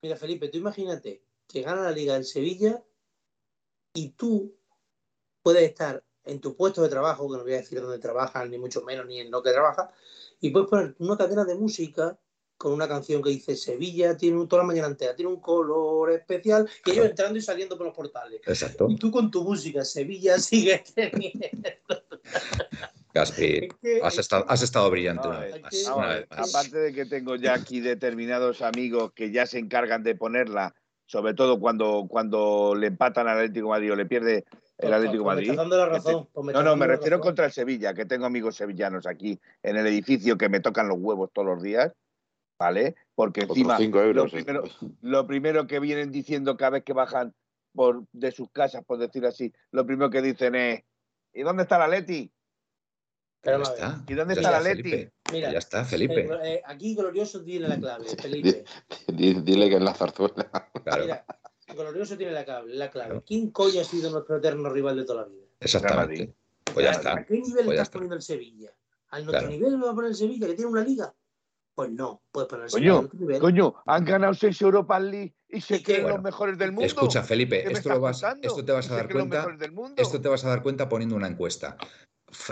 Mira, 0.03 0.17
Felipe, 0.17 0.49
tú 0.49 0.59
imagínate 0.59 1.23
que 1.49 1.63
gana 1.63 1.83
la 1.83 1.91
Liga 1.93 2.15
en 2.17 2.25
Sevilla 2.25 2.83
y 3.95 4.11
tú 4.11 4.55
puedes 5.43 5.63
estar 5.63 6.03
en 6.25 6.41
tu 6.41 6.55
puesto 6.57 6.83
de 6.83 6.89
trabajo, 6.89 7.31
que 7.31 7.37
no 7.37 7.43
voy 7.43 7.55
a 7.55 7.57
decir 7.57 7.81
dónde 7.81 7.99
trabajas, 7.99 8.49
ni 8.49 8.59
mucho 8.59 8.83
menos, 8.83 9.07
ni 9.07 9.19
en 9.21 9.31
lo 9.31 9.43
que 9.43 9.51
trabajas, 9.51 9.91
y 10.41 10.51
puedes 10.51 10.69
poner 10.69 10.95
una 10.99 11.17
cadena 11.17 11.45
de 11.45 11.55
música 11.57 12.19
con 12.57 12.73
una 12.73 12.87
canción 12.87 13.21
que 13.23 13.31
dice 13.31 13.57
Sevilla 13.57 14.17
tiene 14.17 14.39
un, 14.39 14.47
toda 14.47 14.63
la 14.63 14.69
mañana 14.69 14.87
entera, 14.87 15.17
tiene 15.17 15.33
un 15.33 15.41
color 15.41 16.13
especial, 16.13 16.69
y 16.87 16.93
ellos 16.93 17.07
entrando 17.07 17.37
y 17.39 17.43
saliendo 17.43 17.77
por 17.77 17.87
los 17.89 17.97
portales. 17.97 18.41
Exacto. 18.47 18.87
Y 18.89 18.97
tú 18.97 19.11
con 19.11 19.33
tu 19.33 19.43
música, 19.43 19.85
Sevilla 19.85 20.39
sigue 20.39 20.85
teniendo. 20.95 21.49
Gaspi, 23.15 23.67
Es 23.67 23.75
que- 23.83 24.01
has, 24.03 24.17
estado, 24.19 24.45
has 24.49 24.63
estado 24.63 24.91
brillante 24.91 25.25
No, 25.29 25.31
una 25.35 25.47
es 25.47 25.53
vez 25.53 25.55
que- 25.55 25.61
más. 25.63 25.85
Vamos 25.85 25.99
una 25.99 26.07
a 26.07 26.15
vez 26.21 26.29
ver, 26.29 26.39
más. 26.39 26.55
aparte 26.55 26.79
de 26.79 26.93
que 26.95 27.05
tengo 27.07 27.35
ya 27.37 27.55
aquí 27.55 27.81
determinados 27.81 28.63
amigos 28.63 29.13
que 29.13 29.31
ya 29.33 29.45
se 29.47 29.59
encargan 29.59 30.03
de 30.05 30.15
ponerla, 30.15 30.75
sobre 31.13 31.35
todo 31.35 31.61
cuando, 31.61 32.07
cuando 32.09 32.75
le 32.75 32.87
empatan 32.87 33.29
al 33.29 33.37
Atlético 33.37 33.67
de 33.67 33.71
Madrid 33.73 33.93
o 33.93 33.97
le 33.97 34.07
pierde 34.07 34.47
el 34.79 34.95
Atlético 34.95 35.25
Pues 35.25 35.37
Madrid. 35.37 35.53
la 35.71 35.87
razón. 35.87 36.27
pues 36.33 36.47
me 36.47 36.55
No, 36.55 36.63
no, 36.63 36.75
me 36.75 36.87
refiero 36.87 37.19
razón. 37.19 37.29
contra 37.29 37.45
el 37.45 37.53
Sevilla, 37.53 37.93
que 37.93 38.07
tengo 38.07 38.25
amigos 38.25 38.57
sevillanos 38.57 39.07
aquí 39.07 39.39
en 39.63 39.77
el 39.77 39.87
edificio 39.87 40.39
que 40.39 40.49
me 40.49 40.61
tocan 40.61 40.89
los 40.89 40.97
huevos 40.99 41.29
todos 41.35 41.47
los 41.47 41.63
días, 41.63 41.93
¿vale? 42.59 42.95
Porque 43.15 43.43
encima 43.43 43.77
5 43.77 44.01
euros. 44.01 44.33
lo, 44.33 44.39
primero, 44.39 44.63
lo 45.03 45.27
primero 45.27 45.67
que 45.67 45.81
vienen 45.81 46.11
diciendo 46.11 46.57
cada 46.57 46.71
vez 46.71 46.85
que 46.85 46.95
bajan 46.95 47.35
por, 47.75 48.05
de 48.13 48.33
sus 48.33 48.51
casas, 48.51 48.83
por 48.83 48.97
decir 48.97 49.27
así, 49.27 49.53
lo 49.71 49.85
primero 49.85 50.09
que 50.09 50.23
dicen 50.23 50.55
es, 50.55 50.83
¿y 51.35 51.43
dónde 51.43 51.65
está 51.65 51.77
la 51.79 51.89
Leti? 51.89 52.33
Ya 53.45 53.51
Pero 53.51 53.63
está. 53.65 54.05
¿Y 54.07 54.15
dónde 54.15 54.35
está 54.35 54.51
la 54.53 54.61
Leti? 54.61 54.83
Felipe. 54.83 55.13
Mira, 55.33 55.51
Ya 55.53 55.59
está, 55.59 55.85
Felipe. 55.85 56.21
eh, 56.27 56.39
eh, 56.45 56.63
aquí 56.65 56.95
Glorioso 56.95 57.43
tiene 57.43 57.67
la 57.69 57.79
clave, 57.81 58.05
Felipe. 58.17 58.65
Di- 59.09 59.35
Dile 59.43 59.69
que 59.69 59.77
en 59.77 59.85
la 59.85 59.95
zarzuela. 59.95 60.49
Claro, 60.85 61.03
Mira, 61.03 61.25
Glorioso 61.75 62.17
tiene 62.17 62.33
la 62.33 62.45
clave, 62.45 62.73
la 62.73 62.89
clave. 62.89 63.09
Claro. 63.11 63.25
¿Quién 63.27 63.51
coño 63.51 63.81
ha 63.81 63.85
sido 63.85 64.11
nuestro 64.11 64.37
eterno 64.37 64.71
rival 64.71 64.97
de 64.97 65.05
toda 65.05 65.23
la 65.23 65.29
vida? 65.29 65.43
exactamente. 65.59 66.35
Pues 66.73 66.85
ya 66.85 66.91
¿A- 66.91 66.95
está. 66.95 67.13
¿A 67.15 67.25
qué 67.25 67.35
nivel 67.35 67.65
Pues 67.65 67.69
estás 67.71 67.83
está. 67.89 67.93
poniendo 67.95 68.15
el 68.15 68.23
Sevilla? 68.23 68.71
¿Al 69.11 69.25
nuestro 69.25 69.49
Claro. 69.49 69.57
nivel 69.57 69.73
lo 69.73 69.87
va 69.87 69.93
a 69.93 69.95
poner 69.95 70.11
el 70.11 70.17
Sevilla, 70.17 70.47
que 70.47 70.55
tiene 70.55 70.71
una 70.71 70.85
liga? 70.85 71.13
Pues 71.75 71.91
no, 71.91 72.23
puedes 72.31 72.49
poner 72.49 72.65
el 72.67 72.71
Sevilla 72.71 73.09
Coño, 73.41 73.65
nivel. 73.65 73.83
Han 73.87 74.05
ganado 74.05 74.35
seis 74.35 74.61
Europa 74.63 75.01
League 75.01 75.35
y 75.49 75.61
se 75.61 75.83
creen 75.83 76.03
Bueno, 76.03 76.17
los 76.19 76.25
mejores 76.25 76.59
del 76.59 76.71
mundo. 76.71 76.87
Escucha, 76.87 77.23
Felipe, 77.25 77.63
¿Qué 77.63 77.69
me 77.71 77.73
esto, 77.75 77.89
lo 77.89 78.01
vas, 78.01 78.23
esto 78.41 78.65
te 78.65 78.73
vas 78.73 78.89
a 78.91 78.95
dar 78.97 79.09
cuenta. 79.11 79.47
Esto 79.97 80.21
te 80.21 80.29
vas 80.29 80.45
a 80.45 80.49
dar 80.49 80.63
cuenta 80.63 80.89
poniendo 80.89 81.17
una 81.17 81.27
encuesta. 81.27 81.77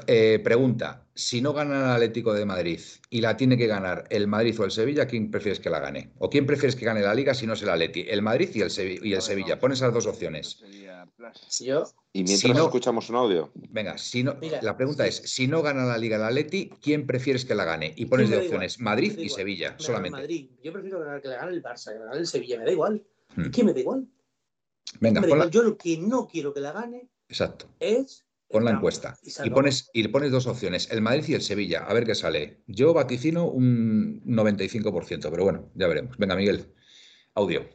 Eh, 0.06 0.40
pregunta: 0.44 1.06
si 1.14 1.40
no 1.40 1.52
gana 1.54 1.84
el 1.86 1.90
Atlético 1.92 2.34
de 2.34 2.44
Madrid 2.44 2.80
y 3.08 3.20
la 3.22 3.36
tiene 3.36 3.56
que 3.56 3.66
ganar 3.66 4.04
el 4.10 4.26
Madrid 4.28 4.58
o 4.60 4.64
el 4.64 4.70
Sevilla, 4.70 5.06
¿quién 5.06 5.30
prefieres 5.30 5.58
que 5.58 5.70
la 5.70 5.80
gane? 5.80 6.10
¿O 6.18 6.28
quién 6.28 6.44
prefieres 6.46 6.76
que 6.76 6.84
gane 6.84 7.00
la 7.00 7.14
Liga 7.14 7.32
si 7.34 7.46
no 7.46 7.54
es 7.54 7.62
el 7.62 7.70
Atleti? 7.70 8.04
El 8.08 8.20
Madrid 8.20 8.50
y 8.54 8.60
el, 8.60 8.68
Sevi- 8.68 9.00
y 9.02 9.08
el 9.08 9.14
A 9.14 9.16
ver, 9.16 9.22
Sevilla. 9.22 9.58
Pon 9.58 9.72
esas 9.72 9.92
dos 9.94 10.06
opciones. 10.06 10.58
Yo, 11.60 11.84
Y 12.12 12.24
mientras 12.24 12.40
Si 12.40 12.52
no- 12.52 12.64
escuchamos 12.64 13.08
un 13.10 13.16
audio. 13.16 13.50
Venga, 13.54 13.96
si 13.98 14.22
no, 14.22 14.34
Mira, 14.40 14.60
la 14.62 14.76
pregunta 14.76 15.04
sí. 15.04 15.08
es: 15.08 15.16
si 15.30 15.46
no 15.46 15.62
gana 15.62 15.84
la 15.86 15.96
Liga 15.96 16.16
el 16.16 16.24
Atleti, 16.24 16.70
¿quién 16.82 17.06
prefieres 17.06 17.44
que 17.44 17.54
la 17.54 17.64
gane? 17.64 17.92
Y 17.96 18.06
pones 18.06 18.28
de 18.28 18.36
igual, 18.36 18.46
opciones 18.46 18.80
Madrid 18.80 19.18
y. 19.18 19.28
Sevilla, 19.30 19.72
me 19.78 19.84
solamente. 19.84 20.18
Madrid. 20.18 20.50
Yo 20.62 20.72
prefiero 20.72 21.00
ganar- 21.00 21.22
que 21.22 21.28
le 21.28 21.36
gane 21.36 21.52
el 21.52 21.62
Barça, 21.62 21.92
que 21.92 21.98
le 22.00 22.04
gane 22.04 22.18
el 22.18 22.26
Sevilla, 22.26 22.58
me 22.58 22.64
da 22.66 22.72
igual. 22.72 23.02
Hmm. 23.36 23.50
Que 23.50 23.64
me 23.64 23.72
da 23.72 23.80
igual. 23.80 24.06
Venga, 25.00 25.20
Me 25.20 25.26
da 25.28 25.36
la-. 25.36 25.48
Yo 25.50 25.62
lo 25.62 25.76
que 25.76 25.96
no 25.98 26.26
quiero 26.26 26.52
que 26.52 26.60
la 26.60 26.72
gane 26.72 27.08
exacto. 27.28 27.66
es. 27.80 28.24
Pon 28.50 28.64
la 28.64 28.72
encuesta 28.72 29.16
Y 29.44 29.50
pones, 29.50 29.90
y 29.92 30.08
pones 30.08 30.32
dos 30.32 30.46
opciones, 30.48 30.90
el 30.90 31.00
Madrid 31.00 31.24
y 31.28 31.34
el 31.34 31.42
Sevilla, 31.42 31.84
a 31.86 31.94
ver 31.94 32.04
qué 32.04 32.16
sale. 32.16 32.58
Yo 32.66 32.92
vaticino 32.92 33.44
un 33.44 34.22
95%, 34.26 35.30
pero 35.30 35.44
bueno, 35.44 35.70
ya 35.74 35.86
veremos. 35.86 36.16
Venga, 36.18 36.34
Miguel, 36.34 36.74
audio. 37.34 37.68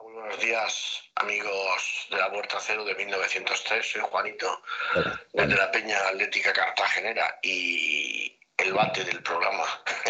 Muy 0.00 0.12
buenos 0.14 0.40
días, 0.40 1.00
amigos 1.16 2.06
de 2.10 2.18
la 2.18 2.30
Puerta 2.30 2.58
Cero 2.60 2.84
de 2.84 2.94
1903. 2.94 3.84
Soy 3.84 4.02
Juanito, 4.08 4.46
Hola, 4.94 5.20
desde 5.32 5.46
Juan. 5.48 5.58
la 5.58 5.72
Peña 5.72 5.96
Atlética 6.08 6.52
Cartagenera 6.52 7.40
y 7.42 8.38
el 8.58 8.72
bate 8.72 9.04
del 9.04 9.24
programa. 9.24 9.64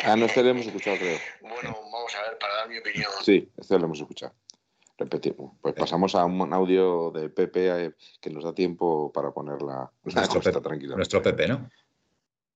Ah, 0.04 0.14
no, 0.14 0.26
este 0.26 0.42
lo 0.42 0.50
hemos 0.50 0.66
escuchado, 0.66 0.98
creo. 0.98 1.18
Bueno, 1.40 1.70
vamos 1.90 2.14
a 2.14 2.22
ver, 2.22 2.36
para 2.38 2.54
dar 2.56 2.68
mi 2.68 2.76
opinión. 2.78 3.10
Sí, 3.24 3.50
este 3.56 3.78
lo 3.78 3.86
hemos 3.86 3.98
escuchado. 4.00 4.34
Repetimos. 4.98 5.52
Pues 5.60 5.74
pasamos 5.74 6.14
a 6.14 6.24
un 6.24 6.52
audio 6.54 7.10
de 7.10 7.28
Pepe 7.28 7.84
eh, 7.84 7.92
que 8.20 8.30
nos 8.30 8.44
da 8.44 8.54
tiempo 8.54 9.12
para 9.12 9.30
poner 9.30 9.60
la, 9.60 9.74
la 9.74 9.90
Nuestro 10.04 10.22
encuesta 10.24 10.52
Pepe, 10.52 10.62
tranquila. 10.62 10.96
nuestro 10.96 11.22
Pepe, 11.22 11.48
¿no? 11.48 11.70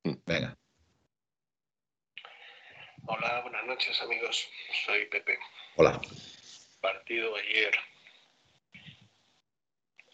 Mm. 0.04 0.12
Venga, 0.26 0.56
Hola, 3.06 3.40
buenas 3.42 3.64
noches, 3.66 4.00
amigos. 4.02 4.48
Soy 4.86 5.06
Pepe. 5.06 5.38
hola. 5.76 6.00
Partido 6.80 7.34
ayer 7.36 7.74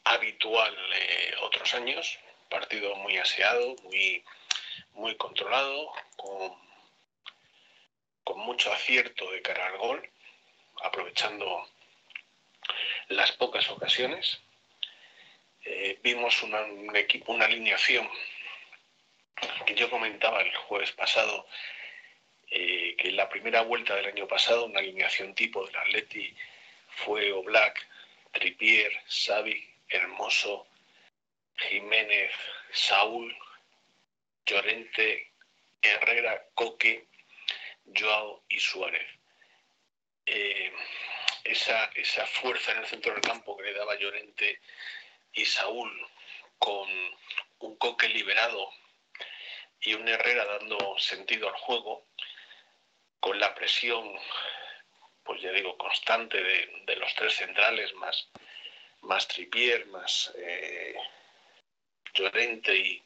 habitual 0.05 0.75
eh, 0.75 1.35
otros 1.43 1.75
años. 1.75 2.19
Partido 2.51 2.95
muy 2.97 3.17
aseado, 3.19 3.75
muy, 3.85 4.25
muy 4.93 5.17
controlado, 5.17 5.91
con, 6.17 6.53
con 8.25 8.39
mucho 8.41 8.73
acierto 8.73 9.31
de 9.33 9.43
cara 9.43 9.67
al 9.67 9.79
gol, 9.79 10.11
aprovechando 10.85 11.45
las 13.09 13.33
pocas 13.33 13.69
ocasiones. 13.71 14.41
Eh, 15.65 15.99
vimos 16.03 16.43
una, 16.43 16.63
un 16.63 16.95
equipo, 16.97 17.33
una 17.33 17.47
alineación 17.47 18.09
que 19.67 19.75
yo 19.75 19.91
comentaba 19.91 20.41
el 20.43 20.55
jueves 20.55 20.93
pasado, 20.93 21.47
eh, 22.51 22.95
que 22.97 23.09
en 23.09 23.17
la 23.17 23.29
primera 23.29 23.63
vuelta 23.63 23.97
del 23.97 24.07
año 24.07 24.27
pasado, 24.27 24.67
una 24.67 24.81
alineación 24.81 25.35
tipo 25.35 25.67
del 25.67 25.77
Atleti 25.77 26.35
fue 26.89 27.33
Oblak, 27.33 27.87
Tripier, 28.33 28.93
Xavi, 29.09 29.69
Hermoso, 29.89 30.67
Jiménez, 31.57 32.33
Saúl, 32.73 33.37
Llorente, 34.45 35.33
Herrera, 35.83 36.47
Coque, 36.55 37.07
Joao 37.95 38.43
y 38.49 38.59
Suárez. 38.59 39.07
Eh, 40.27 40.73
esa, 41.51 41.91
esa 41.95 42.27
fuerza 42.27 42.73
en 42.73 42.79
el 42.79 42.87
centro 42.87 43.13
del 43.13 43.23
campo 43.23 43.57
que 43.57 43.65
le 43.65 43.75
daba 43.75 43.97
Llorente 43.97 44.61
y 45.33 45.45
Saúl 45.45 45.91
con 46.59 46.89
un 47.59 47.77
Coque 47.77 48.09
liberado 48.09 48.71
y 49.81 49.95
un 49.95 50.09
Herrera 50.09 50.45
dando 50.45 50.99
sentido 50.99 51.49
al 51.49 51.55
juego, 51.55 52.07
con 53.21 53.39
la 53.39 53.55
presión, 53.55 54.19
pues 55.23 55.41
ya 55.43 55.53
digo, 55.53 55.77
constante 55.77 56.43
de, 56.43 56.97
los 56.97 57.15
tres 57.15 57.35
centrales, 57.35 57.95
más, 57.95 58.29
más 59.03 59.29
Tripier, 59.29 59.87
más 59.87 60.33
eh, 60.37 60.95
Llorente 62.15 62.75
y, 62.75 63.03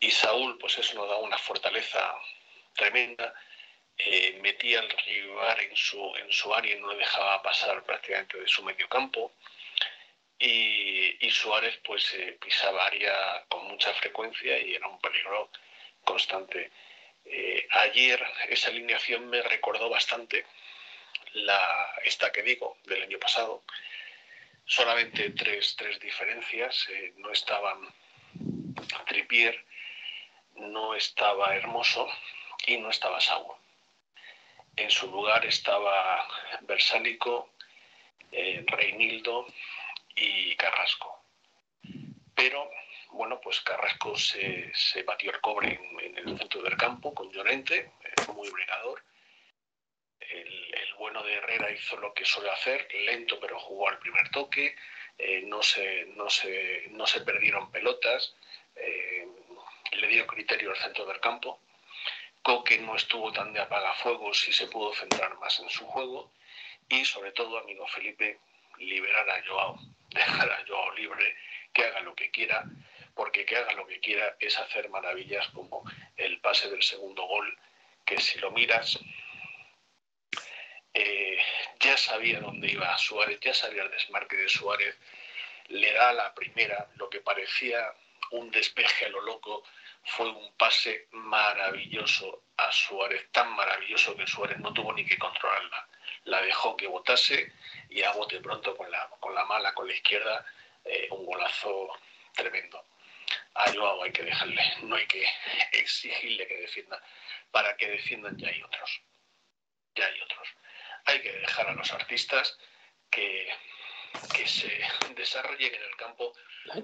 y 0.00 0.10
Saúl, 0.10 0.58
pues 0.58 0.78
eso 0.78 0.94
nos 0.94 1.08
da 1.08 1.16
una 1.16 1.38
fortaleza 1.38 2.14
tremenda. 2.74 3.34
Eh, 3.98 4.38
metía 4.40 4.80
al 4.80 4.90
rival 4.90 5.60
en 5.60 5.76
su, 5.76 6.16
en 6.16 6.32
su 6.32 6.52
área 6.54 6.76
y 6.76 6.80
no 6.80 6.92
le 6.92 6.98
dejaba 6.98 7.42
pasar 7.42 7.82
prácticamente 7.84 8.38
de 8.38 8.48
su 8.48 8.62
medio 8.62 8.88
campo. 8.88 9.32
Y, 10.38 11.24
y 11.24 11.30
Suárez 11.30 11.78
pues 11.84 12.12
eh, 12.14 12.36
pisaba 12.40 12.86
área 12.86 13.44
con 13.48 13.68
mucha 13.68 13.92
frecuencia 13.94 14.58
y 14.58 14.74
era 14.74 14.88
un 14.88 15.00
peligro 15.00 15.50
constante. 16.04 16.70
Eh, 17.24 17.66
ayer 17.70 18.20
esa 18.48 18.68
alineación 18.70 19.28
me 19.28 19.40
recordó 19.42 19.88
bastante 19.88 20.44
la, 21.34 21.94
esta 22.04 22.32
que 22.32 22.42
digo 22.42 22.78
del 22.84 23.02
año 23.02 23.18
pasado. 23.18 23.62
Solamente 24.64 25.30
tres, 25.30 25.76
tres 25.76 26.00
diferencias. 26.00 26.88
Eh, 26.88 27.12
no 27.18 27.30
estaban 27.30 27.78
Tripier, 29.06 29.64
no 30.56 30.94
estaba 30.94 31.54
Hermoso 31.54 32.08
y 32.66 32.78
no 32.78 32.90
estaba 32.90 33.20
Saúl. 33.20 33.54
En 34.76 34.90
su 34.90 35.10
lugar 35.10 35.44
estaba 35.44 36.26
Versálico, 36.62 37.50
eh, 38.30 38.64
Reinildo 38.66 39.46
y 40.16 40.56
Carrasco. 40.56 41.24
Pero 42.34 42.70
bueno, 43.10 43.38
pues 43.40 43.60
Carrasco 43.60 44.16
se, 44.16 44.72
se 44.74 45.02
batió 45.02 45.30
el 45.30 45.40
cobre 45.40 45.78
en, 46.00 46.16
el 46.16 46.38
centro 46.38 46.62
del 46.62 46.76
campo 46.78 47.12
con 47.12 47.30
Llorente, 47.30 47.92
eh, 48.02 48.32
muy 48.34 48.48
brigador. 48.50 49.02
El, 50.20 50.72
bueno 50.98 51.22
de 51.24 51.34
Herrera 51.34 51.70
hizo 51.72 51.96
lo 51.96 52.14
que 52.14 52.24
suele 52.24 52.48
hacer, 52.50 52.86
lento 52.94 53.40
pero 53.40 53.58
jugó 53.58 53.88
al 53.88 53.98
primer 53.98 54.30
toque, 54.30 54.76
eh, 55.18 55.42
no, 55.44 55.60
se, 55.60 56.04
no, 56.14 56.30
se, 56.30 56.86
no 56.90 57.06
se 57.08 57.22
perdieron 57.22 57.72
pelotas, 57.72 58.36
le 58.76 60.06
dio 60.06 60.26
criterio 60.26 60.70
al 60.70 60.76
centro 60.76 61.04
del 61.04 61.18
campo. 61.18 61.60
Coque 62.42 62.78
no 62.78 62.96
estuvo 62.96 63.32
tan 63.32 63.52
de 63.52 63.60
apagafuegos 63.60 64.48
y 64.48 64.52
se 64.52 64.66
pudo 64.66 64.92
centrar 64.94 65.38
más 65.38 65.60
en 65.60 65.70
su 65.70 65.86
juego. 65.86 66.32
Y 66.88 67.04
sobre 67.04 67.32
todo, 67.32 67.58
amigo 67.58 67.86
Felipe, 67.88 68.38
liberar 68.78 69.28
a 69.30 69.42
Joao, 69.46 69.78
dejar 70.10 70.50
a 70.50 70.64
Joao 70.66 70.92
libre, 70.94 71.36
que 71.72 71.84
haga 71.84 72.00
lo 72.00 72.14
que 72.14 72.30
quiera, 72.30 72.64
porque 73.14 73.44
que 73.44 73.56
haga 73.56 73.72
lo 73.74 73.86
que 73.86 74.00
quiera 74.00 74.36
es 74.40 74.58
hacer 74.58 74.88
maravillas 74.90 75.48
como 75.48 75.84
el 76.16 76.40
pase 76.40 76.68
del 76.70 76.82
segundo 76.82 77.22
gol, 77.24 77.58
que 78.04 78.20
si 78.20 78.38
lo 78.38 78.50
miras, 78.50 78.98
eh, 80.94 81.38
ya 81.80 81.96
sabía 81.96 82.40
dónde 82.40 82.70
iba 82.70 82.98
Suárez, 82.98 83.40
ya 83.40 83.54
sabía 83.54 83.82
el 83.84 83.90
desmarque 83.90 84.36
de 84.36 84.48
Suárez, 84.48 84.98
le 85.68 85.92
da 85.92 86.12
la 86.12 86.34
primera, 86.34 86.88
lo 86.96 87.08
que 87.08 87.20
parecía 87.20 87.94
un 88.32 88.50
despeje 88.50 89.06
a 89.06 89.08
lo 89.08 89.20
loco, 89.20 89.64
fue 90.04 90.28
un 90.28 90.52
pase 90.56 91.08
maravilloso 91.12 92.44
a 92.56 92.70
Suárez, 92.72 93.30
tan 93.30 93.52
maravilloso 93.54 94.16
que 94.16 94.26
Suárez 94.26 94.58
no 94.58 94.72
tuvo 94.72 94.92
ni 94.92 95.04
que 95.04 95.18
controlarla. 95.18 95.88
La 96.24 96.42
dejó 96.42 96.76
que 96.76 96.86
votase 96.86 97.52
y 97.88 98.02
a 98.02 98.12
bote 98.12 98.40
pronto 98.40 98.76
con 98.76 98.90
la, 98.90 99.08
con 99.20 99.34
la 99.34 99.44
mala, 99.44 99.74
con 99.74 99.86
la 99.86 99.94
izquierda, 99.94 100.44
eh, 100.84 101.08
un 101.10 101.24
golazo 101.24 101.88
tremendo. 102.34 102.84
A 103.54 103.72
Joao 103.72 104.02
hay 104.02 104.12
que 104.12 104.22
dejarle, 104.22 104.62
no 104.82 104.96
hay 104.96 105.06
que 105.06 105.26
exigirle 105.72 106.46
que 106.46 106.56
defienda. 106.56 107.02
Para 107.50 107.76
que 107.76 107.88
defiendan 107.88 108.36
ya 108.38 108.48
hay 108.48 108.62
otros. 108.62 109.02
Ya 109.94 110.06
hay 110.06 110.20
otros. 110.20 110.48
Hay 111.04 111.20
que 111.20 111.32
dejar 111.32 111.68
a 111.68 111.74
los 111.74 111.92
artistas 111.92 112.58
que, 113.10 113.48
que 114.34 114.46
se 114.46 114.80
desarrollen 115.14 115.74
en 115.74 115.82
el 115.82 115.96
campo 115.96 116.32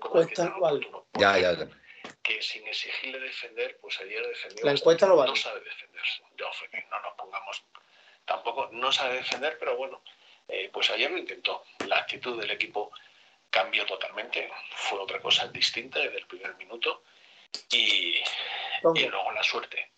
como 0.00 0.20
el 0.20 0.28
que. 0.28 0.34
Ya, 1.18 1.38
ya, 1.38 1.52
ya. 1.52 1.68
Que 2.28 2.42
sin 2.42 2.66
exigirle 2.66 3.18
defender, 3.20 3.78
pues 3.80 3.98
ayer 4.00 4.26
defendió. 4.26 4.66
La 4.66 4.72
encuesta 4.72 5.06
no 5.06 5.16
vale. 5.16 5.30
No 5.30 5.36
sabe 5.36 5.60
defenderse. 5.60 6.22
No 6.90 7.00
nos 7.00 7.14
pongamos. 7.16 7.64
Tampoco 8.26 8.68
no 8.72 8.92
sabe 8.92 9.14
defender, 9.14 9.56
pero 9.58 9.78
bueno, 9.78 10.02
eh, 10.46 10.68
pues 10.70 10.90
ayer 10.90 11.10
lo 11.10 11.16
intentó. 11.16 11.64
La 11.86 11.96
actitud 11.96 12.38
del 12.38 12.50
equipo 12.50 12.92
cambió 13.48 13.86
totalmente. 13.86 14.50
Fue 14.76 14.98
otra 14.98 15.20
cosa 15.20 15.48
distinta 15.48 16.00
desde 16.00 16.18
el 16.18 16.26
primer 16.26 16.54
minuto. 16.56 17.02
Y, 17.72 18.22
y 18.94 19.06
luego 19.06 19.32
la 19.32 19.42
suerte. 19.42 19.90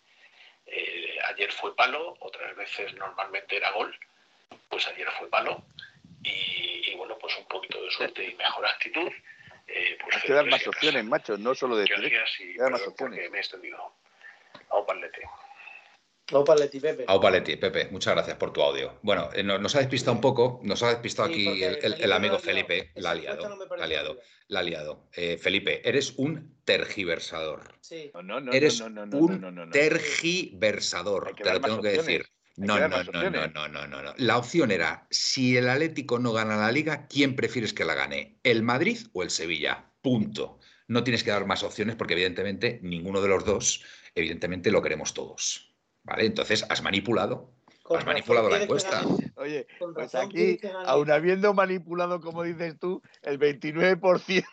Eh, 0.65 1.19
ayer 1.25 1.51
fue 1.51 1.75
palo, 1.75 2.15
otras 2.21 2.55
veces 2.55 2.93
normalmente 2.93 3.57
era 3.57 3.71
gol. 3.71 3.93
Pues 4.69 4.87
ayer 4.87 5.11
fue 5.19 5.29
palo. 5.29 5.65
Y, 6.23 6.91
y 6.91 6.95
bueno, 6.95 7.17
pues 7.17 7.37
un 7.37 7.45
poquito 7.45 7.83
de 7.83 7.91
suerte 7.91 8.23
y 8.23 8.35
mejor 8.35 8.65
actitud. 8.65 9.11
Eh, 9.67 9.97
pues 10.03 10.15
Hay 10.15 10.21
que 10.23 10.33
dar 10.33 10.45
más 10.47 10.65
opciones, 10.67 11.03
macho, 11.05 11.37
no 11.37 11.53
solo 11.55 11.75
decir. 11.77 11.97
Díaz 11.99 12.29
y 12.39 12.57
Dar 12.57 12.71
más 12.71 12.81
opciones. 12.87 13.29
me 13.31 13.37
he 13.37 13.41
extendido. 13.41 13.77
Paletti, 16.45 16.79
Pepe. 16.79 17.03
Aupa 17.07 17.29
Leti, 17.29 17.57
Pepe, 17.57 17.89
muchas 17.91 18.13
gracias 18.15 18.37
por 18.37 18.53
tu 18.53 18.61
audio. 18.61 18.99
Bueno, 19.01 19.29
eh, 19.33 19.43
no- 19.43 19.57
nos 19.57 19.75
ha 19.75 19.79
despistado 19.79 20.13
un 20.13 20.21
poco, 20.21 20.59
nos 20.63 20.81
ha 20.81 20.89
despistado 20.89 21.27
Sí, 21.27 21.33
aquí 21.33 21.63
el, 21.63 22.11
amigo. 22.13 22.39
Felipe, 22.39 22.91
la 22.95 23.11
ha 23.11 23.15
liado, 23.15 23.41
la 23.75 23.83
ha 23.83 23.87
liado, 23.87 24.15
válida. 24.15 24.25
la 24.47 24.59
ha 24.59 24.63
liado. 24.63 25.09
Eh, 25.13 25.37
Felipe, 25.37 25.87
eres 25.87 26.13
un 26.17 26.57
tergiversador. 26.63 27.75
Sí. 27.81 28.11
No, 28.13 28.21
no, 28.23 28.39
no, 28.39 28.51
Eres 28.53 28.79
no, 28.79 28.89
no, 28.89 29.05
no, 29.05 29.17
un 29.17 29.41
no, 29.41 29.51
no, 29.51 29.65
no. 29.65 29.71
tergiversador, 29.71 31.35
te 31.35 31.43
lo 31.53 31.59
tengo 31.61 31.81
que 31.81 31.89
opciones. 31.89 32.05
decir. 32.05 32.25
No, 32.61 32.79
no, 32.79 32.87
no, 32.87 33.03
no, 33.03 33.67
no, 33.67 33.87
no, 33.87 34.01
no. 34.03 34.13
La 34.17 34.37
opción 34.37 34.71
era, 34.71 35.07
si 35.09 35.57
el 35.57 35.67
Atlético 35.67 36.19
no 36.19 36.31
gana 36.31 36.57
la 36.57 36.71
liga, 36.71 37.07
¿quién 37.07 37.35
prefieres 37.35 37.73
que 37.73 37.85
la 37.85 37.95
gane? 37.95 38.39
¿El 38.43 38.61
Madrid 38.61 38.99
o 39.13 39.23
el 39.23 39.31
Sevilla? 39.31 39.91
Punto. 40.01 40.59
No 40.87 41.03
tienes 41.03 41.23
que 41.23 41.31
dar 41.31 41.45
más 41.45 41.63
opciones 41.63 41.95
porque 41.95 42.13
evidentemente 42.13 42.79
ninguno 42.83 43.21
de 43.21 43.29
los 43.29 43.45
dos, 43.45 43.83
evidentemente 44.13 44.71
lo 44.71 44.81
queremos 44.81 45.13
todos. 45.13 45.73
¿Vale? 46.03 46.25
Entonces 46.25 46.65
has 46.69 46.83
manipulado. 46.83 47.53
Con 47.83 47.97
Has 47.97 48.03
razón 48.03 48.13
manipulado 48.13 48.49
la 48.49 48.61
encuesta. 48.61 49.01
Oye, 49.35 49.67
pues 49.93 50.13
aquí, 50.15 50.59
aun 50.85 51.11
habiendo 51.11 51.53
manipulado, 51.53 52.21
como 52.21 52.43
dices 52.43 52.77
tú, 52.79 53.01
el 53.23 53.39
29% 53.39 54.45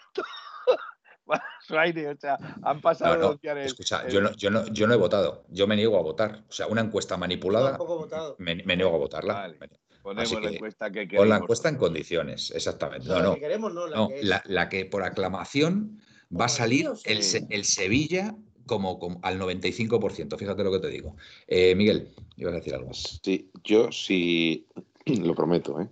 más 1.69 1.71
aire, 1.71 2.09
o 2.09 2.17
sea, 2.17 2.39
han 2.63 2.81
pasado 2.81 3.15
No, 3.15 3.19
de 3.21 3.27
no, 3.27 3.31
odiar 3.33 3.59
el- 3.59 3.67
escucha, 3.67 4.03
el- 4.07 4.13
yo 4.13 4.21
no, 4.21 4.33
yo, 4.33 4.51
no, 4.51 4.67
yo 4.69 4.87
no 4.87 4.95
he 4.95 4.97
votado, 4.97 5.45
yo 5.51 5.67
me 5.67 5.77
niego 5.77 5.99
a 5.99 6.03
votar. 6.03 6.45
O 6.49 6.53
sea, 6.53 6.67
una 6.67 6.81
encuesta 6.81 7.17
manipulada, 7.17 7.71
tampoco 7.71 7.95
he 7.95 7.99
votado. 7.99 8.37
me, 8.39 8.57
me 8.65 8.77
niego 8.77 8.95
a 8.95 8.99
votarla. 8.99 9.35
Vale. 9.35 9.59
Ponemos 10.03 10.33
así 10.33 10.41
la 10.43 10.49
que, 10.49 10.55
encuesta 10.57 10.91
que 10.91 11.07
queremos. 11.09 11.29
la 11.29 11.37
encuesta 11.37 11.69
en 11.69 11.77
condiciones, 11.77 12.51
exactamente. 12.53 13.09
No, 13.09 13.17
la 13.17 13.23
no, 13.23 13.35
que 13.35 13.41
queremos, 13.41 13.75
no, 13.75 13.87
la 13.87 13.97
no, 13.97 14.09
que 14.09 14.21
es. 14.21 14.25
la, 14.27 14.43
la 14.47 14.69
que 14.69 14.87
por 14.87 15.03
aclamación 15.03 16.01
va 16.31 16.47
a 16.47 16.49
salir 16.49 16.89
el, 17.05 17.21
el 17.51 17.65
Sevilla 17.65 18.35
como, 18.67 18.99
como 18.99 19.19
al 19.23 19.39
95%, 19.39 20.37
fíjate 20.39 20.63
lo 20.65 20.71
que 20.73 20.79
te 20.79 20.89
digo. 20.89 21.17
Eh, 21.47 21.75
Miguel, 21.75 22.15
ibas 22.37 22.53
a 22.55 22.57
decir 22.59 22.75
algo. 22.75 22.93
Sí, 22.95 23.51
yo 23.65 23.91
sí, 23.93 24.67
lo 25.07 25.35
prometo, 25.35 25.81
¿eh? 25.81 25.89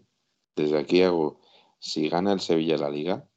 Desde 0.54 0.78
aquí 0.78 1.02
hago, 1.02 1.40
si 1.78 2.08
gana 2.08 2.32
el 2.32 2.40
Sevilla 2.40 2.76
la 2.78 2.88
liga, 2.90 3.28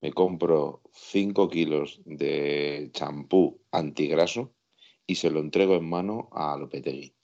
me 0.00 0.12
compro 0.12 0.82
5 0.96 1.48
kilos 1.48 2.00
de 2.04 2.90
champú 2.92 3.60
antigraso 3.70 4.54
y 5.06 5.16
se 5.16 5.30
lo 5.30 5.40
entrego 5.40 5.76
en 5.76 5.88
mano 5.88 6.28
a 6.32 6.56
Lopetegui. 6.56 7.14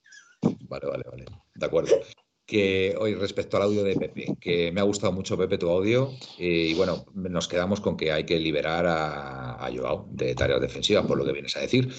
Vale, 0.69 0.87
vale, 0.87 1.05
vale. 1.11 1.25
De 1.55 1.67
acuerdo. 1.67 1.95
Que 2.45 2.95
hoy 2.99 3.15
respecto 3.15 3.57
al 3.57 3.63
audio 3.65 3.83
de 3.83 3.97
Pepe, 3.97 4.37
que 4.41 4.73
me 4.73 4.81
ha 4.81 4.85
gustado 4.85 5.13
mucho 5.13 5.39
Pepe 5.39 5.59
tu 5.59 5.71
audio 5.71 6.11
eh, 6.39 6.69
y 6.71 6.75
bueno, 6.75 7.07
nos 7.15 7.49
quedamos 7.49 7.81
con 7.81 7.97
que 7.97 8.13
hay 8.13 8.25
que 8.25 8.39
liberar 8.39 8.85
a, 8.87 9.65
a 9.65 9.73
Joao 9.75 10.09
de 10.11 10.35
tareas 10.35 10.61
defensivas, 10.61 11.07
por 11.07 11.17
lo 11.17 11.25
que 11.25 11.33
vienes 11.33 11.57
a 11.57 11.61
decir, 11.61 11.93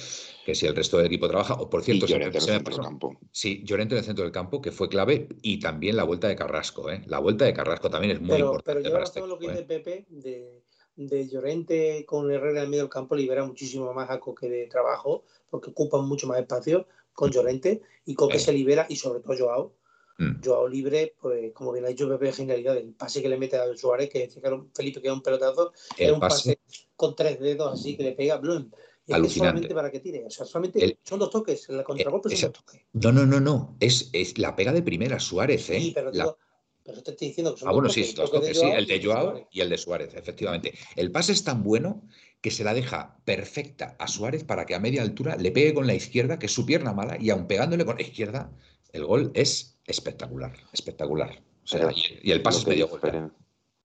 que 0.46 0.56
si 0.56 0.66
el 0.66 0.76
resto 0.76 0.98
del 0.98 1.08
equipo 1.08 1.28
trabaja, 1.28 1.56
o 1.56 1.70
por 1.70 1.84
cierto, 1.84 2.08
se 2.08 2.16
en 2.16 2.24
el 2.24 2.34
se 2.34 2.40
me 2.40 2.58
centro 2.58 2.76
del 2.76 2.84
campo. 2.84 3.18
Sí, 3.32 3.62
Llorente 3.64 3.96
en 3.96 4.00
el 4.00 4.06
centro 4.06 4.24
del 4.24 4.34
campo, 4.34 4.62
que 4.62 4.72
fue 4.72 4.90
clave, 4.90 5.30
y 5.42 5.60
también 5.60 5.96
la 5.96 6.04
vuelta 6.04 6.28
de 6.28 6.36
Carrasco. 6.36 6.92
¿eh? 6.92 7.02
La 7.08 7.20
vuelta 7.20 7.46
de 7.46 7.54
Carrasco 7.54 7.90
también 7.90 8.12
es 8.12 8.22
muy 8.22 8.32
Pero, 8.32 8.48
importante 8.48 8.82
pero 8.82 8.84
lleva 8.84 8.94
para 8.96 9.04
este 9.06 9.20
razón 9.22 9.30
lo 9.30 9.40
que 9.40 9.48
dice 9.48 9.62
¿eh? 9.62 9.66
Pepe 9.66 10.06
de, 10.10 10.63
de 10.96 11.28
Llorente 11.28 12.06
con 12.06 12.32
Herrera 12.32 12.64
en 12.64 12.70
medio 12.70 12.84
del 12.84 12.90
campo 12.92 13.16
libera 13.16 13.44
muchísimo 13.46 13.92
más 13.94 14.10
a 14.10 14.20
Coque 14.20 14.50
de 14.50 14.68
trabajo 14.68 15.24
porque 15.50 15.72
ocupan 15.72 16.06
mucho 16.06 16.28
más 16.28 16.40
espacio 16.40 16.88
con 17.14 17.32
Llorente 17.32 17.82
y 18.06 18.14
Coque 18.16 18.40
Sí. 18.40 18.46
se 18.46 18.54
libera 18.54 18.86
y 18.90 18.96
sobre 18.96 19.20
todo 19.22 19.36
Joao. 19.38 19.74
Mm. 20.20 20.44
Joao 20.46 20.68
libre, 20.68 21.16
pues 21.20 21.52
como 21.54 21.72
bien 21.72 21.86
ha 21.86 21.88
dicho 21.90 22.08
Pepe, 22.08 22.32
genialidad. 22.32 22.78
El 22.78 22.94
pase 22.94 23.22
que 23.22 23.30
le 23.30 23.38
mete 23.38 23.58
a 23.58 23.76
Suárez, 23.76 24.10
que 24.10 24.30
un, 24.52 24.70
Felipe 24.74 25.02
que 25.02 25.08
era 25.08 25.14
un 25.16 25.24
pelotazo, 25.24 25.74
El 25.98 26.14
un 26.14 26.20
pase, 26.20 26.56
pase 26.56 26.86
con 26.96 27.16
tres 27.16 27.40
dedos 27.40 27.74
así 27.74 27.98
que 27.98 28.04
le 28.04 28.12
pega 28.12 28.38
Blum. 28.38 28.70
Y 28.70 28.72
es 28.72 29.08
que 29.08 29.14
Alucinante. 29.16 29.38
solamente 29.50 29.74
para 29.76 29.92
que 29.92 30.00
tire. 30.00 30.24
O 30.26 30.30
sea, 30.30 30.46
solamente 30.46 30.84
El- 30.84 30.98
son 31.04 31.20
dos 31.20 31.30
toques. 31.32 31.68
En 31.70 31.78
la 31.78 31.84
contragolpe 31.84 32.30
son 32.30 32.36
exacto. 32.36 32.60
dos 32.60 32.66
toques. 32.68 32.86
no, 32.94 33.12
no, 33.12 33.26
no, 33.26 33.40
no, 33.40 33.76
es, 33.80 34.10
es 34.14 34.38
la 34.38 34.56
pega 34.56 34.72
de 34.72 34.82
primera 34.84 35.20
Suárez. 35.20 35.70
¿eh? 35.72 35.80
Sí, 35.82 35.92
pero, 35.94 36.12
La- 36.12 36.24
digo, 36.24 36.38
pero 36.84 37.02
te 37.02 37.12
estoy 37.12 37.28
diciendo 37.30 37.54
que 37.54 37.60
son 37.62 37.70
Ah, 37.70 37.72
dos 37.72 37.76
bueno, 37.82 37.90
toques. 37.90 38.08
sí, 38.10 38.14
dos 38.16 38.32
toque 38.32 38.48
toques, 38.48 38.60
sí, 38.60 38.66
el 38.68 38.86
de 38.86 39.04
Joao 39.04 39.24
Suárez. 39.32 39.48
y 39.52 39.62
el 39.62 39.70
de 39.70 39.78
Suárez, 39.78 40.14
efectivamente. 40.16 40.74
El 40.96 41.12
pase 41.12 41.32
es 41.32 41.44
tan 41.44 41.64
bueno 41.64 42.04
que 42.42 42.52
se 42.52 42.64
la 42.64 42.74
deja 42.74 43.18
perfecta 43.24 43.96
a 44.00 44.08
Suárez 44.08 44.44
para 44.44 44.66
que 44.66 44.76
a 44.76 44.80
media 44.80 45.02
altura 45.02 45.36
le 45.38 45.52
pegue 45.52 45.74
con 45.74 45.88
la 45.88 45.94
izquierda, 45.96 46.38
que 46.40 46.48
es 46.48 46.52
su 46.52 46.66
pierna 46.66 46.94
mala, 46.94 47.18
y 47.20 47.30
aun 47.30 47.48
pegándole 47.48 47.86
con 47.86 47.96
la 47.96 48.02
izquierda, 48.02 48.52
el 48.92 49.06
gol 49.06 49.32
es 49.34 49.80
espectacular, 49.86 50.54
espectacular. 50.74 51.42
O 51.64 51.68
sea, 51.68 51.90
y, 51.94 52.20
y 52.22 52.32
el 52.32 52.42
pase 52.42 52.60
es 52.60 52.68
medio 52.68 52.88
gol. 52.90 53.32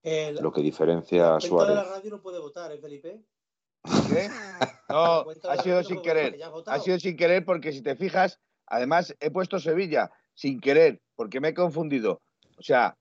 El- 0.02 0.36
Lo 0.36 0.52
que 0.52 0.62
diferencia 0.62 1.36
a 1.36 1.38
la 1.38 1.48
cuenta 1.48 1.66
de 1.66 1.74
la 1.74 1.82
Suárez. 1.84 1.88
radio 1.98 2.10
no 2.10 2.22
puede 2.22 2.38
votar, 2.40 2.72
¿eh, 2.72 2.78
Felipe? 2.78 3.20
¿Qué? 4.08 4.28
No, 4.88 5.24
ha 5.48 5.62
sido 5.62 5.82
sin 5.84 6.02
querer. 6.02 6.38
Ha 6.66 6.80
sido 6.80 6.98
sin 6.98 7.16
querer 7.16 7.44
porque 7.44 7.72
si 7.72 7.82
te 7.82 7.94
fijas, 7.96 8.40
además 8.66 9.14
he 9.20 9.30
puesto 9.30 9.58
Sevilla 9.60 10.10
sin 10.34 10.60
querer 10.60 11.00
porque 11.14 11.40
me 11.40 11.48
he 11.48 11.54
confundido. 11.54 12.20
O 12.58 12.62
sea, 12.62 12.96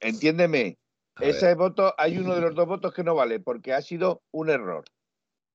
entiéndeme, 0.00 0.78
A 1.14 1.20
ver, 1.22 1.30
ese 1.30 1.54
voto, 1.54 1.94
hay 1.96 2.18
uno 2.18 2.34
de 2.34 2.40
los 2.42 2.54
dos 2.54 2.66
votos 2.66 2.92
que 2.92 3.02
no 3.04 3.14
vale 3.14 3.40
porque 3.40 3.72
ha 3.72 3.80
sido 3.82 4.22
un 4.32 4.50
error. 4.50 4.84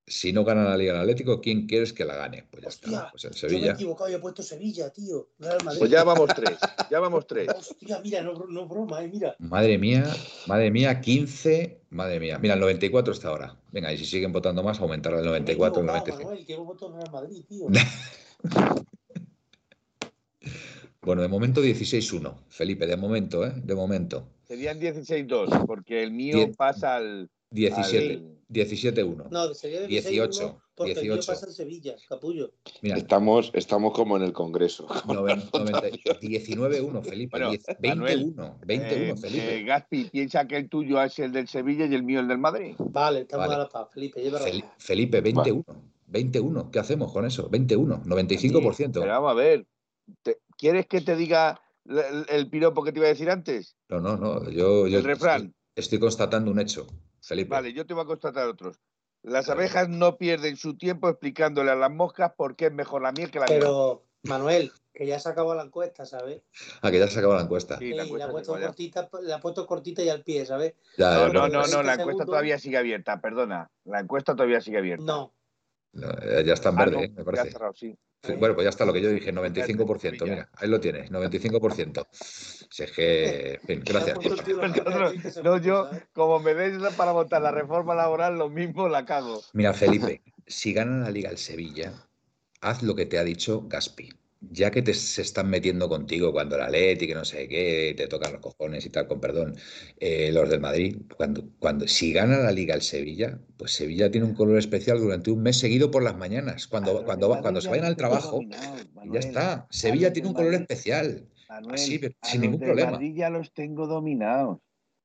si 0.08 0.34
no 0.34 0.44
gana 0.44 0.64
la 0.64 0.76
Liga 0.76 0.94
el 0.94 1.00
Atlético, 1.02 1.39
¿quién 1.39 1.68
quieres 1.68 1.94
que 1.94 2.04
la 2.04 2.16
gane? 2.16 2.48
Pues 2.52 2.64
ya 2.64 2.70
Hostia, 2.70 2.98
está, 2.98 3.12
pues 3.12 3.24
el 3.26 3.32
Yo 3.32 3.42
me 3.42 3.48
he 3.48 3.50
Sevilla. 3.52 3.72
equivocado 3.74 4.10
y 4.10 4.14
he 4.16 4.20
puesto 4.20 4.42
Sevilla, 4.44 4.89
tío. 4.89 5.30
Real 5.38 5.64
Madrid. 5.64 5.80
Pues 5.80 5.92
ya 5.92 6.04
vamos 6.04 6.30
tres, 6.36 6.58
ya 6.89 7.00
vamos 7.00 7.28
tres. 7.28 7.48
Hostia, 7.48 8.00
mira, 8.02 8.22
no, 8.24 8.34
no 8.34 8.68
broma, 8.68 9.04
eh, 9.04 9.08
mira. 9.08 9.36
Madre 9.39 9.78
mía, 9.78 10.04
madre 10.48 10.72
mía, 10.72 11.00
15, 11.00 11.82
madre 11.92 12.20
mía. 12.20 12.39
Mira, 12.39 12.56
el 12.56 12.60
94 12.60 13.14
está 13.14 13.28
ahora. 13.30 13.56
Venga, 13.72 13.94
y 13.94 13.98
si 14.00 14.06
siguen 14.06 14.32
votando 14.34 14.64
más, 14.64 14.80
aumentará 14.82 15.20
el 15.20 15.26
Me 15.26 15.30
he 15.30 15.39
94, 15.39 15.82
el 15.84 15.89
equivocado, 15.89 16.18
95. 16.18 16.30
Manuel, 16.30 16.46
que 16.46 16.56
votado 16.58 16.92
Real 16.94 17.12
Madrid, 17.12 17.46
tío. 17.48 17.68
Bueno, 21.04 21.24
de 21.24 21.28
momento 21.28 21.64
16-1. 21.64 22.32
Felipe, 22.49 22.86
de 22.86 22.95
momento, 22.95 23.43
¿eh? 23.43 23.54
De 23.56 23.74
momento. 23.74 24.28
Serían 24.43 24.80
16-2 24.80 25.66
porque 25.66 26.04
el 26.04 26.12
mío 26.12 26.52
pasa 26.56 26.97
al... 26.97 27.30
17, 27.49 28.14
al- 28.14 28.38
17-1. 28.49 29.30
No, 29.32 29.54
sería 29.56 29.82
18, 29.88 30.62
porque 30.76 30.91
el 30.91 31.02
mío 31.02 31.14
18. 31.16 31.28
pasa 31.32 31.47
en 31.47 31.54
Sevilla, 31.54 31.95
capullo. 32.08 32.52
Mira, 32.84 32.97
Estamos, 32.97 33.49
estamos 33.56 33.93
como 33.93 34.16
en 34.16 34.24
el 34.24 34.32
Congreso. 34.32 34.88
noven- 35.08 35.49
90 35.52 35.89
19-1 36.22 37.04
Felipe. 37.04 37.32
Bueno, 37.32 37.49
10 37.49 37.64
Manuel, 37.84 38.34
21, 38.36 38.60
21 38.66 39.04
Eh, 39.04 39.18
Felipe. 39.18 39.56
eh, 39.58 39.64
Gaspi, 39.64 40.04
piensa 40.06 40.47
que 40.47 40.58
el 40.58 40.70
tuyo 40.70 41.02
es 41.02 41.18
el 41.18 41.32
del 41.32 41.47
Sevilla 41.47 41.88
y 41.88 41.95
el 41.95 42.04
mío 42.04 42.20
el 42.20 42.28
del 42.28 42.38
Madrid. 42.38 42.76
Vale, 42.78 43.22
estamos 43.22 43.47
Vale. 43.47 43.56
a 43.56 43.64
la 43.64 43.70
paz, 43.70 43.88
Felipe, 43.91 44.22
lleva. 44.22 44.39
Fel- 44.39 44.64
Felipe, 44.78 45.20
21. 45.22 45.66
21. 46.08 46.70
¿Qué 46.72 46.78
hacemos 46.80 47.12
con 47.12 47.26
eso? 47.26 47.49
21, 47.49 48.04
95%. 48.06 48.91
Pero 48.99 49.08
vamos 49.08 49.32
a 49.32 49.34
ver, 49.34 49.66
¿te- 50.22 50.39
¿quieres 50.57 50.88
que 50.88 51.01
te 51.01 51.16
diga 51.16 51.62
el, 51.86 52.26
el 52.30 52.49
piropo 52.49 52.84
que 52.84 52.91
te 52.91 52.99
iba 52.99 53.07
a 53.07 53.09
decir 53.12 53.30
antes? 53.30 53.76
No, 53.89 53.99
no, 53.99 54.18
no. 54.18 54.49
Yo, 54.49 54.88
yo 54.88 54.99
El 54.99 55.03
refrán. 55.03 55.41
Estoy, 55.41 55.55
estoy 55.76 55.99
constatando 55.99 56.51
un 56.51 56.59
hecho, 56.59 56.88
Felipe. 57.22 57.49
Vale, 57.49 57.74
yo 57.74 57.86
te 57.86 57.93
voy 57.93 58.03
a 58.03 58.07
constatar 58.07 58.47
otros. 58.47 58.80
Las 59.24 59.49
abejas 59.49 59.88
no 59.88 60.18
pierden 60.18 60.57
su 60.57 60.78
tiempo 60.78 61.07
explicándole 61.07 61.70
a 61.72 61.76
las 61.76 61.91
moscas 61.91 62.34
por 62.36 62.55
qué 62.55 62.68
es 62.68 62.74
mejor 62.74 63.03
la 63.03 63.12
miel 63.12 63.30
que 63.30 63.39
la 63.39 63.45
miel. 63.45 63.59
Pero, 63.59 64.05
Manuel, 64.24 64.72
Que 64.93 65.05
ya 65.05 65.20
se 65.20 65.30
acabó 65.30 65.53
la 65.55 65.64
encuesta, 65.64 66.05
¿sabes? 66.05 66.41
Ah, 66.82 66.91
que 66.91 66.99
ya 66.99 67.07
se 67.07 67.20
acabó 67.20 67.36
la 67.36 67.41
encuesta. 67.43 67.78
Sí, 67.78 67.91
la 67.91 67.97
la, 67.97 68.03
encuesta 68.03 68.28
ha 68.28 68.32
puesto 68.32 68.59
ya. 68.59 68.66
cortita, 68.68 69.09
la 69.22 69.36
ha 69.36 69.39
puesto 69.39 69.66
cortita 69.68 70.01
y 70.03 70.09
al 70.09 70.24
pie, 70.24 70.45
¿sabes? 70.45 70.74
Ya, 70.97 71.12
No, 71.14 71.28
ya, 71.28 71.34
no, 71.34 71.34
no, 71.34 71.47
no, 71.49 71.59
20 71.59 71.68
la 71.68 71.78
encuesta 71.93 72.03
segundos. 72.03 72.26
todavía 72.26 72.59
sigue 72.59 72.78
abierta, 72.78 73.22
perdona. 73.22 73.72
La 73.86 73.99
encuesta 73.99 74.36
todavía 74.36 74.59
sigue 74.59 74.80
abierta. 74.80 75.05
No. 75.05 75.34
no, 75.93 76.07
ya 76.43 76.53
está 76.53 76.70
en 76.70 76.76
Ah, 76.80 76.86
verde, 76.86 76.95
no, 76.97 77.03
¿eh? 77.03 77.09
me 77.09 77.16
ya 77.16 77.22
ha 77.22 77.26
parece. 77.26 77.51
cerrado, 77.51 77.74
sí. 77.74 77.97
Sí, 78.24 78.34
bueno, 78.34 78.53
pues 78.53 78.65
ya 78.65 78.69
está 78.69 78.86
lo 78.86 78.93
que 78.93 79.01
yo 79.01 79.09
dije, 79.09 79.34
95%. 79.34 79.99
Sevilla. 79.99 80.26
Mira, 80.26 80.49
ahí 80.57 80.69
lo 80.69 80.80
tienes, 80.80 81.09
95%. 81.09 82.07
Si 82.11 82.84
es 82.84 82.91
que, 82.91 83.53
en 83.53 83.61
fin, 83.61 83.84
gracias. 83.84 84.19
No, 84.22 84.61
a 84.61 84.67
20 84.67 84.84
no, 84.84 85.32
segundos, 85.32 85.61
yo, 85.63 85.86
¿sabes? 85.86 86.03
como 86.13 86.39
me 86.39 86.53
deis 86.53 86.78
para 86.95 87.13
votar 87.13 87.41
la 87.41 87.51
reforma 87.51 87.95
laboral, 87.95 88.38
lo 88.38 88.49
mismo 88.49 88.88
la 88.88 89.05
cago. 89.05 89.41
Mira, 89.53 89.74
Felipe, 89.74 90.22
si 90.45 90.72
gana 90.72 91.05
la 91.05 91.11
Liga 91.11 91.32
el 91.32 91.38
Sevilla, 91.38 91.93
haz 92.61 92.84
lo 92.84 92.95
que 92.95 93.07
te 93.07 93.17
ha 93.17 93.24
dicho 93.24 93.63
Gaspi. 93.67 94.09
Ya 94.44 94.72
que 94.72 94.82
te 94.82 94.96
se 94.96 95.22
están 95.22 95.52
metiendo 95.52 95.88
contigo 95.88 96.32
cuando 96.32 96.58
la 96.58 96.68
Leti, 96.68 97.06
que 97.06 97.14
no 97.14 97.24
sé 97.24 97.48
qué, 97.48 97.94
te 97.96 98.08
tocan 98.08 98.34
los 98.34 98.42
cojones 98.42 98.84
y 98.88 98.89
tal, 98.89 99.08
con 99.08 99.22
perdón, 99.22 99.56
eh, 100.00 100.32
los 100.34 100.50
del 100.50 100.60
Madrid, 100.60 100.98
cuando, 101.16 101.44
cuando 101.60 101.88
si 101.88 102.12
gana 102.12 102.38
la 102.39 102.52
Liga 102.52 102.74
el 102.74 102.82
Sevilla, 102.82 103.39
pues 103.58 103.74
Sevilla 103.74 104.10
tiene 104.10 104.26
un 104.26 104.34
color 104.34 104.58
especial 104.58 105.00
durante 105.00 105.30
un 105.30 105.44
mes 105.44 105.60
seguido 105.60 105.92
por 105.92 106.02
las 106.02 106.18
mañanas, 106.18 106.66
cuando, 106.68 106.92
los 106.94 107.04
cuando, 107.04 107.39
cuando 107.39 107.62
se 107.62 107.66
ya 107.66 107.72
vayan 107.72 107.86
al 107.86 107.96
trabajo, 107.96 108.42
y 108.42 109.14
ya 109.14 109.20
está. 109.20 109.54
A 109.54 109.68
Sevilla 109.70 110.12
tiene 110.12 110.30
un 110.30 110.34
color 110.34 110.56
especial. 110.56 111.28
Así, 111.48 112.00
sin 112.00 112.02
los 112.02 112.42
ningún 112.42 112.60
del 112.62 112.70
problema. 112.70 112.92
Madrid 112.92 113.14
ya 113.16 113.30
los 113.30 113.54
tengo 113.54 113.86
dominados. 113.86 114.58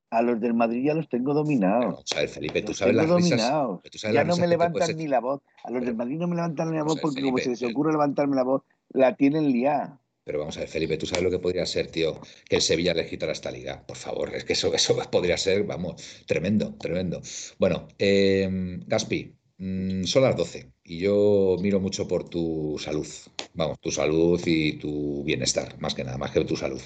A 0.09 0.21
los 0.21 0.39
del 0.39 0.53
Madrid 0.55 0.83
ya 0.85 0.93
los 0.95 1.09
tengo 1.09 1.33
dominados. 1.33 2.05
ver, 2.15 2.29
Felipe, 2.29 2.61
tú 2.61 2.69
Los 2.69 2.77
sabes 2.77 2.95
risas, 2.95 3.09
dominados. 3.09 3.81
tú 3.91 3.97
sabes 3.99 4.15
Ya 4.15 4.23
las 4.23 4.35
no 4.35 4.41
me 4.41 4.47
levantan 4.47 4.95
ni 4.97 5.07
la 5.07 5.19
voz. 5.19 5.41
A 5.63 5.69
los 5.69 5.79
Pero- 5.81 5.85
del 5.85 5.95
Madrid 5.95 6.17
no 6.17 6.27
me 6.27 6.35
levantan 6.37 6.71
ni 6.71 6.77
la 6.77 6.83
voz 6.83 6.95
ver, 6.95 7.01
porque 7.01 7.21
como 7.21 7.37
se 7.37 7.49
les 7.49 7.61
ocurre 7.63 7.91
levantarme 7.91 8.35
la 8.37 8.43
voz, 8.43 8.63
la 8.89 9.15
tienen 9.15 9.51
liada. 9.51 9.99
Pero 10.27 10.39
vamos 10.39 10.57
a 10.57 10.59
ver, 10.59 10.69
Felipe, 10.69 10.97
tú 10.97 11.05
sabes 11.05 11.23
lo 11.23 11.31
que 11.31 11.39
podría 11.39 11.65
ser, 11.65 11.87
tío, 11.87 12.19
que 12.49 12.57
el 12.57 12.61
Sevilla 12.61 12.93
les 12.93 13.07
quitara 13.07 13.31
esta 13.31 13.49
liga. 13.49 13.87
Por 13.87 13.95
favor, 13.95 14.35
es 14.35 14.43
que 14.43 14.53
eso, 14.53 14.73
eso 14.73 14.97
podría 15.09 15.37
ser, 15.37 15.63
vamos, 15.63 16.25
tremendo, 16.25 16.75
tremendo. 16.75 17.21
Bueno, 17.57 17.87
eh, 17.97 18.49
Gaspi, 18.85 19.33
mm, 19.57 20.03
son 20.03 20.23
las 20.23 20.35
12 20.35 20.69
y 20.83 20.99
yo 20.99 21.55
miro 21.61 21.79
mucho 21.79 22.09
por 22.09 22.27
tu 22.29 22.75
salud. 22.77 23.07
Vamos, 23.53 23.79
tu 23.79 23.89
salud 23.89 24.41
y 24.45 24.73
tu 24.73 25.23
bienestar, 25.23 25.79
más 25.79 25.95
que 25.95 26.03
nada, 26.03 26.17
más 26.17 26.31
que 26.31 26.43
tu 26.43 26.57
salud. 26.57 26.81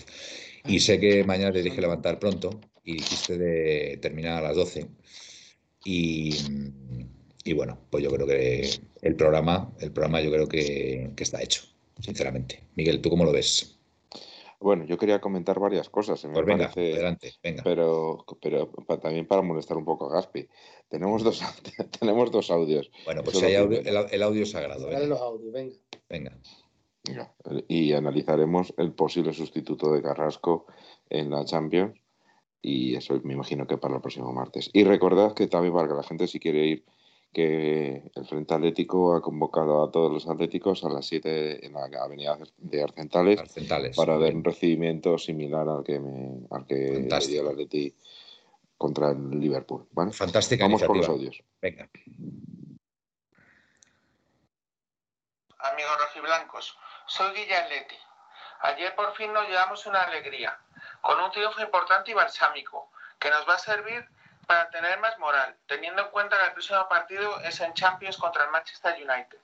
Y 0.67 0.79
sé 0.79 0.99
que 0.99 1.23
mañana 1.23 1.51
te 1.51 1.63
dije 1.63 1.81
levantar 1.81 2.19
pronto 2.19 2.61
y 2.83 2.93
dijiste 2.97 3.39
de 3.39 3.97
terminar 3.97 4.37
a 4.37 4.47
las 4.49 4.55
12. 4.55 4.87
Y, 5.83 6.35
y 7.43 7.53
bueno, 7.53 7.79
pues 7.89 8.03
yo 8.03 8.11
creo 8.11 8.27
que 8.27 8.69
el 9.01 9.15
programa, 9.15 9.73
el 9.79 9.91
programa 9.91 10.21
yo 10.21 10.31
creo 10.31 10.47
que 10.47 11.11
está 11.17 11.41
hecho, 11.41 11.63
sinceramente. 12.01 12.67
Miguel, 12.75 13.01
¿tú 13.01 13.09
cómo 13.09 13.23
lo 13.25 13.31
ves? 13.31 13.77
Bueno, 14.59 14.85
yo 14.85 14.97
quería 14.97 15.19
comentar 15.19 15.59
varias 15.59 15.89
cosas. 15.89 16.23
Me 16.25 16.33
Pues 16.33 16.45
venga, 16.45 16.65
parece, 16.71 16.93
adelante, 16.93 17.33
venga. 17.41 17.63
pero, 17.63 18.23
pero 18.41 18.71
pa- 18.71 18.99
también 18.99 19.25
para 19.27 19.41
molestar 19.41 19.75
un 19.75 19.85
poco 19.85 20.05
a 20.11 20.13
Gaspi. 20.15 20.47
Tenemos 20.87 21.23
dos, 21.23 21.41
tenemos 21.99 22.29
dos 22.31 22.51
audios. 22.51 22.91
Bueno, 23.05 23.23
pues 23.23 23.37
Eso 23.37 23.45
si 23.47 23.51
hay 23.51 23.55
audio, 23.55 23.79
el, 23.79 24.05
el 24.11 24.21
audio 24.23 24.45
sagrado. 24.45 24.81
Dale 24.85 24.99
Venga, 24.99 25.07
los 25.07 25.21
audios, 25.21 25.51
venga. 25.51 25.75
venga. 26.09 26.37
Y 27.67 27.93
analizaremos 27.93 28.73
el 28.77 28.93
posible 28.93 29.33
sustituto 29.33 29.91
de 29.91 30.03
Carrasco 30.03 30.67
en 31.09 31.31
la 31.31 31.43
Champions. 31.45 31.99
Y 32.61 32.95
eso 32.95 33.19
me 33.23 33.33
imagino 33.33 33.65
que 33.65 33.79
para 33.79 33.95
el 33.95 34.01
próximo 34.01 34.31
martes. 34.31 34.69
Y 34.73 34.83
recordad 34.83 35.33
que 35.33 35.47
también 35.47 35.73
para 35.73 35.87
que 35.87 35.95
la 35.95 36.03
gente 36.03 36.27
si 36.27 36.39
quiere 36.39 36.67
ir, 36.67 36.85
que 37.33 38.11
el 38.13 38.25
Frente 38.25 38.53
Atlético 38.53 39.15
ha 39.15 39.21
convocado 39.21 39.83
a 39.83 39.91
todos 39.91 40.11
los 40.11 40.27
atléticos 40.27 40.83
a 40.83 40.89
las 40.89 41.05
7 41.05 41.65
en 41.65 41.73
la 41.73 41.85
avenida 42.01 42.37
de 42.57 42.83
Arcentales 42.83 43.39
Arcentales. 43.39 43.95
para 43.95 44.17
dar 44.17 44.35
un 44.35 44.43
recibimiento 44.43 45.17
similar 45.17 45.67
al 45.69 45.83
que 45.83 45.99
me 45.99 46.45
al 46.51 46.65
que 46.65 47.07
dio 47.27 47.41
el 47.41 47.47
Atleti 47.47 47.95
contra 48.77 49.11
el 49.11 49.39
Liverpool. 49.39 49.87
¿vale? 49.91 50.11
Fantástica 50.11 50.65
Vamos 50.65 50.83
con 50.83 50.97
los 50.97 51.07
iniciativa. 51.07 51.29
audios. 51.29 51.43
Venga. 51.61 51.89
amigos 55.59 55.97
rojiblancos. 55.99 56.77
Soy 57.07 57.33
Guillaletti. 57.33 57.95
Ayer 58.61 58.93
por 58.95 59.13
fin 59.15 59.31
nos 59.33 59.47
llevamos 59.47 59.85
una 59.85 60.03
alegría, 60.03 60.57
con 61.01 61.19
un 61.19 61.31
triunfo 61.31 61.61
importante 61.61 62.11
y 62.11 62.13
balsámico, 62.13 62.91
que 63.19 63.29
nos 63.29 63.47
va 63.47 63.55
a 63.55 63.59
servir 63.59 64.07
para 64.47 64.69
tener 64.69 64.99
más 64.99 65.17
moral, 65.19 65.55
teniendo 65.67 66.01
en 66.03 66.09
cuenta 66.09 66.37
que 66.37 66.45
el 66.45 66.53
próximo 66.53 66.87
partido 66.87 67.39
es 67.41 67.59
en 67.59 67.73
Champions 67.73 68.17
contra 68.17 68.45
el 68.45 68.51
Manchester 68.51 68.95
United. 68.95 69.39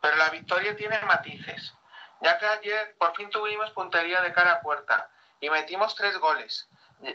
Pero 0.00 0.16
la 0.16 0.30
victoria 0.30 0.76
tiene 0.76 0.98
matices, 1.02 1.74
ya 2.20 2.38
que 2.38 2.46
ayer 2.46 2.96
por 2.98 3.14
fin 3.16 3.30
tuvimos 3.30 3.70
puntería 3.70 4.20
de 4.20 4.32
cara 4.32 4.52
a 4.52 4.60
puerta 4.60 5.08
y 5.40 5.50
metimos 5.50 5.94
tres 5.94 6.18
goles, 6.18 6.68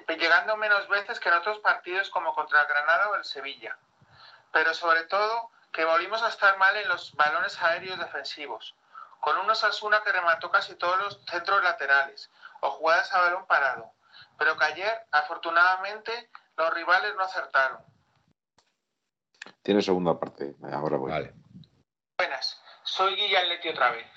llegando 0.07 0.57
menos 0.57 0.87
veces 0.87 1.19
que 1.19 1.29
en 1.29 1.35
otros 1.35 1.59
partidos 1.59 2.09
como 2.09 2.33
contra 2.33 2.61
el 2.61 2.67
Granada 2.67 3.09
o 3.09 3.15
el 3.15 3.23
Sevilla. 3.23 3.77
Pero 4.51 4.73
sobre 4.73 5.03
todo 5.03 5.51
que 5.71 5.85
volvimos 5.85 6.23
a 6.23 6.29
estar 6.29 6.57
mal 6.57 6.75
en 6.77 6.87
los 6.87 7.13
balones 7.15 7.61
aéreos 7.61 7.99
defensivos, 7.99 8.75
con 9.19 9.37
un 9.37 9.49
Osasuna 9.49 10.01
que 10.03 10.11
remató 10.11 10.49
casi 10.51 10.75
todos 10.75 10.97
los 10.99 11.25
centros 11.25 11.63
laterales 11.63 12.29
o 12.61 12.71
jugadas 12.71 13.11
a 13.13 13.21
balón 13.21 13.45
parado, 13.45 13.91
pero 14.37 14.57
que 14.57 14.65
ayer, 14.65 15.05
afortunadamente, 15.11 16.29
los 16.57 16.73
rivales 16.73 17.15
no 17.15 17.23
acertaron. 17.23 17.79
Tiene 19.61 19.81
segunda 19.81 20.19
parte. 20.19 20.55
Ahora 20.71 20.97
voy. 20.97 21.11
Vale. 21.11 21.33
Buenas, 22.17 22.61
soy 22.83 23.15
Guillán 23.15 23.49
Leti 23.49 23.69
otra 23.69 23.91
vez. 23.91 24.07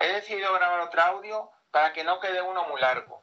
He 0.00 0.08
decidido 0.08 0.52
grabar 0.54 0.80
otro 0.80 1.02
audio 1.02 1.50
para 1.70 1.92
que 1.92 2.04
no 2.04 2.20
quede 2.20 2.40
uno 2.40 2.64
muy 2.68 2.80
largo. 2.80 3.22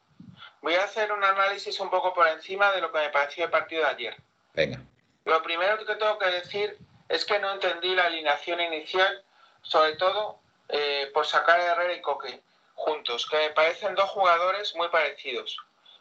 Voy 0.62 0.74
a 0.74 0.84
hacer 0.84 1.12
un 1.12 1.22
análisis 1.22 1.78
un 1.80 1.90
poco 1.90 2.14
por 2.14 2.26
encima 2.28 2.70
de 2.72 2.80
lo 2.80 2.90
que 2.92 2.98
me 2.98 3.10
pareció 3.10 3.44
el 3.44 3.50
partido 3.50 3.82
de 3.82 3.90
ayer. 3.90 4.16
Venga. 4.54 4.80
Lo 5.24 5.42
primero 5.42 5.78
que 5.78 5.96
tengo 5.96 6.18
que 6.18 6.30
decir 6.30 6.78
es 7.08 7.24
que 7.24 7.38
no 7.38 7.52
entendí 7.52 7.94
la 7.94 8.06
alineación 8.06 8.60
inicial, 8.60 9.24
sobre 9.62 9.96
todo 9.96 10.40
eh, 10.68 11.10
por 11.12 11.26
sacar 11.26 11.60
a 11.60 11.72
Herrera 11.72 11.94
y 11.94 12.00
Coque 12.00 12.42
juntos, 12.74 13.26
que 13.28 13.36
me 13.36 13.50
parecen 13.50 13.94
dos 13.94 14.10
jugadores 14.10 14.74
muy 14.74 14.88
parecidos, 14.88 15.56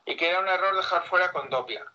y 0.06 0.16
que 0.16 0.30
era 0.30 0.39
un 0.39 0.47
error 0.47 0.76
dejar 0.76 1.06
fuera 1.08 1.32
con 1.32 1.49
Dobia. 1.49 1.86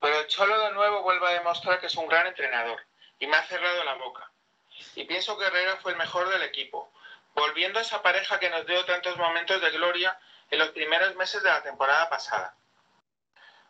Pero 0.00 0.20
el 0.20 0.26
Cholo 0.26 0.58
de 0.60 0.72
nuevo 0.72 1.02
vuelve 1.02 1.26
a 1.26 1.32
demostrar 1.32 1.80
que 1.80 1.86
es 1.86 1.94
un 1.96 2.06
gran 2.06 2.26
entrenador, 2.26 2.80
y 3.18 3.26
me 3.26 3.36
ha 3.36 3.42
cerrado 3.44 3.84
la 3.84 3.94
boca. 3.94 4.30
Y 4.94 5.04
pienso 5.04 5.38
que 5.38 5.46
Herrera 5.46 5.76
fue 5.78 5.92
el 5.92 5.98
mejor 5.98 6.28
del 6.28 6.42
equipo, 6.42 6.92
volviendo 7.34 7.78
a 7.78 7.82
esa 7.82 8.02
pareja 8.02 8.38
que 8.38 8.50
nos 8.50 8.66
dio 8.66 8.84
tantos 8.84 9.16
momentos 9.16 9.60
de 9.60 9.70
gloria 9.70 10.18
en 10.50 10.58
los 10.58 10.70
primeros 10.70 11.14
meses 11.16 11.42
de 11.42 11.50
la 11.50 11.62
temporada 11.62 12.08
pasada. 12.08 12.54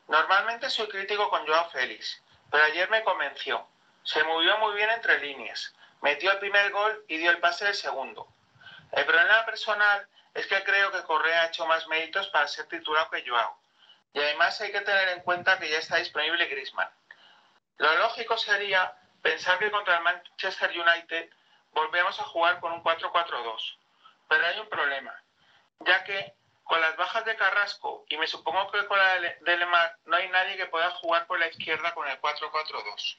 Normalmente 0.08 0.70
soy 0.70 0.88
crítico 0.88 1.28
con 1.30 1.46
Joao 1.46 1.70
Félix, 1.70 2.22
pero 2.50 2.64
ayer 2.64 2.88
me 2.90 3.02
convenció. 3.02 3.66
Se 4.04 4.22
movió 4.22 4.56
muy 4.58 4.74
bien 4.74 4.90
entre 4.90 5.18
líneas, 5.18 5.74
metió 6.00 6.30
el 6.30 6.38
primer 6.38 6.70
gol 6.70 7.04
y 7.08 7.16
dio 7.18 7.30
el 7.30 7.38
pase 7.38 7.64
del 7.64 7.74
segundo. 7.74 8.28
El 8.92 9.04
problema 9.04 9.44
personal 9.44 10.06
es 10.32 10.46
que 10.46 10.62
creo 10.62 10.92
que 10.92 11.02
Correa 11.02 11.42
ha 11.42 11.46
hecho 11.46 11.66
más 11.66 11.88
méritos 11.88 12.28
para 12.28 12.46
ser 12.46 12.66
titular 12.66 13.08
que 13.10 13.28
Joao. 13.28 13.58
Y 14.12 14.18
además 14.18 14.60
hay 14.60 14.72
que 14.72 14.80
tener 14.80 15.08
en 15.10 15.20
cuenta 15.20 15.58
que 15.58 15.68
ya 15.68 15.78
está 15.78 15.96
disponible 15.96 16.46
Griezmann. 16.46 16.90
Lo 17.78 17.94
lógico 17.98 18.36
sería 18.38 18.94
pensar 19.22 19.58
que 19.58 19.70
contra 19.70 19.96
el 19.96 20.02
Manchester 20.02 20.70
United 20.70 21.30
volvemos 21.72 22.18
a 22.18 22.24
jugar 22.24 22.60
con 22.60 22.72
un 22.72 22.82
4-4-2. 22.82 23.76
Pero 24.28 24.46
hay 24.46 24.58
un 24.58 24.68
problema, 24.68 25.14
ya 25.80 26.02
que 26.04 26.34
con 26.64 26.80
las 26.80 26.96
bajas 26.96 27.24
de 27.24 27.36
Carrasco 27.36 28.04
y 28.08 28.16
me 28.16 28.26
supongo 28.26 28.70
que 28.72 28.86
con 28.86 28.98
la 28.98 29.20
de 29.20 29.56
Lemar 29.56 29.96
no 30.06 30.16
hay 30.16 30.28
nadie 30.28 30.56
que 30.56 30.66
pueda 30.66 30.90
jugar 30.92 31.26
por 31.26 31.38
la 31.38 31.46
izquierda 31.46 31.94
con 31.94 32.08
el 32.08 32.20
4-4-2. 32.20 33.18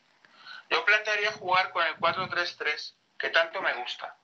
Yo 0.69 0.83
plantearía 0.83 1.31
jugar 1.31 1.71
con 1.71 1.85
el 1.85 1.95
4-3-3, 1.97 2.93
que 3.17 3.29
tanto 3.29 3.61
me 3.61 3.73
gusta, 3.75 4.15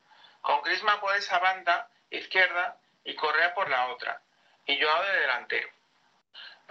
con 0.41 0.61
Griezmann 0.63 0.99
por 0.99 1.15
esa 1.15 1.39
banda 1.39 1.87
izquierda 2.09 2.77
y 3.05 3.15
Correa 3.15 3.53
por 3.53 3.69
la 3.69 3.87
otra, 3.87 4.21
y 4.65 4.77
yo 4.77 5.03
de 5.03 5.19
delantero. 5.19 5.69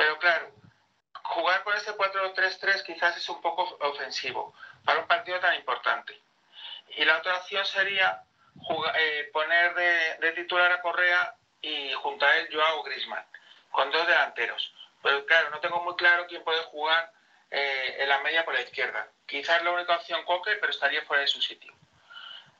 Pero 0.03 0.19
claro, 0.19 0.51
jugar 1.23 1.63
con 1.63 1.77
este 1.77 1.93
4-3-3 1.93 2.83
quizás 2.83 3.17
es 3.17 3.29
un 3.29 3.41
poco 3.41 3.63
ofensivo 3.83 4.53
para 4.85 4.99
un 4.99 5.07
partido 5.07 5.39
tan 5.39 5.55
importante. 5.55 6.21
Y 6.97 7.05
la 7.05 7.19
otra 7.19 7.37
opción 7.37 7.65
sería 7.65 8.21
eh, 8.97 9.31
poner 9.33 9.75
de, 10.19 10.33
titular 10.33 10.73
a 10.73 10.83
Correa 10.83 11.37
y 11.61 11.93
junto 11.93 12.27
a 12.27 12.37
él 12.37 12.49
Joao 12.53 12.83
Griezmann, 12.83 13.25
con 13.71 13.93
dos 13.93 14.05
delanteros. 14.09 14.75
Pero 15.05 15.25
claro, 15.25 15.51
no 15.51 15.61
tengo 15.61 15.81
muy 15.85 15.95
claro 15.95 16.27
quién 16.27 16.43
puede 16.43 16.65
jugar 16.65 17.13
eh, 17.53 17.99
en 18.01 18.09
la 18.09 18.19
media 18.23 18.45
por 18.45 18.55
la 18.55 18.63
izquierda. 18.63 19.07
Quizás 19.25 19.63
la 19.63 19.71
única 19.71 19.95
opción 19.95 20.25
Coque, 20.25 20.57
pero 20.57 20.73
estaría 20.73 21.05
fuera 21.05 21.21
de 21.21 21.29
su 21.29 21.41
sitio. 21.41 21.73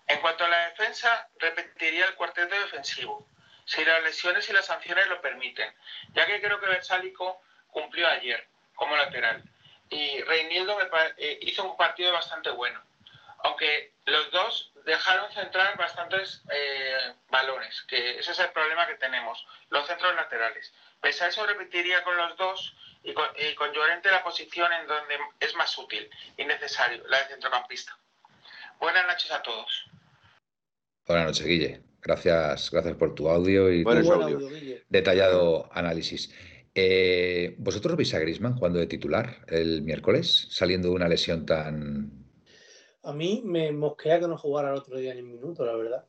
En 0.07 0.21
cuanto 0.21 0.45
a 0.45 0.49
la 0.49 0.69
defensa, 0.69 1.29
repetiría 1.41 2.07
el 2.07 2.15
cuarteto 2.15 2.55
defensivo, 2.55 3.27
si 3.65 3.85
las 3.85 4.03
lesiones 4.03 4.49
y 4.49 4.53
las 4.53 4.67
sanciones 4.67 5.09
lo 5.09 5.21
permiten, 5.21 5.73
ya 6.13 6.27
que 6.27 6.41
creo 6.41 6.61
que 6.61 6.67
Versálico 6.67 7.41
cumplió 7.69 8.09
ayer 8.09 8.47
como 8.75 8.97
lateral 8.97 9.43
y 9.93 10.23
Reinildo 10.23 10.77
me, 10.77 10.85
eh, 11.19 11.39
hizo 11.43 11.65
un 11.65 11.77
partido 11.77 12.13
bastante 12.13 12.51
bueno, 12.51 12.81
aunque 13.45 13.93
los 14.07 14.31
dos 14.31 14.73
dejaron 14.85 15.31
centrar 15.33 15.77
bastantes 15.77 16.43
eh, 16.51 17.15
balones, 17.29 17.83
que 17.83 18.19
ese 18.19 18.33
es 18.33 18.39
el 18.39 18.51
problema 18.51 18.87
que 18.87 18.95
tenemos, 18.95 19.47
los 19.69 19.87
centros 19.87 20.15
laterales. 20.15 20.73
Pese 21.01 21.25
a 21.25 21.29
eso 21.29 21.47
repetiría 21.47 22.03
con 22.05 22.17
los 22.17 22.37
dos 22.37 22.75
y 23.03 23.13
con, 23.13 23.29
y 23.37 23.55
con 23.55 23.73
Llorente 23.73 24.11
la 24.11 24.25
posición 24.25 24.73
en 24.73 24.87
donde 24.87 25.19
es 25.41 25.55
más 25.57 25.77
útil 25.77 26.09
y 26.37 26.45
necesario, 26.45 27.03
la 27.09 27.19
de 27.23 27.29
centrocampista. 27.29 27.97
Buenas 28.79 29.07
noches 29.07 29.31
a 29.31 29.43
todos. 29.43 29.85
Buenas 31.07 31.27
noches, 31.27 31.47
Guille. 31.47 31.92
Gracias, 32.03 32.71
gracias 32.73 32.97
por 32.97 33.15
tu 33.15 33.29
audio 33.29 33.71
y 33.73 33.85
Buenos 33.85 34.09
tu 34.09 34.49
detallado 34.89 35.69
análisis. 35.73 36.33
Eh, 36.75 37.55
¿Vosotros 37.59 37.97
veis 37.97 38.13
a 38.15 38.19
Griezmann 38.19 38.57
jugando 38.57 38.81
de 38.81 38.87
titular 38.89 39.45
el 39.47 39.83
miércoles, 39.83 40.49
saliendo 40.51 40.89
de 40.89 40.95
una 40.95 41.09
lesión 41.09 41.47
tan... 41.47 42.11
A 43.05 43.13
mí 43.13 43.43
me 43.45 43.71
mosquea 43.73 44.19
que 44.19 44.27
no 44.27 44.37
jugara 44.37 44.71
el 44.71 44.79
otro 44.79 44.97
día 44.97 45.15
ni 45.15 45.21
un 45.23 45.33
minuto, 45.33 45.65
la 45.65 45.77
verdad. 45.77 46.05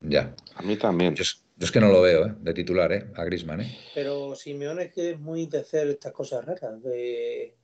Ya. 0.00 0.34
A 0.54 0.62
mí 0.62 0.76
también. 0.76 1.14
Yo, 1.14 1.22
es- 1.22 1.42
yo 1.56 1.64
es 1.66 1.72
que 1.72 1.80
no 1.80 1.88
lo 1.90 2.02
veo, 2.02 2.26
¿eh? 2.26 2.34
De 2.38 2.54
titular, 2.54 2.92
¿eh? 2.92 3.06
A 3.16 3.24
Griezmann, 3.24 3.62
¿eh? 3.62 3.78
Pero 3.94 4.34
Simeone 4.34 4.84
es 4.84 4.92
que 4.92 5.10
es 5.12 5.18
muy 5.18 5.46
de 5.46 5.58
hacer 5.58 5.88
estas 5.88 6.12
cosas 6.12 6.44
raras, 6.44 6.82
de, 6.82 7.54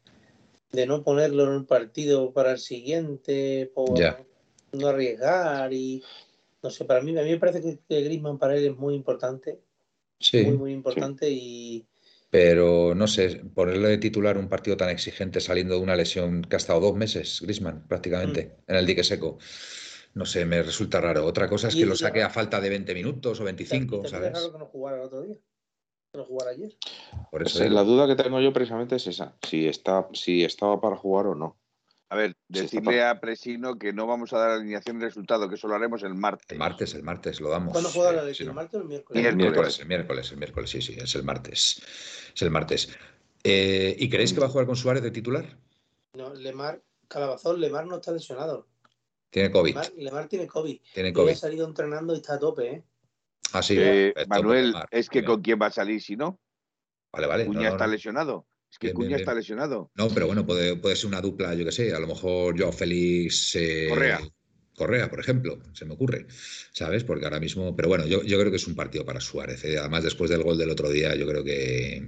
de 0.70 0.86
no 0.86 1.02
ponerlo 1.02 1.44
en 1.44 1.50
un 1.50 1.66
partido 1.66 2.32
para 2.32 2.52
el 2.52 2.58
siguiente, 2.58 3.70
por 3.74 3.98
Ya. 3.98 4.18
no 4.72 4.88
arriesgar 4.88 5.72
y 5.74 6.02
no 6.62 6.70
sé, 6.70 6.84
para 6.84 7.00
mí, 7.00 7.16
a 7.18 7.22
mí 7.22 7.30
me 7.30 7.38
parece 7.38 7.60
que, 7.60 7.80
que 7.88 8.02
Griezmann 8.02 8.38
para 8.38 8.56
él 8.56 8.64
es 8.64 8.76
muy 8.76 8.94
importante, 8.94 9.60
Sí. 10.18 10.44
muy, 10.44 10.56
muy 10.56 10.72
importante 10.72 11.28
y 11.28 11.84
Pero 12.30 12.94
no 12.94 13.08
sé, 13.08 13.42
ponerle 13.54 13.88
de 13.88 13.98
titular 13.98 14.38
un 14.38 14.48
partido 14.48 14.76
tan 14.76 14.88
exigente 14.88 15.40
saliendo 15.40 15.74
de 15.74 15.80
una 15.80 15.96
lesión 15.96 16.42
que 16.42 16.56
ha 16.56 16.58
estado 16.58 16.80
dos 16.80 16.94
meses, 16.94 17.40
Griezmann, 17.42 17.86
prácticamente, 17.88 18.56
en 18.66 18.76
el 18.76 18.86
dique 18.86 19.02
seco. 19.02 19.38
No 20.14 20.24
sé, 20.24 20.44
me 20.44 20.62
resulta 20.62 21.00
raro. 21.00 21.26
Otra 21.26 21.48
cosa 21.48 21.68
es 21.68 21.74
que 21.74 21.82
es 21.82 21.88
lo 21.88 21.96
saque 21.96 22.22
a 22.22 22.30
falta 22.30 22.60
de 22.60 22.68
20 22.68 22.94
minutos 22.94 23.40
o 23.40 23.42
y 23.42 23.46
25, 23.46 23.80
también 23.80 24.04
es 24.04 24.10
¿sabes? 24.10 24.32
raro 24.32 24.52
que 24.52 24.58
no 24.58 24.66
jugara 24.66 24.96
el 24.98 25.02
otro 25.02 25.22
día, 25.22 25.36
que 26.12 26.18
no 26.18 26.24
jugara 26.24 26.50
ayer. 26.52 26.76
Por 27.30 27.42
eso 27.42 27.64
es 27.64 27.70
la 27.72 27.82
duda 27.82 28.06
que 28.06 28.22
tengo 28.22 28.40
yo 28.40 28.52
precisamente 28.52 28.96
es 28.96 29.06
esa, 29.06 29.36
si 29.42 29.66
está, 29.66 30.08
si 30.12 30.44
estaba 30.44 30.80
para 30.80 30.96
jugar 30.96 31.26
o 31.26 31.34
no. 31.34 31.56
A 32.12 32.14
ver, 32.14 32.36
decirle 32.46 33.02
a 33.02 33.18
Presino 33.20 33.78
que 33.78 33.94
no 33.94 34.06
vamos 34.06 34.34
a 34.34 34.38
dar 34.38 34.50
alineación 34.50 34.98
de 34.98 35.06
resultado, 35.06 35.48
que 35.48 35.54
eso 35.54 35.66
lo 35.66 35.76
haremos 35.76 36.02
el 36.02 36.14
martes. 36.14 36.50
El 36.50 36.58
martes, 36.58 36.92
el 36.92 37.02
martes 37.02 37.40
lo 37.40 37.48
damos. 37.48 37.72
¿Cuándo 37.72 37.88
juega 37.88 38.10
eh, 38.10 38.16
la 38.16 38.20
si 38.20 38.28
lesión? 38.28 38.48
no. 38.48 38.50
¿El 38.52 38.56
martes 38.56 38.74
o 38.74 38.82
el 38.82 38.88
miércoles? 38.88 39.24
El 39.24 39.36
Miércoles. 39.36 39.80
el 39.80 39.86
miércoles, 39.86 40.30
el 40.32 40.36
miércoles, 40.36 40.70
sí, 40.70 40.82
sí, 40.82 40.94
es 41.00 41.14
el 41.14 41.22
martes. 41.22 41.80
Es 42.34 42.42
el 42.42 42.50
martes. 42.50 42.90
Eh, 43.42 43.96
¿y 43.98 44.10
creéis 44.10 44.34
que 44.34 44.40
va 44.40 44.46
a 44.46 44.50
jugar 44.50 44.66
con 44.66 44.76
Suárez 44.76 45.02
de 45.02 45.10
titular? 45.10 45.56
No, 46.12 46.34
Lemar, 46.34 46.82
Calabazón, 47.08 47.58
Lemar 47.58 47.86
no 47.86 47.96
está 47.96 48.12
lesionado. 48.12 48.68
Tiene 49.30 49.50
COVID. 49.50 49.70
Lemar, 49.70 49.92
Lemar 49.96 50.28
tiene 50.28 50.46
COVID. 50.46 50.80
Tiene 50.92 51.08
Y 51.08 51.12
ha 51.12 51.14
COVID. 51.14 51.34
salido 51.34 51.66
entrenando 51.66 52.12
y 52.12 52.18
está 52.18 52.34
a 52.34 52.38
tope, 52.38 52.72
¿eh? 52.72 52.84
Ah, 53.54 53.62
sí. 53.62 53.76
Eh, 53.78 54.12
perfecto, 54.14 54.28
Manuel, 54.28 54.74
es 54.90 55.08
que 55.08 55.20
bien. 55.20 55.30
con 55.32 55.40
quién 55.40 55.58
va 55.62 55.68
a 55.68 55.72
salir 55.72 56.02
si 56.02 56.16
no. 56.16 56.38
Vale, 57.10 57.26
vale. 57.26 57.46
Cuña 57.46 57.68
no, 57.68 57.68
está 57.68 57.86
no. 57.86 57.92
lesionado. 57.92 58.46
Es 58.72 58.78
que 58.78 58.86
Bien, 58.88 58.96
Cuña 58.96 59.08
bien. 59.08 59.20
está 59.20 59.34
lesionado. 59.34 59.90
No, 59.94 60.08
pero 60.08 60.26
bueno, 60.26 60.46
puede, 60.46 60.76
puede 60.76 60.96
ser 60.96 61.06
una 61.08 61.20
dupla, 61.20 61.54
yo 61.54 61.64
qué 61.66 61.72
sé, 61.72 61.92
a 61.94 62.00
lo 62.00 62.06
mejor 62.06 62.56
yo 62.58 62.72
Félix 62.72 63.54
eh, 63.56 63.86
Correa. 63.90 64.20
Correa, 64.74 65.10
por 65.10 65.20
ejemplo, 65.20 65.58
se 65.74 65.84
me 65.84 65.92
ocurre, 65.92 66.26
¿sabes? 66.72 67.04
Porque 67.04 67.26
ahora 67.26 67.38
mismo, 67.38 67.76
pero 67.76 67.88
bueno, 67.88 68.06
yo, 68.06 68.22
yo 68.22 68.38
creo 68.38 68.50
que 68.50 68.56
es 68.56 68.66
un 68.66 68.74
partido 68.74 69.04
para 69.04 69.20
Suárez. 69.20 69.62
eh. 69.64 69.76
Además, 69.78 70.02
después 70.04 70.30
del 70.30 70.42
gol 70.42 70.56
del 70.56 70.70
otro 70.70 70.88
día, 70.90 71.14
yo 71.14 71.26
creo 71.26 71.44
que 71.44 72.02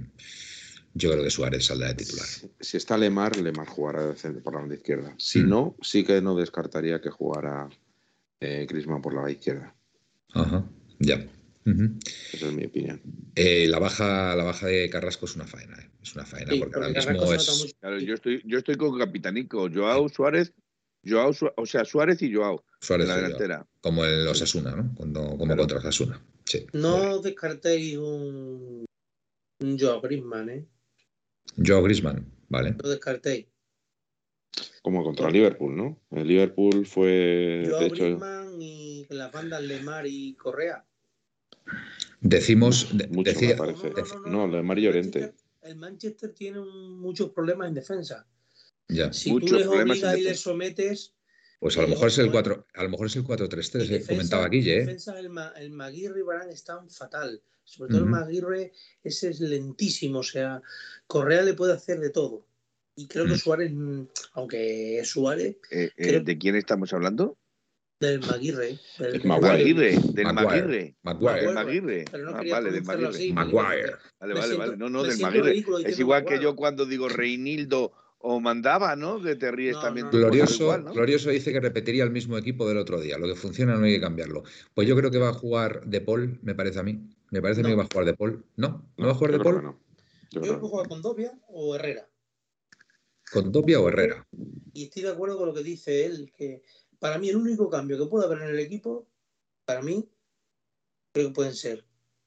yo 0.95 1.11
creo 1.11 1.23
que 1.23 1.29
Suárez 1.29 1.65
saldrá 1.65 1.89
de 1.89 1.93
titular. 1.95 2.25
Si, 2.25 2.49
si 2.59 2.77
está 2.77 2.97
Lemar, 2.97 3.37
Lemar 3.37 3.67
jugará 3.67 4.15
por 4.43 4.53
la 4.55 4.59
banda 4.61 4.73
izquierda. 4.75 5.13
Si 5.19 5.41
Mm. 5.41 5.49
no, 5.49 5.75
sí 5.83 6.03
que 6.03 6.19
no 6.21 6.35
descartaría 6.35 6.99
que 6.99 7.11
jugara 7.11 7.69
eh, 8.39 8.65
Griezmann 8.67 9.01
por 9.03 9.13
la 9.13 9.21
banda 9.21 9.33
izquierda. 9.33 9.75
Ajá, 10.33 10.65
ya. 10.99 11.23
Ujú. 11.65 11.97
Esa 12.33 12.47
es 12.47 12.53
mi 12.53 12.65
opinión. 12.65 13.01
Eh, 13.35 13.67
la 13.67 13.79
baja, 13.79 14.35
la 14.35 14.43
baja 14.43 14.67
de 14.67 14.89
Carrasco 14.89 15.25
es 15.25 15.35
una 15.35 15.47
faena, 15.47 15.75
eh. 15.79 15.89
es 16.01 16.15
una 16.15 16.23
faena, 16.25 16.51
Sí, 16.51 16.59
porque 16.59 16.75
ahora 16.75 16.87
porque 16.87 16.99
mismo 16.99 17.25
se 17.25 17.35
nota 17.35 17.51
es. 17.51 17.59
mucho. 17.59 17.75
Claro, 17.79 17.99
yo 17.99 18.13
estoy, 18.13 18.41
yo 18.45 18.57
estoy 18.59 18.75
con 18.77 18.99
Capitanico. 18.99 19.67
Joao 19.73 20.07
Suárez, 20.07 20.53
Joao, 21.03 21.31
o 21.57 21.65
sea, 21.65 21.83
Suárez 21.83 22.21
y 22.21 22.33
Joao 22.33 22.63
Suárez 22.79 23.09
en 23.09 23.21
la 23.21 23.29
y 23.29 23.31
yo, 23.31 23.67
como 23.81 24.05
el 24.05 24.27
Osasuna, 24.27 24.75
¿no? 24.75 24.93
Cuando, 24.95 25.21
como 25.21 25.45
Claro. 25.45 25.61
contra 25.61 25.77
Osasuna. 25.79 26.23
Sí. 26.45 26.67
No 26.73 27.19
descartéis 27.19 27.97
un, 27.97 28.85
un 29.59 29.79
Joao 29.79 30.01
Griezmann, 30.01 30.49
¿eh? 30.49 30.67
Joao 31.65 31.81
Griezmann, 31.83 32.31
vale. 32.47 32.75
No 32.83 32.89
descartéis. 32.89 33.47
Como 34.83 35.03
contra 35.03 35.31
Liverpool, 35.31 35.75
¿no? 35.75 35.99
El 36.11 36.27
Liverpool 36.27 36.85
fue, 36.85 37.65
Joao 37.67 37.79
de 37.79 37.85
hecho, 37.87 38.03
Griezmann 38.03 38.61
y 38.61 39.07
las 39.09 39.31
bandas 39.31 39.63
Lemar 39.63 40.05
y 40.05 40.35
Correa. 40.35 40.85
Decimos, 42.21 42.89
de- 42.97 43.07
mucho 43.07 43.31
decía, 43.31 43.49
me 43.49 43.55
parece. 43.55 43.91
No, 44.27 44.47
Lemar 44.47 44.77
y 44.79 44.85
el 44.85 44.93
Llorente. 44.93 45.19
Manchester- 45.19 45.45
El 45.61 45.75
Manchester 45.77 46.29
tiene 46.33 46.59
un- 46.59 46.99
muchos 46.99 47.31
problemas 47.31 47.67
en 47.67 47.73
defensa. 47.73 48.27
ya. 48.87 49.11
Si 49.11 49.31
Muchos 49.31 49.49
tú 49.49 49.55
les 49.57 49.67
obligas 49.67 50.17
y 50.19 50.21
les 50.21 50.39
sometes, 50.39 51.11
Pues 51.59 51.77
a 51.77 51.81
lo 51.81 51.87
Eh, 51.87 51.89
mejor 51.91 52.07
es 52.09 52.17
el 52.19 52.25
ojo, 52.25 52.33
4, 52.33 52.67
a 52.75 52.83
lo 52.83 52.89
mejor 52.89 53.07
es 53.07 53.15
el 53.15 53.23
4-3-3 53.23 53.85
y 53.85 53.87
que 53.89 54.05
comentaba 54.05 54.47
Guille, 54.49 54.75
¿eh? 54.75 54.79
defensa 54.81 55.17
el, 55.17 55.29
Ma- 55.29 55.53
el 55.57 55.71
Maguire 55.71 56.19
y 56.19 56.21
Varane 56.21 56.53
están 56.53 56.89
fatal. 56.91 57.41
Sobre 57.63 57.89
todo 57.91 58.01
el 58.03 58.09
Maguire, 58.11 58.71
ese 59.03 59.29
es 59.29 59.39
lentísimo. 59.39 60.19
O 60.19 60.23
sea, 60.23 60.61
Correa 61.07 61.41
le 61.41 61.55
puede 61.55 61.73
hacer 61.73 61.99
de 61.99 62.11
todo. 62.11 62.45
Y 62.95 63.07
creo 63.07 63.25
que 63.25 63.31
Mm. 63.33 63.37
Suárez, 63.37 63.71
mm, 63.73 64.01
aunque 64.33 64.99
es 64.99 65.07
Suárez, 65.09 65.55
Eh, 65.71 65.85
eh, 65.85 65.91
Creo- 65.95 66.23
¿De 66.23 66.37
quién 66.37 66.55
estamos 66.55 66.93
hablando? 66.93 67.37
Del 67.99 68.19
Maguire. 68.19 68.79
Del, 68.99 69.23
Maguire. 69.25 69.99
Del 70.13 70.33
Maguire. 70.33 70.95
Maguire. 71.03 71.53
Maguire. 71.53 72.05
Pero 72.11 72.25
no 72.25 72.31
Ah, 72.37 72.43
vale, 72.49 72.71
del 72.71 72.83
Maguire. 72.83 73.09
así. 73.09 73.33
Maguire. 73.33 73.91
Vale, 74.19 74.33
vale, 74.33 74.41
siento- 74.41 74.57
vale. 74.57 74.77
No, 74.77 74.89
no, 74.89 75.03
del 75.03 75.19
Maguire. 75.19 75.65
Es 75.85 75.99
igual 75.99 76.25
que 76.25 76.39
yo 76.39 76.55
cuando 76.55 76.85
digo 76.85 77.07
Reinildo 77.09 77.93
o 78.19 78.39
mandaba, 78.39 78.95
¿no? 78.95 79.21
Que 79.21 79.35
te 79.35 79.51
ríes 79.51 79.75
No, 79.75 79.81
también. 79.81 80.07
no, 80.07 80.11
Glorioso, 80.11 80.63
igual, 80.63 80.85
¿no? 80.85 80.93
Glorioso 80.93 81.29
dice 81.29 81.53
que 81.53 81.59
repetiría 81.59 82.03
el 82.03 82.11
mismo 82.11 82.37
equipo 82.37 82.67
del 82.67 82.77
otro 82.79 82.99
día. 82.99 83.17
Lo 83.17 83.27
que 83.27 83.35
funciona 83.35 83.75
no 83.75 83.85
hay 83.85 83.93
que 83.95 84.01
cambiarlo. 84.01 84.43
Pues 84.73 84.87
yo 84.87 84.95
creo 84.95 85.11
que 85.11 85.19
va 85.19 85.29
a 85.29 85.33
jugar 85.33 85.85
De 85.85 86.01
Paul, 86.01 86.39
me 86.41 86.55
parece 86.55 86.79
a 86.79 86.83
mí. 86.83 87.07
Me 87.31 87.41
parece 87.41 87.61
a 87.61 87.63
mí 87.63 87.69
que 87.69 87.75
va 87.75 87.83
a 87.83 87.87
jugar 87.91 88.05
De 88.05 88.13
Paul. 88.13 88.45
¿No? 88.55 88.89
¿No, 88.97 89.05
va 89.05 89.11
a 89.11 89.15
jugar 89.15 89.31
De 89.31 89.39
Paul? 89.39 89.61
Yo 89.61 89.75
Yo 90.31 90.41
creo 90.41 90.59
que 90.59 90.67
juega 90.67 90.89
con 90.89 91.01
Dobia 91.01 91.31
o 91.47 91.75
Herrera. 91.75 92.07
¿Con 93.31 93.51
Topia 93.51 93.79
o 93.79 93.87
Herrera? 93.89 94.27
Y 94.73 94.83
estoy 94.85 95.03
de 95.03 95.09
acuerdo 95.09 95.37
con 95.37 95.47
lo 95.47 95.53
que 95.53 95.63
dice 95.63 96.05
él, 96.05 96.31
que 96.37 96.61
para 97.05 97.19
mí 97.19 97.29
el 97.29 97.35
único 97.35 97.69
cambio 97.69 97.99
que 97.99 98.07
puede 98.07 98.25
haber 98.25 98.39
en 98.39 98.49
el 98.49 98.59
equipo, 98.59 99.05
para 99.63 99.83
mí, 99.83 100.09
creo 101.13 101.27
que 101.27 101.33
pueden 101.35 101.53
ser 101.53 101.85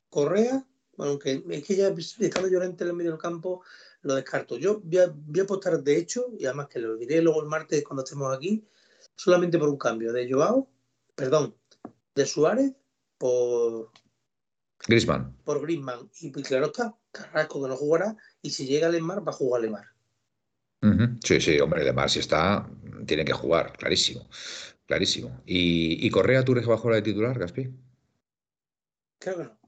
Correa, 0.09 0.64
bueno, 0.97 1.11
aunque 1.11 1.43
es 1.51 1.64
que 1.64 1.74
ya 1.74 1.89
estando 1.89 2.49
Llorente 2.49 2.85
en 2.85 2.91
el 2.91 2.95
medio 2.95 3.11
del 3.11 3.18
campo, 3.18 3.64
lo 4.03 4.14
descarto. 4.14 4.57
Yo 4.57 4.79
voy 4.79 4.99
a, 4.99 5.09
voy 5.13 5.41
a 5.41 5.42
apostar 5.42 5.83
de 5.83 5.96
hecho, 5.96 6.29
y 6.38 6.46
además 6.46 6.68
que 6.68 6.79
lo 6.79 6.96
diré 6.96 7.21
luego 7.21 7.42
el 7.42 7.49
martes 7.49 7.83
cuando 7.83 8.05
estemos 8.05 8.33
aquí, 8.33 8.64
solamente 9.17 9.59
por 9.59 9.68
un 9.68 9.79
cambio 9.79 10.13
de 10.13 10.30
Joao, 10.30 10.71
perdón, 11.17 11.57
de 12.14 12.25
Suárez 12.25 12.72
por, 13.18 13.91
Griezmann. 14.87 15.37
por 15.42 15.61
Griezmann. 15.61 16.09
Y 16.21 16.30
pues, 16.30 16.46
claro 16.46 16.67
está, 16.67 16.95
Carrasco 17.11 17.61
que 17.64 17.68
no 17.68 17.76
jugará, 17.76 18.17
y 18.42 18.50
si 18.50 18.64
llega 18.64 18.88
Lemar, 18.88 19.26
va 19.26 19.33
a 19.33 19.34
jugar 19.34 19.61
Lemar. 19.61 19.87
Ujú. 20.83 21.18
Sí, 21.25 21.41
sí, 21.41 21.59
hombre, 21.59 21.83
además 21.83 22.13
si 22.13 22.21
está, 22.21 22.71
tiene 23.07 23.25
que 23.25 23.33
jugar, 23.33 23.72
clarísimo. 23.76 24.29
Clarísimo. 24.87 25.42
¿Y, 25.46 26.07
y 26.07 26.11
Correa, 26.11 26.45
tú 26.45 26.53
crees 26.53 26.66
que 26.66 26.70
va 26.70 26.76
a 26.76 26.80
jugar 26.80 26.96
de 26.96 27.03
titular, 27.03 27.38
Gaspi? 27.38 27.70
Creo 29.20 29.37
que 29.37 29.45
no. 29.45 29.58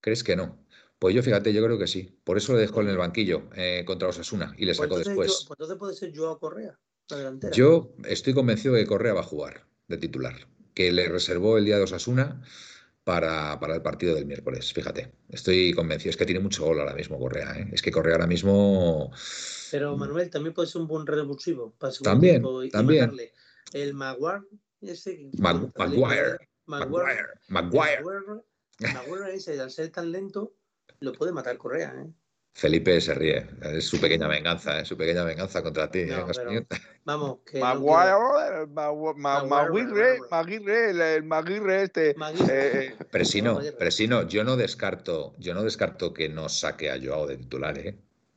¿Crees 0.00 0.24
que 0.24 0.36
no? 0.36 0.58
Pues 0.98 1.14
yo 1.14 1.22
fíjate, 1.22 1.52
yo 1.52 1.64
creo 1.64 1.78
que 1.78 1.86
sí. 1.86 2.18
Por 2.24 2.36
eso 2.36 2.52
le 2.54 2.60
dejó 2.60 2.82
en 2.82 2.88
el 2.88 2.96
banquillo 2.98 3.48
eh, 3.54 3.84
contra 3.86 4.08
Osasuna 4.08 4.54
y 4.58 4.66
le 4.66 4.74
Pues 4.74 4.88
sacó 4.88 4.98
entonces, 4.98 5.14
después. 5.14 5.28
yo- 5.42 5.48
pues 5.48 5.56
entonces 5.58 5.78
puede 5.78 5.94
ser 5.94 6.12
Joao 6.16 6.38
Correa, 6.38 6.78
la 7.08 7.16
delantera. 7.16 7.56
Yo 7.56 7.92
estoy 8.04 8.34
convencido 8.34 8.74
de 8.74 8.82
que 8.82 8.86
Correa 8.86 9.14
va 9.14 9.20
a 9.20 9.24
jugar 9.24 9.66
de 9.88 9.98
titular, 9.98 10.34
que 10.74 10.92
le 10.92 11.08
reservó 11.08 11.58
el 11.58 11.64
día 11.64 11.76
de 11.78 11.84
Osasuna 11.84 12.42
para, 13.10 13.58
para 13.58 13.74
el 13.74 13.82
partido 13.82 14.14
del 14.14 14.24
miércoles. 14.24 14.72
Fíjate, 14.72 15.10
estoy 15.30 15.72
convencido. 15.72 16.10
Es 16.10 16.16
que 16.16 16.24
tiene 16.24 16.38
mucho 16.38 16.64
gol 16.64 16.78
ahora 16.78 16.94
mismo 16.94 17.18
Correa. 17.18 17.58
¿eh? 17.58 17.68
Es 17.72 17.82
que 17.82 17.90
Correa 17.90 18.14
ahora 18.14 18.28
mismo. 18.28 19.10
Pero 19.72 19.96
Manuel 19.96 20.30
también 20.30 20.54
puede 20.54 20.68
ser 20.68 20.80
un 20.80 20.86
buen 20.86 21.04
revulsivo 21.04 21.74
para 21.76 21.92
También, 22.04 22.44
y 22.62 22.70
también. 22.70 23.00
marcarle. 23.00 23.32
El 23.72 23.94
Maguire, 23.94 24.42
ese 24.80 25.28
Mag- 25.32 25.72
Maguire, 25.76 26.02
Maguire, 26.06 26.38
Maguire, 26.66 27.26
Maguire. 27.48 28.02
Maguire, 28.04 28.94
Maguire 28.94 29.34
ese, 29.34 29.58
al 29.60 29.72
ser 29.72 29.90
tan 29.90 30.12
lento, 30.12 30.54
lo 31.00 31.12
puede 31.12 31.32
matar 31.32 31.58
Correa, 31.58 31.92
¿eh? 31.98 32.12
Felipe 32.52 33.00
se 33.00 33.14
ríe. 33.14 33.46
Es 33.62 33.86
su 33.86 34.00
pequeña 34.00 34.28
venganza, 34.28 34.80
¿eh? 34.80 34.84
su 34.84 34.96
pequeña 34.96 35.24
venganza 35.24 35.62
contra 35.62 35.90
ti. 35.90 36.00
¿eh, 36.00 36.06
No, 36.08 36.26
pero- 36.26 36.66
Vamos, 37.04 37.38
que 37.46 37.58
Maguire, 37.60 38.66
Magu- 38.66 39.14
Ma- 39.16 39.44
Maguire, 39.44 39.86
Maguire, 39.86 40.18
Maguire. 40.30 40.90
Maguire, 40.90 41.14
el, 41.16 41.22
Maguire 41.24 41.82
este. 41.82 42.10
eh, 42.10 42.14
eh, 42.50 42.94
Presino. 43.10 43.60
Presino, 43.78 44.26
yo 44.28 44.44
no 44.44 44.56
descarto, 44.56 45.34
yo 45.38 45.54
no 45.54 45.62
descarto 45.62 46.12
que 46.12 46.28
no 46.28 46.48
saque 46.48 46.90
a 46.90 46.98
Joao 47.02 47.26
de 47.26 47.36
titular, 47.38 47.78
¿eh? 47.78 47.96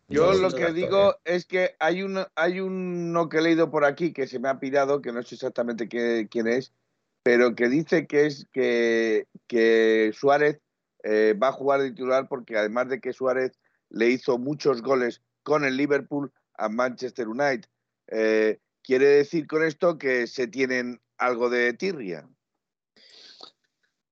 Yo 0.09 0.33
lo 0.33 0.51
que 0.51 0.71
digo 0.73 1.15
es 1.25 1.45
que 1.45 1.75
hay 1.79 2.03
uno, 2.03 2.27
hay 2.35 2.59
uno 2.59 3.29
que 3.29 3.37
he 3.37 3.41
leído 3.41 3.71
por 3.71 3.83
aquí 3.83 4.13
que 4.13 4.27
se 4.27 4.37
me 4.37 4.47
ha 4.47 4.59
pirado, 4.59 5.01
que 5.01 5.11
no 5.11 5.23
sé 5.23 5.35
exactamente 5.35 5.89
qué- 5.89 6.27
quién 6.29 6.47
es, 6.47 6.71
pero 7.23 7.55
que 7.55 7.67
dice 7.67 8.05
que 8.05 8.27
es 8.27 8.45
que, 8.51 9.25
que 9.47 10.11
Suárez 10.13 10.59
eh, 11.03 11.35
va 11.41 11.47
a 11.47 11.51
jugar 11.53 11.81
de 11.81 11.89
titular 11.91 12.27
porque 12.27 12.57
además 12.57 12.89
de 12.89 12.99
que 12.99 13.11
Suárez 13.13 13.53
le 13.93 14.09
hizo 14.09 14.37
muchos 14.37 14.81
goles 14.81 15.21
con 15.43 15.63
el 15.63 15.77
Liverpool 15.77 16.31
a 16.55 16.67
Manchester 16.67 17.27
United. 17.27 17.65
Eh, 18.07 18.59
quiere 18.83 19.05
decir 19.07 19.47
con 19.47 19.63
esto 19.63 19.97
que 19.97 20.27
se 20.27 20.47
tienen 20.47 20.99
algo 21.17 21.49
de 21.49 21.73
tirria. 21.73 22.27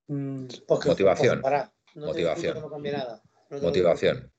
Mm, 0.06 0.46
porque- 0.66 0.88
Motivación. 0.88 1.40
porque, 1.40 1.42
pará, 1.42 1.72
no 1.94 2.06
Motivación. 2.06 2.60
no 2.60 2.78
nada. 2.78 3.22
No 3.50 3.58
Motivación. 3.60 4.32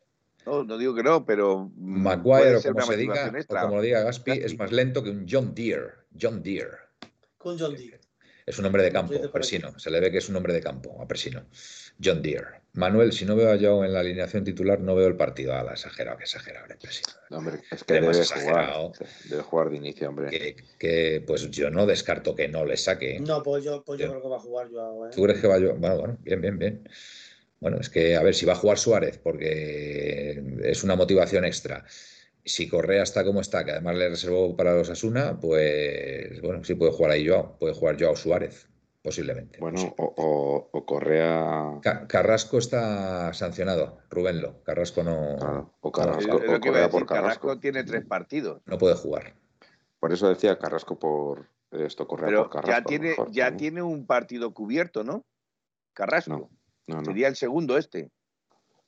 No, 0.46 0.64
no 0.64 0.78
digo 0.78 0.94
que 0.94 1.04
no, 1.04 1.26
pero 1.26 1.72
Maguire, 1.78 2.58
o 2.58 2.62
como 2.62 2.82
se 2.82 2.98
diga, 2.98 3.32
o 3.48 3.56
como 3.56 3.76
lo 3.78 3.82
diga 3.82 4.02
Gaspi, 4.02 4.32
Gaspi. 4.32 4.46
es 4.46 4.58
más 4.58 4.72
lento 4.72 5.02
que 5.04 5.10
un 5.10 5.26
John 5.30 5.54
Deere. 5.54 5.92
John 6.20 6.44
Deere. 6.44 6.78
Con 7.38 7.58
John 7.58 7.76
Deere. 7.76 8.02
Es 8.46 8.60
un 8.60 8.66
hombre 8.66 8.84
de 8.84 8.92
campo, 8.92 9.14
aquí. 9.16 9.28
Presino. 9.30 9.78
Se 9.80 9.90
le 9.90 10.02
ve 10.02 10.12
que 10.12 10.18
es 10.18 10.28
un 10.28 10.36
hombre 10.36 10.54
de 10.54 10.62
campo, 10.62 11.02
a 11.02 11.08
Presino. 11.08 11.46
John 12.04 12.22
Deere. 12.22 12.64
Manuel, 12.76 13.12
si 13.14 13.24
no 13.24 13.36
veo 13.36 13.52
a 13.52 13.58
Joe 13.60 13.86
en 13.86 13.94
la 13.94 14.00
alineación 14.00 14.44
titular, 14.44 14.80
no 14.80 14.96
veo 14.96 15.08
el 15.08 15.16
partido. 15.16 15.54
Ah, 15.54 15.64
que 15.76 16.18
que 16.18 16.24
exagerado, 16.24 16.66
el. 16.68 17.04
No, 17.30 17.38
hombre, 17.38 17.60
es 17.70 17.84
que 17.84 17.94
Además, 17.94 18.16
debe 18.16 18.24
exagerado. 18.24 18.90
jugar. 18.94 19.10
Debe 19.30 19.42
jugar 19.44 19.70
de 19.70 19.78
inicio, 19.78 20.10
hombre. 20.10 20.30
Que, 20.32 20.56
que, 20.80 21.24
pues 21.26 21.52
yo 21.52 21.70
no 21.70 21.86
descarto 21.86 22.34
que 22.36 22.48
no 22.48 22.66
le 22.66 22.76
saque. 22.76 23.20
No, 23.20 23.44
pues 23.44 23.64
yo, 23.64 23.84
pues 23.84 24.00
yo 24.00 24.10
creo 24.10 24.24
que 24.24 24.28
va 24.28 24.38
a 24.38 24.40
jugar 24.40 24.70
Joao. 24.72 25.06
¿eh? 25.06 25.12
¿Tú 25.14 25.22
crees 25.22 25.40
que 25.40 25.48
va 25.48 25.60
yo? 25.60 25.76
Bueno, 25.76 25.98
bueno, 26.00 26.18
bien, 26.22 26.42
bien, 26.42 26.58
bien. 26.58 26.90
Bueno, 27.60 27.78
es 27.80 27.90
que 27.90 28.16
a 28.16 28.24
ver 28.24 28.34
si 28.34 28.48
va 28.48 28.54
a 28.54 28.58
jugar 28.58 28.80
Suárez, 28.80 29.20
porque 29.20 30.44
es 30.64 30.84
una 30.84 30.96
motivación 30.96 31.46
extra. 31.46 31.86
Si 32.44 32.68
Correa 32.68 33.04
está 33.04 33.24
como 33.24 33.40
está, 33.40 33.64
que 33.64 33.72
además 33.72 33.96
le 33.96 34.10
reservó 34.10 34.58
para 34.58 34.76
los 34.76 34.90
Asuna, 34.90 35.40
pues 35.40 36.42
bueno, 36.42 36.64
sí 36.64 36.74
puede 36.74 36.92
jugar 36.92 37.12
ahí 37.12 37.28
Joao, 37.28 37.58
puede 37.60 37.74
jugar 37.76 37.98
Joao 37.98 38.16
Suárez, 38.16 38.68
posiblemente. 39.04 39.60
Bueno, 39.60 39.94
o, 39.98 40.14
o- 40.18 40.70
o 40.72 40.86
Correa. 40.86 41.80
Ca- 41.82 42.08
Carrasco 42.08 42.58
está 42.58 43.34
sancionado, 43.34 44.00
Rubénlo. 44.10 44.64
Carrasco 44.64 45.04
no, 45.04 45.74
o 45.82 45.92
Carrasco, 45.92 46.40
lo 46.40 46.56
o 46.56 46.60
Correa 46.60 46.90
por 46.90 47.06
Carrasco 47.06 47.42
Carrasco. 47.48 47.60
tiene 47.60 47.84
tres 47.84 48.06
partidos. 48.06 48.62
no 48.66 48.78
puede 48.78 48.96
jugar. 48.96 49.36
Por 50.00 50.12
eso 50.14 50.28
decía 50.30 50.58
Carrasco 50.58 50.98
por 50.98 51.50
esto, 51.72 52.08
Correa 52.08 52.28
Pero 52.28 52.44
por 52.44 52.52
Carrasco. 52.52 52.72
ya 52.80 52.84
tiene, 52.86 53.10
mejor, 53.10 53.32
ya 53.32 53.52
¿no? 53.52 53.58
tiene 53.58 53.82
un 53.82 54.06
partido 54.06 54.54
cubierto, 54.54 55.04
¿no? 55.04 55.26
Carrasco. 55.94 56.32
No, 56.32 56.50
no, 56.88 56.98
no. 57.00 57.06
Sería 57.06 57.28
el 57.28 57.36
segundo 57.36 57.78
este, 57.78 58.10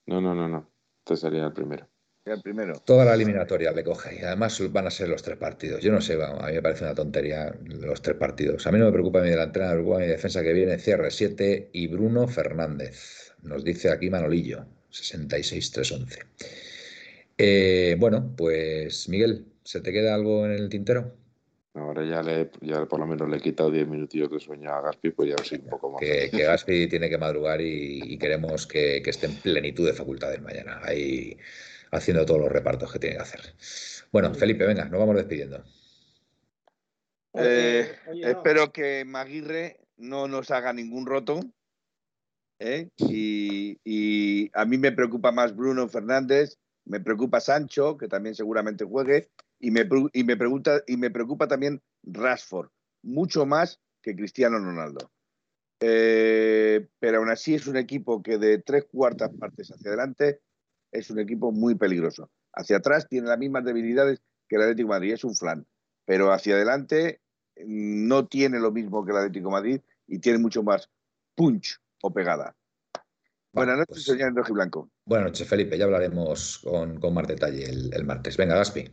No, 0.06 0.22
no, 0.22 0.34
no, 0.34 0.48
no. 0.48 0.70
Este 1.00 1.18
sería 1.18 1.46
el 1.46 1.54
primero. 1.54 1.88
Sería 2.26 2.38
el 2.38 2.42
primero. 2.42 2.82
Toda 2.84 3.06
la 3.06 3.14
eliminatoria 3.14 3.72
le 3.72 3.84
coge 3.84 4.18
y 4.20 4.24
además 4.24 4.60
van 4.72 4.88
a 4.88 4.92
ser 4.92 5.10
los 5.10 5.22
tres 5.22 5.38
partidos. 5.38 5.82
Yo 5.82 5.92
no 5.92 6.02
sé, 6.02 6.18
a 6.22 6.48
mí 6.48 6.54
me 6.54 6.62
parece 6.62 6.84
una 6.84 6.96
tontería 6.96 7.56
los 7.66 8.02
tres 8.02 8.18
partidos. 8.18 8.66
A 8.66 8.72
mí 8.72 8.80
no 8.80 8.86
me 8.86 8.92
preocupa 8.92 9.22
mi 9.22 9.30
delantera, 9.30 9.68
me 9.68 9.74
preocupa 9.74 10.00
mi 10.00 10.08
defensa 10.08 10.42
que 10.42 10.54
viene, 10.54 10.80
cierre 10.80 11.12
7 11.12 11.70
y 11.72 11.88
Bruno 11.88 12.28
Fernández. 12.28 13.34
Nos 13.44 13.64
dice 13.64 13.92
aquí 13.92 14.10
Manolillo, 14.10 14.66
66-311. 14.92 16.26
Eh, 17.38 17.96
bueno, 18.00 18.34
pues 18.36 19.08
Miguel, 19.08 19.46
¿se 19.64 19.82
te 19.82 19.92
queda 19.92 20.16
algo 20.16 20.46
en 20.46 20.54
el 20.54 20.70
tintero? 20.70 21.14
Ahora 21.76 22.06
ya, 22.06 22.24
le, 22.24 22.50
ya 22.62 22.86
por 22.86 23.02
lo 23.02 23.06
menos 23.06 23.30
le 23.30 23.38
he 23.38 23.42
quitado 23.42 23.70
10 23.70 23.88
minutillos 23.88 24.32
de 24.32 24.40
sueño 24.40 24.72
a 24.72 24.82
Gaspi, 24.82 25.12
pues 25.12 25.30
ya 25.30 25.44
soy 25.44 25.60
un 25.60 25.70
poco 25.70 25.92
más. 25.92 26.00
Que, 26.00 26.30
que 26.32 26.44
Gaspi 26.44 26.88
tiene 26.88 27.10
que 27.10 27.18
madrugar 27.18 27.60
y, 27.60 28.02
y 28.02 28.18
queremos 28.18 28.66
que, 28.66 29.02
que 29.04 29.10
esté 29.10 29.28
en 29.28 29.36
plenitud 29.36 29.86
de 29.86 29.94
facultades 29.94 30.42
mañana, 30.42 30.80
ahí 30.84 31.38
haciendo 31.92 32.26
todos 32.26 32.42
los 32.42 32.52
repartos 32.52 32.92
que 32.92 33.00
tiene 33.00 33.16
que 33.16 33.22
hacer. 33.22 33.42
Bueno, 34.12 34.34
Felipe, 34.34 34.66
venga, 34.66 34.86
nos 34.86 35.00
vamos 35.00 35.16
despidiendo. 35.16 35.64
Eh, 37.34 37.92
Oye, 38.08 38.22
no. 38.22 38.28
Espero 38.30 38.72
que 38.72 39.04
Maguire 39.06 39.80
no 39.98 40.28
nos 40.28 40.52
haga 40.52 40.74
ningún 40.74 41.06
roto. 41.06 41.40
¿eh? 42.60 42.90
Y, 42.98 43.80
y 43.84 44.50
a 44.54 44.66
mí 44.66 44.78
me 44.78 44.92
preocupa 44.92 45.32
más 45.32 45.56
Bruno 45.56 45.88
Fernández, 45.90 46.58
me 46.86 47.00
preocupa 47.00 47.40
Sancho, 47.40 47.98
que 47.98 48.08
también 48.08 48.36
seguramente 48.36 48.86
juegue, 48.86 49.30
y 49.60 49.72
me, 49.72 49.88
y 50.14 50.24
me, 50.24 50.38
pregunta, 50.38 50.82
y 50.88 50.98
me 50.98 51.12
preocupa 51.12 51.48
también 51.48 51.82
Rashford, 52.04 52.70
mucho 53.02 53.46
más 53.46 53.80
que 54.02 54.16
Cristiano 54.16 54.60
Ronaldo. 54.60 55.12
Eh, 55.82 56.88
pero 57.00 57.18
aún 57.18 57.30
así 57.30 57.54
es 57.54 57.68
un 57.68 57.76
equipo 57.76 58.24
que 58.24 58.38
de 58.38 58.60
tres 58.60 58.86
cuartas 58.86 59.32
partes 59.38 59.70
hacia 59.72 59.90
adelante 59.90 60.40
es 60.96 61.10
un 61.10 61.20
equipo 61.20 61.52
muy 61.52 61.76
peligroso. 61.76 62.30
Hacia 62.54 62.78
atrás 62.78 63.08
tiene 63.10 63.28
las 63.28 63.38
mismas 63.38 63.64
debilidades 63.66 64.22
que 64.48 64.56
el 64.56 64.64
Atlético 64.64 64.88
de 64.88 64.96
Madrid, 65.00 65.14
es 65.14 65.24
un 65.24 65.36
flan. 65.36 65.66
Pero 66.06 66.32
hacia 66.32 66.56
adelante 66.56 67.22
mm, 67.58 68.08
no 68.08 68.28
tiene 68.28 68.60
lo 68.60 68.72
mismo 68.72 69.04
que 69.06 69.12
el 69.12 69.18
Atlético 69.18 69.50
de 69.50 69.54
Madrid 69.54 69.82
y 70.08 70.20
tiene 70.20 70.40
mucho 70.40 70.64
más 70.64 70.90
punch 71.36 71.80
o 72.02 72.14
pegada. 72.14 72.56
Buenas 73.52 73.78
noches, 73.78 73.96
pues- 73.96 74.04
señor 74.06 74.30
en 74.30 74.36
rojiblanco. 74.36 74.90
Buenas 75.06 75.28
noches, 75.28 75.48
Felipe. 75.48 75.78
Ya 75.78 75.86
hablaremos 75.86 76.60
con, 76.60 77.00
con 77.00 77.14
más 77.14 77.28
detalle 77.28 77.64
el, 77.70 77.94
el 77.94 78.04
martes. 78.06 78.36
Venga, 78.38 78.56
Gaspi. 78.56 78.90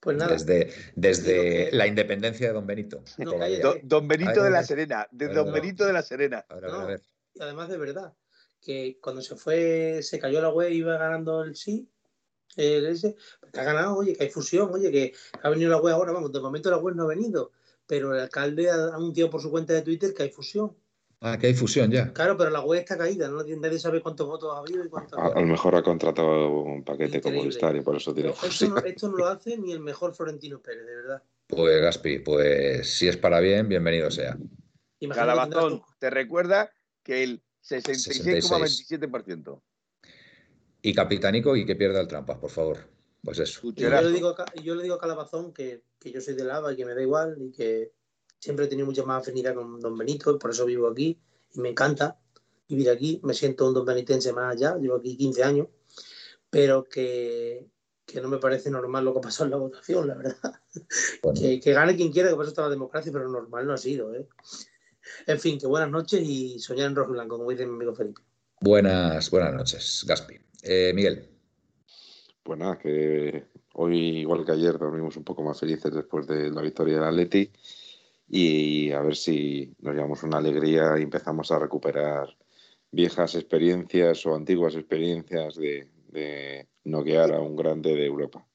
Pues 0.00 0.16
nada, 0.16 0.32
Desde, 0.32 0.72
desde 0.96 1.32
Digo 1.32 1.42
que- 1.70 1.76
la 1.76 1.86
independencia 1.86 2.46
de 2.48 2.52
Don 2.54 2.66
Benito. 2.66 3.02
No. 3.18 3.32
Don, 3.62 3.78
don 3.82 4.08
Benito 4.08 4.30
ver, 4.32 4.42
de 4.44 4.50
la. 4.50 4.62
Serena, 4.64 5.06
de 5.10 5.26
ver, 5.26 5.34
Don. 5.36 5.52
Benito 5.52 5.84
de 5.86 5.92
la 5.92 6.02
Serena. 6.02 6.44
A 6.48 6.54
ver, 6.54 6.64
a 6.64 6.68
ver, 6.68 6.76
a 6.76 6.80
No. 6.80 6.86
ver. 6.86 7.02
y 7.34 7.42
además 7.42 7.68
de 7.68 7.76
verdad, 7.78 8.14
que 8.60 8.98
cuando 9.00 9.22
se 9.22 9.36
fue, 9.36 10.02
se 10.02 10.18
cayó 10.18 10.40
la 10.40 10.50
web 10.50 10.70
y 10.70 10.76
iba 10.76 10.96
ganando 10.98 11.42
el 11.42 11.56
sí, 11.56 11.88
el 12.56 12.86
ese, 12.86 13.16
pues 13.40 13.52
que 13.52 13.60
ha 13.60 13.64
ganado, 13.64 13.96
oye, 13.96 14.14
que 14.14 14.24
hay 14.24 14.30
fusión, 14.30 14.70
oye, 14.72 14.90
que 14.90 15.12
ha 15.42 15.50
venido 15.50 15.70
la 15.70 15.78
web 15.78 15.94
ahora, 15.94 16.12
vamos, 16.12 16.32
de 16.32 16.40
momento 16.40 16.70
la 16.70 16.78
web 16.78 16.94
no 16.94 17.04
ha 17.04 17.08
venido, 17.08 17.52
pero 17.86 18.14
el 18.14 18.20
alcalde 18.20 18.70
ha 18.70 18.94
anunciado 18.94 19.30
por 19.30 19.40
su 19.40 19.50
cuenta 19.50 19.72
de 19.72 19.82
Twitter 19.82 20.12
que 20.14 20.24
hay 20.24 20.30
fusión. 20.30 20.76
Ah, 21.22 21.36
que 21.38 21.48
hay 21.48 21.54
fusión 21.54 21.90
ya. 21.90 22.12
Claro, 22.14 22.34
pero 22.36 22.48
la 22.48 22.62
web 22.62 22.80
está 22.80 22.96
caída, 22.96 23.28
¿no? 23.28 23.44
nadie 23.44 23.78
sabe 23.78 24.00
cuántos 24.00 24.26
votos 24.26 24.54
ha 24.54 24.60
habido 24.60 24.82
y 24.84 24.88
cuántos 24.88 25.18
A, 25.18 25.26
a 25.26 25.40
lo 25.40 25.46
mejor 25.46 25.76
ha 25.76 25.82
contratado 25.82 26.62
un 26.62 26.82
paquete 26.82 27.18
Increíble. 27.18 27.78
Y 27.78 27.80
por 27.82 27.96
eso 27.96 28.14
tiene 28.14 28.30
esto, 28.30 28.46
fusión. 28.46 28.74
no, 28.74 28.80
esto 28.80 29.08
no 29.08 29.16
lo 29.18 29.26
hace 29.26 29.58
ni 29.58 29.72
el 29.72 29.80
mejor 29.80 30.14
Florentino 30.14 30.62
Pérez, 30.62 30.86
de 30.86 30.96
verdad. 30.96 31.22
Pues 31.46 31.82
Gaspi, 31.82 32.20
pues 32.20 32.88
si 32.88 33.08
es 33.08 33.18
para 33.18 33.40
bien, 33.40 33.68
bienvenido 33.68 34.10
sea. 34.10 34.38
Imagino 35.00 35.26
que 35.26 35.30
Calabazón, 35.30 35.82
te 35.98 36.08
recuerda 36.08 36.72
que 37.02 37.22
el 37.22 37.42
66,27%. 37.62 39.62
Y 40.82 40.94
Capitanico 40.94 41.56
y 41.56 41.66
que 41.66 41.76
pierda 41.76 42.00
el 42.00 42.08
trampas, 42.08 42.38
por 42.38 42.50
favor. 42.50 42.78
Pues 43.22 43.38
eso. 43.38 43.60
Y 43.76 43.82
yo, 43.82 43.90
le 43.90 44.12
digo, 44.12 44.28
a 44.28 44.34
Ca- 44.34 44.50
yo 44.62 44.74
le 44.74 44.82
digo 44.82 44.94
a 44.94 44.98
Calabazón 44.98 45.52
que, 45.52 45.82
que 45.98 46.10
yo 46.10 46.22
soy 46.22 46.32
de 46.34 46.44
Lava 46.44 46.72
y 46.72 46.76
que 46.76 46.86
me 46.86 46.94
da 46.94 47.02
igual 47.02 47.36
y 47.40 47.50
que 47.52 47.92
siempre 48.38 48.64
he 48.64 48.68
tenido 48.68 48.86
mucha 48.86 49.04
más 49.04 49.20
afinidad 49.22 49.54
con 49.54 49.78
Don 49.78 49.98
Benito, 49.98 50.34
y 50.34 50.38
por 50.38 50.50
eso 50.52 50.64
vivo 50.64 50.88
aquí 50.88 51.20
y 51.52 51.60
me 51.60 51.68
encanta 51.68 52.18
vivir 52.66 52.88
aquí. 52.88 53.20
Me 53.22 53.34
siento 53.34 53.68
un 53.68 53.74
don 53.74 53.84
benitense 53.84 54.32
más 54.32 54.54
allá, 54.56 54.78
llevo 54.78 54.96
aquí 54.96 55.18
15 55.18 55.44
años, 55.44 55.68
pero 56.48 56.84
que, 56.84 57.68
que 58.06 58.22
no 58.22 58.28
me 58.28 58.38
parece 58.38 58.70
normal 58.70 59.04
lo 59.04 59.12
que 59.12 59.20
pasó 59.20 59.44
en 59.44 59.50
la 59.50 59.58
votación, 59.58 60.08
la 60.08 60.14
verdad. 60.14 60.54
Bueno, 61.22 61.38
Que, 61.38 61.60
que 61.60 61.72
gane 61.74 61.94
quien 61.96 62.10
quiera, 62.12 62.30
que 62.30 62.36
por 62.36 62.44
eso 62.44 62.52
está 62.52 62.62
la 62.62 62.70
democracia, 62.70 63.12
pero 63.12 63.28
normal 63.28 63.66
no 63.66 63.74
ha 63.74 63.78
sido. 63.78 64.14
¿eh? 64.14 64.26
En 65.26 65.38
fin, 65.38 65.58
que 65.58 65.66
buenas 65.66 65.90
noches 65.90 66.20
y 66.22 66.58
soñar 66.58 66.86
en 66.88 66.96
rojo 66.96 67.10
y 67.10 67.14
blanco, 67.14 67.38
como 67.38 67.50
dice 67.50 67.66
mi 67.66 67.74
amigo 67.74 67.94
Felipe. 67.94 68.22
buenas, 68.60 69.30
buenas 69.30 69.54
noches, 69.54 70.04
Gaspi. 70.06 70.34
Eh, 70.62 70.92
Miguel, 70.94 71.28
Pues 72.42 72.58
nada, 72.58 72.78
que 72.78 73.44
hoy, 73.74 74.18
igual 74.18 74.44
que 74.44 74.52
ayer, 74.52 74.78
dormimos 74.78 75.16
un 75.16 75.24
poco 75.24 75.42
más 75.42 75.58
felices 75.60 75.92
después 75.94 76.26
de 76.26 76.50
la 76.50 76.62
victoria 76.62 76.94
del 76.96 77.04
Atleti 77.04 77.50
y 78.28 78.92
a 78.92 79.00
ver 79.00 79.16
si 79.16 79.74
nos 79.80 79.94
llevamos 79.94 80.22
una 80.22 80.38
alegría 80.38 80.98
y 80.98 81.02
empezamos 81.02 81.50
a 81.50 81.58
recuperar 81.58 82.28
viejas 82.92 83.34
experiencias 83.34 84.24
o 84.26 84.34
antiguas 84.34 84.74
experiencias 84.74 85.56
de, 85.56 85.88
de 86.08 86.66
noquear 86.84 87.32
a 87.32 87.40
un 87.40 87.56
grande 87.56 87.94
de 87.94 88.06
Europa. 88.06 88.46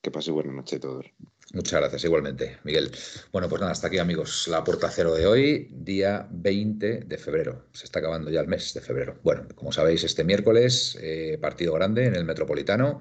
Que 0.00 0.10
pase 0.10 0.30
buena 0.30 0.52
noche 0.52 0.76
a 0.76 0.80
todos. 0.80 1.06
Muchas 1.54 1.80
gracias, 1.80 2.04
igualmente, 2.04 2.58
Miguel. 2.64 2.90
Bueno, 3.32 3.48
pues 3.48 3.60
nada, 3.60 3.72
hasta 3.72 3.86
aquí, 3.88 3.98
amigos, 3.98 4.48
la 4.48 4.64
puerta 4.64 4.90
cero 4.90 5.14
de 5.14 5.26
hoy, 5.26 5.68
día 5.72 6.26
20 6.30 7.00
de 7.06 7.18
febrero. 7.18 7.66
Se 7.72 7.84
está 7.84 8.00
acabando 8.00 8.30
ya 8.30 8.40
el 8.40 8.48
mes 8.48 8.74
de 8.74 8.80
febrero. 8.80 9.18
Bueno, 9.22 9.46
como 9.54 9.72
sabéis, 9.72 10.04
este 10.04 10.24
miércoles, 10.24 10.98
eh, 11.00 11.38
partido 11.40 11.72
grande 11.74 12.06
en 12.06 12.14
el 12.16 12.24
Metropolitano. 12.24 13.00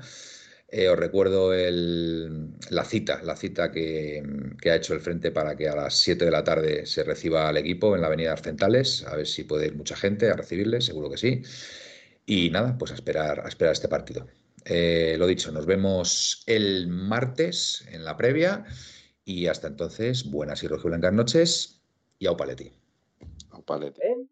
Eh, 0.68 0.90
os 0.90 0.98
recuerdo 1.00 1.54
el- 1.54 2.50
la 2.70 2.84
cita, 2.86 3.22
la 3.24 3.36
cita 3.36 3.72
que, 3.72 4.24
ha 4.66 4.76
hecho 4.76 4.94
el 4.94 5.00
Frente 5.02 5.32
para 5.32 5.56
que 5.56 5.70
a 5.70 5.76
las 5.76 5.96
7 6.00 6.26
de 6.26 6.32
la 6.32 6.44
tarde 6.44 6.86
se 6.86 7.04
reciba 7.04 7.48
al 7.48 7.58
equipo 7.58 7.96
en 7.96 8.02
la 8.02 8.08
Avenida 8.08 8.32
Arcentales. 8.34 9.06
A 9.08 9.16
ver 9.16 9.28
si 9.28 9.44
puede 9.44 9.68
ir 9.68 9.76
mucha 9.76 9.96
gente 9.96 10.30
a 10.30 10.36
recibirles, 10.36 10.86
seguro 10.86 11.10
que 11.10 11.18
sí. 11.18 11.42
Y 12.26 12.50
nada, 12.52 12.78
pues 12.78 12.92
a 12.92 12.96
esperar, 12.96 13.42
a 13.46 13.50
esperar 13.50 13.74
este 13.74 13.88
partido 13.90 14.28
eh, 14.66 15.16
lo 15.18 15.28
dicho, 15.28 15.52
nos 15.52 15.66
vemos 15.66 16.44
el 16.48 16.88
martes 16.88 17.86
en 17.92 18.04
la 18.04 18.18
previa 18.18 18.66
y 19.24 19.48
hasta 19.48 19.68
entonces, 19.68 20.30
buenas 20.30 20.64
y 20.64 20.68
rojiblancas 20.68 21.14
noches 21.14 21.82
y 22.20 22.28
au 22.28 22.36
paletti. 22.36 22.72
Au 23.52 23.64
paletti. 23.64 24.02
En 24.02 24.30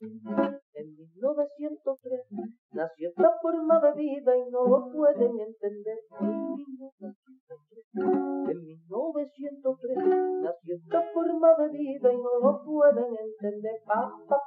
en 0.00 0.96
1903, 0.96 2.20
nació 2.72 3.08
esta 3.10 3.30
forma 3.42 3.80
de 3.80 3.92
vida 4.00 4.36
y 4.36 4.50
no 4.50 4.66
lo 4.66 4.90
pueden 4.92 5.40
entender. 5.40 5.98
En 8.48 8.64
1903, 8.64 9.96
nació 10.42 10.76
esta 10.76 11.02
forma 11.12 11.54
de 11.58 11.68
vida 11.68 12.12
y 12.12 12.16
no 12.16 12.38
lo 12.40 12.62
pueden 12.64 13.16
entender. 13.18 13.82
Pa, 13.86 14.10
pa, 14.28 14.40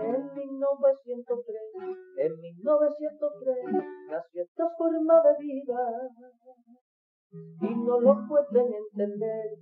en 0.00 0.34
1903, 0.34 1.56
en 2.16 2.40
1903 2.40 3.56
nació 4.10 4.42
esta 4.42 4.68
forma 4.76 5.22
de 5.22 5.36
vida 5.38 5.80
y 7.60 7.74
no 7.74 8.00
lo 8.00 8.14
pueden 8.28 8.72
entender. 8.72 9.58